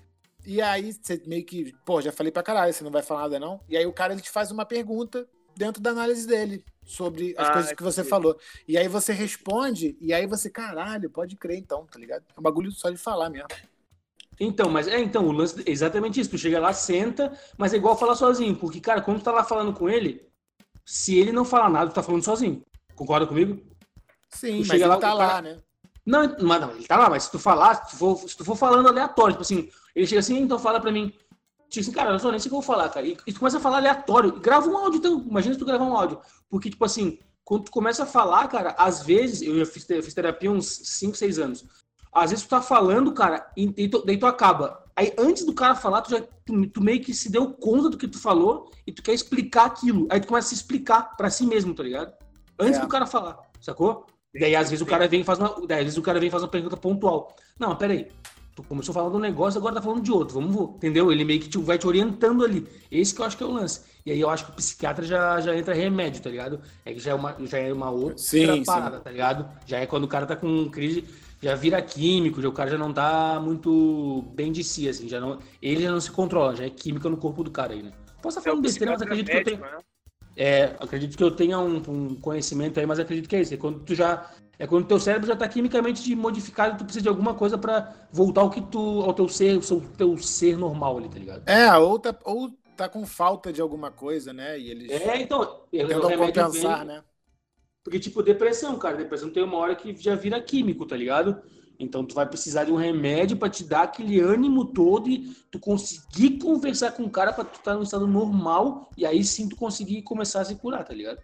E 0.45 0.61
aí 0.61 0.93
você 0.93 1.21
meio 1.27 1.45
que, 1.45 1.73
pô, 1.85 2.01
já 2.01 2.11
falei 2.11 2.31
pra 2.31 2.41
caralho, 2.41 2.73
você 2.73 2.83
não 2.83 2.89
vai 2.91 3.03
falar 3.03 3.21
nada 3.23 3.39
não. 3.39 3.59
E 3.67 3.77
aí 3.77 3.85
o 3.85 3.93
cara 3.93 4.13
ele 4.13 4.21
te 4.21 4.31
faz 4.31 4.49
uma 4.49 4.65
pergunta 4.65 5.27
dentro 5.59 5.81
da 5.81 5.89
análise 5.89 6.25
dele 6.25 6.63
sobre 6.85 7.35
as 7.37 7.49
ah, 7.49 7.51
coisas 7.51 7.73
que 7.73 7.83
você 7.83 8.01
falou. 8.01 8.39
E 8.65 8.77
aí 8.77 8.87
você 8.87 9.11
responde, 9.11 9.97
e 9.99 10.13
aí 10.13 10.25
você, 10.25 10.49
caralho, 10.49 11.09
pode 11.09 11.35
crer 11.35 11.57
então, 11.57 11.85
tá 11.85 11.99
ligado? 11.99 12.23
É 12.35 12.39
um 12.39 12.41
bagulho 12.41 12.71
só 12.71 12.89
de 12.89 12.95
falar 12.95 13.29
mesmo. 13.29 13.49
Então, 14.39 14.69
mas 14.69 14.87
é 14.87 14.97
então, 15.01 15.27
o 15.27 15.33
lance 15.33 15.61
é 15.65 15.69
exatamente 15.69 16.17
isso. 16.17 16.29
Tu 16.29 16.37
chega 16.37 16.61
lá, 16.61 16.71
senta, 16.71 17.37
mas 17.57 17.73
é 17.73 17.77
igual 17.77 17.97
falar 17.97 18.15
sozinho. 18.15 18.55
Porque, 18.55 18.79
cara, 18.79 19.01
quando 19.01 19.19
tu 19.19 19.25
tá 19.25 19.33
lá 19.33 19.43
falando 19.43 19.73
com 19.73 19.89
ele, 19.89 20.25
se 20.85 21.19
ele 21.19 21.33
não 21.33 21.43
fala 21.43 21.67
nada, 21.67 21.91
tu 21.91 21.95
tá 21.95 22.01
falando 22.01 22.23
sozinho. 22.23 22.63
Concorda 22.95 23.27
comigo? 23.27 23.61
Sim, 24.29 24.61
tu 24.61 24.67
mas 24.69 24.79
ele 24.79 24.85
lá, 24.85 24.97
tá 24.97 25.13
lá, 25.13 25.41
né? 25.41 25.59
Não, 26.05 26.21
mas 26.41 26.61
não, 26.61 26.71
ele 26.71 26.87
tá 26.87 26.97
lá, 26.97 27.09
mas 27.09 27.23
se 27.23 27.31
tu 27.31 27.37
falar, 27.37 27.75
se 27.75 27.91
tu 27.91 27.97
for, 27.97 28.29
se 28.29 28.37
tu 28.37 28.45
for 28.45 28.55
falando 28.55 28.87
aleatório, 28.87 29.33
tipo 29.33 29.41
assim, 29.41 29.69
ele 29.93 30.07
chega 30.07 30.21
assim, 30.21 30.39
então 30.39 30.57
fala 30.57 30.79
pra 30.79 30.91
mim, 30.91 31.13
tipo 31.69 31.81
assim, 31.81 31.91
cara, 31.91 32.11
eu 32.11 32.19
só 32.19 32.31
nem 32.31 32.39
sei 32.39 32.47
o 32.47 32.51
que 32.51 32.55
eu 32.55 32.61
vou 32.61 32.75
falar, 32.75 32.89
cara. 32.89 33.05
E, 33.05 33.17
e 33.25 33.33
tu 33.33 33.39
começa 33.39 33.57
a 33.57 33.61
falar 33.61 33.77
aleatório, 33.77 34.39
grava 34.39 34.67
um 34.67 34.77
áudio, 34.77 34.97
então, 34.97 35.25
imagina 35.27 35.53
se 35.53 35.59
tu 35.59 35.65
gravar 35.65 35.85
um 35.85 35.95
áudio. 35.95 36.19
Porque, 36.49 36.69
tipo 36.69 36.83
assim, 36.83 37.19
quando 37.43 37.65
tu 37.65 37.71
começa 37.71 38.03
a 38.03 38.05
falar, 38.05 38.47
cara, 38.47 38.75
às 38.77 39.03
vezes, 39.03 39.41
eu 39.41 39.65
fiz, 39.65 39.89
eu 39.89 40.03
fiz 40.03 40.13
terapia 40.13 40.51
uns 40.51 40.67
5, 40.67 41.15
6 41.15 41.39
anos. 41.39 41.65
Às 42.11 42.31
vezes 42.31 42.45
tu 42.45 42.49
tá 42.49 42.61
falando, 42.61 43.13
cara, 43.13 43.49
e, 43.55 43.71
e 43.77 43.87
tu, 43.87 44.03
daí 44.03 44.17
tu 44.17 44.25
acaba. 44.25 44.83
Aí 44.95 45.13
antes 45.17 45.45
do 45.45 45.53
cara 45.53 45.75
falar, 45.75 46.01
tu, 46.01 46.11
já, 46.11 46.21
tu, 46.45 46.67
tu, 46.67 46.83
meio 46.83 47.01
que 47.01 47.13
se 47.13 47.31
deu 47.31 47.53
conta 47.53 47.89
do 47.89 47.97
que 47.97 48.07
tu 48.07 48.19
falou 48.19 48.71
e 48.85 48.91
tu 48.91 49.01
quer 49.01 49.13
explicar 49.13 49.65
aquilo. 49.65 50.07
Aí 50.09 50.19
tu 50.19 50.27
começa 50.27 50.47
a 50.47 50.49
se 50.49 50.55
explicar 50.55 51.15
para 51.15 51.29
si 51.29 51.45
mesmo, 51.45 51.73
tá 51.73 51.83
ligado? 51.83 52.13
Antes 52.59 52.79
é. 52.79 52.81
do 52.81 52.87
cara 52.87 53.05
falar, 53.05 53.39
sacou? 53.61 54.05
Daí 54.33 54.55
às 54.55 54.69
vezes 54.69 54.81
o 54.81 54.85
cara 54.85 55.07
vem 55.07 55.21
e 55.21 55.23
faz 55.23 55.39
uma. 55.39 55.65
Daí, 55.65 55.79
às 55.79 55.85
vezes 55.85 55.97
o 55.97 56.01
cara 56.01 56.19
vem 56.19 56.27
e 56.27 56.31
faz 56.31 56.43
uma 56.43 56.49
pergunta 56.49 56.77
pontual. 56.77 57.35
Não, 57.59 57.75
peraí. 57.75 58.11
Tu 58.61 58.67
começou 58.67 58.93
falando 58.93 59.15
um 59.15 59.19
negócio, 59.19 59.57
agora 59.57 59.75
tá 59.75 59.81
falando 59.81 60.01
de 60.01 60.11
outro. 60.11 60.39
Vamos. 60.39 60.75
Entendeu? 60.75 61.11
Ele 61.11 61.23
meio 61.23 61.39
que 61.39 61.47
te, 61.47 61.57
vai 61.57 61.77
te 61.77 61.87
orientando 61.87 62.43
ali. 62.43 62.67
Esse 62.91 63.15
que 63.15 63.21
eu 63.21 63.25
acho 63.25 63.37
que 63.37 63.43
é 63.43 63.45
o 63.45 63.51
lance. 63.51 63.81
E 64.05 64.11
aí 64.11 64.19
eu 64.19 64.29
acho 64.29 64.45
que 64.45 64.51
o 64.51 64.55
psiquiatra 64.55 65.05
já, 65.05 65.39
já 65.39 65.55
entra 65.55 65.73
remédio, 65.73 66.21
tá 66.21 66.29
ligado? 66.29 66.59
É 66.85 66.93
que 66.93 66.99
já 66.99 67.11
é 67.11 67.13
uma, 67.13 67.35
já 67.45 67.57
é 67.57 67.71
uma 67.71 67.89
outra 67.89 68.17
sim, 68.17 68.63
parada, 68.63 68.97
sim. 68.97 69.03
tá 69.03 69.11
ligado? 69.11 69.49
Já 69.65 69.79
é 69.79 69.85
quando 69.85 70.03
o 70.03 70.07
cara 70.07 70.25
tá 70.25 70.35
com 70.35 70.69
crise, 70.69 71.05
já 71.41 71.55
vira 71.55 71.81
químico, 71.81 72.41
já, 72.41 72.49
o 72.49 72.51
cara 72.51 72.69
já 72.69 72.77
não 72.77 72.91
tá 72.91 73.39
muito 73.41 74.23
bem 74.33 74.51
de 74.51 74.63
si, 74.63 74.89
assim. 74.89 75.07
Já 75.07 75.19
não, 75.19 75.39
ele 75.61 75.83
já 75.83 75.91
não 75.91 76.01
se 76.01 76.11
controla, 76.11 76.55
já 76.55 76.65
é 76.65 76.69
química 76.69 77.09
no 77.09 77.17
corpo 77.17 77.43
do 77.43 77.51
cara 77.51 77.73
aí, 77.73 77.83
né? 77.83 77.91
Posso 78.21 78.39
estar 78.39 78.49
falando 78.49 78.65
é 78.65 78.67
besteira, 78.67 78.91
mas 78.91 79.01
acredito 79.01 79.27
médico, 79.27 79.45
que 79.45 79.51
eu 79.53 79.59
tenho. 79.59 79.77
Né? 79.77 79.83
É, 80.35 80.75
acredito 80.79 81.17
que 81.17 81.23
eu 81.23 81.31
tenha 81.31 81.59
um, 81.59 81.81
um, 81.87 82.15
conhecimento 82.15 82.79
aí, 82.79 82.85
mas 82.85 82.99
acredito 82.99 83.27
que 83.27 83.35
é 83.35 83.41
isso. 83.41 83.53
É 83.53 83.57
quando 83.57 83.79
tu 83.79 83.93
já. 83.93 84.31
É 84.59 84.67
quando 84.67 84.83
o 84.83 84.87
teu 84.87 84.99
cérebro 84.99 85.25
já 85.25 85.33
está 85.33 85.47
quimicamente 85.47 86.13
modificado 86.13 86.75
e 86.75 86.77
tu 86.77 86.83
precisa 86.83 87.03
de 87.03 87.07
alguma 87.07 87.33
coisa 87.33 87.57
para 87.57 87.95
voltar 88.11 88.41
ao 88.41 88.49
que 88.49 88.61
tu. 88.61 89.01
ao 89.05 89.13
teu 89.13 89.29
ser, 89.29 89.57
ao 89.71 89.81
teu 89.81 90.17
ser 90.17 90.57
normal 90.57 90.97
ali, 90.97 91.07
tá 91.07 91.17
ligado? 91.17 91.47
É, 91.47 91.73
ou 91.77 91.97
tá, 91.97 92.13
ou 92.25 92.51
tá 92.75 92.89
com 92.89 93.05
falta 93.05 93.53
de 93.53 93.61
alguma 93.61 93.89
coisa, 93.89 94.33
né? 94.33 94.59
E 94.59 94.69
eles. 94.69 94.91
É, 94.91 95.21
então. 95.21 95.61
Tentam 95.71 96.17
compensar, 96.17 96.83
né? 96.85 97.01
Porque, 97.81 97.99
tipo, 97.99 98.21
depressão, 98.21 98.77
cara. 98.77 98.97
Depressão 98.97 99.29
tem 99.29 99.41
uma 99.41 99.57
hora 99.57 99.75
que 99.77 99.95
já 99.95 100.13
vira 100.15 100.41
químico, 100.41 100.85
tá 100.85 100.97
ligado? 100.97 101.41
Então 101.79 102.03
tu 102.03 102.13
vai 102.13 102.25
precisar 102.25 102.65
de 102.65 102.73
um 102.73 102.75
remédio 102.75 103.37
para 103.37 103.49
te 103.49 103.63
dar 103.63 103.83
aquele 103.83 104.19
ânimo 104.19 104.65
todo 104.65 105.09
e 105.09 105.33
tu 105.49 105.57
conseguir 105.57 106.37
conversar 106.37 106.91
com 106.91 107.03
o 107.03 107.09
cara 107.09 107.31
para 107.31 107.45
tu 107.45 107.55
estar 107.55 107.71
tá 107.71 107.77
no 107.77 107.83
estado 107.83 108.05
normal 108.05 108.89
e 108.97 109.05
aí 109.05 109.23
sim 109.23 109.47
tu 109.47 109.55
conseguir 109.55 110.01
começar 110.01 110.41
a 110.41 110.45
se 110.45 110.55
curar, 110.55 110.83
tá 110.83 110.93
ligado? 110.93 111.21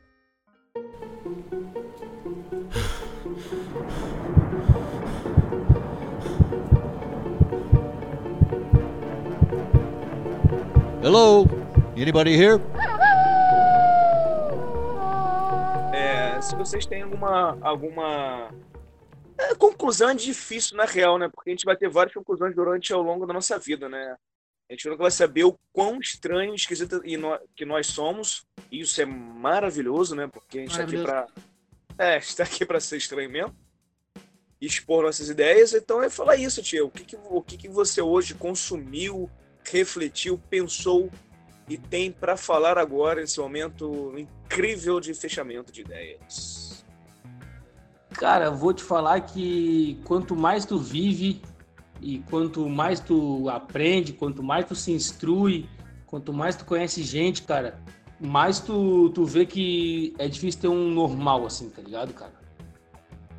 Hello? 11.06 11.46
Anybody 11.96 12.32
here? 12.32 12.60
É, 15.94 16.42
se 16.42 16.56
vocês 16.56 16.88
têm 16.88 17.04
alguma 17.04 17.60
alguma 17.62 18.48
a 19.38 19.52
é, 19.52 19.54
conclusão 19.54 20.10
é 20.10 20.16
difícil, 20.16 20.76
na 20.76 20.86
real, 20.86 21.20
né? 21.20 21.30
Porque 21.30 21.52
a 21.52 21.54
gente 21.54 21.64
vai 21.64 21.78
ter 21.78 21.90
várias 21.90 22.16
conclusões 22.16 22.56
durante 22.56 22.92
ao 22.92 23.04
longo 23.04 23.28
da 23.28 23.34
nossa 23.36 23.60
vida, 23.60 23.88
né? 23.88 24.16
A 24.68 24.74
gente 24.74 24.90
nunca 24.90 25.04
vai 25.04 25.12
saber 25.12 25.44
o 25.44 25.56
quão 25.72 26.00
estranho 26.00 26.54
e 26.54 26.56
esquisito 26.56 27.00
que 27.56 27.66
nós 27.66 27.86
somos. 27.86 28.44
E 28.72 28.80
isso 28.80 29.00
é 29.00 29.06
maravilhoso, 29.06 30.16
né? 30.16 30.26
Porque 30.26 30.58
a 30.58 30.62
gente 30.62 30.72
está 30.72 30.84
aqui 30.86 31.04
para. 31.04 31.28
É, 32.00 32.18
está 32.18 32.44
aqui 32.46 32.66
para 32.66 32.80
ser 32.80 32.98
estranho 32.98 33.30
mesmo. 33.30 33.56
Expor 34.60 35.04
nossas 35.04 35.30
ideias. 35.30 35.72
Então 35.76 36.02
é 36.02 36.10
falar 36.10 36.36
isso, 36.36 36.64
tio. 36.64 36.88
O 36.88 36.90
que, 36.90 37.06
que, 37.06 37.16
o 37.16 37.44
que, 37.44 37.58
que 37.58 37.70
você 37.70 38.02
hoje 38.02 38.34
consumiu, 38.34 39.30
refletiu, 39.72 40.38
pensou 40.50 41.10
e 41.68 41.78
tem 41.78 42.12
para 42.12 42.38
falar 42.38 42.78
agora 42.78 43.22
nesse 43.22 43.40
momento 43.40 44.14
incrível 44.18 45.00
de 45.00 45.14
fechamento 45.14 45.72
de 45.72 45.82
ideias? 45.82 46.86
Cara, 48.12 48.50
vou 48.50 48.74
te 48.74 48.84
falar 48.84 49.20
que 49.22 50.00
quanto 50.06 50.36
mais 50.36 50.66
tu 50.66 50.78
vive 50.80 51.42
e 52.02 52.20
quanto 52.30 52.70
mais 52.70 53.00
tu 53.00 53.50
aprende, 53.50 54.14
quanto 54.14 54.42
mais 54.42 54.66
tu 54.66 54.76
se 54.76 54.92
instrui, 54.92 55.68
quanto 56.06 56.32
mais 56.32 56.56
tu 56.56 56.64
conhece 56.66 57.04
gente, 57.04 57.42
cara, 57.42 57.78
mais 58.20 58.60
tu, 58.60 59.10
tu 59.10 59.26
vê 59.26 59.46
que 59.46 60.14
é 60.18 60.28
difícil 60.28 60.62
ter 60.62 60.68
um 60.68 60.90
normal 60.92 61.46
assim, 61.46 61.70
tá 61.70 61.82
ligado, 61.82 62.14
cara? 62.14 62.34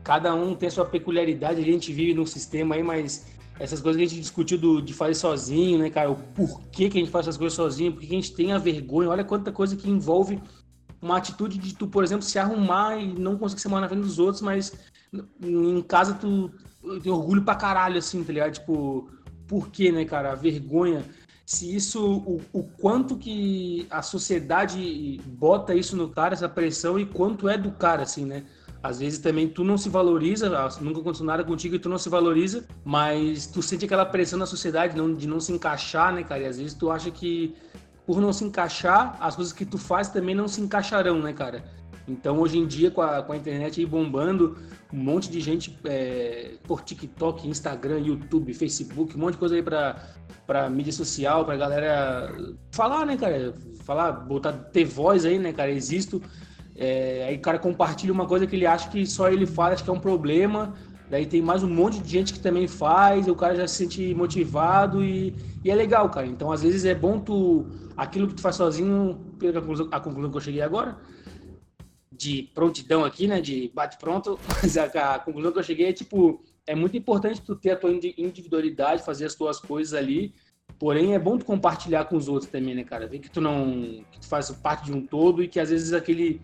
Cada 0.04 0.34
um 0.34 0.54
tem 0.54 0.68
sua 0.68 0.84
peculiaridade, 0.84 1.60
a 1.60 1.64
gente 1.64 1.92
vive 1.92 2.14
num 2.14 2.26
sistema 2.26 2.74
aí, 2.74 2.82
mas 2.82 3.26
essas 3.58 3.80
coisas 3.80 3.98
que 3.98 4.04
a 4.04 4.08
gente 4.08 4.20
discutiu 4.20 4.58
do, 4.58 4.82
de 4.82 4.92
fazer 4.92 5.14
sozinho, 5.14 5.78
né, 5.78 5.90
cara? 5.90 6.10
O 6.10 6.16
porquê 6.16 6.88
que 6.88 6.98
a 6.98 7.00
gente 7.00 7.10
faz 7.10 7.26
essas 7.26 7.36
coisas 7.36 7.54
sozinho, 7.54 7.92
porque 7.92 8.06
a 8.06 8.10
gente 8.10 8.34
tem 8.34 8.52
a 8.52 8.58
vergonha, 8.58 9.08
olha 9.08 9.24
quanta 9.24 9.50
coisa 9.50 9.76
que 9.76 9.88
envolve 9.88 10.40
uma 11.00 11.16
atitude 11.16 11.58
de 11.58 11.74
tu, 11.74 11.86
por 11.86 12.04
exemplo, 12.04 12.24
se 12.24 12.38
arrumar 12.38 12.96
e 12.96 13.18
não 13.18 13.38
conseguir 13.38 13.62
se 13.62 13.68
na 13.68 13.88
frente 13.88 14.02
dos 14.02 14.18
outros, 14.18 14.42
mas 14.42 14.72
em 15.42 15.82
casa 15.82 16.14
tu 16.14 16.50
tem 17.02 17.12
orgulho 17.12 17.42
pra 17.42 17.54
caralho, 17.54 17.98
assim, 17.98 18.22
tá 18.22 18.32
ligado? 18.32 18.52
Tipo, 18.52 19.08
por 19.46 19.68
quê, 19.70 19.90
né, 19.90 20.04
cara? 20.04 20.32
A 20.32 20.34
vergonha. 20.34 21.04
Se 21.44 21.74
isso, 21.74 22.04
o, 22.04 22.40
o 22.52 22.64
quanto 22.64 23.16
que 23.16 23.86
a 23.88 24.02
sociedade 24.02 25.20
bota 25.24 25.74
isso 25.74 25.96
no 25.96 26.08
cara, 26.08 26.34
essa 26.34 26.48
pressão, 26.48 26.98
e 26.98 27.06
quanto 27.06 27.48
é 27.48 27.56
do 27.56 27.70
cara, 27.70 28.02
assim, 28.02 28.24
né? 28.24 28.44
Às 28.86 29.00
vezes 29.00 29.18
também 29.18 29.48
tu 29.48 29.64
não 29.64 29.76
se 29.76 29.88
valoriza, 29.88 30.48
nunca 30.80 31.00
aconteceu 31.00 31.26
nada 31.26 31.42
contigo 31.42 31.74
e 31.74 31.78
tu 31.78 31.88
não 31.88 31.98
se 31.98 32.08
valoriza, 32.08 32.64
mas 32.84 33.46
tu 33.46 33.60
sente 33.60 33.84
aquela 33.84 34.06
pressão 34.06 34.38
na 34.38 34.46
sociedade 34.46 34.94
de 35.16 35.26
não 35.26 35.40
se 35.40 35.52
encaixar, 35.52 36.14
né, 36.14 36.22
cara? 36.22 36.42
E 36.42 36.46
às 36.46 36.58
vezes 36.58 36.74
tu 36.74 36.90
acha 36.90 37.10
que 37.10 37.54
por 38.06 38.20
não 38.20 38.32
se 38.32 38.44
encaixar, 38.44 39.16
as 39.20 39.34
coisas 39.34 39.52
que 39.52 39.64
tu 39.64 39.76
faz 39.76 40.08
também 40.08 40.34
não 40.34 40.46
se 40.46 40.60
encaixarão, 40.60 41.18
né, 41.18 41.32
cara? 41.32 41.64
Então, 42.08 42.38
hoje 42.38 42.56
em 42.56 42.66
dia, 42.66 42.88
com 42.88 43.02
a, 43.02 43.20
com 43.20 43.32
a 43.32 43.36
internet 43.36 43.80
aí 43.80 43.86
bombando, 43.86 44.56
um 44.92 44.96
monte 44.96 45.28
de 45.28 45.40
gente 45.40 45.76
é, 45.84 46.54
por 46.62 46.82
TikTok, 46.82 47.48
Instagram, 47.48 47.98
YouTube, 47.98 48.54
Facebook, 48.54 49.16
um 49.16 49.20
monte 49.20 49.32
de 49.32 49.38
coisa 49.38 49.56
aí 49.56 49.62
pra, 49.62 49.96
pra 50.46 50.70
mídia 50.70 50.92
social, 50.92 51.44
pra 51.44 51.56
galera 51.56 52.32
falar, 52.70 53.04
né, 53.04 53.16
cara? 53.16 53.52
Falar, 53.82 54.12
botar, 54.12 54.52
ter 54.52 54.84
voz 54.84 55.24
aí, 55.24 55.36
né, 55.36 55.52
cara? 55.52 55.72
Existo. 55.72 56.22
É, 56.78 57.26
aí 57.28 57.36
o 57.36 57.40
cara 57.40 57.58
compartilha 57.58 58.12
uma 58.12 58.26
coisa 58.26 58.46
que 58.46 58.54
ele 58.54 58.66
acha 58.66 58.88
que 58.90 59.06
só 59.06 59.28
ele 59.28 59.46
faz, 59.46 59.80
que 59.80 59.88
é 59.88 59.92
um 59.92 60.00
problema. 60.00 60.74
Daí 61.08 61.24
tem 61.24 61.40
mais 61.40 61.62
um 61.62 61.70
monte 61.70 62.00
de 62.00 62.10
gente 62.10 62.32
que 62.32 62.40
também 62.40 62.66
faz, 62.66 63.26
e 63.26 63.30
o 63.30 63.36
cara 63.36 63.54
já 63.54 63.68
se 63.68 63.76
sente 63.76 64.14
motivado 64.14 65.04
e, 65.04 65.34
e 65.64 65.70
é 65.70 65.74
legal, 65.74 66.10
cara. 66.10 66.26
Então, 66.26 66.50
às 66.50 66.62
vezes 66.62 66.84
é 66.84 66.94
bom 66.94 67.20
tu 67.20 67.66
aquilo 67.96 68.28
que 68.28 68.34
tu 68.34 68.42
faz 68.42 68.56
sozinho, 68.56 69.34
pela 69.38 69.60
conclusão, 69.60 69.88
a 69.90 70.00
conclusão 70.00 70.30
que 70.30 70.36
eu 70.36 70.40
cheguei 70.40 70.62
agora, 70.62 70.98
de 72.12 72.50
prontidão 72.54 73.04
aqui, 73.04 73.26
né, 73.26 73.40
de 73.40 73.70
bate 73.74 73.96
pronto, 73.98 74.38
mas 74.62 74.76
a, 74.76 75.14
a, 75.14 75.18
conclusão 75.18 75.52
que 75.52 75.58
eu 75.58 75.62
cheguei 75.62 75.88
é 75.88 75.92
tipo, 75.92 76.42
é 76.66 76.74
muito 76.74 76.96
importante 76.96 77.40
tu 77.40 77.54
ter 77.54 77.70
a 77.70 77.76
tua 77.76 77.90
individualidade, 77.90 79.04
fazer 79.04 79.26
as 79.26 79.34
tuas 79.34 79.60
coisas 79.60 79.94
ali, 79.94 80.34
porém 80.78 81.14
é 81.14 81.18
bom 81.18 81.38
tu 81.38 81.44
compartilhar 81.44 82.04
com 82.06 82.16
os 82.16 82.28
outros 82.28 82.50
também, 82.50 82.74
né, 82.74 82.84
cara, 82.84 83.06
ver 83.06 83.18
que 83.18 83.30
tu 83.30 83.40
não, 83.40 84.04
que 84.10 84.20
tu 84.20 84.28
faz 84.28 84.50
parte 84.50 84.86
de 84.86 84.92
um 84.92 85.06
todo 85.06 85.42
e 85.42 85.48
que 85.48 85.60
às 85.60 85.70
vezes 85.70 85.92
aquele, 85.92 86.40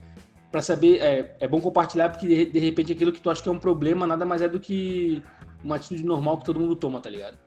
para 0.52 0.60
saber, 0.60 1.00
é, 1.00 1.34
é 1.40 1.48
bom 1.48 1.62
compartilhar 1.62 2.10
porque 2.10 2.28
de, 2.28 2.44
de 2.44 2.58
repente 2.58 2.92
aquilo 2.92 3.10
que 3.10 3.20
tu 3.20 3.30
acha 3.30 3.42
que 3.42 3.48
é 3.48 3.52
um 3.52 3.58
problema 3.58 4.06
nada 4.06 4.26
mais 4.26 4.42
é 4.42 4.48
do 4.48 4.60
que 4.60 5.22
uma 5.64 5.76
atitude 5.76 6.04
normal 6.04 6.38
que 6.38 6.44
todo 6.44 6.60
mundo 6.60 6.76
toma, 6.76 7.00
tá 7.00 7.08
ligado? 7.08 7.38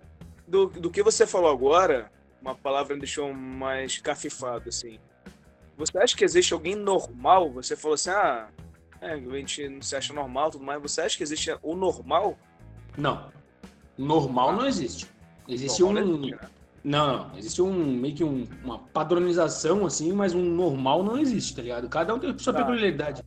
Do, 0.47 0.68
do 0.68 0.89
que 0.89 1.03
você 1.03 1.28
falou 1.28 1.51
agora, 1.51 2.12
uma 2.41 2.56
palavra 2.56 2.95
me 2.95 3.01
deixou 3.01 3.32
mais 3.32 3.99
cafifado, 3.99 4.70
assim. 4.70 4.99
Você 5.78 5.97
acha 5.99 6.18
que 6.18 6.24
existe 6.24 6.53
alguém 6.53 6.76
normal? 6.76 7.51
Você 7.51 7.76
falou 7.76 7.93
assim, 7.93 8.10
ah, 8.10 8.47
é, 9.01 9.14
a 9.14 9.18
gente 9.18 9.70
não 9.70 9.82
se 9.82 9.95
acha 9.95 10.14
normal 10.14 10.49
tudo 10.49 10.64
mais. 10.64 10.82
Você 10.82 11.01
acha 11.01 11.16
que 11.16 11.24
existe 11.24 11.56
o 11.62 11.76
normal? 11.76 12.38
Não. 12.97 13.30
Normal 13.97 14.53
não 14.53 14.66
existe. 14.66 15.08
Existe 15.47 15.82
normal 15.82 16.03
um. 16.03 16.18
Né? 16.22 16.39
Não, 16.86 17.29
não, 17.29 17.38
existe 17.38 17.59
um 17.63 17.99
meio 17.99 18.13
que 18.13 18.23
um, 18.23 18.47
uma 18.63 18.77
padronização, 18.77 19.88
assim, 19.88 20.13
mas 20.13 20.36
um 20.36 20.43
normal 20.43 21.03
não 21.03 21.17
existe, 21.17 21.55
tá 21.55 21.63
ligado? 21.63 21.89
Cada 21.89 22.13
um 22.13 22.19
tem 22.19 22.38
sua 22.38 22.53
tá. 22.53 22.59
peculiaridade. 22.59 23.23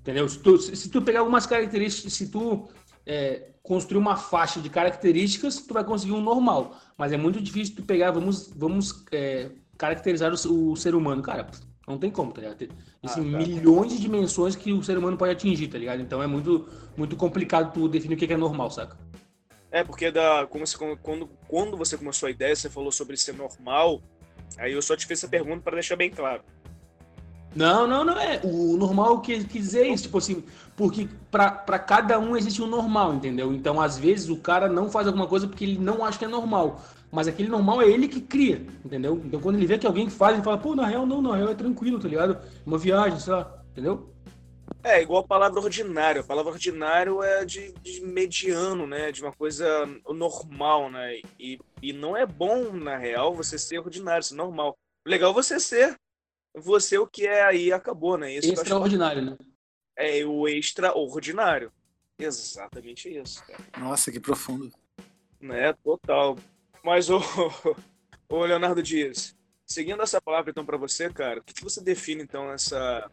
Entendeu? 0.00 0.28
Se 0.28 0.40
tu, 0.40 0.58
se 0.58 0.90
tu 0.90 1.00
pegar 1.00 1.20
algumas 1.20 1.46
características, 1.46 2.12
se 2.12 2.28
tu 2.28 2.68
é, 3.06 3.50
construir 3.62 3.98
uma 3.98 4.16
faixa 4.16 4.60
de 4.60 4.68
características, 4.68 5.60
tu 5.60 5.72
vai 5.72 5.84
conseguir 5.84 6.14
um 6.14 6.20
normal. 6.20 6.76
Mas 6.98 7.12
é 7.12 7.16
muito 7.16 7.40
difícil 7.40 7.76
tu 7.76 7.82
pegar, 7.84 8.10
vamos, 8.10 8.52
vamos 8.56 9.04
é, 9.12 9.50
caracterizar 9.78 10.32
o, 10.32 10.72
o, 10.72 10.76
ser 10.76 10.96
humano. 10.96 11.22
Cara, 11.22 11.46
não 11.86 11.98
tem 11.98 12.10
como, 12.10 12.32
tá 12.32 12.40
ligado? 12.40 12.56
Tem 12.56 12.68
assim, 13.04 13.28
ah, 13.28 13.38
tá. 13.38 13.38
milhões 13.38 13.92
de 13.92 14.00
dimensões 14.00 14.56
que 14.56 14.72
o 14.72 14.82
ser 14.82 14.98
humano 14.98 15.16
pode 15.16 15.30
atingir, 15.30 15.68
tá 15.68 15.78
ligado? 15.78 16.02
Então 16.02 16.20
é 16.20 16.26
muito, 16.26 16.68
muito 16.96 17.14
complicado 17.14 17.72
tu 17.72 17.88
definir 17.88 18.16
o 18.16 18.18
que 18.18 18.32
é 18.32 18.36
normal, 18.36 18.68
saca? 18.68 18.98
É, 19.70 19.82
porque 19.82 20.10
da, 20.10 20.46
como 20.46 20.66
você, 20.66 20.76
quando, 21.02 21.28
quando 21.48 21.76
você 21.76 21.96
começou 21.96 22.26
a 22.28 22.30
ideia, 22.30 22.54
você 22.54 22.70
falou 22.70 22.92
sobre 22.92 23.16
ser 23.16 23.34
normal, 23.34 24.00
aí 24.58 24.72
eu 24.72 24.82
só 24.82 24.96
te 24.96 25.06
fiz 25.06 25.18
essa 25.18 25.28
pergunta 25.28 25.62
para 25.62 25.74
deixar 25.74 25.96
bem 25.96 26.10
claro. 26.10 26.42
Não, 27.54 27.86
não, 27.86 28.04
não 28.04 28.20
é. 28.20 28.40
O 28.44 28.76
normal 28.76 29.20
quer 29.22 29.42
dizer 29.42 29.86
isso, 29.86 30.04
tipo 30.04 30.18
assim, 30.18 30.44
porque 30.76 31.08
para 31.30 31.78
cada 31.78 32.18
um 32.18 32.36
existe 32.36 32.60
um 32.60 32.66
normal, 32.66 33.14
entendeu? 33.14 33.52
Então, 33.52 33.80
às 33.80 33.98
vezes, 33.98 34.28
o 34.28 34.36
cara 34.36 34.68
não 34.68 34.90
faz 34.90 35.06
alguma 35.06 35.26
coisa 35.26 35.48
porque 35.48 35.64
ele 35.64 35.78
não 35.78 36.04
acha 36.04 36.18
que 36.18 36.26
é 36.26 36.28
normal. 36.28 36.82
Mas 37.10 37.26
aquele 37.26 37.48
normal 37.48 37.80
é 37.80 37.88
ele 37.88 38.08
que 38.08 38.20
cria, 38.20 38.66
entendeu? 38.84 39.22
Então, 39.24 39.40
quando 39.40 39.56
ele 39.56 39.66
vê 39.66 39.78
que 39.78 39.86
alguém 39.86 40.10
faz, 40.10 40.34
ele 40.34 40.44
fala, 40.44 40.58
pô, 40.58 40.74
na 40.74 40.86
real, 40.86 41.06
não, 41.06 41.22
na 41.22 41.34
real 41.34 41.48
é 41.48 41.54
tranquilo, 41.54 41.98
tá 41.98 42.08
ligado? 42.08 42.38
Uma 42.66 42.76
viagem, 42.76 43.18
sei 43.18 43.32
lá, 43.32 43.62
entendeu? 43.72 44.12
É, 44.82 45.02
igual 45.02 45.22
a 45.22 45.26
palavra 45.26 45.60
ordinário. 45.60 46.20
A 46.20 46.24
palavra 46.24 46.52
ordinário 46.52 47.22
é 47.22 47.44
de, 47.44 47.72
de 47.82 48.00
mediano, 48.00 48.86
né? 48.86 49.10
De 49.10 49.22
uma 49.22 49.32
coisa 49.32 49.86
normal, 50.08 50.90
né? 50.90 51.20
E, 51.38 51.58
e 51.82 51.92
não 51.92 52.16
é 52.16 52.24
bom, 52.24 52.72
na 52.72 52.96
real, 52.96 53.34
você 53.34 53.58
ser 53.58 53.78
ordinário, 53.78 54.22
ser 54.22 54.34
normal. 54.34 54.76
Legal 55.04 55.32
você 55.32 55.58
ser 55.60 55.96
você 56.56 56.98
o 56.98 57.06
que 57.06 57.26
é 57.26 57.42
aí 57.42 57.72
acabou, 57.72 58.16
né? 58.16 58.34
Isso 58.34 58.52
Extraordinário, 58.52 59.22
né? 59.22 59.36
É 59.94 60.24
o 60.24 60.48
extraordinário. 60.48 61.72
Exatamente 62.18 63.14
isso, 63.14 63.44
cara. 63.46 63.62
Nossa, 63.78 64.10
que 64.10 64.18
profundo. 64.18 64.72
Né, 65.40 65.72
total. 65.84 66.38
Mas, 66.82 67.10
ô, 67.10 67.20
ô 68.28 68.44
Leonardo 68.44 68.82
Dias, 68.82 69.36
seguindo 69.66 70.02
essa 70.02 70.20
palavra 70.20 70.50
então 70.50 70.64
para 70.64 70.78
você, 70.78 71.10
cara, 71.10 71.40
o 71.40 71.42
que, 71.42 71.52
que 71.52 71.62
você 71.62 71.82
define 71.82 72.22
então 72.22 72.50
essa 72.50 73.10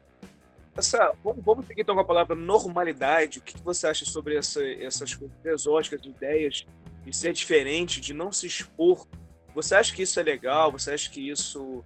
essa, 0.76 1.14
vamos, 1.24 1.44
vamos 1.44 1.68
seguir 1.68 1.82
então 1.82 1.96
com 1.96 2.02
a 2.02 2.06
palavra 2.06 2.36
normalidade. 2.36 3.40
O 3.40 3.42
que, 3.42 3.54
que 3.54 3.64
você 3.64 3.88
acha 3.88 4.06
sobre 4.06 4.38
essa, 4.38 4.64
essas 4.64 5.14
coisas 5.14 5.38
exóticas, 5.46 6.02
de 6.02 6.10
ideias, 6.10 6.66
de 7.06 7.16
ser 7.16 7.34
diferente, 7.34 8.02
de 8.02 8.14
não 8.14 8.32
se 8.32 8.48
expor? 8.48 9.08
Você 9.54 9.76
acha 9.76 9.94
que 9.94 10.02
isso 10.02 10.20
é 10.20 10.24
legal? 10.24 10.72
Você 10.72 10.92
acha 10.92 11.10
que 11.10 11.30
isso 11.30 11.84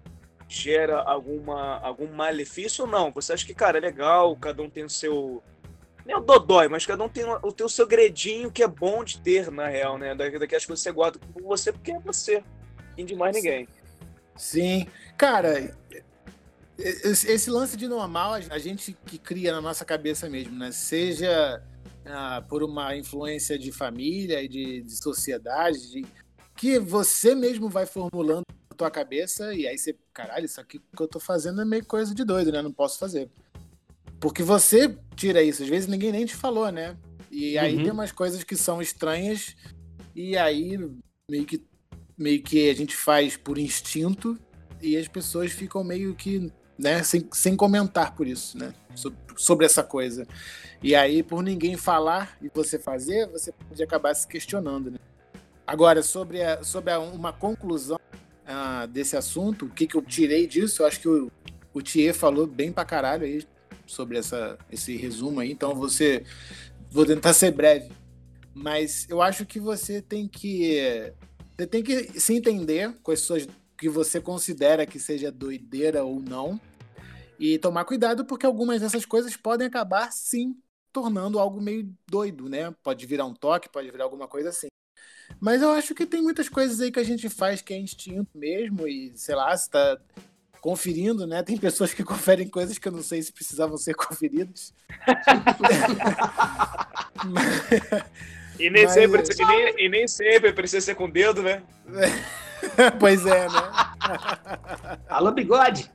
gera 0.47 1.01
alguma, 1.01 1.79
algum 1.79 2.07
malefício 2.07 2.85
ou 2.85 2.89
não? 2.89 3.11
Você 3.11 3.33
acha 3.33 3.45
que, 3.45 3.53
cara, 3.53 3.77
é 3.77 3.81
legal, 3.81 4.35
cada 4.37 4.61
um 4.61 4.69
tem 4.69 4.85
o 4.85 4.89
seu. 4.89 5.43
Nem 6.05 6.15
o 6.15 6.21
dodói, 6.21 6.69
mas 6.69 6.85
cada 6.85 7.03
um 7.03 7.09
tem 7.09 7.25
o, 7.25 7.51
tem 7.51 7.65
o 7.65 7.69
seu 7.69 7.85
gredinho 7.85 8.49
que 8.49 8.63
é 8.63 8.67
bom 8.67 9.03
de 9.03 9.19
ter, 9.19 9.51
na 9.51 9.67
real, 9.67 9.97
né? 9.97 10.15
Daquelas 10.15 10.65
coisas 10.65 10.65
que 10.65 10.89
você 10.89 10.91
guarda 10.91 11.19
com 11.33 11.41
você 11.41 11.73
porque 11.73 11.91
é 11.91 11.99
você. 11.99 12.41
E 12.95 13.03
de 13.03 13.13
mais 13.13 13.35
ninguém. 13.35 13.67
Sim. 14.37 14.87
Cara, 15.17 15.75
esse 16.77 17.49
lance 17.49 17.75
de 17.75 17.87
normal, 17.87 18.33
a 18.33 18.59
gente 18.59 18.95
que 19.05 19.17
cria 19.17 19.51
na 19.51 19.61
nossa 19.61 19.83
cabeça 19.83 20.29
mesmo, 20.29 20.57
né? 20.57 20.71
Seja 20.71 21.63
ah, 22.05 22.43
por 22.47 22.63
uma 22.63 22.95
influência 22.95 23.57
de 23.57 23.71
família 23.71 24.41
e 24.41 24.47
de, 24.47 24.81
de 24.83 24.95
sociedade, 24.95 25.89
de, 25.89 26.05
que 26.55 26.79
você 26.79 27.33
mesmo 27.33 27.69
vai 27.69 27.85
formulando 27.85 28.43
tua 28.77 28.91
cabeça 28.91 29.53
e 29.53 29.67
aí 29.67 29.77
você, 29.77 29.97
caralho, 30.13 30.45
isso 30.45 30.61
aqui 30.61 30.79
que 30.79 31.01
eu 31.01 31.07
tô 31.07 31.19
fazendo 31.19 31.61
é 31.61 31.65
meio 31.65 31.83
coisa 31.83 32.13
de 32.13 32.23
doido, 32.23 32.51
né? 32.51 32.61
Não 32.61 32.71
posso 32.71 32.99
fazer. 32.99 33.29
Porque 34.19 34.43
você 34.43 34.95
tira 35.15 35.41
isso, 35.41 35.63
às 35.63 35.69
vezes 35.69 35.89
ninguém 35.89 36.11
nem 36.11 36.25
te 36.25 36.35
falou, 36.35 36.71
né? 36.71 36.95
E 37.29 37.57
aí 37.57 37.75
uhum. 37.75 37.83
tem 37.83 37.91
umas 37.91 38.11
coisas 38.11 38.43
que 38.43 38.55
são 38.55 38.81
estranhas 38.81 39.55
e 40.15 40.37
aí 40.37 40.77
meio 41.29 41.45
que 41.45 41.61
meio 42.17 42.41
que 42.41 42.69
a 42.69 42.73
gente 42.73 42.95
faz 42.95 43.37
por 43.37 43.57
instinto 43.59 44.37
e 44.81 44.97
as 44.97 45.07
pessoas 45.07 45.51
ficam 45.51 45.83
meio 45.83 46.15
que, 46.15 46.51
né, 46.77 47.01
sem, 47.03 47.27
sem 47.31 47.55
comentar 47.55 48.15
por 48.15 48.27
isso, 48.27 48.57
né? 48.57 48.73
Sobre, 48.95 49.19
sobre 49.35 49.65
essa 49.65 49.83
coisa. 49.83 50.27
E 50.81 50.95
aí, 50.95 51.23
por 51.23 51.41
ninguém 51.41 51.75
falar 51.75 52.37
e 52.41 52.49
você 52.53 52.77
fazer, 52.77 53.27
você 53.27 53.51
pode 53.51 53.81
acabar 53.81 54.13
se 54.13 54.27
questionando, 54.27 54.91
né? 54.91 54.99
Agora, 55.65 56.01
sobre, 56.01 56.41
a, 56.41 56.63
sobre 56.63 56.91
a, 56.91 56.99
uma 56.99 57.33
conclusão 57.33 57.99
uh, 58.45 58.87
desse 58.87 59.17
assunto, 59.17 59.65
o 59.65 59.69
que, 59.69 59.87
que 59.87 59.95
eu 59.95 60.01
tirei 60.01 60.47
disso, 60.47 60.81
eu 60.81 60.87
acho 60.87 60.99
que 60.99 61.09
o, 61.09 61.31
o 61.73 61.81
Thier 61.81 62.13
falou 62.13 62.47
bem 62.47 62.71
pra 62.71 62.85
caralho 62.85 63.25
aí 63.25 63.45
sobre 63.85 64.17
essa, 64.17 64.57
esse 64.71 64.95
resumo 64.95 65.39
aí, 65.39 65.51
então 65.51 65.73
você 65.73 66.23
vou 66.89 67.05
tentar 67.05 67.33
ser 67.33 67.51
breve. 67.51 67.91
Mas 68.53 69.05
eu 69.09 69.21
acho 69.21 69.45
que 69.45 69.59
você 69.59 70.01
tem 70.01 70.27
que 70.27 71.11
você 71.57 71.67
tem 71.67 71.83
que 71.83 72.19
se 72.19 72.33
entender 72.33 72.93
com 73.01 73.11
as 73.11 73.21
suas 73.21 73.47
que 73.77 73.87
você 73.87 74.19
considera 74.19 74.85
que 74.85 74.99
seja 74.99 75.31
doideira 75.31 76.03
ou 76.03 76.19
não 76.19 76.59
e 77.39 77.57
tomar 77.59 77.85
cuidado 77.85 78.25
porque 78.25 78.45
algumas 78.45 78.81
dessas 78.81 79.05
coisas 79.05 79.37
podem 79.37 79.67
acabar 79.67 80.11
sim 80.11 80.57
tornando 80.91 81.39
algo 81.39 81.61
meio 81.61 81.93
doido, 82.07 82.49
né? 82.49 82.73
Pode 82.81 83.05
virar 83.05 83.25
um 83.25 83.33
toque, 83.33 83.69
pode 83.69 83.91
virar 83.91 84.05
alguma 84.05 84.27
coisa 84.27 84.49
assim. 84.49 84.67
Mas 85.39 85.61
eu 85.61 85.69
acho 85.69 85.93
que 85.93 86.05
tem 86.05 86.21
muitas 86.21 86.49
coisas 86.49 86.81
aí 86.81 86.91
que 86.91 86.99
a 86.99 87.03
gente 87.03 87.29
faz 87.29 87.61
que 87.61 87.73
é 87.73 87.77
instinto 87.77 88.29
mesmo, 88.33 88.87
e 88.87 89.11
sei 89.15 89.35
lá, 89.35 89.55
se 89.55 89.69
tá 89.69 89.99
conferindo, 90.59 91.27
né? 91.27 91.43
Tem 91.43 91.57
pessoas 91.57 91.93
que 91.93 92.01
conferem 92.03 92.47
coisas 92.47 92.79
que 92.79 92.87
eu 92.87 92.91
não 92.91 93.03
sei 93.03 93.21
se 93.21 93.31
precisavam 93.31 93.77
ser 93.77 93.93
conferidas. 93.93 94.73
e, 98.59 98.69
nem 98.69 98.85
Mas... 98.85 98.93
sempre, 98.93 99.21
e, 99.21 99.45
nem, 99.45 99.85
e 99.85 99.89
nem 99.89 100.07
sempre 100.07 100.53
precisa 100.53 100.83
ser 100.83 100.95
com 100.95 101.05
o 101.05 101.11
dedo, 101.11 101.43
né? 101.43 101.61
pois 102.99 103.25
é, 103.25 103.47
né? 103.47 104.99
Alô, 105.09 105.31
bigode! 105.31 105.91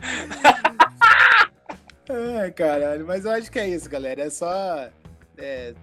Ai, 2.40 2.50
caralho, 2.52 3.06
mas 3.06 3.24
eu 3.24 3.32
acho 3.32 3.50
que 3.50 3.58
é 3.58 3.68
isso, 3.68 3.90
galera. 3.90 4.22
É 4.22 4.30
só 4.30 4.88
é, 5.36 5.74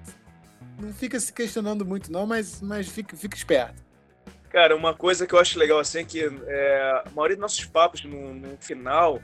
não 0.79 0.93
fica 0.93 1.19
se 1.19 1.31
questionando 1.31 1.85
muito, 1.85 2.11
não, 2.11 2.25
mas, 2.25 2.61
mas 2.61 2.87
fica, 2.87 3.15
fica 3.15 3.35
esperto. 3.35 3.83
Cara, 4.49 4.75
uma 4.75 4.93
coisa 4.93 5.25
que 5.25 5.33
eu 5.33 5.39
acho 5.39 5.59
legal 5.59 5.79
assim 5.79 5.99
é 5.99 6.03
que 6.03 6.41
é, 6.47 7.03
a 7.05 7.09
maioria 7.11 7.35
dos 7.35 7.41
nossos 7.41 7.65
papos 7.65 8.03
no, 8.03 8.33
no, 8.33 8.57
final 8.57 9.21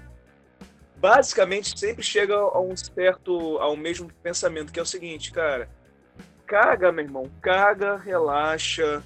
basicamente 0.97 1.79
sempre 1.79 2.03
chega 2.03 2.35
a 2.35 2.59
um 2.59 2.75
certo, 2.75 3.57
ao 3.57 3.75
mesmo 3.75 4.11
pensamento, 4.21 4.71
que 4.71 4.79
é 4.79 4.83
o 4.83 4.85
seguinte, 4.85 5.31
cara, 5.31 5.69
caga, 6.45 6.91
meu 6.91 7.05
irmão, 7.05 7.31
caga, 7.41 7.97
relaxa, 7.97 9.01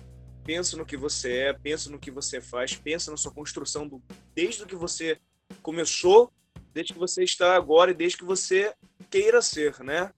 pensa 0.45 0.77
no 0.77 0.85
que 0.85 0.95
você 0.95 1.37
é, 1.37 1.53
pensa 1.53 1.89
no 1.89 1.99
que 1.99 2.11
você 2.11 2.39
faz, 2.39 2.75
pensa 2.75 3.11
na 3.11 3.17
sua 3.17 3.31
construção 3.31 3.87
do, 3.87 4.01
desde 4.33 4.65
que 4.65 4.75
você 4.75 5.17
começou, 5.61 6.31
desde 6.73 6.93
que 6.93 6.99
você 6.99 7.23
está 7.23 7.55
agora 7.55 7.91
e 7.91 7.95
desde 7.95 8.19
que 8.19 8.23
você 8.23 8.73
queira 9.09 9.41
ser, 9.41 9.79
né? 9.83 10.11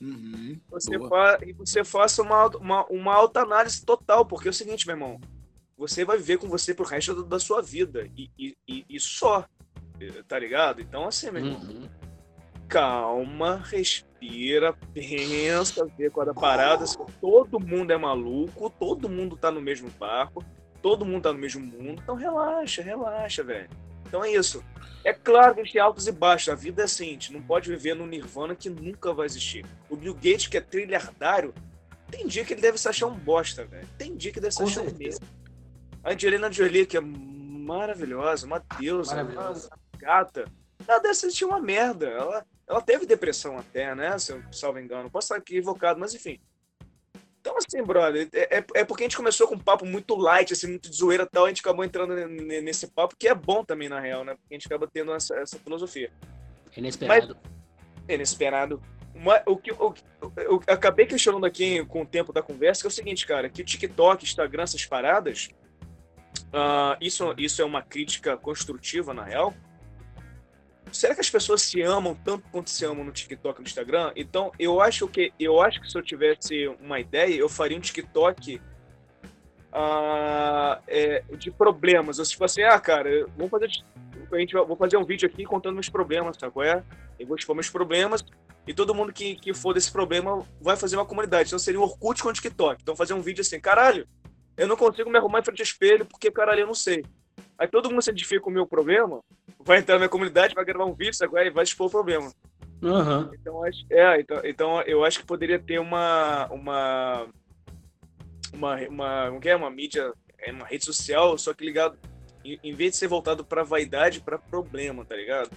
Uhum, 0.00 0.58
você 0.70 0.98
fa 0.98 1.38
e 1.46 1.52
você 1.52 1.84
faça 1.84 2.22
uma, 2.22 2.46
uma, 2.56 2.86
uma 2.86 3.14
alta 3.14 3.40
análise 3.40 3.84
total, 3.84 4.26
porque 4.26 4.48
é 4.48 4.50
o 4.50 4.54
seguinte, 4.54 4.86
meu 4.86 4.96
irmão, 4.96 5.20
você 5.76 6.04
vai 6.04 6.16
viver 6.16 6.38
com 6.38 6.48
você 6.48 6.74
pro 6.74 6.86
resto 6.86 7.22
da 7.22 7.38
sua 7.38 7.62
vida 7.62 8.10
e, 8.16 8.30
e, 8.38 8.56
e, 8.66 8.84
e 8.88 9.00
só, 9.00 9.46
tá 10.26 10.38
ligado? 10.38 10.80
Então, 10.80 11.06
assim, 11.06 11.30
meu 11.30 11.44
irmão, 11.44 11.60
uhum. 11.60 11.88
Calma, 12.70 13.56
respira, 13.64 14.72
pensa, 14.94 15.84
vê 15.98 16.08
qual 16.08 16.28
é 16.28 16.30
a 16.30 16.34
parada. 16.34 16.84
Todo 17.20 17.58
mundo 17.58 17.92
é 17.92 17.98
maluco, 17.98 18.70
todo 18.70 19.08
mundo 19.08 19.36
tá 19.36 19.50
no 19.50 19.60
mesmo 19.60 19.90
barco, 19.90 20.44
todo 20.80 21.04
mundo 21.04 21.24
tá 21.24 21.32
no 21.32 21.38
mesmo 21.38 21.60
mundo, 21.60 22.00
então 22.00 22.14
relaxa, 22.14 22.80
relaxa, 22.80 23.42
velho. 23.42 23.68
Então 24.06 24.24
é 24.24 24.30
isso. 24.30 24.64
É 25.04 25.12
claro 25.12 25.54
que 25.54 25.60
a 25.60 25.64
gente 25.64 25.72
tem 25.72 25.82
altos 25.82 26.06
e 26.06 26.12
baixos. 26.12 26.48
A 26.48 26.54
vida 26.54 26.82
é 26.82 26.84
assim, 26.84 27.08
a 27.08 27.12
gente 27.12 27.32
não 27.32 27.42
pode 27.42 27.68
viver 27.68 27.94
no 27.94 28.06
nirvana 28.06 28.54
que 28.54 28.70
nunca 28.70 29.12
vai 29.12 29.26
existir. 29.26 29.66
O 29.88 29.96
Bill 29.96 30.14
Gates, 30.14 30.46
que 30.46 30.56
é 30.56 30.60
trilhardário, 30.60 31.52
tem 32.10 32.26
dia 32.26 32.44
que 32.44 32.54
ele 32.54 32.60
deve 32.60 32.78
se 32.78 32.88
achar 32.88 33.06
um 33.06 33.14
bosta, 33.14 33.64
velho. 33.64 33.86
Tem 33.98 34.16
dia 34.16 34.32
que 34.32 34.40
deve 34.40 34.54
se 34.54 34.62
achar 34.62 34.82
um 34.82 34.96
mesmo. 34.96 35.26
A 36.04 36.12
Angelina 36.12 36.50
Jolie, 36.50 36.86
que 36.86 36.96
é 36.96 37.00
maravilhosa, 37.00 38.46
uma 38.46 38.62
deusa, 38.78 39.22
uma 39.22 39.54
gata, 39.96 40.44
ela 40.86 40.98
deve 40.98 41.14
sentir 41.14 41.44
uma 41.44 41.60
merda. 41.60 42.06
Ela, 42.08 42.44
ela 42.70 42.80
teve 42.80 43.04
depressão 43.04 43.58
até, 43.58 43.94
né? 43.96 44.16
Se 44.16 44.32
eu 44.32 44.42
salvo 44.52 44.78
engano. 44.78 45.10
Posso 45.10 45.26
estar 45.26 45.36
aqui 45.36 45.56
equivocado, 45.56 45.98
mas 45.98 46.14
enfim. 46.14 46.38
Então, 47.40 47.56
assim, 47.56 47.82
brother, 47.82 48.28
é, 48.32 48.58
é, 48.58 48.64
é 48.76 48.84
porque 48.84 49.02
a 49.02 49.06
gente 49.06 49.16
começou 49.16 49.48
com 49.48 49.56
um 49.56 49.58
papo 49.58 49.84
muito 49.84 50.14
light, 50.14 50.52
assim, 50.52 50.68
muito 50.68 50.88
de 50.88 50.96
zoeira 50.96 51.24
e 51.24 51.26
tal, 51.26 51.46
a 51.46 51.48
gente 51.48 51.62
acabou 51.62 51.84
entrando 51.84 52.14
nesse 52.14 52.86
papo, 52.86 53.16
que 53.18 53.26
é 53.26 53.34
bom 53.34 53.64
também, 53.64 53.88
na 53.88 53.98
real, 53.98 54.24
né? 54.24 54.34
Porque 54.34 54.54
a 54.54 54.58
gente 54.58 54.66
acaba 54.66 54.86
tendo 54.86 55.12
essa, 55.12 55.34
essa 55.36 55.58
filosofia. 55.58 56.12
Inesperado. 56.76 57.36
Mas, 57.42 58.14
inesperado. 58.14 58.80
Uma, 59.14 59.42
o 59.46 59.56
que 59.56 59.72
eu, 59.72 59.94
eu, 60.36 60.62
acabei 60.68 61.06
questionando 61.06 61.46
aqui 61.46 61.84
com 61.86 62.02
o 62.02 62.06
tempo 62.06 62.32
da 62.32 62.42
conversa, 62.42 62.82
que 62.82 62.86
é 62.86 62.88
o 62.88 62.92
seguinte, 62.92 63.26
cara, 63.26 63.48
que 63.48 63.62
o 63.62 63.64
TikTok, 63.64 64.22
Instagram, 64.22 64.62
essas 64.62 64.84
paradas, 64.86 65.48
uh, 66.48 66.96
isso, 67.00 67.34
isso 67.36 67.60
é 67.62 67.64
uma 67.64 67.82
crítica 67.82 68.36
construtiva, 68.36 69.12
na 69.12 69.24
real, 69.24 69.54
será 70.92 71.14
que 71.14 71.20
as 71.20 71.30
pessoas 71.30 71.62
se 71.62 71.80
amam 71.82 72.14
tanto 72.24 72.44
quanto 72.50 72.70
se 72.70 72.84
amam 72.84 73.04
no 73.04 73.12
TikTok 73.12 73.58
e 73.58 73.62
no 73.62 73.66
Instagram? 73.66 74.12
Então, 74.16 74.52
eu 74.58 74.80
acho 74.80 75.06
que 75.08 75.32
eu 75.38 75.60
acho 75.60 75.80
que 75.80 75.90
se 75.90 75.96
eu 75.96 76.02
tivesse 76.02 76.68
uma 76.80 76.98
ideia, 76.98 77.34
eu 77.34 77.48
faria 77.48 77.76
um 77.76 77.80
TikTok 77.80 78.60
ah, 79.72 80.80
é, 80.86 81.22
de 81.36 81.50
problemas. 81.50 82.18
Eu, 82.18 82.24
tipo 82.24 82.44
assim, 82.44 82.62
ah, 82.62 82.78
cara, 82.78 83.26
vamos 83.36 83.50
fazer, 83.50 83.70
a 84.32 84.38
gente, 84.38 84.54
vou 84.54 84.76
fazer 84.76 84.96
um 84.96 85.04
vídeo 85.04 85.28
aqui 85.28 85.44
contando 85.44 85.74
meus 85.74 85.88
problemas, 85.88 86.36
sabe 86.38 86.52
qual 86.52 86.64
é? 86.64 86.82
Eu 87.18 87.26
vou 87.26 87.36
expor 87.36 87.54
meus 87.54 87.70
problemas 87.70 88.24
e 88.66 88.74
todo 88.74 88.94
mundo 88.94 89.12
que, 89.12 89.36
que 89.36 89.54
for 89.54 89.72
desse 89.74 89.90
problema 89.90 90.46
vai 90.60 90.76
fazer 90.76 90.96
uma 90.96 91.06
comunidade. 91.06 91.48
Então 91.48 91.58
seria 91.58 91.80
um 91.80 91.84
Orkut 91.84 92.22
com 92.22 92.32
TikTok. 92.32 92.80
Então 92.82 92.96
fazer 92.96 93.14
um 93.14 93.20
vídeo 93.20 93.40
assim, 93.42 93.60
caralho, 93.60 94.06
eu 94.56 94.68
não 94.68 94.76
consigo 94.76 95.10
me 95.10 95.18
arrumar 95.18 95.40
em 95.40 95.44
frente 95.44 95.60
ao 95.60 95.64
espelho 95.64 96.04
porque, 96.04 96.30
caralho, 96.30 96.60
eu 96.60 96.66
não 96.66 96.74
sei. 96.74 97.04
Aí 97.60 97.68
todo 97.68 97.90
mundo 97.90 98.00
se 98.00 98.10
identifica 98.10 98.40
com 98.40 98.48
o 98.48 98.52
meu 98.52 98.66
problema, 98.66 99.20
vai 99.58 99.78
entrar 99.78 99.96
na 99.96 99.98
minha 99.98 100.08
comunidade, 100.08 100.54
vai 100.54 100.64
gravar 100.64 100.86
um 100.86 100.94
vídeo, 100.94 101.12
é? 101.36 101.46
E 101.46 101.50
vai 101.50 101.62
expor 101.62 101.88
o 101.88 101.90
problema. 101.90 102.32
Aham. 102.82 103.30
Então, 103.34 103.66
é, 103.66 104.20
então, 104.20 104.40
então 104.42 104.82
eu 104.82 105.04
acho 105.04 105.18
que 105.18 105.26
poderia 105.26 105.58
ter 105.58 105.78
uma 105.78 106.48
uma 106.50 107.28
uma 108.54 108.76
uma, 108.88 109.26
como 109.28 109.40
que 109.40 109.50
é? 109.50 109.54
uma 109.54 109.70
mídia, 109.70 110.10
é 110.38 110.50
uma 110.50 110.64
rede 110.64 110.86
social, 110.86 111.36
só 111.36 111.52
que 111.52 111.62
ligado 111.62 111.98
em, 112.42 112.74
vez 112.74 112.92
de 112.92 112.96
ser 112.96 113.08
voltado 113.08 113.44
pra 113.44 113.62
vaidade, 113.62 114.22
pra 114.22 114.38
problema, 114.38 115.04
tá 115.04 115.14
ligado? 115.14 115.50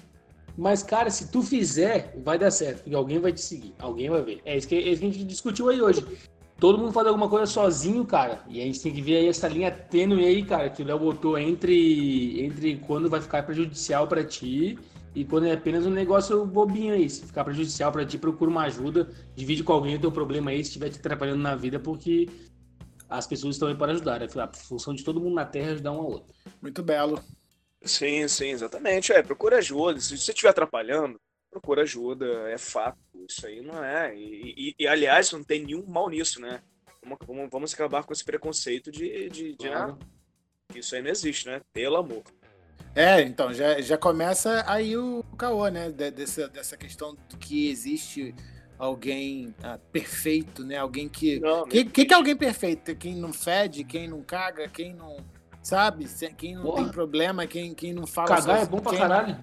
Mas, 0.58 0.84
cara, 0.84 1.10
se 1.10 1.32
tu 1.32 1.41
fizer, 1.41 2.14
vai 2.18 2.38
dar 2.38 2.51
certo, 2.51 2.84
porque 2.84 2.95
alguém 2.95 3.18
vai 3.18 3.32
te 3.32 3.41
seguir, 3.41 3.74
alguém 3.80 4.10
vai 4.10 4.22
ver. 4.22 4.41
É 4.43 4.58
isso 4.58 4.68
que, 4.68 4.76
é 4.76 4.89
isso 4.89 4.99
que 4.99 5.08
a 5.08 5.12
gente 5.12 5.24
discutiu 5.24 5.70
aí 5.70 5.82
hoje. 5.82 6.06
Todo 6.60 6.78
mundo 6.78 6.93
faz 6.93 7.08
alguma 7.08 7.28
coisa 7.28 7.45
sozinho, 7.45 8.06
cara. 8.06 8.43
E 8.47 8.62
a 8.62 8.66
gente 8.66 8.82
tem 8.82 8.93
que 8.93 9.01
ver 9.01 9.18
aí 9.18 9.28
essa 9.28 9.47
linha 9.47 9.72
tênue 9.72 10.26
aí, 10.26 10.43
cara, 10.43 10.70
que 10.70 10.82
o 10.82 10.86
Léo 10.86 10.99
botou 10.99 11.38
entre, 11.38 12.41
entre 12.41 12.78
quando 12.78 13.10
vai 13.10 13.20
ficar 13.20 13.43
prejudicial 13.43 14.08
pra 14.08 14.24
ti 14.24 14.78
e 15.16 15.26
quando 15.26 15.45
é 15.45 15.51
apenas 15.51 15.86
um 15.86 15.91
negócio 15.91 16.45
bobinho 16.45 16.93
aí. 16.93 17.10
Se 17.10 17.26
ficar 17.26 17.43
prejudicial 17.43 17.91
pra 17.91 18.06
ti, 18.06 18.18
procura 18.18 18.49
uma 18.49 18.64
ajuda, 18.64 19.10
divide 19.36 19.64
com 19.64 19.74
alguém 19.74 19.95
o 19.95 19.99
teu 19.99 20.12
problema 20.12 20.51
aí, 20.51 20.58
se 20.64 20.70
estiver 20.70 20.89
te 20.89 20.99
atrapalhando 20.99 21.41
na 21.41 21.56
vida, 21.56 21.80
porque 21.80 22.30
as 23.10 23.28
pessoas 23.28 23.56
estão 23.56 23.68
aí 23.68 23.76
para 23.76 23.91
ajudar. 23.91 24.22
É 24.22 24.26
a 24.26 24.47
função 24.54 24.93
de 24.93 25.04
todo 25.04 25.20
mundo 25.20 25.36
na 25.36 25.45
Terra 25.45 25.70
é 25.70 25.72
ajudar 25.74 25.91
um 25.91 25.99
ao 25.99 26.12
outro. 26.12 26.34
Muito 26.62 26.82
belo. 26.82 27.22
Sim, 27.84 28.28
sim, 28.28 28.49
exatamente. 28.49 29.12
É, 29.12 29.22
procura 29.22 29.58
ajuda. 29.58 29.99
Se 29.99 30.18
você 30.18 30.32
estiver 30.32 30.49
atrapalhando, 30.49 31.20
procura 31.54 31.84
ajuda. 31.84 32.26
É 32.49 32.58
fato. 32.58 32.97
Isso 33.30 33.45
aí 33.45 33.62
não 33.62 33.84
é. 33.84 34.16
E, 34.16 34.54
e- 34.58 34.76
e, 34.80 34.88
aliás, 34.88 35.32
não 35.32 35.43
tem 35.43 35.64
nenhum 35.64 35.86
mal 35.86 36.10
nisso, 36.10 36.41
né? 36.41 36.60
Vamos, 37.26 37.49
vamos, 37.51 37.74
acabar 37.74 38.04
com 38.04 38.14
esse 38.14 38.24
preconceito 38.24 38.91
de, 38.91 39.30
de, 39.30 39.56
de 39.56 39.68
Claro. 39.68 39.97
ah, 40.01 40.78
isso 40.78 40.95
aí 40.95 41.01
não 41.01 41.10
existe, 41.10 41.47
né? 41.47 41.62
Pelo 41.74 41.97
amor. 41.97 42.24
É, 42.95 43.22
então, 43.22 43.54
já, 43.54 43.82
já 43.82 43.97
começa 43.97 44.64
aí 44.68 44.95
o 44.95 45.24
caô, 45.38 45.68
né? 45.68 45.89
de- 45.91 46.12
dessa, 46.12 46.47
dessa 46.47 46.78
questão 46.78 47.16
do 47.30 47.38
que 47.38 47.70
existe 47.70 48.34
alguém 48.78 49.54
ah, 49.64 49.80
perfeito, 49.91 50.64
né? 50.64 50.78
Alguém 50.78 51.10
que. 51.10 51.39
Não, 51.39 51.66
Que, 51.68 51.86
que, 51.86 52.06
que 52.06 52.14
é 52.14 52.18
alguém 52.18 52.36
perfeito? 52.36 52.95
Quem 52.95 53.16
não 53.16 53.34
fede, 53.34 53.84
quem 53.84 54.08
não 54.08 54.22
caga, 54.24 54.68
quem 54.68 54.93
não. 54.93 55.18
Sabe? 55.62 56.08
Se- 56.08 56.30
Quem 56.34 56.56
não 56.56 56.64
Porra. 56.64 56.84
tem 56.84 56.91
problema, 56.91 57.47
quem, 57.47 57.74
quem 57.74 57.93
não 57.93 58.06
fala. 58.06 58.28
Cagar 58.28 58.62
é 58.64 58.66
bom 58.66 58.80
pra 58.80 58.97
caralho. 58.97 59.38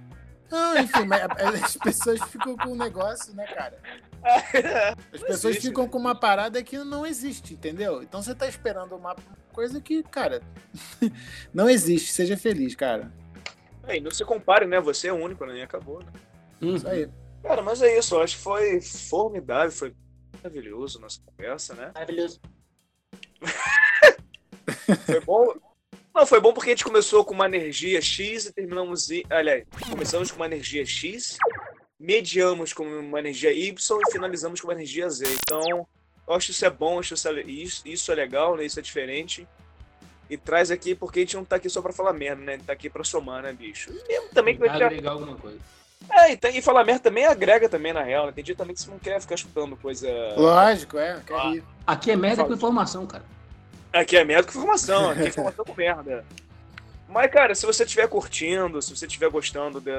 Ah, 0.52 0.80
enfim, 0.80 1.04
mas 1.06 1.22
as 1.62 1.76
pessoas 1.76 2.20
ficam 2.24 2.56
com 2.56 2.70
um 2.70 2.76
negócio, 2.76 3.34
né, 3.34 3.46
cara? 3.46 3.78
As 5.14 5.22
pessoas 5.22 5.56
ficam 5.56 5.88
com 5.88 5.96
uma 5.96 6.14
parada 6.14 6.62
que 6.62 6.76
não 6.78 7.06
existe, 7.06 7.54
entendeu? 7.54 8.02
Então 8.02 8.22
você 8.22 8.34
tá 8.34 8.46
esperando 8.46 8.94
uma 8.94 9.16
coisa 9.52 9.80
que, 9.80 10.02
cara, 10.02 10.42
não 11.54 11.70
existe. 11.70 12.12
Seja 12.12 12.36
feliz, 12.36 12.74
cara. 12.74 13.10
É, 13.86 13.96
e 13.96 14.00
não 14.00 14.10
se 14.10 14.24
compare, 14.24 14.66
né? 14.66 14.78
Você 14.80 15.08
é 15.08 15.12
único, 15.12 15.46
né? 15.46 15.58
E 15.58 15.62
acabou, 15.62 16.00
né? 16.00 16.12
Hum. 16.60 16.76
Isso 16.76 16.86
aí. 16.86 17.08
Cara, 17.42 17.62
mas 17.62 17.80
é 17.80 17.98
isso. 17.98 18.14
Eu 18.14 18.22
acho 18.22 18.36
que 18.36 18.42
foi 18.42 18.80
formidável, 18.82 19.72
foi 19.72 19.94
maravilhoso 20.34 20.98
a 20.98 21.00
nossa 21.02 21.20
conversa, 21.24 21.74
né? 21.74 21.90
Maravilhoso. 21.94 22.40
Foi 25.06 25.20
bom. 25.20 25.54
Não, 26.20 26.26
foi 26.26 26.38
bom 26.38 26.52
porque 26.52 26.68
a 26.68 26.72
gente 26.74 26.84
começou 26.84 27.24
com 27.24 27.32
uma 27.32 27.46
energia 27.46 27.98
X 28.02 28.44
e 28.44 28.52
terminamos. 28.52 29.10
em- 29.10 29.22
Aliás, 29.30 29.64
começamos 29.88 30.30
com 30.30 30.36
uma 30.36 30.44
energia 30.44 30.84
X, 30.84 31.38
mediamos 31.98 32.74
com 32.74 32.84
uma 32.84 33.18
energia 33.18 33.50
Y 33.50 33.72
e 34.06 34.12
finalizamos 34.12 34.60
com 34.60 34.66
uma 34.68 34.74
energia 34.74 35.08
Z. 35.08 35.24
Então, 35.26 35.86
eu 36.28 36.34
acho 36.34 36.50
isso 36.50 36.62
é 36.66 36.68
bom, 36.68 36.98
acho 37.00 37.14
isso 37.14 37.26
é, 37.26 37.40
isso, 37.40 37.82
isso 37.88 38.12
é 38.12 38.14
legal, 38.14 38.54
né? 38.54 38.66
Isso 38.66 38.78
é 38.78 38.82
diferente. 38.82 39.48
E 40.28 40.36
traz 40.36 40.70
aqui 40.70 40.94
porque 40.94 41.20
a 41.20 41.22
gente 41.22 41.36
não 41.36 41.44
tá 41.46 41.56
aqui 41.56 41.70
só 41.70 41.80
pra 41.80 41.90
falar 41.90 42.12
merda, 42.12 42.42
né? 42.42 42.52
A 42.52 42.56
gente 42.58 42.66
tá 42.66 42.74
aqui 42.74 42.90
pra 42.90 43.02
somar, 43.02 43.42
né, 43.42 43.54
bicho? 43.54 43.90
E 43.90 44.06
mesmo 44.06 44.28
também 44.34 44.54
que 44.58 44.62
a 44.62 44.66
gente 44.68 44.78
já 44.78 44.86
agregar 44.88 45.12
alguma 45.12 45.36
coisa. 45.36 45.58
É, 46.12 46.32
e, 46.32 46.36
tem- 46.36 46.54
e 46.54 46.60
falar 46.60 46.84
merda 46.84 47.00
também 47.00 47.24
agrega 47.24 47.66
também, 47.66 47.94
na 47.94 48.02
real. 48.02 48.26
né? 48.26 48.32
Tem 48.32 48.44
dia 48.44 48.54
também 48.54 48.74
que 48.74 48.82
você 48.82 48.90
não 48.90 48.98
quer 48.98 49.18
ficar 49.22 49.36
escutando 49.36 49.74
coisa. 49.74 50.06
Lógico, 50.36 50.98
é. 50.98 51.18
Quer 51.26 51.32
Ah. 51.34 51.54
Aqui 51.86 52.10
é 52.10 52.16
merda 52.16 52.44
com 52.44 52.52
informação, 52.52 53.06
cara. 53.06 53.24
Aqui 53.92 54.16
é 54.16 54.24
merda 54.24 54.44
com 54.44 54.58
informação, 54.58 55.10
aqui 55.10 55.22
é 55.22 55.28
informação 55.28 55.64
com 55.64 55.74
merda. 55.74 56.24
Mas, 57.08 57.30
cara, 57.32 57.54
se 57.56 57.66
você 57.66 57.82
estiver 57.82 58.06
curtindo, 58.08 58.80
se 58.80 58.94
você 58.96 59.06
estiver 59.06 59.28
gostando 59.30 59.80
de, 59.80 59.90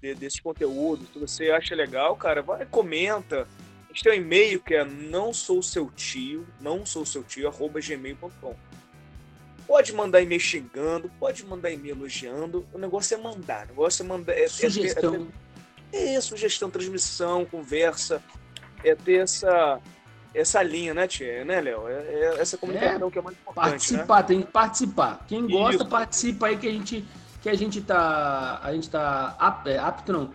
de- 0.00 0.14
desse 0.14 0.40
conteúdo, 0.40 1.06
se 1.12 1.18
você 1.18 1.50
acha 1.50 1.74
legal, 1.74 2.16
cara, 2.16 2.40
vai, 2.40 2.64
comenta. 2.64 3.46
A 3.84 3.92
gente 3.92 4.02
tem 4.02 4.12
um 4.12 4.22
e-mail 4.22 4.60
que 4.60 4.74
é 4.74 4.82
não 4.84 5.32
sou 5.34 5.62
seu 5.62 5.90
tio, 5.94 6.46
não 6.60 6.86
sou 6.86 7.04
seu 7.04 7.22
tio, 7.22 7.46
arroba 7.48 7.80
gmail.com. 7.80 8.56
Pode 9.66 9.92
mandar 9.92 10.20
e-mail 10.22 10.40
xingando, 10.40 11.10
pode 11.20 11.44
mandar 11.44 11.70
e-mail 11.70 11.94
elogiando. 11.96 12.66
O 12.72 12.78
negócio 12.78 13.14
é 13.14 13.18
mandar. 13.18 13.66
O 13.66 13.68
negócio 13.68 14.02
é 14.02 14.06
mandar. 14.06 14.32
É, 14.32 14.44
é 14.44 14.48
ter- 14.48 14.48
é 14.48 14.48
ter- 14.48 14.70
Sugestão. 14.70 15.28
É, 15.92 16.20
sugestão, 16.20 16.70
transmissão, 16.70 17.44
conversa. 17.44 18.22
É 18.82 18.94
ter 18.94 19.22
essa, 19.22 19.80
essa 20.34 20.62
linha, 20.62 20.92
né, 20.92 21.06
Tia? 21.06 21.44
Né, 21.44 21.60
Léo? 21.60 21.88
É, 21.88 21.92
é 21.92 22.40
essa 22.40 22.58
comunicação 22.58 23.10
que 23.10 23.18
é 23.18 23.22
mais 23.22 23.36
importante, 23.36 23.64
né? 23.64 23.70
Participar, 23.70 24.22
tem 24.24 24.42
que 24.42 24.50
participar. 24.50 25.24
Quem 25.28 25.46
gosta, 25.46 25.76
Isso. 25.76 25.86
participa 25.86 26.46
aí 26.46 26.56
que 26.56 26.68
a 26.68 26.72
gente 26.72 27.04
que 27.40 27.48
a 27.48 27.54
gente 27.54 27.80
tá 27.82 28.60
a 28.62 28.72
gente 28.72 28.90
tá 28.90 29.62
é, 29.66 29.78
apto 29.78 30.12
não. 30.12 30.30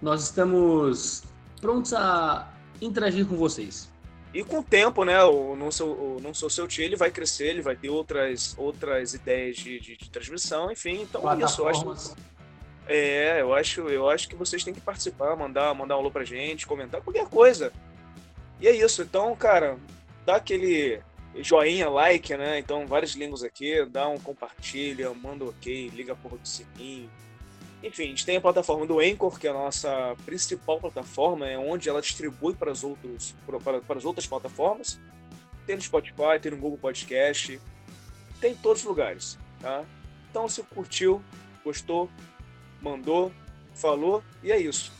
Nós 0.00 0.22
estamos 0.22 1.22
prontos 1.60 1.92
a 1.92 2.48
interagir 2.80 3.26
com 3.26 3.36
vocês. 3.36 3.90
E 4.34 4.42
com 4.42 4.60
o 4.60 4.62
tempo, 4.62 5.04
né, 5.04 5.22
o 5.22 5.54
não 5.54 5.70
sou, 5.70 5.88
o 5.88 6.20
não 6.22 6.32
sou 6.32 6.48
seu 6.48 6.66
tio, 6.66 6.82
ele 6.82 6.96
vai 6.96 7.10
crescer, 7.10 7.48
ele 7.48 7.60
vai 7.60 7.76
ter 7.76 7.90
outras, 7.90 8.54
outras 8.56 9.12
ideias 9.12 9.56
de, 9.56 9.78
de, 9.78 9.96
de 9.96 10.10
transmissão, 10.10 10.72
enfim. 10.72 11.02
Então 11.02 11.30
é 11.30 11.44
isso, 11.44 11.60
eu 11.60 11.68
acho, 11.68 12.16
é, 12.86 13.42
eu 13.42 13.54
acho, 13.54 13.80
eu 13.82 14.08
acho 14.08 14.28
que 14.28 14.34
vocês 14.34 14.64
têm 14.64 14.72
que 14.72 14.80
participar, 14.80 15.36
mandar, 15.36 15.74
mandar 15.74 15.96
um 15.96 16.00
alô 16.00 16.10
pra 16.10 16.24
gente, 16.24 16.66
comentar 16.66 17.02
qualquer 17.02 17.28
coisa. 17.28 17.72
E 18.62 18.68
é 18.68 18.70
isso. 18.70 19.02
Então, 19.02 19.34
cara, 19.34 19.76
dá 20.24 20.36
aquele 20.36 21.02
joinha, 21.34 21.90
like, 21.90 22.36
né? 22.36 22.60
Então, 22.60 22.86
vários 22.86 23.16
links 23.16 23.42
aqui, 23.42 23.84
dá 23.86 24.08
um 24.08 24.18
compartilha, 24.18 25.12
manda 25.12 25.44
um 25.44 25.48
ok, 25.48 25.88
liga 25.88 26.12
a 26.12 26.16
porra 26.16 26.38
do 26.38 26.46
sininho. 26.46 27.10
Enfim, 27.82 28.04
a 28.04 28.06
gente 28.06 28.24
tem 28.24 28.36
a 28.36 28.40
plataforma 28.40 28.86
do 28.86 29.00
Anchor, 29.00 29.36
que 29.40 29.48
é 29.48 29.50
a 29.50 29.54
nossa 29.54 30.14
principal 30.24 30.78
plataforma, 30.78 31.48
é 31.48 31.58
onde 31.58 31.88
ela 31.88 32.00
distribui 32.00 32.54
para 32.54 32.70
as, 32.70 32.84
outros, 32.84 33.34
para, 33.44 33.80
para 33.80 33.98
as 33.98 34.04
outras 34.04 34.28
plataformas. 34.28 35.00
Tem 35.66 35.74
no 35.74 35.82
Spotify, 35.82 36.38
tem 36.40 36.52
no 36.52 36.58
Google 36.58 36.78
Podcast, 36.78 37.60
tem 38.40 38.52
em 38.52 38.56
todos 38.56 38.82
os 38.82 38.86
lugares, 38.86 39.36
tá? 39.60 39.84
Então, 40.30 40.48
se 40.48 40.62
curtiu, 40.62 41.20
gostou, 41.64 42.08
mandou, 42.80 43.32
falou, 43.74 44.22
e 44.40 44.52
é 44.52 44.60
isso. 44.60 44.92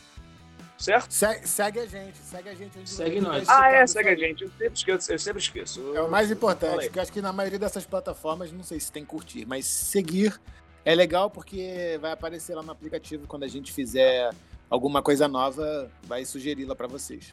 Certo? 0.82 1.12
Segue, 1.12 1.46
segue 1.46 1.78
a 1.78 1.86
gente, 1.86 2.18
segue 2.18 2.48
a 2.48 2.54
gente. 2.54 2.76
onde 2.76 2.90
Segue 2.90 3.20
nós. 3.20 3.48
Ah, 3.48 3.70
é, 3.70 3.84
escutar 3.84 3.86
segue 3.86 4.08
a 4.08 4.16
gente. 4.16 4.42
Eu 4.42 4.50
sempre 4.50 4.74
esqueço. 4.74 5.12
Eu 5.12 5.18
sempre 5.20 5.40
esqueço. 5.40 5.96
É 5.96 6.02
o 6.02 6.10
mais 6.10 6.28
importante, 6.28 6.86
porque 6.86 6.98
eu 6.98 7.02
acho 7.04 7.12
que 7.12 7.22
na 7.22 7.32
maioria 7.32 7.56
dessas 7.56 7.86
plataformas, 7.86 8.50
não 8.50 8.64
sei 8.64 8.80
se 8.80 8.90
tem 8.90 9.04
curtir, 9.04 9.46
mas 9.46 9.64
seguir 9.64 10.40
é 10.84 10.92
legal 10.92 11.30
porque 11.30 11.96
vai 12.00 12.10
aparecer 12.10 12.56
lá 12.56 12.64
no 12.64 12.72
aplicativo 12.72 13.28
quando 13.28 13.44
a 13.44 13.48
gente 13.48 13.70
fizer 13.70 14.30
alguma 14.68 15.00
coisa 15.00 15.28
nova, 15.28 15.88
vai 16.02 16.24
sugerir 16.24 16.64
lá 16.64 16.74
pra 16.74 16.88
vocês. 16.88 17.32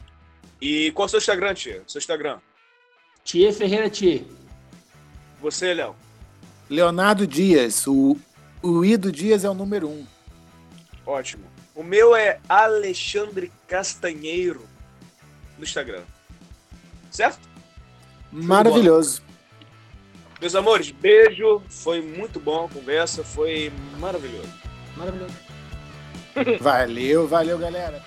E 0.60 0.92
qual 0.92 1.06
é 1.06 1.08
o 1.08 1.10
seu 1.10 1.18
Instagram, 1.18 1.52
tia? 1.52 1.82
Seu 1.88 1.98
Instagram. 1.98 2.38
Tia 3.24 3.52
Ferreira 3.52 3.90
Tia. 3.90 4.24
Você, 5.40 5.74
Léo. 5.74 5.96
Leonardo 6.68 7.26
Dias, 7.26 7.84
o, 7.88 8.16
o 8.62 8.84
I 8.84 8.96
do 8.96 9.10
Dias 9.10 9.42
é 9.42 9.50
o 9.50 9.54
número 9.54 9.88
um. 9.88 10.06
Ótimo. 11.04 11.50
O 11.80 11.82
meu 11.82 12.14
é 12.14 12.38
Alexandre 12.46 13.50
Castanheiro 13.66 14.68
no 15.56 15.64
Instagram. 15.64 16.02
Certo? 17.10 17.40
Maravilhoso. 18.30 19.22
Meus 20.38 20.54
amores, 20.54 20.90
beijo. 20.90 21.62
Foi 21.70 22.02
muito 22.02 22.38
bom 22.38 22.66
a 22.66 22.68
conversa. 22.68 23.24
Foi 23.24 23.72
maravilhoso. 23.98 24.52
Maravilhoso. 24.94 25.34
Valeu, 26.60 27.26
valeu, 27.26 27.58
galera. 27.58 28.04